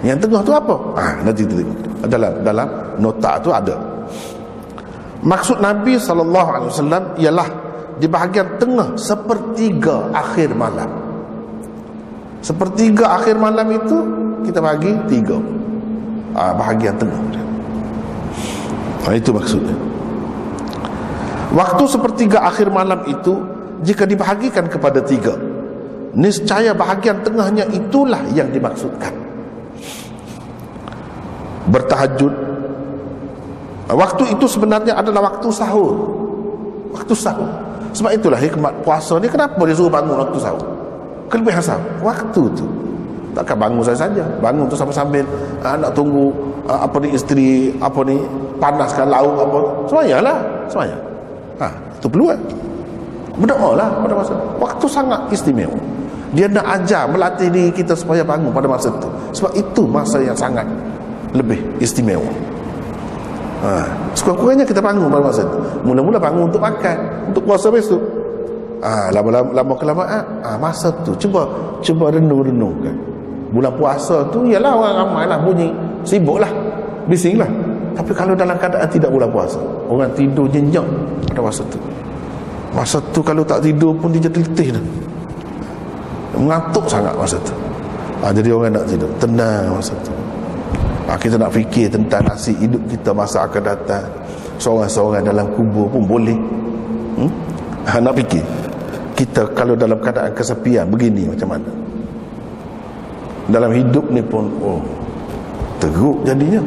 yang 0.01 0.17
tengah 0.17 0.41
tu 0.41 0.53
apa? 0.53 0.75
Ha, 0.97 1.21
nanti 1.21 1.45
tengok. 1.45 2.09
Dalam 2.09 2.33
dalam 2.41 2.67
nota 2.97 3.37
tu 3.37 3.53
ada. 3.53 3.77
Maksud 5.21 5.61
Nabi 5.61 6.01
SAW 6.01 7.21
ialah 7.21 7.47
di 8.01 8.09
bahagian 8.09 8.57
tengah 8.57 8.97
sepertiga 8.97 10.09
akhir 10.09 10.57
malam. 10.57 10.89
Sepertiga 12.41 13.21
akhir 13.21 13.37
malam 13.37 13.69
itu 13.69 13.97
kita 14.43 14.59
bagi 14.59 14.91
tiga. 15.07 15.37
Ah, 16.35 16.55
bahagian 16.55 16.95
tengah. 16.95 17.19
Ah, 19.07 19.13
itu 19.17 19.33
maksudnya. 19.33 19.75
Waktu 21.51 21.83
sepertiga 21.89 22.47
akhir 22.47 22.71
malam 22.71 23.03
itu 23.11 23.43
jika 23.83 24.07
dibahagikan 24.07 24.71
kepada 24.71 25.03
tiga, 25.03 25.35
niscaya 26.15 26.71
bahagian 26.71 27.19
tengahnya 27.25 27.67
itulah 27.75 28.23
yang 28.31 28.47
dimaksudkan. 28.53 29.11
Bertahajud 31.67 32.51
Waktu 33.91 34.23
itu 34.31 34.45
sebenarnya 34.47 34.95
adalah 34.95 35.35
waktu 35.35 35.51
sahur. 35.51 35.93
Waktu 36.95 37.11
sahur. 37.11 37.47
Sebab 37.91 38.11
itulah 38.15 38.39
hikmat 38.39 38.87
puasa 38.87 39.19
ni 39.19 39.27
kenapa 39.27 39.59
dia 39.67 39.75
suruh 39.75 39.91
bangun 39.91 40.15
waktu 40.15 40.39
sahur? 40.39 40.63
Kelebihan 41.27 41.59
sahur. 41.59 41.83
Waktu 41.99 42.41
tu. 42.55 42.65
Takkan 43.31 43.55
bangun 43.55 43.83
saya 43.83 43.97
saja. 44.07 44.23
Bangun 44.43 44.67
tu 44.67 44.75
sambil-sambil 44.75 45.23
uh, 45.63 45.75
nak 45.79 45.91
tunggu 45.95 46.31
uh, 46.67 46.79
apa 46.83 46.99
ni 46.99 47.15
isteri 47.15 47.71
apa 47.79 47.99
ni 48.03 48.19
panaskan 48.59 49.07
lauk 49.07 49.35
apa. 49.39 49.59
Semuanya 49.87 50.17
lah. 50.19 50.37
Semuanya. 50.67 50.97
Ha, 51.61 51.67
itu 51.97 52.07
perlu 52.09 52.25
kan? 52.31 52.39
Berdoa 53.37 53.69
lah 53.77 53.87
pada 54.01 54.13
masa 54.17 54.33
Waktu 54.59 54.85
sangat 54.89 55.21
istimewa. 55.31 55.77
Dia 56.31 56.47
nak 56.47 56.63
ajar 56.79 57.11
melatih 57.11 57.51
diri 57.51 57.71
kita 57.75 57.91
supaya 57.91 58.23
bangun 58.23 58.55
pada 58.55 58.67
masa 58.67 58.87
itu. 58.87 59.09
Sebab 59.35 59.51
itu 59.55 59.83
masa 59.83 60.23
yang 60.23 60.35
sangat 60.35 60.63
lebih 61.35 61.59
istimewa. 61.83 62.27
Ha, 63.61 63.85
sekurang-kurangnya 64.17 64.65
kita 64.65 64.81
bangun 64.81 65.11
pada 65.11 65.23
masa 65.27 65.43
itu. 65.43 65.57
Mula-mula 65.85 66.17
bangun 66.17 66.49
untuk 66.49 66.63
makan, 66.63 66.97
untuk 67.29 67.43
puasa 67.45 67.67
besok. 67.69 68.01
Ah, 68.81 69.05
ha, 69.05 69.13
lama-lama 69.13 69.53
lama 69.53 69.73
kelamaan, 69.77 70.23
ah 70.41 70.55
ha, 70.55 70.57
masa 70.57 70.89
tu 71.05 71.13
cuba 71.13 71.45
cuba 71.85 72.09
renung-renungkan. 72.09 73.10
Bulan 73.51 73.71
puasa 73.75 74.23
tu 74.31 74.47
ialah 74.47 74.71
orang 74.71 74.95
ramai 75.05 75.23
lah 75.27 75.39
bunyi, 75.39 75.69
sibuklah, 76.07 76.49
bisinglah. 77.07 77.47
Tapi 77.91 78.11
kalau 78.15 78.31
dalam 78.31 78.55
keadaan 78.55 78.87
tidak 78.87 79.11
bulan 79.11 79.27
puasa, 79.27 79.59
orang 79.91 80.07
tidur 80.15 80.47
jenjang 80.47 80.87
pada 81.27 81.43
masa 81.43 81.61
tu. 81.67 81.79
Masa 82.71 82.97
tu 83.11 83.19
kalau 83.19 83.43
tak 83.43 83.59
tidur 83.59 83.91
pun 83.91 84.15
dia 84.15 84.31
jadi 84.31 84.39
letih 84.39 84.67
dah. 84.71 84.85
Mengantuk 86.39 86.87
sangat 86.87 87.11
masa 87.19 87.35
tu. 87.43 87.51
Ha, 88.23 88.31
jadi 88.31 88.55
orang 88.55 88.71
nak 88.71 88.87
tidur, 88.87 89.11
tenang 89.19 89.75
masa 89.75 89.91
tu 90.07 90.13
ha, 91.11 91.19
kita 91.19 91.35
nak 91.35 91.51
fikir 91.51 91.91
tentang 91.91 92.23
nasib 92.23 92.55
hidup 92.55 92.79
kita 92.87 93.11
masa 93.11 93.43
akan 93.43 93.61
datang 93.67 94.07
seorang-seorang 94.55 95.27
dalam 95.27 95.51
kubur 95.51 95.91
pun 95.91 96.07
boleh 96.07 96.39
hmm? 97.19 97.31
ha, 97.83 97.99
nak 97.99 98.15
fikir 98.15 98.43
kita 99.19 99.51
kalau 99.51 99.75
dalam 99.75 99.99
keadaan 99.99 100.31
kesepian 100.31 100.87
begini 100.87 101.27
macam 101.27 101.59
mana 101.59 101.69
dalam 103.51 103.71
hidup 103.75 104.07
ni 104.09 104.23
pun 104.23 104.47
oh 104.63 104.81
teruk 105.81 106.23
jadinya. 106.23 106.61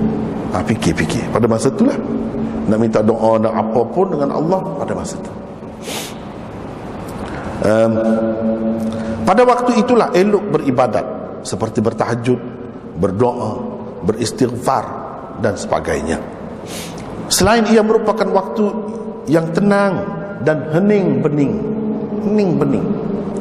Ha, 0.54 0.62
fikir-fikir. 0.62 1.34
Pada 1.34 1.50
masa 1.50 1.70
itulah. 1.70 1.98
Nak 2.64 2.78
minta 2.78 3.02
doa 3.02 3.36
nak 3.36 3.54
apa 3.54 3.80
pun 3.90 4.06
dengan 4.14 4.30
Allah 4.34 4.60
pada 4.78 4.92
masa 4.94 5.14
itu. 5.18 5.32
Um, 7.64 7.92
pada 9.24 9.42
waktu 9.42 9.70
itulah 9.82 10.08
elok 10.14 10.44
beribadat. 10.60 11.06
Seperti 11.44 11.84
bertahajud 11.84 12.40
berdoa 12.98 13.60
beristighfar 14.04 14.84
dan 15.42 15.58
sebagainya. 15.58 16.20
Selain 17.28 17.64
ia 17.68 17.80
merupakan 17.80 18.28
waktu 18.30 18.64
yang 19.28 19.48
tenang 19.56 20.04
dan 20.44 20.68
hening 20.72 21.24
bening 21.24 21.56
ning 22.24 22.56
bening 22.60 22.84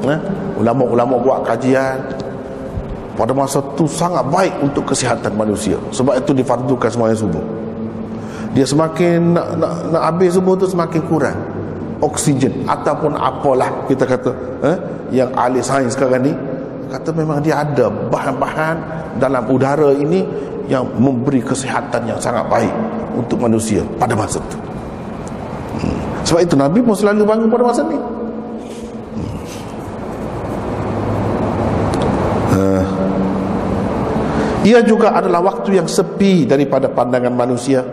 eh? 0.08 0.20
ulama-ulama 0.60 1.20
buat 1.20 1.40
kajian 1.44 2.00
pada 3.14 3.32
masa 3.32 3.62
tu 3.78 3.86
sangat 3.86 4.26
baik 4.30 4.54
untuk 4.62 4.90
kesihatan 4.90 5.34
manusia. 5.38 5.78
Sebab 5.94 6.18
itu 6.18 6.32
difardukan 6.34 6.90
semuanya 6.90 7.18
subuh 7.18 7.64
dia 8.54 8.66
semakin 8.70 9.34
nak, 9.34 9.48
nak, 9.58 9.74
nak 9.90 10.04
habis 10.14 10.38
subuh 10.38 10.54
tu 10.54 10.70
semakin 10.70 11.02
kurang. 11.10 11.38
Oksigen 12.04 12.68
ataupun 12.68 13.16
apalah 13.16 13.88
kita 13.88 14.04
kata 14.04 14.32
eh, 14.60 14.78
yang 15.16 15.32
ahli 15.40 15.64
sains 15.64 15.96
sekarang 15.96 16.20
ni 16.20 16.36
kata 16.92 17.16
memang 17.16 17.40
dia 17.40 17.64
ada 17.64 17.88
bahan-bahan 17.88 18.76
dalam 19.24 19.48
udara 19.48 19.96
ini 19.96 20.28
yang 20.68 20.84
memberi 21.00 21.40
kesihatan 21.40 22.04
yang 22.04 22.20
sangat 22.20 22.44
baik 22.52 22.76
untuk 23.16 23.40
manusia 23.40 23.88
pada 23.96 24.20
masa 24.20 24.44
itu 24.44 24.58
hmm. 25.80 26.28
sebab 26.28 26.42
itu 26.44 26.56
Nabi 26.60 26.84
pun 26.84 26.92
selalu 26.92 27.24
bangun 27.24 27.48
pada 27.48 27.64
masa 27.72 27.88
ini 27.88 27.96
hmm. 27.96 29.32
uh. 32.60 32.84
Ia 34.64 34.80
juga 34.80 35.12
adalah 35.12 35.44
waktu 35.44 35.76
yang 35.76 35.88
sepi 35.88 36.48
daripada 36.48 36.88
pandangan 36.88 37.36
manusia 37.36 37.84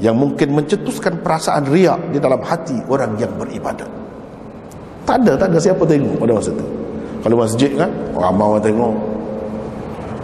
yang 0.00 0.16
mungkin 0.16 0.56
mencetuskan 0.56 1.20
perasaan 1.20 1.68
riak 1.68 2.10
di 2.10 2.18
dalam 2.18 2.40
hati 2.40 2.80
orang 2.88 3.14
yang 3.20 3.30
beribadat. 3.36 3.86
Tak 5.04 5.20
ada, 5.20 5.36
tak 5.36 5.52
ada 5.52 5.58
siapa 5.60 5.84
tengok 5.84 6.16
pada 6.16 6.32
masa 6.32 6.50
itu. 6.50 6.66
Kalau 7.20 7.36
masjid 7.40 7.70
kan, 7.76 7.90
ramai 8.16 8.46
orang 8.56 8.64
tengok. 8.64 8.94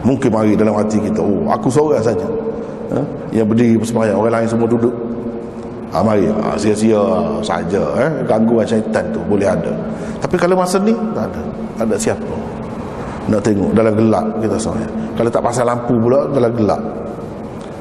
Mungkin 0.01 0.31
mari 0.33 0.53
dalam 0.57 0.73
hati 0.81 0.97
kita, 0.97 1.21
oh 1.21 1.45
aku 1.53 1.69
seorang 1.69 2.01
saja. 2.01 2.25
Ha? 2.97 3.01
Yang 3.37 3.47
berdiri 3.53 3.77
bersemayang, 3.77 4.17
orang 4.17 4.41
lain 4.41 4.49
semua 4.49 4.69
duduk. 4.69 4.95
Ha, 5.93 6.01
mari, 6.01 6.25
ha, 6.33 6.57
sia-sia 6.57 7.03
saja. 7.45 7.83
Eh? 8.01 8.11
Gangguan 8.25 8.65
syaitan 8.65 9.05
tu 9.13 9.21
boleh 9.29 9.45
ada. 9.45 9.73
Tapi 10.25 10.37
kalau 10.41 10.57
masa 10.57 10.81
ni, 10.81 10.97
tak 11.13 11.29
ada. 11.29 11.43
Tak 11.77 11.85
ada 11.85 11.97
siapa. 12.01 12.35
Nak 13.31 13.41
tengok, 13.47 13.71
dalam 13.71 13.95
gelap 13.95 14.27
kita 14.43 14.59
semayang. 14.59 14.95
Kalau 15.15 15.31
tak 15.31 15.43
pasal 15.47 15.65
lampu 15.71 15.95
pula, 15.95 16.27
dalam 16.35 16.51
gelap. 16.59 16.83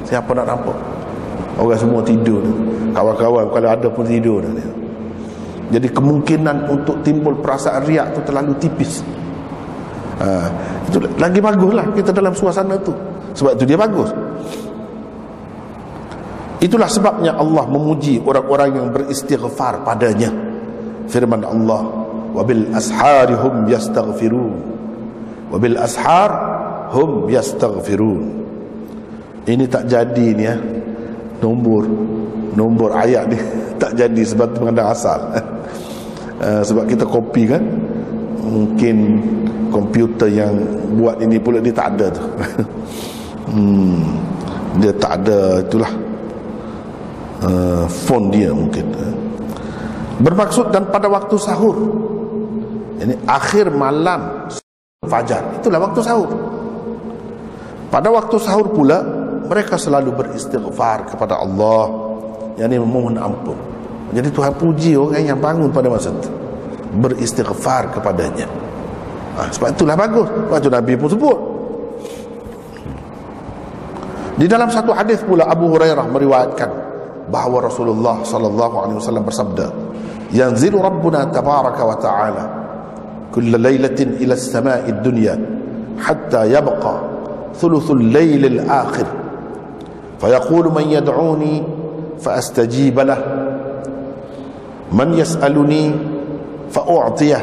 Siapa 0.06 0.30
nak 0.38 0.46
nampak? 0.46 0.78
Orang 1.58 1.80
semua 1.82 2.02
tidur. 2.06 2.46
Kawan-kawan 2.94 3.46
kalau 3.54 3.70
ada 3.70 3.88
pun 3.94 4.06
tidur 4.10 4.42
Jadi 5.70 5.88
kemungkinan 5.94 6.66
untuk 6.70 7.06
timbul 7.06 7.38
perasaan 7.38 7.86
riak 7.86 8.18
tu 8.18 8.22
terlalu 8.26 8.58
tipis. 8.58 9.06
Ha, 10.18 10.50
Itu 10.90 10.98
lagi 11.18 11.38
bagus 11.42 11.72
lah 11.74 11.86
kita 11.94 12.10
dalam 12.14 12.34
suasana 12.34 12.78
tu. 12.82 12.94
Sebab 13.38 13.58
itu 13.58 13.66
dia 13.70 13.78
bagus. 13.78 14.10
Itulah 16.60 16.90
sebabnya 16.90 17.38
Allah 17.38 17.66
memuji 17.70 18.20
orang-orang 18.22 18.70
yang 18.82 18.88
beristighfar 18.90 19.86
padanya. 19.86 20.34
Firman 21.10 21.42
Allah 21.42 21.82
Wabil 22.30 22.70
ashari 22.78 23.34
hum 23.34 23.66
yastaghfirun 23.66 24.79
Wabil 25.50 25.78
ashar 25.78 26.32
hum 26.94 27.30
yastaghfirun. 27.30 28.24
Ini 29.50 29.66
tak 29.66 29.90
jadi 29.90 30.28
ni 30.38 30.44
ya. 30.46 30.56
Nombor 31.42 31.90
nombor 32.54 32.94
ayat 32.94 33.30
ni 33.32 33.40
tak 33.82 33.98
jadi 33.98 34.22
sebab 34.22 34.54
tu 34.54 34.62
mengandang 34.66 34.94
asal. 34.94 35.20
Uh, 36.42 36.62
sebab 36.68 36.86
kita 36.86 37.06
copy 37.06 37.50
kan? 37.50 37.64
Mungkin 38.40 38.96
komputer 39.70 40.30
yang 40.32 40.54
buat 40.98 41.22
ini 41.22 41.38
pula 41.38 41.62
dia 41.62 41.74
tak 41.74 41.98
ada 41.98 42.08
tu. 42.14 42.26
Hmm, 43.50 44.22
dia 44.78 44.94
tak 44.94 45.26
ada 45.26 45.58
itulah. 45.58 45.90
Uh, 47.42 47.90
phone 47.90 48.30
dia 48.30 48.54
mungkin 48.54 48.86
bermaksud 50.20 50.70
dan 50.76 50.88
pada 50.92 51.08
waktu 51.08 51.36
sahur 51.40 51.76
ini 53.00 53.16
akhir 53.24 53.72
malam 53.72 54.52
fajar. 55.10 55.42
Itulah 55.60 55.80
waktu 55.80 56.00
sahur. 56.04 56.30
Pada 57.90 58.12
waktu 58.14 58.36
sahur 58.38 58.68
pula 58.70 59.02
mereka 59.50 59.80
selalu 59.80 60.14
beristighfar 60.14 61.10
kepada 61.10 61.40
Allah. 61.40 62.12
Yang 62.60 62.84
memohon 62.84 63.16
ampun. 63.16 63.56
Jadi 64.12 64.30
Tuhan 64.36 64.52
puji 64.60 65.00
orang 65.00 65.24
yang 65.24 65.40
bangun 65.40 65.72
pada 65.72 65.88
masa 65.88 66.12
itu 66.12 66.28
beristighfar 67.00 67.94
kepadanya. 67.96 68.50
Ha, 69.40 69.48
sebab 69.48 69.72
itulah 69.72 69.96
bagus. 69.96 70.28
Macam 70.52 70.72
Nabi 70.76 70.94
pun 71.00 71.08
sebut. 71.08 71.38
Di 74.36 74.48
dalam 74.48 74.68
satu 74.68 74.92
hadis 74.92 75.24
pula 75.24 75.48
Abu 75.48 75.72
Hurairah 75.72 76.04
meriwayatkan 76.12 76.70
bahawa 77.32 77.72
Rasulullah 77.72 78.24
sallallahu 78.24 78.76
alaihi 78.84 78.98
wasallam 78.98 79.24
bersabda 79.28 79.68
yanzilu 80.32 80.80
rabbuna 80.80 81.28
tabaraka 81.28 81.84
wa 81.84 81.98
ta'ala 82.00 82.44
kull 83.34 83.50
lailatin 83.50 84.18
ila 84.22 84.34
as-sama'i 84.34 84.90
ad-dunya 84.90 85.34
hatta 86.00 86.46
yabqa 86.50 86.94
thuluthul 87.58 88.02
lailil 88.02 88.64
akhir 88.66 89.20
فيقول 90.20 90.66
من 90.76 90.86
يدعوني 90.92 91.64
فأستجيب 92.20 93.00
له 93.00 93.20
من 94.92 95.10
يسألني 95.14 95.84
فأعطيه 96.72 97.42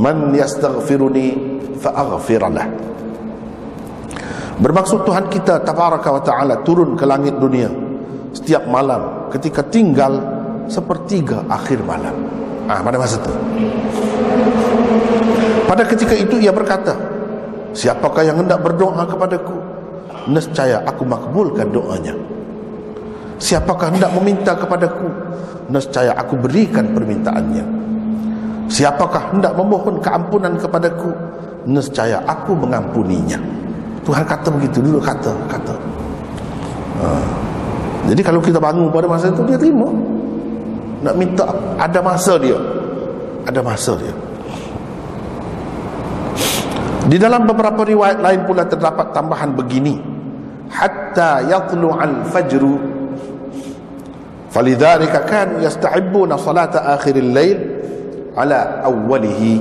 من 0.00 0.16
يستغفرني 0.34 1.28
فأغفر 1.80 2.42
له 2.48 2.66
Bermaksud 4.62 5.02
Tuhan 5.02 5.26
kita 5.26 5.64
Tabaraka 5.66 6.08
wa 6.12 6.22
ta'ala 6.22 6.54
turun 6.62 6.94
ke 6.94 7.02
langit 7.02 7.34
dunia 7.34 7.66
Setiap 8.30 8.68
malam 8.70 9.26
Ketika 9.32 9.64
tinggal 9.66 10.22
Sepertiga 10.70 11.42
akhir 11.50 11.82
malam 11.82 12.14
ah, 12.70 12.78
Pada 12.78 12.94
masa 12.94 13.18
itu 13.18 13.32
Pada 15.72 15.88
ketika 15.88 16.12
itu 16.12 16.36
ia 16.36 16.52
berkata 16.52 16.92
Siapakah 17.72 18.28
yang 18.28 18.44
hendak 18.44 18.60
berdoa 18.60 19.08
kepadaku? 19.08 19.56
Nescaya 20.28 20.84
aku 20.84 21.08
makbulkan 21.08 21.72
doanya. 21.72 22.12
Siapakah 23.40 23.88
hendak 23.88 24.12
meminta 24.12 24.52
kepadaku? 24.52 25.08
Nescaya 25.72 26.12
aku 26.12 26.36
berikan 26.36 26.92
permintaannya. 26.92 27.64
Siapakah 28.68 29.32
hendak 29.32 29.56
memohon 29.56 30.04
keampunan 30.04 30.52
kepadaku? 30.60 31.16
Nescaya 31.64 32.20
aku 32.28 32.52
mengampuninya. 32.52 33.40
Tuhan 34.04 34.28
kata 34.28 34.52
begitu 34.52 34.84
dulu 34.84 35.00
kata 35.00 35.32
kata. 35.48 35.74
Ha. 37.00 37.08
jadi 38.12 38.20
kalau 38.20 38.44
kita 38.44 38.60
bangun 38.60 38.92
pada 38.92 39.08
masa 39.08 39.32
itu 39.32 39.40
dia 39.48 39.56
terima. 39.56 39.88
Nak 41.00 41.14
minta 41.16 41.48
ada 41.80 42.04
masa 42.04 42.36
dia. 42.36 42.60
Ada 43.48 43.64
masa 43.64 43.96
dia 43.96 44.12
di 47.12 47.20
dalam 47.20 47.44
beberapa 47.44 47.84
riwayat 47.84 48.24
lain 48.24 48.48
pula 48.48 48.64
terdapat 48.64 49.12
tambahan 49.12 49.52
begini. 49.52 50.00
Hatta 50.72 51.44
yatlu 51.44 51.92
al 51.92 52.24
fajru 52.24 52.80
falidhalika 54.48 55.20
kanu 55.28 55.60
yastahibbuna 55.60 56.40
salata 56.40 56.88
akhiril 56.96 57.28
lail 57.36 57.58
ala 58.32 58.80
awwalihi. 58.88 59.60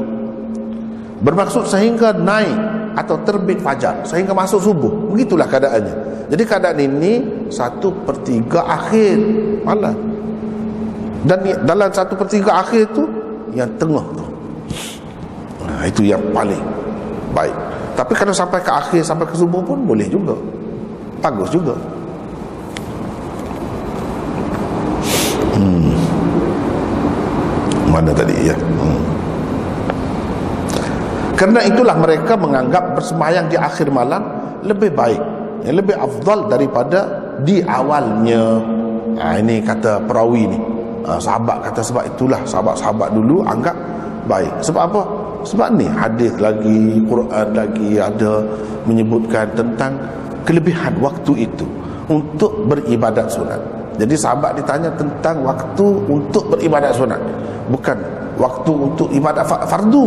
Bermaksud 1.20 1.68
sehingga 1.68 2.16
naik 2.16 2.56
atau 2.96 3.20
terbit 3.28 3.60
fajar 3.60 4.08
sehingga 4.08 4.32
masuk 4.32 4.72
subuh. 4.72 5.12
Begitulah 5.12 5.52
keadaannya. 5.52 5.96
Jadi 6.32 6.44
keadaan 6.48 6.80
ini 6.80 7.14
satu 7.52 7.92
pertiga 8.08 8.64
akhir. 8.64 9.20
Malam 9.68 10.12
dan 11.28 11.44
dalam 11.68 11.92
satu 11.92 12.16
pertiga 12.16 12.64
akhir 12.64 12.96
tu 12.96 13.06
yang 13.52 13.68
tengah 13.76 14.02
tu. 14.16 14.26
Nah, 15.68 15.84
itu 15.84 16.08
yang 16.08 16.24
paling 16.34 16.81
baik. 17.32 17.56
Tapi 17.96 18.14
kalau 18.16 18.34
sampai 18.36 18.60
ke 18.64 18.72
akhir 18.72 19.02
sampai 19.04 19.26
ke 19.28 19.36
subuh 19.36 19.60
pun 19.64 19.84
boleh 19.84 20.08
juga. 20.08 20.36
Bagus 21.22 21.50
juga. 21.52 21.76
Hmm. 25.52 25.94
mana 27.92 28.10
tadi 28.16 28.34
ya? 28.50 28.56
Hmm. 28.56 29.04
kerana 31.36 31.60
itulah 31.66 31.98
mereka 31.98 32.34
menganggap 32.40 32.96
bersemayang 32.98 33.52
di 33.52 33.60
akhir 33.60 33.92
malam 33.92 34.22
lebih 34.64 34.96
baik 34.96 35.22
yang 35.66 35.78
lebih 35.82 35.96
afdal 35.98 36.50
daripada 36.50 37.00
di 37.42 37.62
awalnya. 37.62 38.62
Ha, 39.22 39.38
ini 39.38 39.62
kata 39.62 40.02
perawi 40.06 40.50
ni. 40.50 40.60
Ha, 41.06 41.18
sahabat 41.18 41.70
kata 41.70 41.82
sebab 41.82 42.04
itulah 42.14 42.42
sahabat-sahabat 42.46 43.10
dulu 43.14 43.46
anggap 43.46 43.74
baik. 44.26 44.54
Sebab 44.66 44.82
apa 44.82 45.02
sebab 45.46 45.78
ni 45.78 45.86
hadis 45.90 46.34
lagi 46.38 47.02
Quran 47.06 47.48
lagi 47.54 47.98
ada 47.98 48.42
menyebutkan 48.86 49.46
tentang 49.54 49.98
kelebihan 50.46 50.94
waktu 51.00 51.46
itu 51.46 51.66
untuk 52.10 52.66
beribadat 52.68 53.30
sunat. 53.30 53.60
Jadi 54.00 54.16
sahabat 54.18 54.58
ditanya 54.58 54.90
tentang 54.98 55.44
waktu 55.46 55.86
untuk 56.10 56.48
beribadat 56.52 56.96
sunat. 56.96 57.20
Bukan 57.70 57.98
waktu 58.40 58.72
untuk 58.72 59.08
ibadat 59.14 59.46
fardu. 59.46 60.06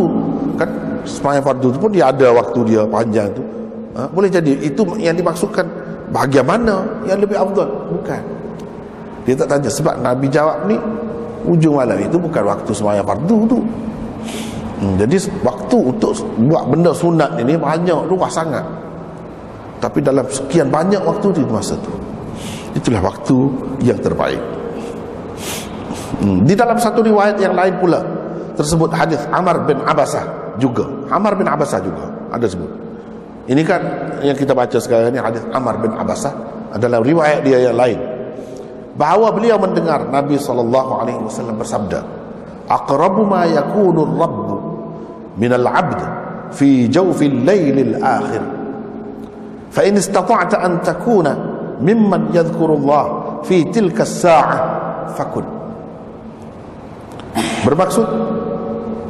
Kan 0.59 0.69
semayang 1.07 1.43
fardu 1.45 1.71
pun 1.79 1.91
dia 1.93 2.11
ada 2.11 2.33
waktu 2.33 2.59
dia 2.67 2.81
panjang 2.83 3.29
tu. 3.31 3.43
Ha? 3.95 4.09
Boleh 4.11 4.27
jadi 4.27 4.51
itu 4.59 4.83
yang 4.99 5.15
dimaksudkan 5.15 5.63
bahagian 6.11 6.43
mana 6.43 6.83
yang 7.07 7.21
lebih 7.21 7.39
afdal? 7.39 7.67
Bukan. 7.93 8.21
Dia 9.25 9.33
tak 9.33 9.57
tanya 9.57 9.69
sebab 9.71 9.95
Nabi 10.03 10.27
jawab 10.29 10.69
ni 10.69 10.77
ujung 11.45 11.77
malam 11.77 11.97
itu 11.97 12.17
bukan 12.17 12.43
waktu 12.45 12.71
semayang 12.75 13.05
fardu 13.05 13.37
tu. 13.47 13.59
Hmm, 14.85 15.01
jadi 15.01 15.17
waktu 15.41 15.77
untuk 15.81 16.13
buat 16.45 16.69
benda 16.69 16.93
sunat 16.93 17.41
ini 17.41 17.57
banyak 17.57 18.05
luas 18.05 18.29
sangat. 18.29 18.61
Tapi 19.81 19.99
dalam 20.05 20.29
sekian 20.29 20.69
banyak 20.69 21.01
waktu 21.01 21.41
di 21.41 21.43
masa 21.49 21.73
itu 21.75 21.93
itulah 22.77 23.01
waktu 23.01 23.37
yang 23.81 23.97
terbaik. 23.97 24.41
Hmm, 26.21 26.45
di 26.45 26.53
dalam 26.53 26.77
satu 26.77 27.01
riwayat 27.01 27.41
yang 27.41 27.57
lain 27.57 27.75
pula 27.81 27.99
tersebut 28.53 28.93
hadis 28.93 29.19
Amr 29.33 29.65
bin 29.65 29.81
Abasah 29.83 30.55
juga. 30.61 30.85
Amr 31.11 31.33
bin 31.35 31.47
Abasah 31.49 31.79
juga 31.81 32.05
ada 32.31 32.45
sebut. 32.45 32.71
Ini 33.45 33.61
kan 33.61 33.81
yang 34.25 34.37
kita 34.37 34.57
baca 34.57 34.77
sekarang 34.79 35.13
ini 35.13 35.19
hadis 35.21 35.43
Amr 35.53 35.81
bin 35.81 35.91
Abasah 35.93 36.33
adalah 36.73 37.01
riwayat 37.03 37.41
dia 37.43 37.71
yang 37.71 37.77
lain. 37.77 37.99
Bahawa 38.95 39.35
beliau 39.35 39.59
mendengar 39.59 40.07
Nabi 40.07 40.39
SAW 40.39 40.71
bersabda 41.59 41.99
aqrabu 42.65 43.27
ma 43.27 43.45
yakunu 43.45 44.17
rabb 44.17 44.44
al-'abd 45.39 45.99
fi 46.55 46.87
jawfi 46.87 47.27
al-layl 47.27 47.77
al-akhir. 47.91 48.43
Fa 49.75 49.81
in 49.83 49.99
istata'ta 49.99 50.63
an 50.63 50.79
takuna 50.79 51.35
mimman 51.83 52.31
yadhkuru 52.31 52.79
Allah 52.79 53.05
fi 53.43 53.67
tilka 53.67 54.07
as-sa'ah 54.07 54.59
fakun. 55.19 55.43
Bermaksud 57.67 58.07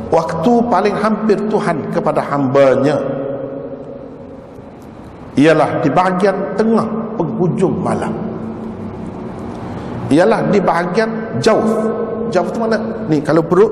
waktu 0.09 0.51
paling 0.71 0.95
hampir 0.97 1.37
Tuhan 1.51 1.93
kepada 1.93 2.25
hambanya 2.33 2.97
ialah 5.35 5.83
di 5.83 5.89
bahagian 5.91 6.57
tengah 6.57 6.87
penghujung 7.19 7.75
malam. 7.77 8.15
Ialah 10.09 10.49
di 10.49 10.57
bahagian 10.63 11.41
jauh. 11.43 11.91
Jauh 12.33 12.49
tu 12.49 12.57
mana? 12.57 12.79
Ni 13.05 13.21
kalau 13.21 13.45
perut 13.45 13.69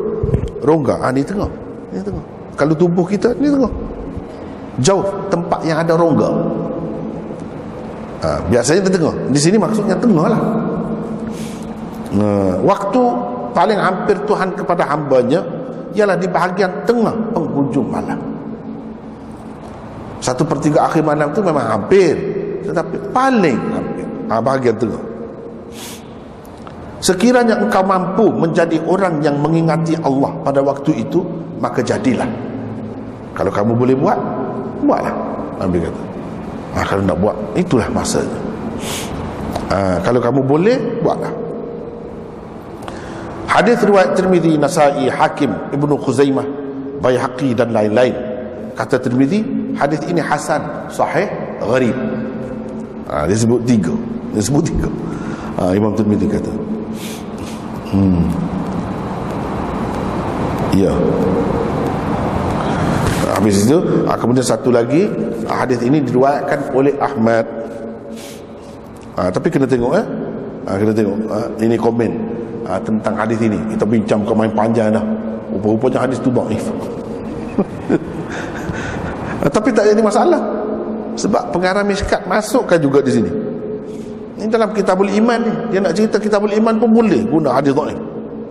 rongga. 0.62 1.02
Ha, 1.02 1.14
ni 1.16 1.24
tengah. 1.26 1.50
Ni 1.94 2.02
tengah 2.02 2.33
kalau 2.54 2.74
tubuh 2.78 3.06
kita 3.06 3.34
ni 3.42 3.50
tengah 3.50 3.72
jauh 4.82 5.06
tempat 5.30 5.60
yang 5.66 5.82
ada 5.82 5.94
rongga. 5.94 6.30
Ha, 8.24 8.40
biasanya 8.48 8.88
di 8.88 8.92
tengah 8.96 9.16
di 9.30 9.40
sini 9.40 9.58
maksudnya 9.60 9.96
tengah 10.00 10.26
lah. 10.32 10.42
Ha, 12.18 12.26
waktu 12.64 13.02
paling 13.54 13.80
hampir 13.80 14.16
Tuhan 14.26 14.56
kepada 14.58 14.88
hambanya 14.90 15.44
ialah 15.94 16.18
di 16.18 16.26
bahagian 16.26 16.88
tengah 16.90 17.14
penghujung 17.36 17.86
malam. 17.90 18.18
Satu 20.24 20.48
per 20.48 20.58
tiga 20.64 20.88
akhir 20.88 21.04
malam 21.04 21.36
tu 21.36 21.44
memang 21.44 21.68
hampir. 21.68 22.16
Tetapi 22.64 23.12
paling 23.12 23.60
hampir. 23.76 24.08
Ha, 24.32 24.40
bahagian 24.40 24.80
tengah. 24.80 25.04
Sekiranya 27.04 27.60
engkau 27.60 27.84
mampu 27.84 28.32
menjadi 28.32 28.80
orang 28.88 29.20
yang 29.20 29.36
mengingati 29.36 30.00
Allah 30.00 30.32
pada 30.40 30.64
waktu 30.64 31.04
itu, 31.04 31.20
maka 31.64 31.80
jadilah. 31.80 32.28
Kalau 33.32 33.48
kamu 33.48 33.72
boleh 33.72 33.96
buat, 33.96 34.20
buatlah. 34.84 35.16
Nabi 35.64 35.80
kata. 35.80 36.02
Ha, 36.76 36.78
kalau 36.84 37.04
nak 37.08 37.18
buat, 37.24 37.36
itulah 37.56 37.88
masanya. 37.88 38.40
Ha, 39.72 40.04
kalau 40.04 40.20
kamu 40.20 40.44
boleh, 40.44 40.76
buatlah. 41.00 41.32
Hadis 43.48 43.80
riwayat 43.86 44.18
Tirmizi, 44.18 44.58
Nasai, 44.60 45.08
Hakim, 45.08 45.54
Ibnu 45.72 45.96
Khuzaimah, 46.02 46.46
Bayhaqi 47.00 47.56
dan 47.56 47.72
lain-lain. 47.72 48.14
Kata 48.74 48.98
Tirmizi, 48.98 49.46
hadis 49.78 50.02
ini 50.10 50.20
hasan, 50.20 50.90
sahih, 50.90 51.30
gharib. 51.62 51.96
Ha, 53.08 53.30
dia 53.30 53.38
sebut 53.38 53.62
tiga. 53.64 53.94
Dia 54.34 54.42
sebut 54.42 54.66
tiga. 54.66 54.90
Ha, 55.62 55.78
Imam 55.78 55.94
Tirmizi 55.94 56.26
kata. 56.26 56.50
Hmm. 57.94 58.26
Ya. 60.74 60.94
Habis 63.34 63.66
itu, 63.66 63.78
ah, 64.10 64.18
kemudian 64.18 64.46
satu 64.46 64.74
lagi 64.74 65.06
ah, 65.46 65.66
hadis 65.66 65.82
ini 65.86 66.02
diriwayatkan 66.02 66.74
oleh 66.74 66.94
Ahmad. 66.98 67.46
Ah, 69.14 69.30
tapi 69.30 69.54
kena 69.54 69.70
tengok 69.70 69.94
eh. 69.94 70.06
Ah, 70.66 70.76
kena 70.82 70.94
tengok. 70.94 71.18
Ah, 71.30 71.48
ini 71.62 71.76
komen 71.78 72.12
ah, 72.66 72.82
tentang 72.82 73.14
hadis 73.14 73.38
ini. 73.42 73.58
Kita 73.74 73.86
bincang 73.86 74.26
ke 74.26 74.34
main 74.34 74.52
panjang 74.54 74.90
dah. 74.90 75.06
Rupa-rupanya 75.54 76.10
hadis 76.10 76.18
tu 76.18 76.34
dhaif. 76.34 76.66
ah, 79.46 79.50
tapi 79.54 79.70
tak 79.70 79.94
jadi 79.94 80.02
masalah. 80.02 80.42
Sebab 81.14 81.54
pengarah 81.54 81.86
miskat 81.86 82.26
masukkan 82.26 82.82
juga 82.82 83.06
di 83.06 83.14
sini. 83.14 83.30
Ini 84.42 84.50
dalam 84.50 84.74
kitabul 84.74 85.14
iman 85.14 85.40
ni. 85.46 85.54
Dia 85.70 85.86
nak 85.86 85.94
cerita 85.94 86.18
kitabul 86.18 86.50
iman 86.58 86.82
pun 86.82 86.90
boleh 86.90 87.22
guna 87.30 87.62
hadis 87.62 87.78
dhaif. 87.78 88.00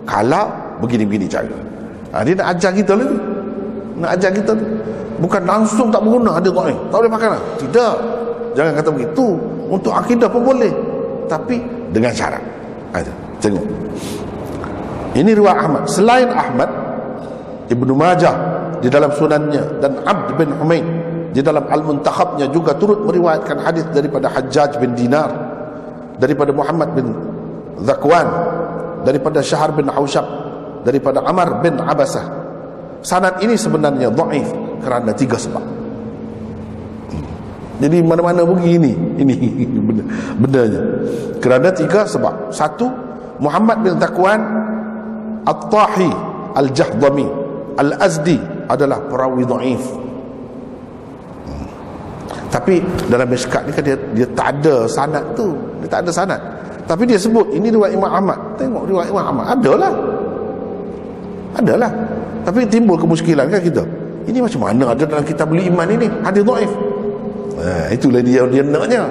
Kalau 0.07 0.47
begini-begini 0.79 1.27
cara. 1.27 1.73
Ha, 2.13 2.21
dia 2.21 2.37
nak 2.37 2.47
ajar 2.53 2.71
kita 2.77 2.93
lagi. 2.93 3.17
Nak 3.97 4.09
ajar 4.13 4.29
kita 4.29 4.51
tu. 4.53 4.65
Bukan 5.17 5.41
langsung 5.49 5.89
tak 5.89 6.05
berguna 6.05 6.37
hadis 6.37 6.53
dhaif. 6.53 6.77
Tak 6.93 6.97
boleh 7.01 7.11
pakai 7.11 7.29
lah. 7.33 7.41
Tidak. 7.57 7.95
Jangan 8.53 8.71
kata 8.77 8.89
begitu. 8.93 9.25
Untuk 9.65 9.91
akidah 9.97 10.29
pun 10.29 10.45
boleh. 10.45 10.69
Tapi 11.25 11.57
dengan 11.89 12.13
syarat. 12.13 12.43
Ha, 12.93 13.01
tengok. 13.41 13.65
Ini 15.17 15.31
riwayat 15.33 15.57
Ahmad. 15.57 15.83
Selain 15.89 16.29
Ahmad, 16.29 16.69
Ibnu 17.69 17.93
Majah 17.97 18.35
di 18.81 18.89
dalam 18.91 19.09
sunannya 19.13 19.79
dan 19.81 19.97
Abd 20.03 20.27
bin 20.37 20.49
Humaid 20.59 20.85
di 21.33 21.41
dalam 21.41 21.65
Al-Muntakhabnya 21.65 22.51
juga 22.51 22.75
turut 22.77 23.01
meriwayatkan 23.09 23.57
hadis 23.63 23.87
daripada 23.89 24.29
Hajjaj 24.29 24.77
bin 24.77 24.93
Dinar 24.93 25.31
daripada 26.19 26.51
Muhammad 26.53 26.93
bin 26.93 27.09
Zakwan 27.81 28.27
daripada 29.07 29.39
Syahar 29.39 29.71
bin 29.73 29.87
Haushab 29.89 30.42
daripada 30.83 31.23
Amar 31.23 31.63
bin 31.63 31.79
Abasah. 31.79 32.43
Sanad 33.03 33.39
ini 33.43 33.59
sebenarnya 33.59 34.07
dhaif 34.11 34.47
kerana 34.83 35.11
tiga 35.11 35.35
sebab. 35.35 35.63
Jadi 37.83 37.99
mana-mana 37.99 38.47
begini 38.47 38.95
ini 39.19 39.33
benda, 39.87 40.03
bendanya. 40.39 40.81
Kerana 41.43 41.67
tiga 41.75 42.07
sebab. 42.07 42.53
Satu 42.55 42.87
Muhammad 43.43 43.83
bin 43.83 43.99
Zakwan 43.99 44.39
At-Tahi 45.43 46.11
Al-Jahdami 46.55 47.27
Al-Azdi 47.75 48.37
adalah 48.69 49.01
perawi 49.09 49.43
dhaif. 49.43 49.83
Tapi 52.53 52.77
dalam 53.09 53.25
miskat 53.25 53.65
ni 53.65 53.73
kan 53.73 53.81
dia, 53.81 53.97
dia 54.13 54.27
tak 54.37 54.61
ada 54.61 54.85
sanad 54.85 55.25
tu. 55.33 55.57
Dia 55.81 55.89
tak 55.89 56.05
ada 56.05 56.11
sanad. 56.13 56.41
Tapi 56.85 57.09
dia 57.09 57.17
sebut 57.17 57.49
ini 57.49 57.73
riwayat 57.73 57.97
Imam 57.97 58.13
Ahmad. 58.13 58.37
Tengok 58.61 58.85
riwayat 58.85 59.09
Imam 59.09 59.25
Ahmad. 59.25 59.45
Adalah 59.57 59.91
adalah. 61.57 61.91
Tapi 62.43 62.67
timbul 62.67 62.99
kemuskilan 62.99 63.47
kan 63.47 63.61
kita. 63.63 63.83
Ini 64.27 64.39
macam 64.39 64.67
mana 64.67 64.95
ada 64.95 65.03
dalam 65.03 65.23
kitab 65.23 65.51
beli 65.51 65.67
iman 65.67 65.87
ini? 65.87 66.07
Hadis 66.23 66.43
dhaif. 66.43 66.71
Nah, 67.59 67.85
itulah 67.91 68.21
dia 68.23 68.43
dia 68.47 68.63
naknya. 68.63 69.03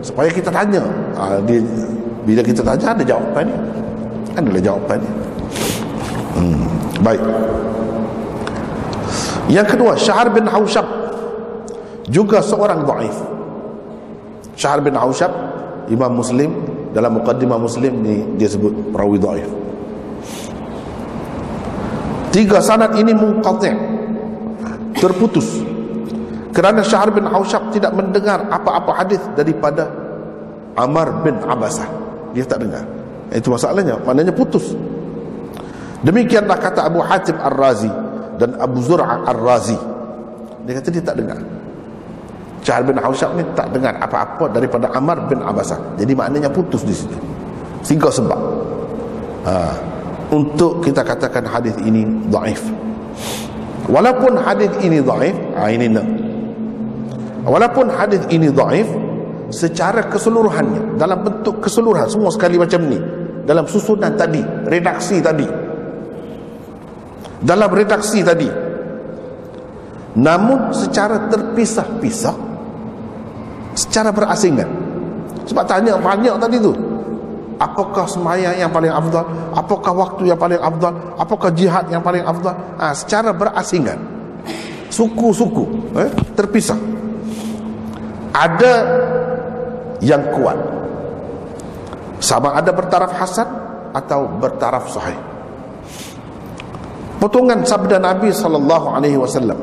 Supaya 0.00 0.28
kita 0.28 0.52
tanya. 0.52 0.84
Ha, 1.16 1.40
dia, 1.44 1.60
bila 2.24 2.40
kita 2.40 2.64
tanya 2.64 2.96
ada 2.96 3.04
jawapan 3.04 3.44
ni 3.48 3.56
adalah 4.34 4.60
jawapan 4.64 4.98
ni 4.98 5.10
hmm, 6.34 6.64
baik. 7.04 7.22
Yang 9.52 9.66
kedua 9.76 9.92
Syahar 9.94 10.28
bin 10.32 10.48
Haushab. 10.48 10.86
Juga 12.08 12.44
seorang 12.44 12.84
dhaif. 12.84 13.16
Syahr 14.56 14.80
bin 14.84 14.96
Aushab 14.96 15.32
Imam 15.88 16.12
Muslim. 16.16 16.52
Dalam 16.94 17.18
mukaddimah 17.18 17.58
Muslim 17.58 18.06
ni 18.06 18.22
dia 18.38 18.46
sebut 18.46 18.70
perawi 18.94 19.18
dhaif 19.18 19.63
tiga 22.34 22.58
sanad 22.58 22.98
ini 22.98 23.14
munqati' 23.14 23.74
terputus 24.98 25.62
kerana 26.50 26.82
Syahr 26.82 27.14
bin 27.14 27.30
Aushab 27.30 27.70
tidak 27.70 27.94
mendengar 27.94 28.42
apa-apa 28.50 29.06
hadis 29.06 29.22
daripada 29.38 29.86
Amar 30.74 31.22
bin 31.22 31.38
Abbasah 31.38 31.86
dia 32.34 32.42
tak 32.42 32.66
dengar 32.66 32.82
itu 33.30 33.46
masalahnya 33.46 33.94
maknanya 34.02 34.34
putus 34.34 34.74
demikianlah 36.02 36.58
kata 36.58 36.90
Abu 36.90 36.98
Hatim 36.98 37.38
Ar-Razi 37.38 37.90
dan 38.42 38.58
Abu 38.58 38.82
Zur'a 38.82 39.22
Ar-Razi 39.30 39.78
dia 40.66 40.74
kata 40.82 40.90
dia 40.90 41.06
tak 41.06 41.22
dengar 41.22 41.38
Syahal 42.64 42.88
bin 42.88 42.96
Hausyab 42.96 43.36
ni 43.36 43.44
tak 43.52 43.68
dengar 43.76 43.92
apa-apa 44.00 44.48
daripada 44.48 44.88
Amar 44.96 45.28
bin 45.28 45.44
Abbasah. 45.44 46.00
Jadi 46.00 46.16
maknanya 46.16 46.48
putus 46.48 46.80
di 46.80 46.96
situ. 46.96 47.12
Tiga 47.84 48.08
sebab. 48.08 48.40
Ha. 49.44 49.52
Untuk 50.34 50.82
kita 50.82 51.06
katakan 51.06 51.46
hadis 51.46 51.78
ini 51.86 52.02
daif. 52.26 52.58
Walaupun 53.86 54.34
hadis 54.42 54.74
ini 54.82 54.98
daif, 54.98 55.36
ha, 55.54 55.70
ini 55.70 55.86
nak. 55.86 56.06
Walaupun 57.46 57.86
hadis 57.94 58.26
ini 58.34 58.50
daif, 58.50 58.90
secara 59.54 60.10
keseluruhannya, 60.10 60.98
dalam 60.98 61.22
bentuk 61.22 61.62
keseluruhan, 61.62 62.10
semua 62.10 62.34
sekali 62.34 62.58
macam 62.58 62.82
ni. 62.82 62.98
Dalam 63.46 63.70
susunan 63.70 64.18
tadi, 64.18 64.42
redaksi 64.66 65.22
tadi. 65.22 65.46
Dalam 67.38 67.70
redaksi 67.70 68.24
tadi. 68.26 68.50
Namun 70.18 70.74
secara 70.74 71.30
terpisah-pisah, 71.30 72.36
secara 73.74 74.14
berasingan 74.14 74.70
sebab 75.44 75.64
tanya 75.66 75.98
banyak 75.98 76.34
tadi 76.38 76.56
tu 76.62 76.72
apakah 77.58 78.06
semayang 78.08 78.56
yang 78.58 78.70
paling 78.70 78.90
afdal? 78.90 79.24
Apakah 79.54 79.92
waktu 79.94 80.30
yang 80.30 80.38
paling 80.38 80.58
afdal? 80.58 80.92
Apakah 81.18 81.50
jihad 81.54 81.86
yang 81.90 82.02
paling 82.02 82.22
afdal? 82.24 82.54
Ha, 82.78 82.94
secara 82.94 83.30
berasingan. 83.30 83.98
Suku-suku 84.90 85.94
eh, 85.98 86.10
terpisah. 86.38 86.78
Ada 88.34 88.74
yang 90.02 90.22
kuat. 90.34 90.58
Sama 92.18 92.56
ada 92.56 92.70
bertaraf 92.70 93.12
hasan 93.14 93.48
atau 93.94 94.26
bertaraf 94.38 94.90
sahih. 94.90 95.18
Potongan 97.22 97.62
sabda 97.64 98.02
Nabi 98.02 98.34
sallallahu 98.34 98.86
alaihi 98.90 99.16
wasallam 99.16 99.56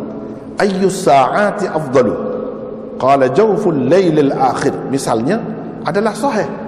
ayyu 0.58 0.88
sa'ati 0.88 1.68
afdalu? 1.68 2.16
Qala 2.98 3.34
jawful 3.34 3.76
lailil 3.76 4.34
akhir. 4.34 4.78
Misalnya 4.94 5.42
adalah 5.84 6.14
sahih 6.14 6.61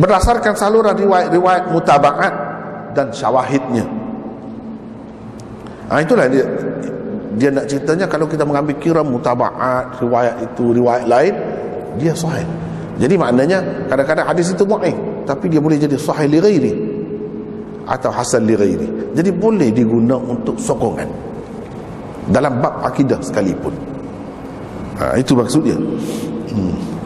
berdasarkan 0.00 0.56
saluran 0.56 0.96
riwayat-riwayat 0.96 1.68
mutabaat 1.68 2.32
dan 2.96 3.12
syawahidnya. 3.12 3.84
Ha, 5.92 6.00
itulah 6.00 6.24
dia 6.30 6.46
dia 7.36 7.50
nak 7.52 7.68
ceritanya 7.70 8.06
kalau 8.10 8.26
kita 8.26 8.42
mengambil 8.42 8.74
kira 8.80 9.02
mutabaat 9.04 10.00
riwayat 10.02 10.40
itu 10.42 10.72
riwayat 10.72 11.04
lain 11.04 11.34
dia 12.00 12.16
sahih. 12.16 12.46
Jadi 12.96 13.14
maknanya 13.16 13.60
kadang-kadang 13.92 14.26
hadis 14.26 14.50
itu 14.50 14.64
dhaif 14.64 14.96
tapi 15.28 15.52
dia 15.52 15.60
boleh 15.60 15.76
jadi 15.76 15.94
sahih 16.00 16.26
li 16.26 16.38
ghairi 16.40 16.72
atau 17.86 18.10
hasan 18.10 18.48
li 18.48 18.54
ghairi 18.56 18.88
jadi 19.14 19.30
boleh 19.34 19.68
diguna 19.70 20.16
untuk 20.16 20.56
sokongan. 20.56 21.10
Dalam 22.30 22.62
bab 22.62 22.86
akidah 22.86 23.18
sekalipun. 23.18 23.74
Ha, 25.02 25.18
itu 25.18 25.32
maksudnya 25.34 25.74
hmm. 25.74 26.99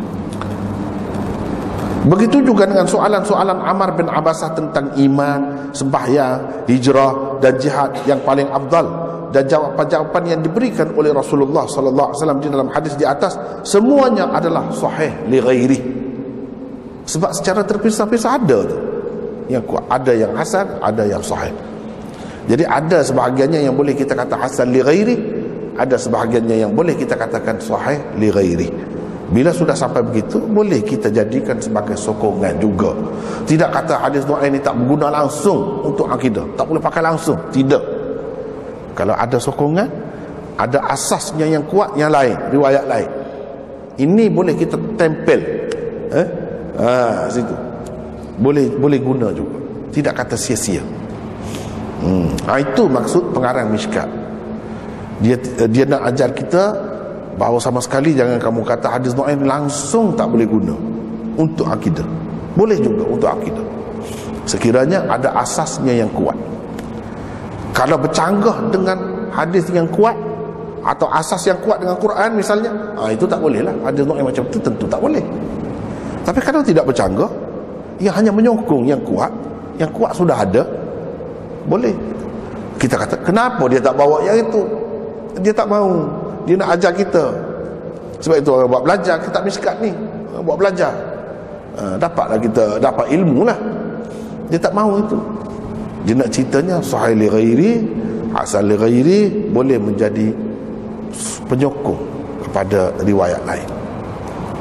Begitu 2.04 2.44
juga 2.44 2.68
dengan 2.68 2.84
soalan-soalan 2.84 3.64
Amar 3.64 3.96
bin 3.96 4.12
Abbasah 4.12 4.52
tentang 4.52 4.92
iman, 4.92 5.72
sembahyang, 5.72 6.68
hijrah 6.68 7.40
dan 7.40 7.56
jihad 7.56 7.96
yang 8.04 8.20
paling 8.20 8.44
afdal 8.52 8.84
dan 9.32 9.48
jawapan-jawapan 9.48 10.36
yang 10.36 10.40
diberikan 10.44 10.92
oleh 10.92 11.16
Rasulullah 11.16 11.64
sallallahu 11.64 12.12
alaihi 12.12 12.20
wasallam 12.20 12.40
di 12.44 12.48
dalam 12.52 12.68
hadis 12.70 12.94
di 12.94 13.08
atas 13.08 13.40
semuanya 13.64 14.28
adalah 14.30 14.68
sahih 14.70 15.10
li 15.32 15.40
ghairi. 15.40 15.80
Sebab 17.08 17.30
secara 17.32 17.64
terpisah-pisah 17.64 18.30
ada 18.36 18.58
tu. 18.68 18.76
Yang 19.48 19.64
kuat 19.68 19.84
ada 19.88 20.12
yang 20.12 20.32
hasan, 20.36 20.76
ada 20.84 21.08
yang 21.08 21.24
sahih. 21.24 21.52
Jadi 22.44 22.68
ada 22.68 23.00
sebahagiannya 23.00 23.64
yang 23.64 23.74
boleh 23.76 23.96
kita 23.96 24.12
kata 24.12 24.36
hasan 24.36 24.76
li 24.76 24.84
ghairi, 24.84 25.16
ada 25.80 25.96
sebahagiannya 25.96 26.68
yang 26.68 26.72
boleh 26.76 26.92
kita 26.92 27.16
katakan 27.16 27.56
sahih 27.64 27.96
li 28.20 28.28
ghairi. 28.28 28.93
Bila 29.32 29.48
sudah 29.56 29.72
sampai 29.72 30.04
begitu 30.04 30.36
Boleh 30.36 30.84
kita 30.84 31.08
jadikan 31.08 31.56
sebagai 31.56 31.96
sokongan 31.96 32.60
juga. 32.60 32.92
Tidak 33.48 33.70
kata 33.72 33.96
hadis 34.04 34.28
doa 34.28 34.44
ini 34.44 34.60
tak 34.60 34.76
berguna 34.76 35.08
langsung 35.08 35.84
Untuk 35.84 36.08
akidah. 36.08 36.44
Tak 36.56 36.64
boleh 36.68 36.82
pakai 36.82 37.00
langsung. 37.00 37.38
Tidak. 37.48 37.82
Kalau 38.92 39.16
ada 39.16 39.40
sokongan 39.40 39.88
Ada 40.60 40.84
asasnya 40.92 41.48
yang 41.48 41.64
kuat 41.64 41.96
yang 41.96 42.12
lain 42.12 42.36
Riwayat 42.52 42.84
lain. 42.84 43.10
Ini 43.94 44.24
boleh 44.28 44.58
kita 44.58 44.74
tempel 44.98 45.40
eh? 46.10 46.26
ha, 46.82 47.30
situ. 47.30 47.54
Boleh 48.42 48.66
boleh 48.74 48.98
guna 48.98 49.30
juga. 49.30 49.62
Tidak 49.94 50.10
kata 50.10 50.34
sia-sia. 50.34 50.82
Hmm. 52.02 52.34
ha, 52.50 52.58
Itu 52.58 52.90
maksud 52.90 53.30
pengarang 53.30 53.70
miskat 53.70 54.10
dia 55.22 55.36
dia 55.70 55.84
nak 55.86 56.10
ajar 56.10 56.34
kita 56.34 56.62
bahawa 57.34 57.58
sama 57.58 57.82
sekali 57.82 58.14
jangan 58.14 58.38
kamu 58.38 58.62
kata 58.62 58.86
hadis 58.86 59.12
dhaif 59.14 59.40
langsung 59.42 60.14
tak 60.14 60.30
boleh 60.30 60.46
guna. 60.46 60.74
Untuk 61.34 61.66
akidah. 61.66 62.06
Boleh 62.54 62.78
juga 62.78 63.02
untuk 63.02 63.26
akidah. 63.26 63.66
Sekiranya 64.46 65.02
ada 65.10 65.34
asasnya 65.42 65.98
yang 65.98 66.10
kuat. 66.14 66.38
Kalau 67.74 67.98
bercanggah 67.98 68.70
dengan 68.70 69.28
hadis 69.34 69.66
yang 69.74 69.90
kuat 69.90 70.14
atau 70.84 71.10
asas 71.10 71.42
yang 71.48 71.58
kuat 71.64 71.82
dengan 71.82 71.96
Quran 71.98 72.38
misalnya 72.38 72.70
ah, 72.94 73.10
itu 73.10 73.26
tak 73.26 73.42
boleh 73.42 73.66
lah. 73.66 73.74
Hadis 73.82 74.06
dhaif 74.06 74.22
macam 74.22 74.44
itu 74.46 74.58
tentu 74.62 74.86
tak 74.86 75.00
boleh. 75.02 75.24
Tapi 76.22 76.38
kalau 76.38 76.62
tidak 76.62 76.86
bercanggah 76.86 77.28
ia 77.98 78.10
hanya 78.14 78.30
menyokong 78.30 78.86
yang 78.86 79.02
kuat 79.02 79.30
yang 79.82 79.90
kuat 79.90 80.14
sudah 80.14 80.38
ada 80.38 80.62
boleh. 81.66 81.94
Kita 82.78 82.94
kata 82.94 83.18
kenapa 83.26 83.66
dia 83.66 83.82
tak 83.82 83.98
bawa 83.98 84.22
yang 84.22 84.38
itu? 84.38 84.62
Dia 85.42 85.50
tak 85.50 85.66
mau 85.66 86.06
dia 86.44 86.54
nak 86.60 86.76
ajar 86.78 86.92
kita. 86.92 87.24
Sebab 88.20 88.36
itu 88.40 88.50
orang 88.52 88.68
buat 88.72 88.82
belajar 88.84 89.16
kita 89.20 89.38
miskat 89.44 89.76
ni. 89.84 89.92
Buat 90.44 90.56
belajar. 90.56 90.92
Uh, 91.74 91.98
dapatlah 91.98 92.38
kita 92.38 92.78
dapat 92.78 93.10
ilmu 93.12 93.44
lah. 93.44 93.58
Dia 94.48 94.60
tak 94.60 94.72
mahu 94.72 95.02
itu. 95.02 95.18
Dia 96.04 96.14
nak 96.16 96.28
ceritanya 96.28 96.76
li 97.16 97.26
ghairi 97.28 97.72
asal 98.36 98.68
ghairi 98.68 99.48
boleh 99.48 99.80
menjadi 99.80 100.28
penyokong 101.48 102.00
kepada 102.48 102.92
riwayat 103.02 103.40
lain. 103.48 103.68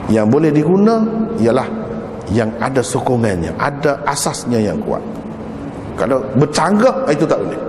Yang 0.08 0.28
boleh 0.28 0.52
diguna 0.52 0.96
ialah 1.40 1.68
yang 2.32 2.48
ada 2.64 2.80
sokongannya 2.80 3.52
ada 3.60 4.00
asasnya 4.08 4.60
yang 4.60 4.80
kuat. 4.84 5.04
Kalau 6.00 6.24
bercanggah 6.40 7.06
itu 7.12 7.28
tak 7.28 7.40
boleh. 7.44 7.60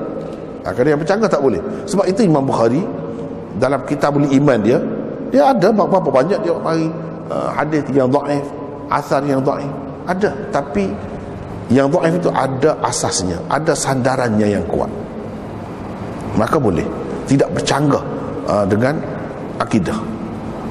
Kalau 0.64 0.88
yang 0.88 1.00
bercanggah 1.02 1.28
tak 1.28 1.42
boleh. 1.42 1.60
Sebab 1.84 2.08
itu 2.08 2.24
Imam 2.24 2.46
Bukhari 2.46 2.80
dalam 3.58 3.82
kitabul 3.86 4.26
iman 4.26 4.58
dia 4.60 4.78
dia 5.30 5.50
ada 5.50 5.70
berapa 5.70 5.98
banyak 5.98 6.38
dia 6.42 6.54
mari 6.58 6.86
uh, 7.30 7.50
hadis 7.54 7.82
yang 7.90 8.10
dhaif 8.10 8.44
asar 8.92 9.24
yang 9.24 9.40
dhaif. 9.40 9.70
Ada 10.04 10.30
tapi 10.52 10.90
yang 11.72 11.88
dhaif 11.88 12.20
itu 12.20 12.30
ada 12.32 12.76
asasnya 12.84 13.40
ada 13.48 13.72
sandarannya 13.72 14.46
yang 14.58 14.64
kuat. 14.68 14.90
Maka 16.36 16.58
boleh. 16.58 16.84
Tidak 17.24 17.48
bercanggah 17.56 18.04
uh, 18.44 18.64
dengan 18.68 19.00
akidah. 19.56 19.96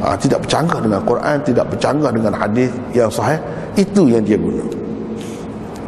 Uh, 0.03 0.13
tidak 0.19 0.43
bercanggah 0.43 0.83
dengan 0.83 1.01
Quran 1.07 1.35
tidak 1.47 1.65
bercanggah 1.71 2.11
dengan 2.11 2.33
hadis 2.35 2.69
yang 2.91 3.09
sahih 3.09 3.39
itu 3.79 4.11
yang 4.11 4.21
dia 4.21 4.37
guna. 4.37 4.63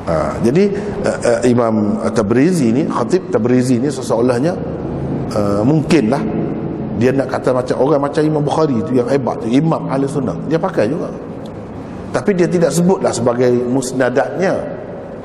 Uh, 0.05 0.33
jadi 0.41 0.63
uh, 1.05 1.19
uh, 1.21 1.39
Imam 1.45 1.97
Tabrizi 2.13 2.69
ni 2.71 2.85
Khatib 2.85 3.29
Tabrizi 3.29 3.81
ni 3.81 3.89
seseolahnya 3.89 4.53
uh, 5.33 5.61
mungkinlah 5.65 6.21
dia 6.95 7.11
nak 7.11 7.27
kata 7.27 7.51
macam 7.51 7.75
orang 7.79 8.01
macam 8.07 8.21
Imam 8.23 8.43
Bukhari 8.43 8.77
tu 8.87 8.95
yang 8.95 9.07
hebat 9.11 9.35
tu 9.43 9.47
Imam 9.51 9.83
Ahli 9.91 10.07
Sunnah 10.07 10.35
dia 10.47 10.55
pakai 10.55 10.87
juga. 10.87 11.11
Tapi 12.15 12.31
dia 12.31 12.47
tidak 12.47 12.71
sebutlah 12.71 13.11
sebagai 13.11 13.51
musnadatnya. 13.67 14.55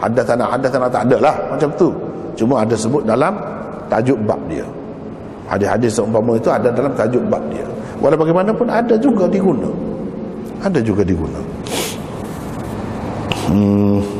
Hadatsana 0.00 0.48
hadatsana 0.48 0.88
tak 0.90 1.06
ada 1.06 1.16
lah 1.30 1.36
macam 1.54 1.70
tu. 1.78 1.94
Cuma 2.34 2.66
ada 2.66 2.74
sebut 2.74 3.06
dalam 3.06 3.36
tajuk 3.86 4.18
bab 4.26 4.40
dia. 4.50 4.66
Hadis-hadis 5.46 5.94
seumpama 5.94 6.34
itu 6.34 6.50
ada 6.50 6.72
dalam 6.74 6.90
tajuk 6.98 7.22
bab 7.30 7.42
dia. 7.52 7.66
Walau 8.02 8.18
bagaimanapun 8.18 8.66
ada 8.66 8.98
juga 8.98 9.30
diguna. 9.30 9.70
Ada 10.64 10.80
juga 10.82 11.06
diguna. 11.06 11.40
Hmm 13.50 14.19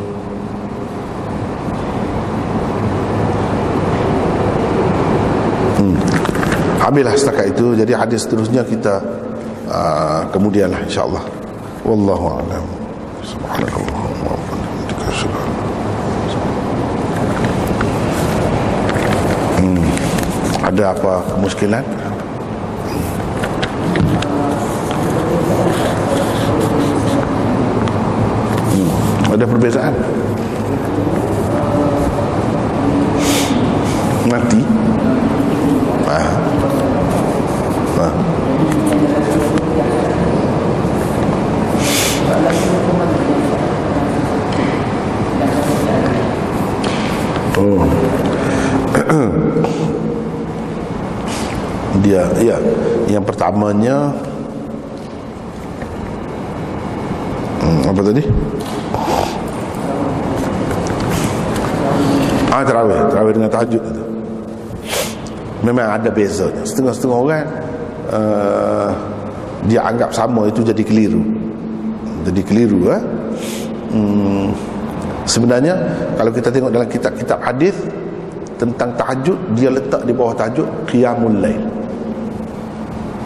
habislah 6.91 7.15
setakat 7.15 7.55
itu. 7.55 7.79
Jadi 7.79 7.95
hadis 7.95 8.27
seterusnya 8.27 8.67
kita 8.67 8.99
uh, 9.71 10.27
kemudianlah 10.35 10.83
insyaallah. 10.83 11.23
Wallahu 11.87 12.27
a'lam. 12.43 12.65
Bihamdika 13.23 13.79
hmm. 19.63 19.87
ada 20.67 20.85
apa 20.91 21.13
kemuskilan? 21.31 21.85
Hmm. 28.75 29.31
ada 29.31 29.45
perbezaan? 29.47 29.95
Mati 34.31 34.80
dia 52.01 52.23
ya 52.41 52.57
yang 53.11 53.25
pertamanya 53.27 54.15
hmm, 57.61 57.81
apa 57.91 58.01
tadi? 58.01 58.23
Ah 62.51 62.63
terawih 62.67 62.99
terawih 63.11 63.33
dengan 63.37 63.51
tahajud 63.51 63.83
itu. 63.83 64.03
Memang 65.61 66.01
ada 66.01 66.09
bezanya. 66.09 66.65
Setengah-setengah 66.65 67.19
orang 67.21 67.47
uh, 68.11 68.91
dia 69.69 69.85
anggap 69.85 70.11
sama 70.17 70.49
itu 70.49 70.65
jadi 70.65 70.83
keliru. 70.83 71.21
Jadi 72.25 72.41
keliru 72.45 72.89
eh? 72.93 73.03
hmm, 73.93 74.47
sebenarnya 75.27 75.75
kalau 76.17 76.31
kita 76.33 76.49
tengok 76.49 76.71
dalam 76.73 76.89
kitab-kitab 76.89 77.39
hadis 77.43 77.77
tentang 78.61 78.93
tahajud 78.93 79.57
dia 79.57 79.73
letak 79.73 80.05
di 80.05 80.13
bawah 80.13 80.37
tahajud 80.37 80.69
qiyamul 80.85 81.41
lail. 81.41 81.65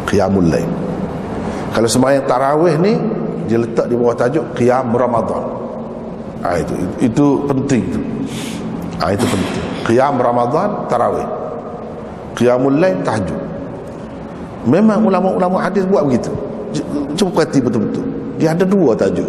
Qiyamul 0.06 0.46
lail. 0.46 0.70
Kalau 1.74 1.90
sembahyang 1.90 2.22
tarawih 2.30 2.78
ni 2.78 2.94
dia 3.50 3.58
letak 3.58 3.90
di 3.90 3.98
bawah 3.98 4.14
tajuk 4.14 4.54
qiyam 4.54 4.94
ramadan. 4.94 5.42
Ha, 6.46 6.62
itu, 6.62 6.74
itu 6.78 6.86
itu 7.10 7.26
penting 7.50 7.82
tu. 7.90 8.00
Ha, 9.02 9.10
itu 9.10 9.26
penting. 9.26 9.64
Qiyam 9.90 10.14
ramadan 10.22 10.86
tarawih. 10.86 11.26
Qiyamul 12.38 12.78
lail 12.78 13.02
tahajud. 13.02 13.40
Memang 14.70 15.02
ulama-ulama 15.02 15.66
hadis 15.66 15.82
buat 15.90 16.06
begitu. 16.06 16.30
Cuba 17.18 17.42
perhati 17.42 17.58
betul-betul. 17.58 18.06
Dia 18.38 18.54
ada 18.54 18.62
dua 18.62 18.94
tajuk 18.94 19.26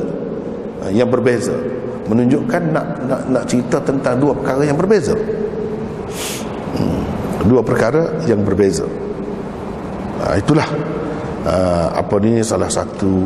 ha, 0.85 0.93
yang 0.93 1.09
berbeza. 1.09 1.57
Menunjukkan 2.05 2.61
nak 2.69 2.85
nak 3.09 3.21
nak 3.25 3.43
cerita 3.49 3.81
tentang 3.81 4.21
dua 4.21 4.37
perkara 4.37 4.69
yang 4.69 4.77
berbeza 4.77 5.17
dua 7.45 7.61
perkara 7.61 8.25
yang 8.25 8.41
berbeza 8.41 8.85
ha, 10.21 10.35
itulah 10.35 10.65
uh, 11.45 11.87
apa 11.93 12.15
ni 12.19 12.41
salah 12.41 12.69
satu 12.69 13.25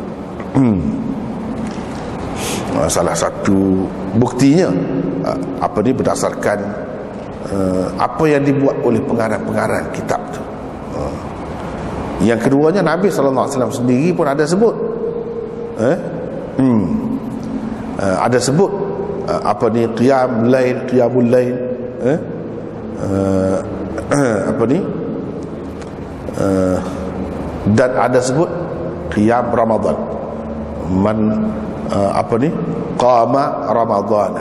uh, 2.76 2.90
salah 2.92 3.16
satu 3.16 3.88
buktinya 4.20 4.68
uh, 5.24 5.38
apa 5.64 5.80
ni 5.82 5.92
berdasarkan 5.96 6.60
uh, 7.50 7.88
apa 7.96 8.24
yang 8.28 8.44
dibuat 8.44 8.76
oleh 8.84 9.00
pengarang-pengarang 9.04 9.96
kitab 9.96 10.20
tu 10.36 10.42
uh. 11.00 11.16
yang 12.20 12.40
keduanya 12.40 12.84
Nabi 12.84 13.08
SAW 13.08 13.48
sendiri 13.72 14.12
pun 14.12 14.28
ada 14.28 14.44
sebut 14.44 14.76
eh? 15.80 15.98
hmm. 16.60 16.84
uh, 17.96 18.18
ada 18.28 18.38
sebut 18.38 18.72
apa 19.30 19.70
ni 19.70 19.86
qiyam 19.94 20.50
lain 20.50 20.90
qiyamul 20.90 21.30
lain 21.30 21.54
eh? 22.02 22.18
uh, 22.98 23.79
apa 24.10 24.64
ni? 24.66 24.80
Uh, 26.40 26.78
dan 27.78 27.92
ada 27.94 28.20
sebut 28.24 28.50
qiyam 29.14 29.54
Ramadan. 29.54 29.98
Man 30.90 31.20
uh, 31.94 32.12
apa 32.18 32.36
ni? 32.42 32.50
Qama 32.98 33.70
Ramadan. 33.70 34.34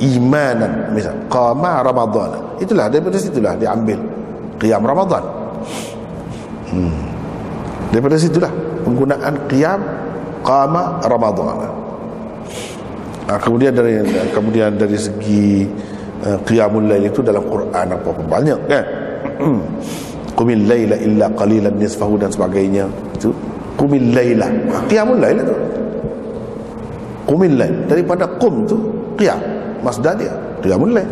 Imanan 0.00 0.92
misal 0.92 1.16
qama 1.28 1.80
Ramadan. 1.84 2.60
Itulah 2.60 2.88
daripada 2.88 3.16
situlah 3.20 3.56
diambil 3.56 4.00
qiyam 4.60 4.84
Ramadan. 4.84 5.24
Hmm. 6.66 6.98
daripada 7.94 8.18
situlah 8.18 8.50
penggunaan 8.82 9.46
qiyam 9.46 9.80
qama 10.42 10.98
Ramadan. 11.04 11.68
Uh, 13.26 13.38
kemudian 13.42 13.72
dari 13.76 14.02
kemudian 14.32 14.74
dari 14.78 14.98
segi 14.98 15.66
uh, 16.24 16.38
qiyamul 16.46 16.86
lail 16.86 17.10
itu 17.10 17.20
dalam 17.20 17.44
Quran 17.44 17.86
apa 17.92 18.10
banyak 18.24 18.60
kan? 18.70 18.84
Qumil 20.36 20.68
laila 20.68 20.96
illa 21.00 21.26
qalilan 21.32 21.74
nisfahu 21.80 22.20
dan 22.20 22.28
sebagainya. 22.28 22.84
Itu 23.16 23.32
qumil 23.80 24.12
laila. 24.12 24.48
Ha, 24.48 24.76
qiyamul 24.84 25.16
lail 25.16 25.36
itu. 25.40 25.56
Qumil 27.24 27.54
lail. 27.56 27.74
Daripada 27.88 28.28
qum 28.36 28.68
tu 28.68 28.76
qiyam. 29.16 29.40
Masdar 29.80 30.12
dia 30.20 30.32
qiyamul 30.60 30.92
lail. 30.92 31.08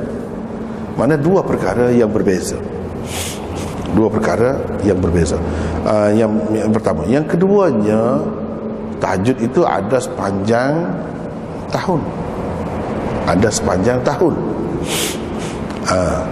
Mana 0.94 1.16
dua 1.16 1.40
perkara 1.40 1.89
yang 1.90 2.12
berbeza. 2.12 2.60
Dua 3.97 4.12
perkara 4.12 4.60
yang 4.85 5.01
berbeza. 5.01 5.40
Uh, 5.89 6.12
yang, 6.12 6.31
yang 6.52 6.70
pertama. 6.70 7.09
Yang 7.09 7.35
keduanya 7.35 8.20
tahajud 9.01 9.40
itu 9.40 9.64
ada 9.64 9.97
sepanjang 9.97 10.85
tahun. 11.72 12.01
Ada 13.24 13.48
sepanjang 13.48 14.05
tahun 14.05 14.36
uh, 15.90 16.23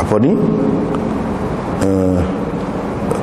apa 0.00 0.14
ni? 0.20 0.32
Uh, 1.80 2.18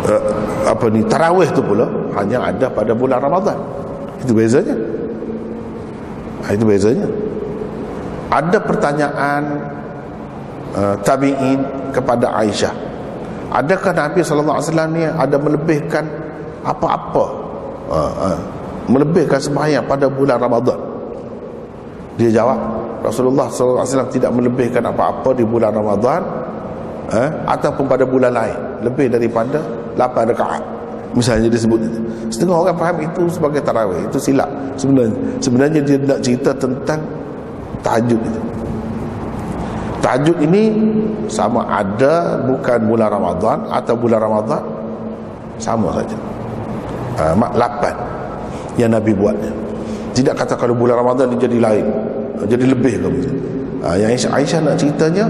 uh, 0.08 0.24
apa 0.68 0.86
ni? 0.88 1.02
Tarawih 1.06 1.50
tu 1.52 1.62
pula 1.64 1.86
hanya 2.16 2.48
ada 2.52 2.68
pada 2.72 2.94
bulan 2.94 3.20
Ramadan. 3.20 3.58
Itu 4.22 4.34
bezanya. 4.34 4.76
Ha, 6.46 6.54
itu 6.54 6.64
bezanya. 6.64 7.08
Ada 8.28 8.58
pertanyaan 8.60 9.42
uh, 10.76 10.96
tabi'in 11.02 11.92
kepada 11.96 12.36
Aisyah. 12.40 12.74
Adakah 13.48 13.96
Nabi 13.96 14.20
SAW 14.24 14.60
ni 14.92 15.08
ada 15.08 15.40
melebihkan 15.40 16.04
apa-apa? 16.68 17.26
Uh, 17.88 18.12
uh, 18.20 18.40
melebihkan 18.92 19.40
sembahyang 19.40 19.88
pada 19.88 20.12
bulan 20.12 20.36
Ramadan? 20.40 20.80
Dia 22.20 22.32
jawab 22.34 22.60
Rasulullah 23.02 23.46
SAW 23.52 24.10
tidak 24.10 24.34
melebihkan 24.34 24.82
apa-apa 24.82 25.34
di 25.38 25.46
bulan 25.46 25.74
Ramadan 25.74 26.22
eh, 27.14 27.30
ataupun 27.46 27.86
pada 27.86 28.04
bulan 28.04 28.34
lain. 28.34 28.58
Lebih 28.84 29.14
daripada 29.14 29.62
8 29.98 30.34
rakaat. 30.34 30.64
Misalnya 31.14 31.50
disebut 31.50 31.80
itu. 31.82 32.00
Setengah 32.30 32.68
orang 32.68 32.78
faham 32.78 32.98
itu 33.02 33.22
sebagai 33.32 33.62
tarawih 33.64 34.06
itu 34.06 34.18
silap. 34.22 34.50
Sebenarnya 34.78 35.16
sebenarnya 35.42 35.82
dia 35.82 35.98
nak 35.98 36.20
cerita 36.22 36.52
tentang 36.54 37.00
tahajud 37.82 38.22
itu. 38.22 38.42
Tahajud 39.98 40.38
ini 40.46 40.64
sama 41.26 41.66
ada 41.66 42.38
bukan 42.46 42.86
bulan 42.86 43.10
Ramadan 43.10 43.58
atau 43.72 43.94
bulan 43.98 44.20
Ramadan 44.22 44.62
sama 45.58 45.90
saja. 45.96 46.18
Uh, 47.18 47.34
mak 47.34 47.52
8 47.58 48.78
yang 48.78 48.94
Nabi 48.94 49.12
buatnya. 49.18 49.50
Tidak 50.14 50.38
kata 50.38 50.54
kalau 50.54 50.78
bulan 50.78 51.02
Ramadan 51.02 51.34
dia 51.34 51.50
jadi 51.50 51.58
lain 51.58 51.86
jadi 52.46 52.66
lebih 52.70 52.94
ke 53.02 53.10
uh, 53.82 53.96
yang 53.98 54.12
Aisyah, 54.14 54.60
nak 54.62 54.76
ceritanya 54.78 55.26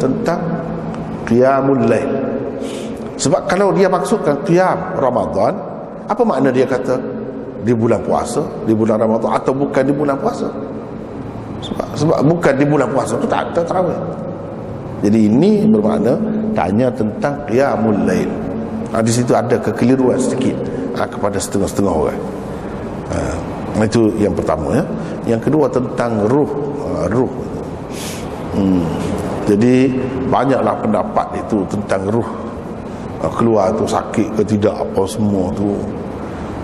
tentang 0.00 0.40
qiyamul 1.28 1.84
lail. 1.84 2.10
Sebab 3.16 3.48
kalau 3.48 3.72
dia 3.72 3.88
maksudkan 3.88 4.40
qiyam 4.44 4.96
Ramadan 4.96 5.56
apa 6.06 6.22
makna 6.22 6.52
dia 6.52 6.68
kata? 6.68 6.96
Di 7.66 7.74
bulan 7.74 7.98
puasa 8.06 8.46
di 8.62 8.70
bulan 8.70 9.02
Ramadan 9.02 9.34
atau 9.34 9.50
bukan 9.50 9.82
di 9.82 9.90
bulan 9.90 10.14
puasa? 10.20 10.46
Sebab, 11.66 11.88
sebab 11.98 12.18
bukan 12.22 12.54
di 12.54 12.66
bulan 12.68 12.88
puasa 12.92 13.18
itu 13.18 13.26
tak 13.26 13.50
ada 13.50 13.60
tarawih. 13.64 13.98
Jadi 15.02 15.18
ini 15.28 15.66
bermakna 15.66 16.14
tanya 16.54 16.88
tentang 16.94 17.36
qiyamul 17.48 18.06
lail. 18.06 18.30
Ha, 18.94 19.02
di 19.02 19.12
situ 19.12 19.34
ada 19.34 19.58
kekeliruan 19.58 20.16
sedikit 20.16 20.56
ha, 20.94 21.04
kepada 21.04 21.36
setengah-setengah 21.42 21.92
orang. 21.92 22.20
Ha, 23.12 23.18
itu 23.84 24.08
yang 24.16 24.32
pertama 24.32 24.72
ya. 24.72 24.84
Yang 25.36 25.50
kedua 25.50 25.66
tentang 25.68 26.24
ruh 26.30 26.48
ha, 26.86 27.04
ruh. 27.12 27.32
Hmm. 28.56 28.84
Jadi 29.46 29.92
banyaklah 30.32 30.74
pendapat 30.80 31.26
itu 31.44 31.60
tentang 31.68 32.08
ruh. 32.08 32.28
Ah, 33.20 33.32
keluar 33.32 33.72
tu 33.76 33.84
sakit 33.84 34.32
ke 34.36 34.42
tidak 34.44 34.72
apa 34.76 35.02
semua 35.04 35.52
tu. 35.52 35.76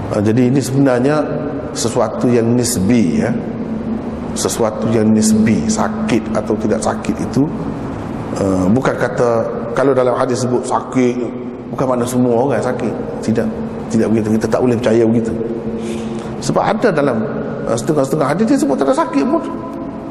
Ah, 0.09 0.21
jadi 0.25 0.49
ini 0.49 0.61
sebenarnya 0.63 1.21
sesuatu 1.77 2.33
yang 2.33 2.57
nisbi 2.57 3.21
ya. 3.21 3.31
Sesuatu 4.33 4.89
yang 4.89 5.13
nisbi 5.13 5.69
sakit 5.69 6.33
atau 6.33 6.57
tidak 6.57 6.81
sakit 6.81 7.17
itu 7.21 7.45
bukan 8.73 8.97
kata 8.97 9.45
kalau 9.77 9.93
dalam 9.93 10.17
hadis 10.17 10.41
sebut 10.41 10.65
sakit 10.65 11.21
bukan 11.69 11.85
makna 11.85 12.09
semua 12.09 12.49
orang 12.49 12.65
sakit. 12.65 12.95
Tidak. 13.21 13.45
Tidak 13.93 14.09
begitu. 14.09 14.41
Kita 14.41 14.49
tak 14.49 14.65
boleh 14.65 14.77
percaya 14.81 15.05
begitu 15.05 15.33
sebab 16.43 16.59
ada 16.59 16.91
dalam 16.91 17.23
uh, 17.71 17.79
setengah-setengah 17.79 18.27
hadis 18.35 18.45
dia 18.51 18.59
sebut 18.59 18.75
tak 18.75 18.91
sakit 18.91 19.23
pun. 19.23 19.43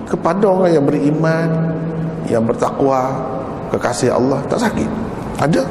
Kepada 0.08 0.44
orang 0.48 0.72
yang 0.76 0.84
beriman 0.88 1.50
yang 2.28 2.44
bertakwa 2.48 3.12
kekasih 3.72 4.16
Allah 4.16 4.40
tak 4.48 4.64
sakit. 4.64 4.90
Ada. 5.40 5.64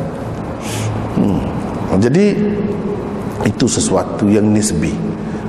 Hmm. 1.17 1.45
jadi 2.01 2.37
itu 3.49 3.65
sesuatu 3.65 4.29
yang 4.29 4.45
nisbi. 4.53 4.93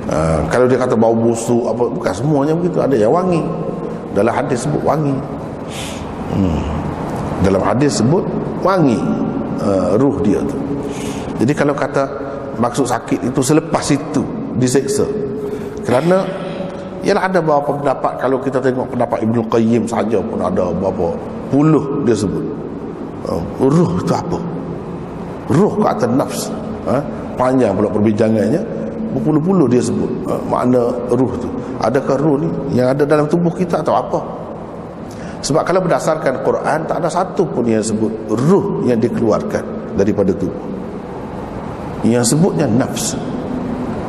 Uh, 0.08 0.44
kalau 0.48 0.64
dia 0.68 0.80
kata 0.80 0.96
bau 0.96 1.12
busuk 1.12 1.68
apa 1.68 1.84
bukan 1.92 2.12
semuanya 2.16 2.56
begitu. 2.56 2.80
Ada 2.80 2.96
yang 2.96 3.12
wangi. 3.12 3.44
Dalam 4.16 4.32
hadis 4.32 4.64
sebut 4.64 4.80
wangi. 4.80 5.16
Hmm. 6.32 6.64
dalam 7.44 7.60
hadis 7.60 8.00
sebut 8.00 8.24
wangi 8.64 8.96
uh, 9.60 10.00
ruh 10.00 10.16
dia 10.24 10.40
tu. 10.48 10.56
Jadi 11.36 11.52
kalau 11.52 11.76
kata 11.76 12.08
maksud 12.56 12.88
sakit 12.88 13.28
itu 13.28 13.40
selepas 13.44 13.84
itu 13.92 14.24
diseksa 14.56 15.06
kerana 15.82 16.24
Ialah 17.02 17.26
ada 17.26 17.38
beberapa 17.42 17.74
pendapat 17.82 18.12
Kalau 18.22 18.38
kita 18.38 18.58
tengok 18.62 18.86
pendapat 18.94 19.18
Ibn 19.26 19.36
Qayyim 19.50 19.82
saja 19.90 20.22
pun 20.22 20.38
ada 20.38 20.70
beberapa 20.70 21.18
puluh 21.50 22.06
dia 22.06 22.14
sebut 22.14 22.44
uh, 23.26 23.42
Ruh 23.58 23.98
itu 23.98 24.14
apa? 24.14 24.38
Ruh 25.50 25.72
ke 25.82 25.86
atas 25.90 26.10
nafs 26.14 26.40
ha? 26.86 27.02
Panjang 27.34 27.74
pula 27.74 27.90
perbincangannya 27.90 28.62
Berpuluh-puluh 29.12 29.66
dia 29.68 29.82
sebut 29.82 30.08
uh, 30.30 30.40
Makna 30.46 30.94
ruh 31.10 31.32
tu 31.42 31.50
Adakah 31.82 32.16
ruh 32.22 32.36
ni 32.38 32.48
yang 32.78 32.94
ada 32.94 33.02
dalam 33.02 33.26
tubuh 33.26 33.50
kita 33.50 33.82
atau 33.82 33.98
apa? 33.98 34.20
Sebab 35.42 35.66
kalau 35.66 35.82
berdasarkan 35.82 36.46
Quran 36.46 36.86
Tak 36.86 37.02
ada 37.02 37.10
satu 37.10 37.42
pun 37.50 37.66
yang 37.66 37.82
sebut 37.82 38.30
Ruh 38.30 38.86
yang 38.86 39.02
dikeluarkan 39.02 39.98
daripada 39.98 40.30
tubuh 40.30 40.70
Yang 42.06 42.38
sebutnya 42.38 42.70
nafs 42.70 43.18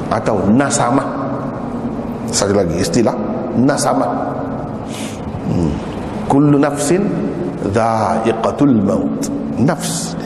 atau 0.10 0.48
nasamah. 0.50 1.08
Satu 2.34 2.56
lagi 2.58 2.82
istilah 2.82 3.14
nasamah. 3.58 4.12
Hmm. 5.44 5.76
kullu 6.32 6.58
nafsin 6.58 7.04
dha'iqatul 7.70 8.74
maut. 8.74 9.22
Nafs 9.60 10.18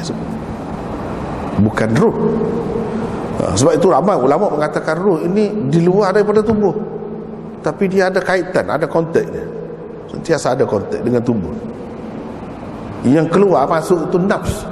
bukan 1.59 1.89
ruh. 1.97 2.15
Ha, 3.37 3.53
sebab 3.53 3.73
itu 3.77 3.87
ramai 3.89 4.17
ulama 4.17 4.49
mengatakan 4.49 4.97
ruh 4.97 5.21
ini 5.25 5.69
di 5.69 5.83
luar 5.83 6.13
daripada 6.13 6.41
tubuh. 6.41 6.73
Tapi 7.61 7.83
dia 7.89 8.07
ada 8.07 8.21
kaitan 8.21 8.69
ada 8.69 8.85
kontak 8.87 9.25
dia. 9.27 9.45
Sentiasa 10.07 10.55
ada 10.55 10.63
kontak 10.63 11.03
dengan 11.03 11.19
tubuh. 11.19 11.51
Yang 13.03 13.27
keluar 13.33 13.67
masuk 13.67 14.09
itu 14.09 14.17
nafs. 14.21 14.63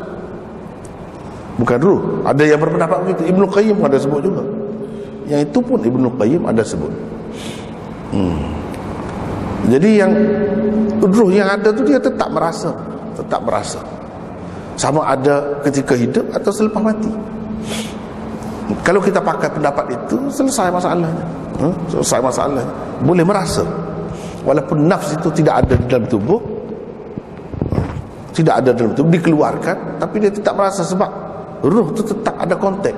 Bukan 1.60 1.80
ruh. 1.82 2.02
Ada 2.26 2.44
yang 2.56 2.60
berpendapat 2.62 2.98
begitu. 3.06 3.22
Ibnu 3.34 3.46
Qayyim 3.50 3.78
ada 3.84 3.98
sebut 4.00 4.22
juga 4.24 4.44
yang 5.26 5.42
itu 5.42 5.60
pun 5.62 5.82
Ibnu 5.82 6.08
Qayyim 6.18 6.44
ada 6.46 6.62
sebut. 6.62 6.94
Hmm. 8.14 8.38
jadi 9.68 10.06
yang 10.06 10.12
ruh 11.02 11.34
yang 11.34 11.52
ada 11.52 11.74
tu 11.74 11.84
dia 11.84 12.00
tetap 12.00 12.30
merasa 12.32 12.72
tetap 13.16 13.42
merasa. 13.42 13.80
Sama 14.76 15.08
ada 15.08 15.64
ketika 15.64 15.96
hidup 15.96 16.28
atau 16.36 16.52
selepas 16.52 16.84
mati. 16.84 17.10
Kalau 18.84 19.00
kita 19.00 19.24
pakai 19.24 19.50
pendapat 19.50 19.96
itu 19.96 20.28
selesai 20.30 20.70
masalahnya. 20.70 21.26
Hmm? 21.56 21.74
selesai 21.88 22.20
masalahnya. 22.20 22.68
Boleh 23.02 23.24
merasa. 23.24 23.64
Walaupun 24.44 24.86
nafs 24.86 25.16
itu 25.16 25.32
tidak 25.32 25.66
ada 25.66 25.74
di 25.74 25.86
dalam 25.90 26.06
tubuh 26.06 26.38
tidak 28.36 28.62
ada 28.62 28.76
dalam 28.76 28.92
tubuh 28.92 29.16
dikeluarkan 29.16 29.98
tapi 29.98 30.20
dia 30.20 30.28
tetap 30.28 30.60
merasa 30.60 30.84
sebab 30.84 31.08
ruh 31.64 31.96
itu 31.96 32.04
tetap 32.04 32.36
ada 32.36 32.54
kontak 32.60 32.92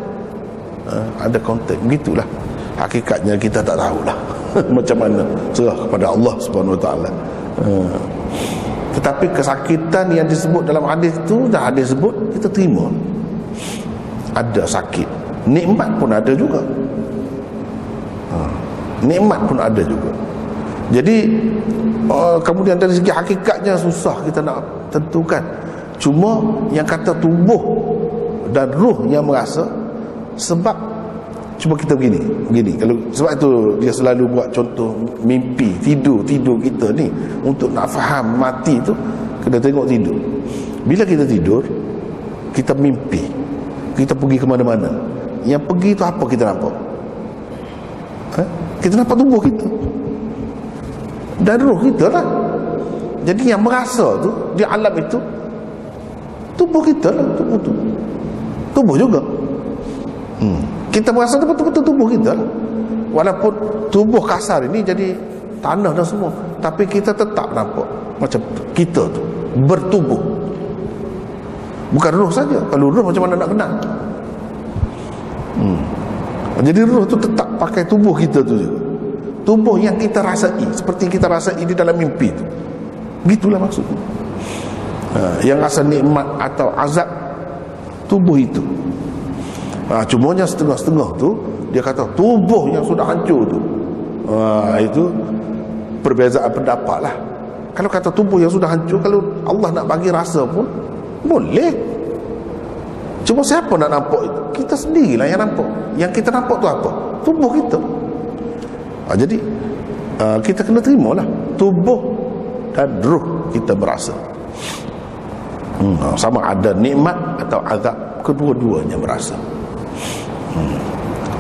ha, 0.88 1.28
ada 1.28 1.38
kontak 1.40 1.78
begitulah. 1.84 2.26
Hakikatnya 2.78 3.34
kita 3.38 3.60
tak 3.66 3.78
tahulah 3.78 4.18
macam 4.78 4.98
mana 5.02 5.22
serah 5.52 5.78
kepada 5.88 6.06
Allah 6.14 6.34
Subhanahu 6.42 6.76
Wa 6.78 6.82
Taala. 6.82 7.12
Ha. 7.58 7.90
tetapi 8.94 9.34
kesakitan 9.34 10.14
yang 10.14 10.30
disebut 10.30 10.62
dalam 10.62 10.86
hadis 10.86 11.18
itu 11.18 11.50
dah 11.50 11.70
hadis 11.70 11.94
sebut 11.94 12.14
kita 12.38 12.50
terima. 12.50 12.90
Ada 14.38 14.66
sakit. 14.66 15.10
Nikmat 15.50 15.90
pun 15.98 16.10
ada 16.14 16.34
juga. 16.38 16.62
Ha. 18.34 18.38
nikmat 19.02 19.42
pun 19.50 19.58
ada 19.58 19.82
juga. 19.82 20.14
Jadi 20.94 21.18
uh, 22.08 22.40
kemudian 22.40 22.80
dari 22.80 22.96
segi 22.96 23.12
hakikatnya 23.12 23.76
susah 23.76 24.24
kita 24.24 24.40
nak 24.40 24.64
tentukan. 24.90 25.44
Cuma 25.98 26.40
yang 26.72 26.86
kata 26.86 27.18
tubuh 27.18 27.62
dan 28.54 28.72
ruh 28.72 29.06
yang 29.10 29.26
merasa 29.26 29.66
sebab 30.38 30.78
cuba 31.58 31.74
kita 31.76 31.98
begini 31.98 32.22
begini. 32.48 32.74
Kalau 32.78 32.96
sebab 33.12 33.32
itu 33.34 33.50
dia 33.82 33.92
selalu 33.92 34.24
buat 34.30 34.48
contoh 34.54 34.94
mimpi 35.26 35.74
tidur 35.82 36.22
tidur 36.24 36.62
kita 36.62 36.94
ni 36.94 37.10
untuk 37.42 37.74
nak 37.74 37.90
faham 37.90 38.38
mati 38.38 38.78
tu 38.86 38.94
kena 39.42 39.58
tengok 39.58 39.90
tidur. 39.90 40.16
Bila 40.86 41.04
kita 41.04 41.26
tidur 41.26 41.66
kita 42.54 42.74
mimpi. 42.74 43.22
Kita 43.98 44.14
pergi 44.14 44.38
ke 44.38 44.46
mana-mana. 44.46 44.94
Yang 45.42 45.66
pergi 45.66 45.90
tu 45.98 46.04
apa 46.06 46.24
kita 46.30 46.44
nampak? 46.54 46.74
Ha? 48.38 48.44
kita 48.82 48.94
nampak 49.02 49.16
tubuh 49.18 49.42
kita. 49.42 49.68
Dan 51.42 51.58
ruh 51.66 51.82
kita 51.82 52.06
lah. 52.10 52.26
Jadi 53.26 53.54
yang 53.54 53.62
merasa 53.62 54.18
tu 54.22 54.30
di 54.54 54.62
alam 54.66 54.94
itu 54.94 55.18
tubuh 56.58 56.82
kita 56.86 57.10
lah 57.10 57.26
tubuh 57.38 57.58
tu. 57.62 57.74
Tubuh 58.74 58.96
juga 58.98 59.22
hmm. 60.42 60.92
kita 60.94 61.10
merasa 61.14 61.38
tu 61.38 61.48
betul-betul 61.48 61.84
tubuh 61.84 62.08
kita 62.10 62.32
lah. 62.34 62.50
Walaupun 63.08 63.54
tubuh 63.90 64.22
kasar 64.22 64.68
ini 64.68 64.84
jadi 64.84 65.16
tanah 65.64 65.96
dan 65.96 66.06
semua 66.06 66.30
tapi 66.62 66.86
kita 66.86 67.16
tetap 67.16 67.50
nampak 67.56 67.88
macam 68.22 68.40
kita 68.74 69.10
tu 69.10 69.22
bertubuh. 69.64 70.22
Bukan 71.88 72.12
ruh 72.20 72.30
saja. 72.30 72.60
Kalau 72.68 72.92
ruh 72.92 73.00
macam 73.00 73.22
mana 73.24 73.34
nak 73.40 73.50
kenal? 73.50 73.72
Hmm. 75.58 75.82
jadi 76.62 76.86
ruh 76.86 77.02
tu 77.10 77.18
tetap 77.18 77.48
pakai 77.58 77.82
tubuh 77.90 78.14
kita 78.14 78.46
tu 78.46 78.54
juga. 78.54 78.80
Tubuh 79.48 79.80
yang 79.80 79.96
kita 79.96 80.20
rasai 80.20 80.52
seperti 80.76 81.08
kita 81.08 81.26
rasai 81.32 81.64
di 81.64 81.72
dalam 81.72 81.96
mimpi 81.96 82.30
itu 82.30 82.44
gitulah 83.28 83.60
maksudnya. 83.60 83.98
Ha, 85.18 85.20
yang 85.42 85.64
rasa 85.64 85.82
nikmat 85.82 86.28
atau 86.38 86.70
azab 86.76 87.08
tubuh 88.12 88.38
itu 88.38 88.62
ha, 89.92 90.04
cumanya 90.04 90.44
setengah-setengah 90.44 91.10
tu 91.16 91.30
dia 91.72 91.84
kata 91.84 92.08
tubuh 92.16 92.72
yang 92.72 92.84
sudah 92.84 93.04
hancur 93.08 93.44
tu. 93.48 93.60
Ha, 94.28 94.80
itu 94.84 95.08
perbezaan 96.04 96.52
pendapat 96.52 97.00
lah. 97.04 97.16
Kalau 97.76 97.90
kata 97.92 98.10
tubuh 98.12 98.42
yang 98.42 98.52
sudah 98.52 98.68
hancur 98.68 98.98
kalau 99.00 99.22
Allah 99.46 99.70
nak 99.82 99.86
bagi 99.88 100.10
rasa 100.10 100.44
pun 100.48 100.66
boleh. 101.24 101.72
Cuma 103.28 103.44
siapa 103.44 103.76
nak 103.76 103.92
nampak 103.92 104.22
itu? 104.24 104.42
Kita 104.64 104.74
sendirilah 104.80 105.28
yang 105.28 105.44
nampak. 105.44 105.68
Yang 106.00 106.12
kita 106.24 106.30
nampak 106.32 106.56
tu 106.64 106.68
apa? 106.68 106.90
Tubuh 107.28 107.52
kita. 107.52 107.80
Ha, 109.08 109.16
jadi 109.16 109.38
uh, 110.20 110.40
kita 110.40 110.64
kena 110.64 110.80
terima 110.80 111.16
lah 111.16 111.28
tubuh 111.56 112.00
dan 112.72 113.00
ruh 113.04 113.52
kita 113.52 113.76
berasa. 113.76 114.16
Hmm, 115.78 116.18
sama 116.18 116.42
ada 116.42 116.74
nikmat 116.74 117.14
atau 117.46 117.62
azab 117.70 117.94
kedua-duanya 118.26 118.98
berasa 118.98 119.38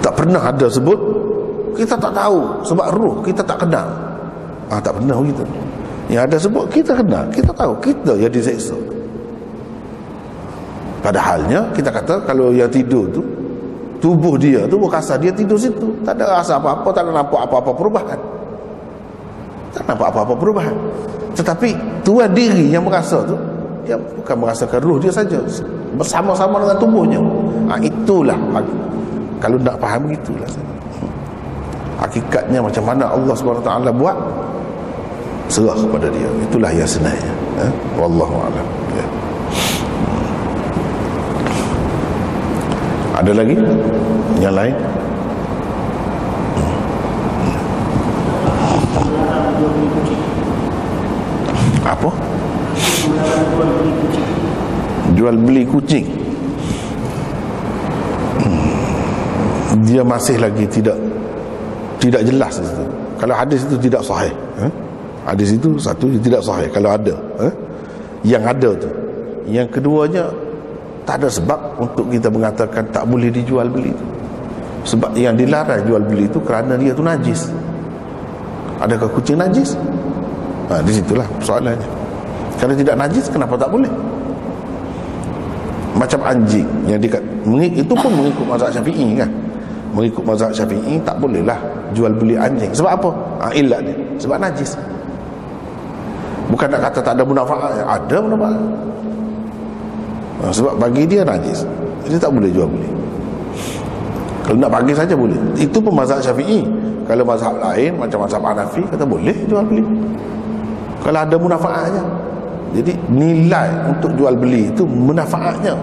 tak 0.02 0.14
pernah 0.14 0.42
ada 0.50 0.68
sebut. 0.70 1.00
Kita 1.78 1.94
tak 1.94 2.10
tahu 2.10 2.66
sebab 2.66 2.90
ruh 2.98 3.22
kita 3.22 3.46
tak 3.46 3.62
kenal. 3.62 3.86
Ah, 4.68 4.82
tak 4.82 4.98
pernah 4.98 5.22
begitu 5.22 5.46
yang 6.08 6.24
ada 6.24 6.38
sebut 6.40 6.66
kita 6.72 6.96
kenal. 6.96 7.28
Kita 7.32 7.52
tahu 7.52 7.74
kita 7.84 8.16
yang 8.16 8.32
diseksa. 8.32 8.76
Padahalnya 11.04 11.72
kita 11.76 11.92
kata 11.92 12.24
kalau 12.24 12.52
yang 12.52 12.68
tidur 12.72 13.08
tu 13.12 13.24
tubuh 14.00 14.36
dia 14.40 14.64
tubuh 14.68 14.88
kasar 14.88 15.20
dia 15.20 15.32
tidur 15.36 15.60
situ. 15.60 15.92
Tak 16.08 16.16
ada 16.20 16.40
rasa 16.40 16.60
apa-apa 16.60 16.90
tak 16.96 17.08
ada 17.08 17.12
nampak 17.24 17.42
apa-apa 17.44 17.72
perubahan. 17.76 18.20
Tak 19.76 19.84
nampak 19.84 20.08
apa-apa 20.16 20.34
perubahan. 20.36 20.76
Tetapi 21.36 22.02
tuan 22.02 22.32
diri 22.32 22.72
yang 22.72 22.88
merasa 22.88 23.22
tu 23.28 23.36
dia 23.84 24.00
bukan 24.00 24.36
merasakan 24.48 24.80
ruh 24.84 24.98
dia 25.00 25.12
saja. 25.12 25.40
Bersama-sama 25.96 26.64
dengan 26.64 26.78
tubuhnya. 26.80 27.20
Ha, 27.68 27.80
itulah 27.84 28.40
kalau 29.38 29.58
nak 29.62 29.78
faham 29.78 30.10
begitulah 30.10 30.50
hakikatnya 32.02 32.60
macam 32.62 32.84
mana 32.86 33.10
Allah 33.10 33.34
SWT 33.34 33.70
buat 33.98 34.18
serah 35.48 35.78
kepada 35.78 36.08
dia 36.12 36.30
itulah 36.44 36.72
yang 36.74 36.90
sebenarnya 36.90 37.34
eh? 37.64 37.72
Wallahu'alam 37.98 38.68
ya. 38.94 39.06
Ada 43.18 43.32
lagi? 43.34 43.58
Yang 44.38 44.54
lain? 44.54 44.76
Apa? 51.88 52.10
Jual 55.18 55.36
beli 55.40 55.66
kucing 55.66 56.27
Dia 59.88 60.04
masih 60.04 60.36
lagi 60.38 60.68
tidak 60.68 61.00
Tidak 61.98 62.22
jelas 62.28 62.60
itu. 62.60 62.84
Kalau 63.18 63.34
hadis 63.34 63.64
itu 63.64 63.76
tidak 63.80 64.04
sahih 64.04 64.36
eh? 64.60 64.72
Hadis 65.24 65.56
itu 65.56 65.80
satu 65.80 66.12
tidak 66.20 66.44
sahih 66.44 66.68
Kalau 66.70 66.92
ada 66.92 67.16
eh? 67.42 67.54
Yang 68.28 68.44
ada 68.52 68.70
tu 68.76 68.90
Yang 69.48 69.68
keduanya 69.80 70.28
tak 71.08 71.24
ada 71.24 71.32
sebab 71.32 71.80
untuk 71.80 72.12
kita 72.12 72.28
mengatakan 72.28 72.84
tak 72.92 73.08
boleh 73.08 73.32
dijual 73.32 73.72
beli 73.72 73.96
itu. 73.96 74.06
Sebab 74.84 75.16
yang 75.16 75.40
dilarang 75.40 75.88
jual 75.88 76.04
beli 76.04 76.28
itu 76.28 76.36
kerana 76.44 76.76
dia 76.76 76.92
tu 76.92 77.00
najis. 77.00 77.48
Adakah 78.84 79.08
kucing 79.16 79.40
najis? 79.40 79.80
Ha, 80.68 80.84
di 80.84 80.92
situlah 80.92 81.24
soalannya. 81.40 81.88
Kalau 82.60 82.76
tidak 82.76 83.00
najis 83.00 83.32
kenapa 83.32 83.56
tak 83.56 83.72
boleh? 83.72 83.88
Macam 85.96 86.20
anjing 86.28 86.68
yang 86.92 87.00
dekat 87.00 87.24
itu 87.72 87.94
pun 87.96 88.12
mengikut 88.12 88.44
mazhab 88.44 88.70
Syafi'i 88.76 89.16
kan. 89.16 89.32
Mengikut 89.98 90.22
mazhab 90.22 90.54
Syafi'i 90.54 91.02
tak 91.02 91.18
bolehlah 91.18 91.58
jual 91.98 92.14
beli 92.14 92.38
anjing. 92.38 92.70
Sebab 92.70 92.92
apa? 93.02 93.10
Ha, 93.42 93.46
ilat 93.58 93.82
dia. 93.82 93.98
Sebab 94.22 94.38
najis. 94.38 94.78
Bukan 96.54 96.70
nak 96.70 96.86
kata 96.86 97.02
tak 97.02 97.14
ada 97.18 97.26
manfaat, 97.26 97.82
ada 97.82 98.18
manfaat 98.22 98.62
ha, 100.38 100.54
sebab 100.54 100.74
bagi 100.78 101.10
dia 101.10 101.26
najis. 101.26 101.66
Dia 102.06 102.22
tak 102.22 102.30
boleh 102.30 102.54
jual 102.54 102.70
beli. 102.70 102.86
Kalau 104.46 104.58
nak 104.62 104.70
bagi 104.70 104.94
saja 104.94 105.18
boleh. 105.18 105.36
Itu 105.58 105.82
pun 105.82 105.98
mazhab 105.98 106.22
syafi'i. 106.22 106.62
Kalau 107.10 107.26
mazhab 107.26 107.58
lain 107.58 107.98
macam 107.98 108.22
mazhab 108.22 108.46
Hanafi 108.46 108.86
kata 108.86 109.02
boleh 109.02 109.34
jual 109.50 109.66
beli. 109.66 109.82
Kalau 111.02 111.20
ada 111.26 111.36
munafaatnya. 111.42 112.04
Jadi 112.78 112.94
nilai 113.10 113.90
untuk 113.90 114.14
jual 114.14 114.38
beli 114.38 114.70
itu 114.70 114.86
munafaatnya. 114.86 115.74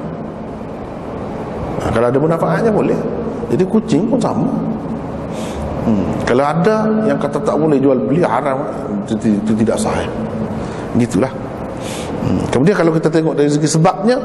Ha, 1.82 1.90
kalau 1.90 2.06
ada 2.06 2.18
munafaatnya 2.22 2.70
boleh 2.70 3.23
jadi 3.54 3.64
kucing 3.70 4.10
pun 4.10 4.18
sama 4.18 4.50
hmm. 5.86 6.26
kalau 6.26 6.42
ada 6.42 6.90
yang 7.06 7.14
kata 7.22 7.38
tak 7.38 7.54
boleh 7.54 7.78
jual 7.78 7.94
beli 7.94 8.26
haram 8.26 8.66
itu, 9.06 9.54
tidak 9.54 9.78
sahih 9.78 10.10
gitulah 10.98 11.30
hmm. 12.26 12.50
kemudian 12.50 12.74
kalau 12.74 12.90
kita 12.90 13.06
tengok 13.06 13.38
dari 13.38 13.46
segi 13.46 13.70
sebabnya 13.70 14.18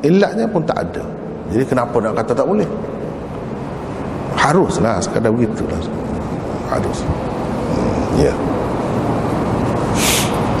ilatnya 0.00 0.48
pun 0.48 0.64
tak 0.64 0.88
ada 0.88 1.04
jadi 1.52 1.68
kenapa 1.68 2.00
nak 2.00 2.16
kata 2.16 2.32
tak 2.32 2.48
boleh 2.48 2.66
haruslah 4.40 4.96
sekadar 5.04 5.28
begitu 5.28 5.68
lah 5.68 5.80
harus 6.72 7.04
hmm. 7.04 8.24
ya 8.24 8.32
yeah. 8.32 8.36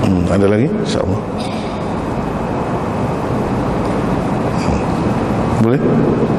hmm. 0.04 0.24
ada 0.28 0.46
lagi 0.52 0.68
insyaAllah 0.68 1.22
boleh 5.66 5.82
ha, 5.82 6.35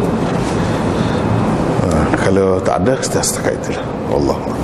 kalau 2.15 2.61
tak 2.63 2.85
ada 2.85 2.95
setakat 3.01 3.59
itulah. 3.59 3.85
Allah 4.13 4.56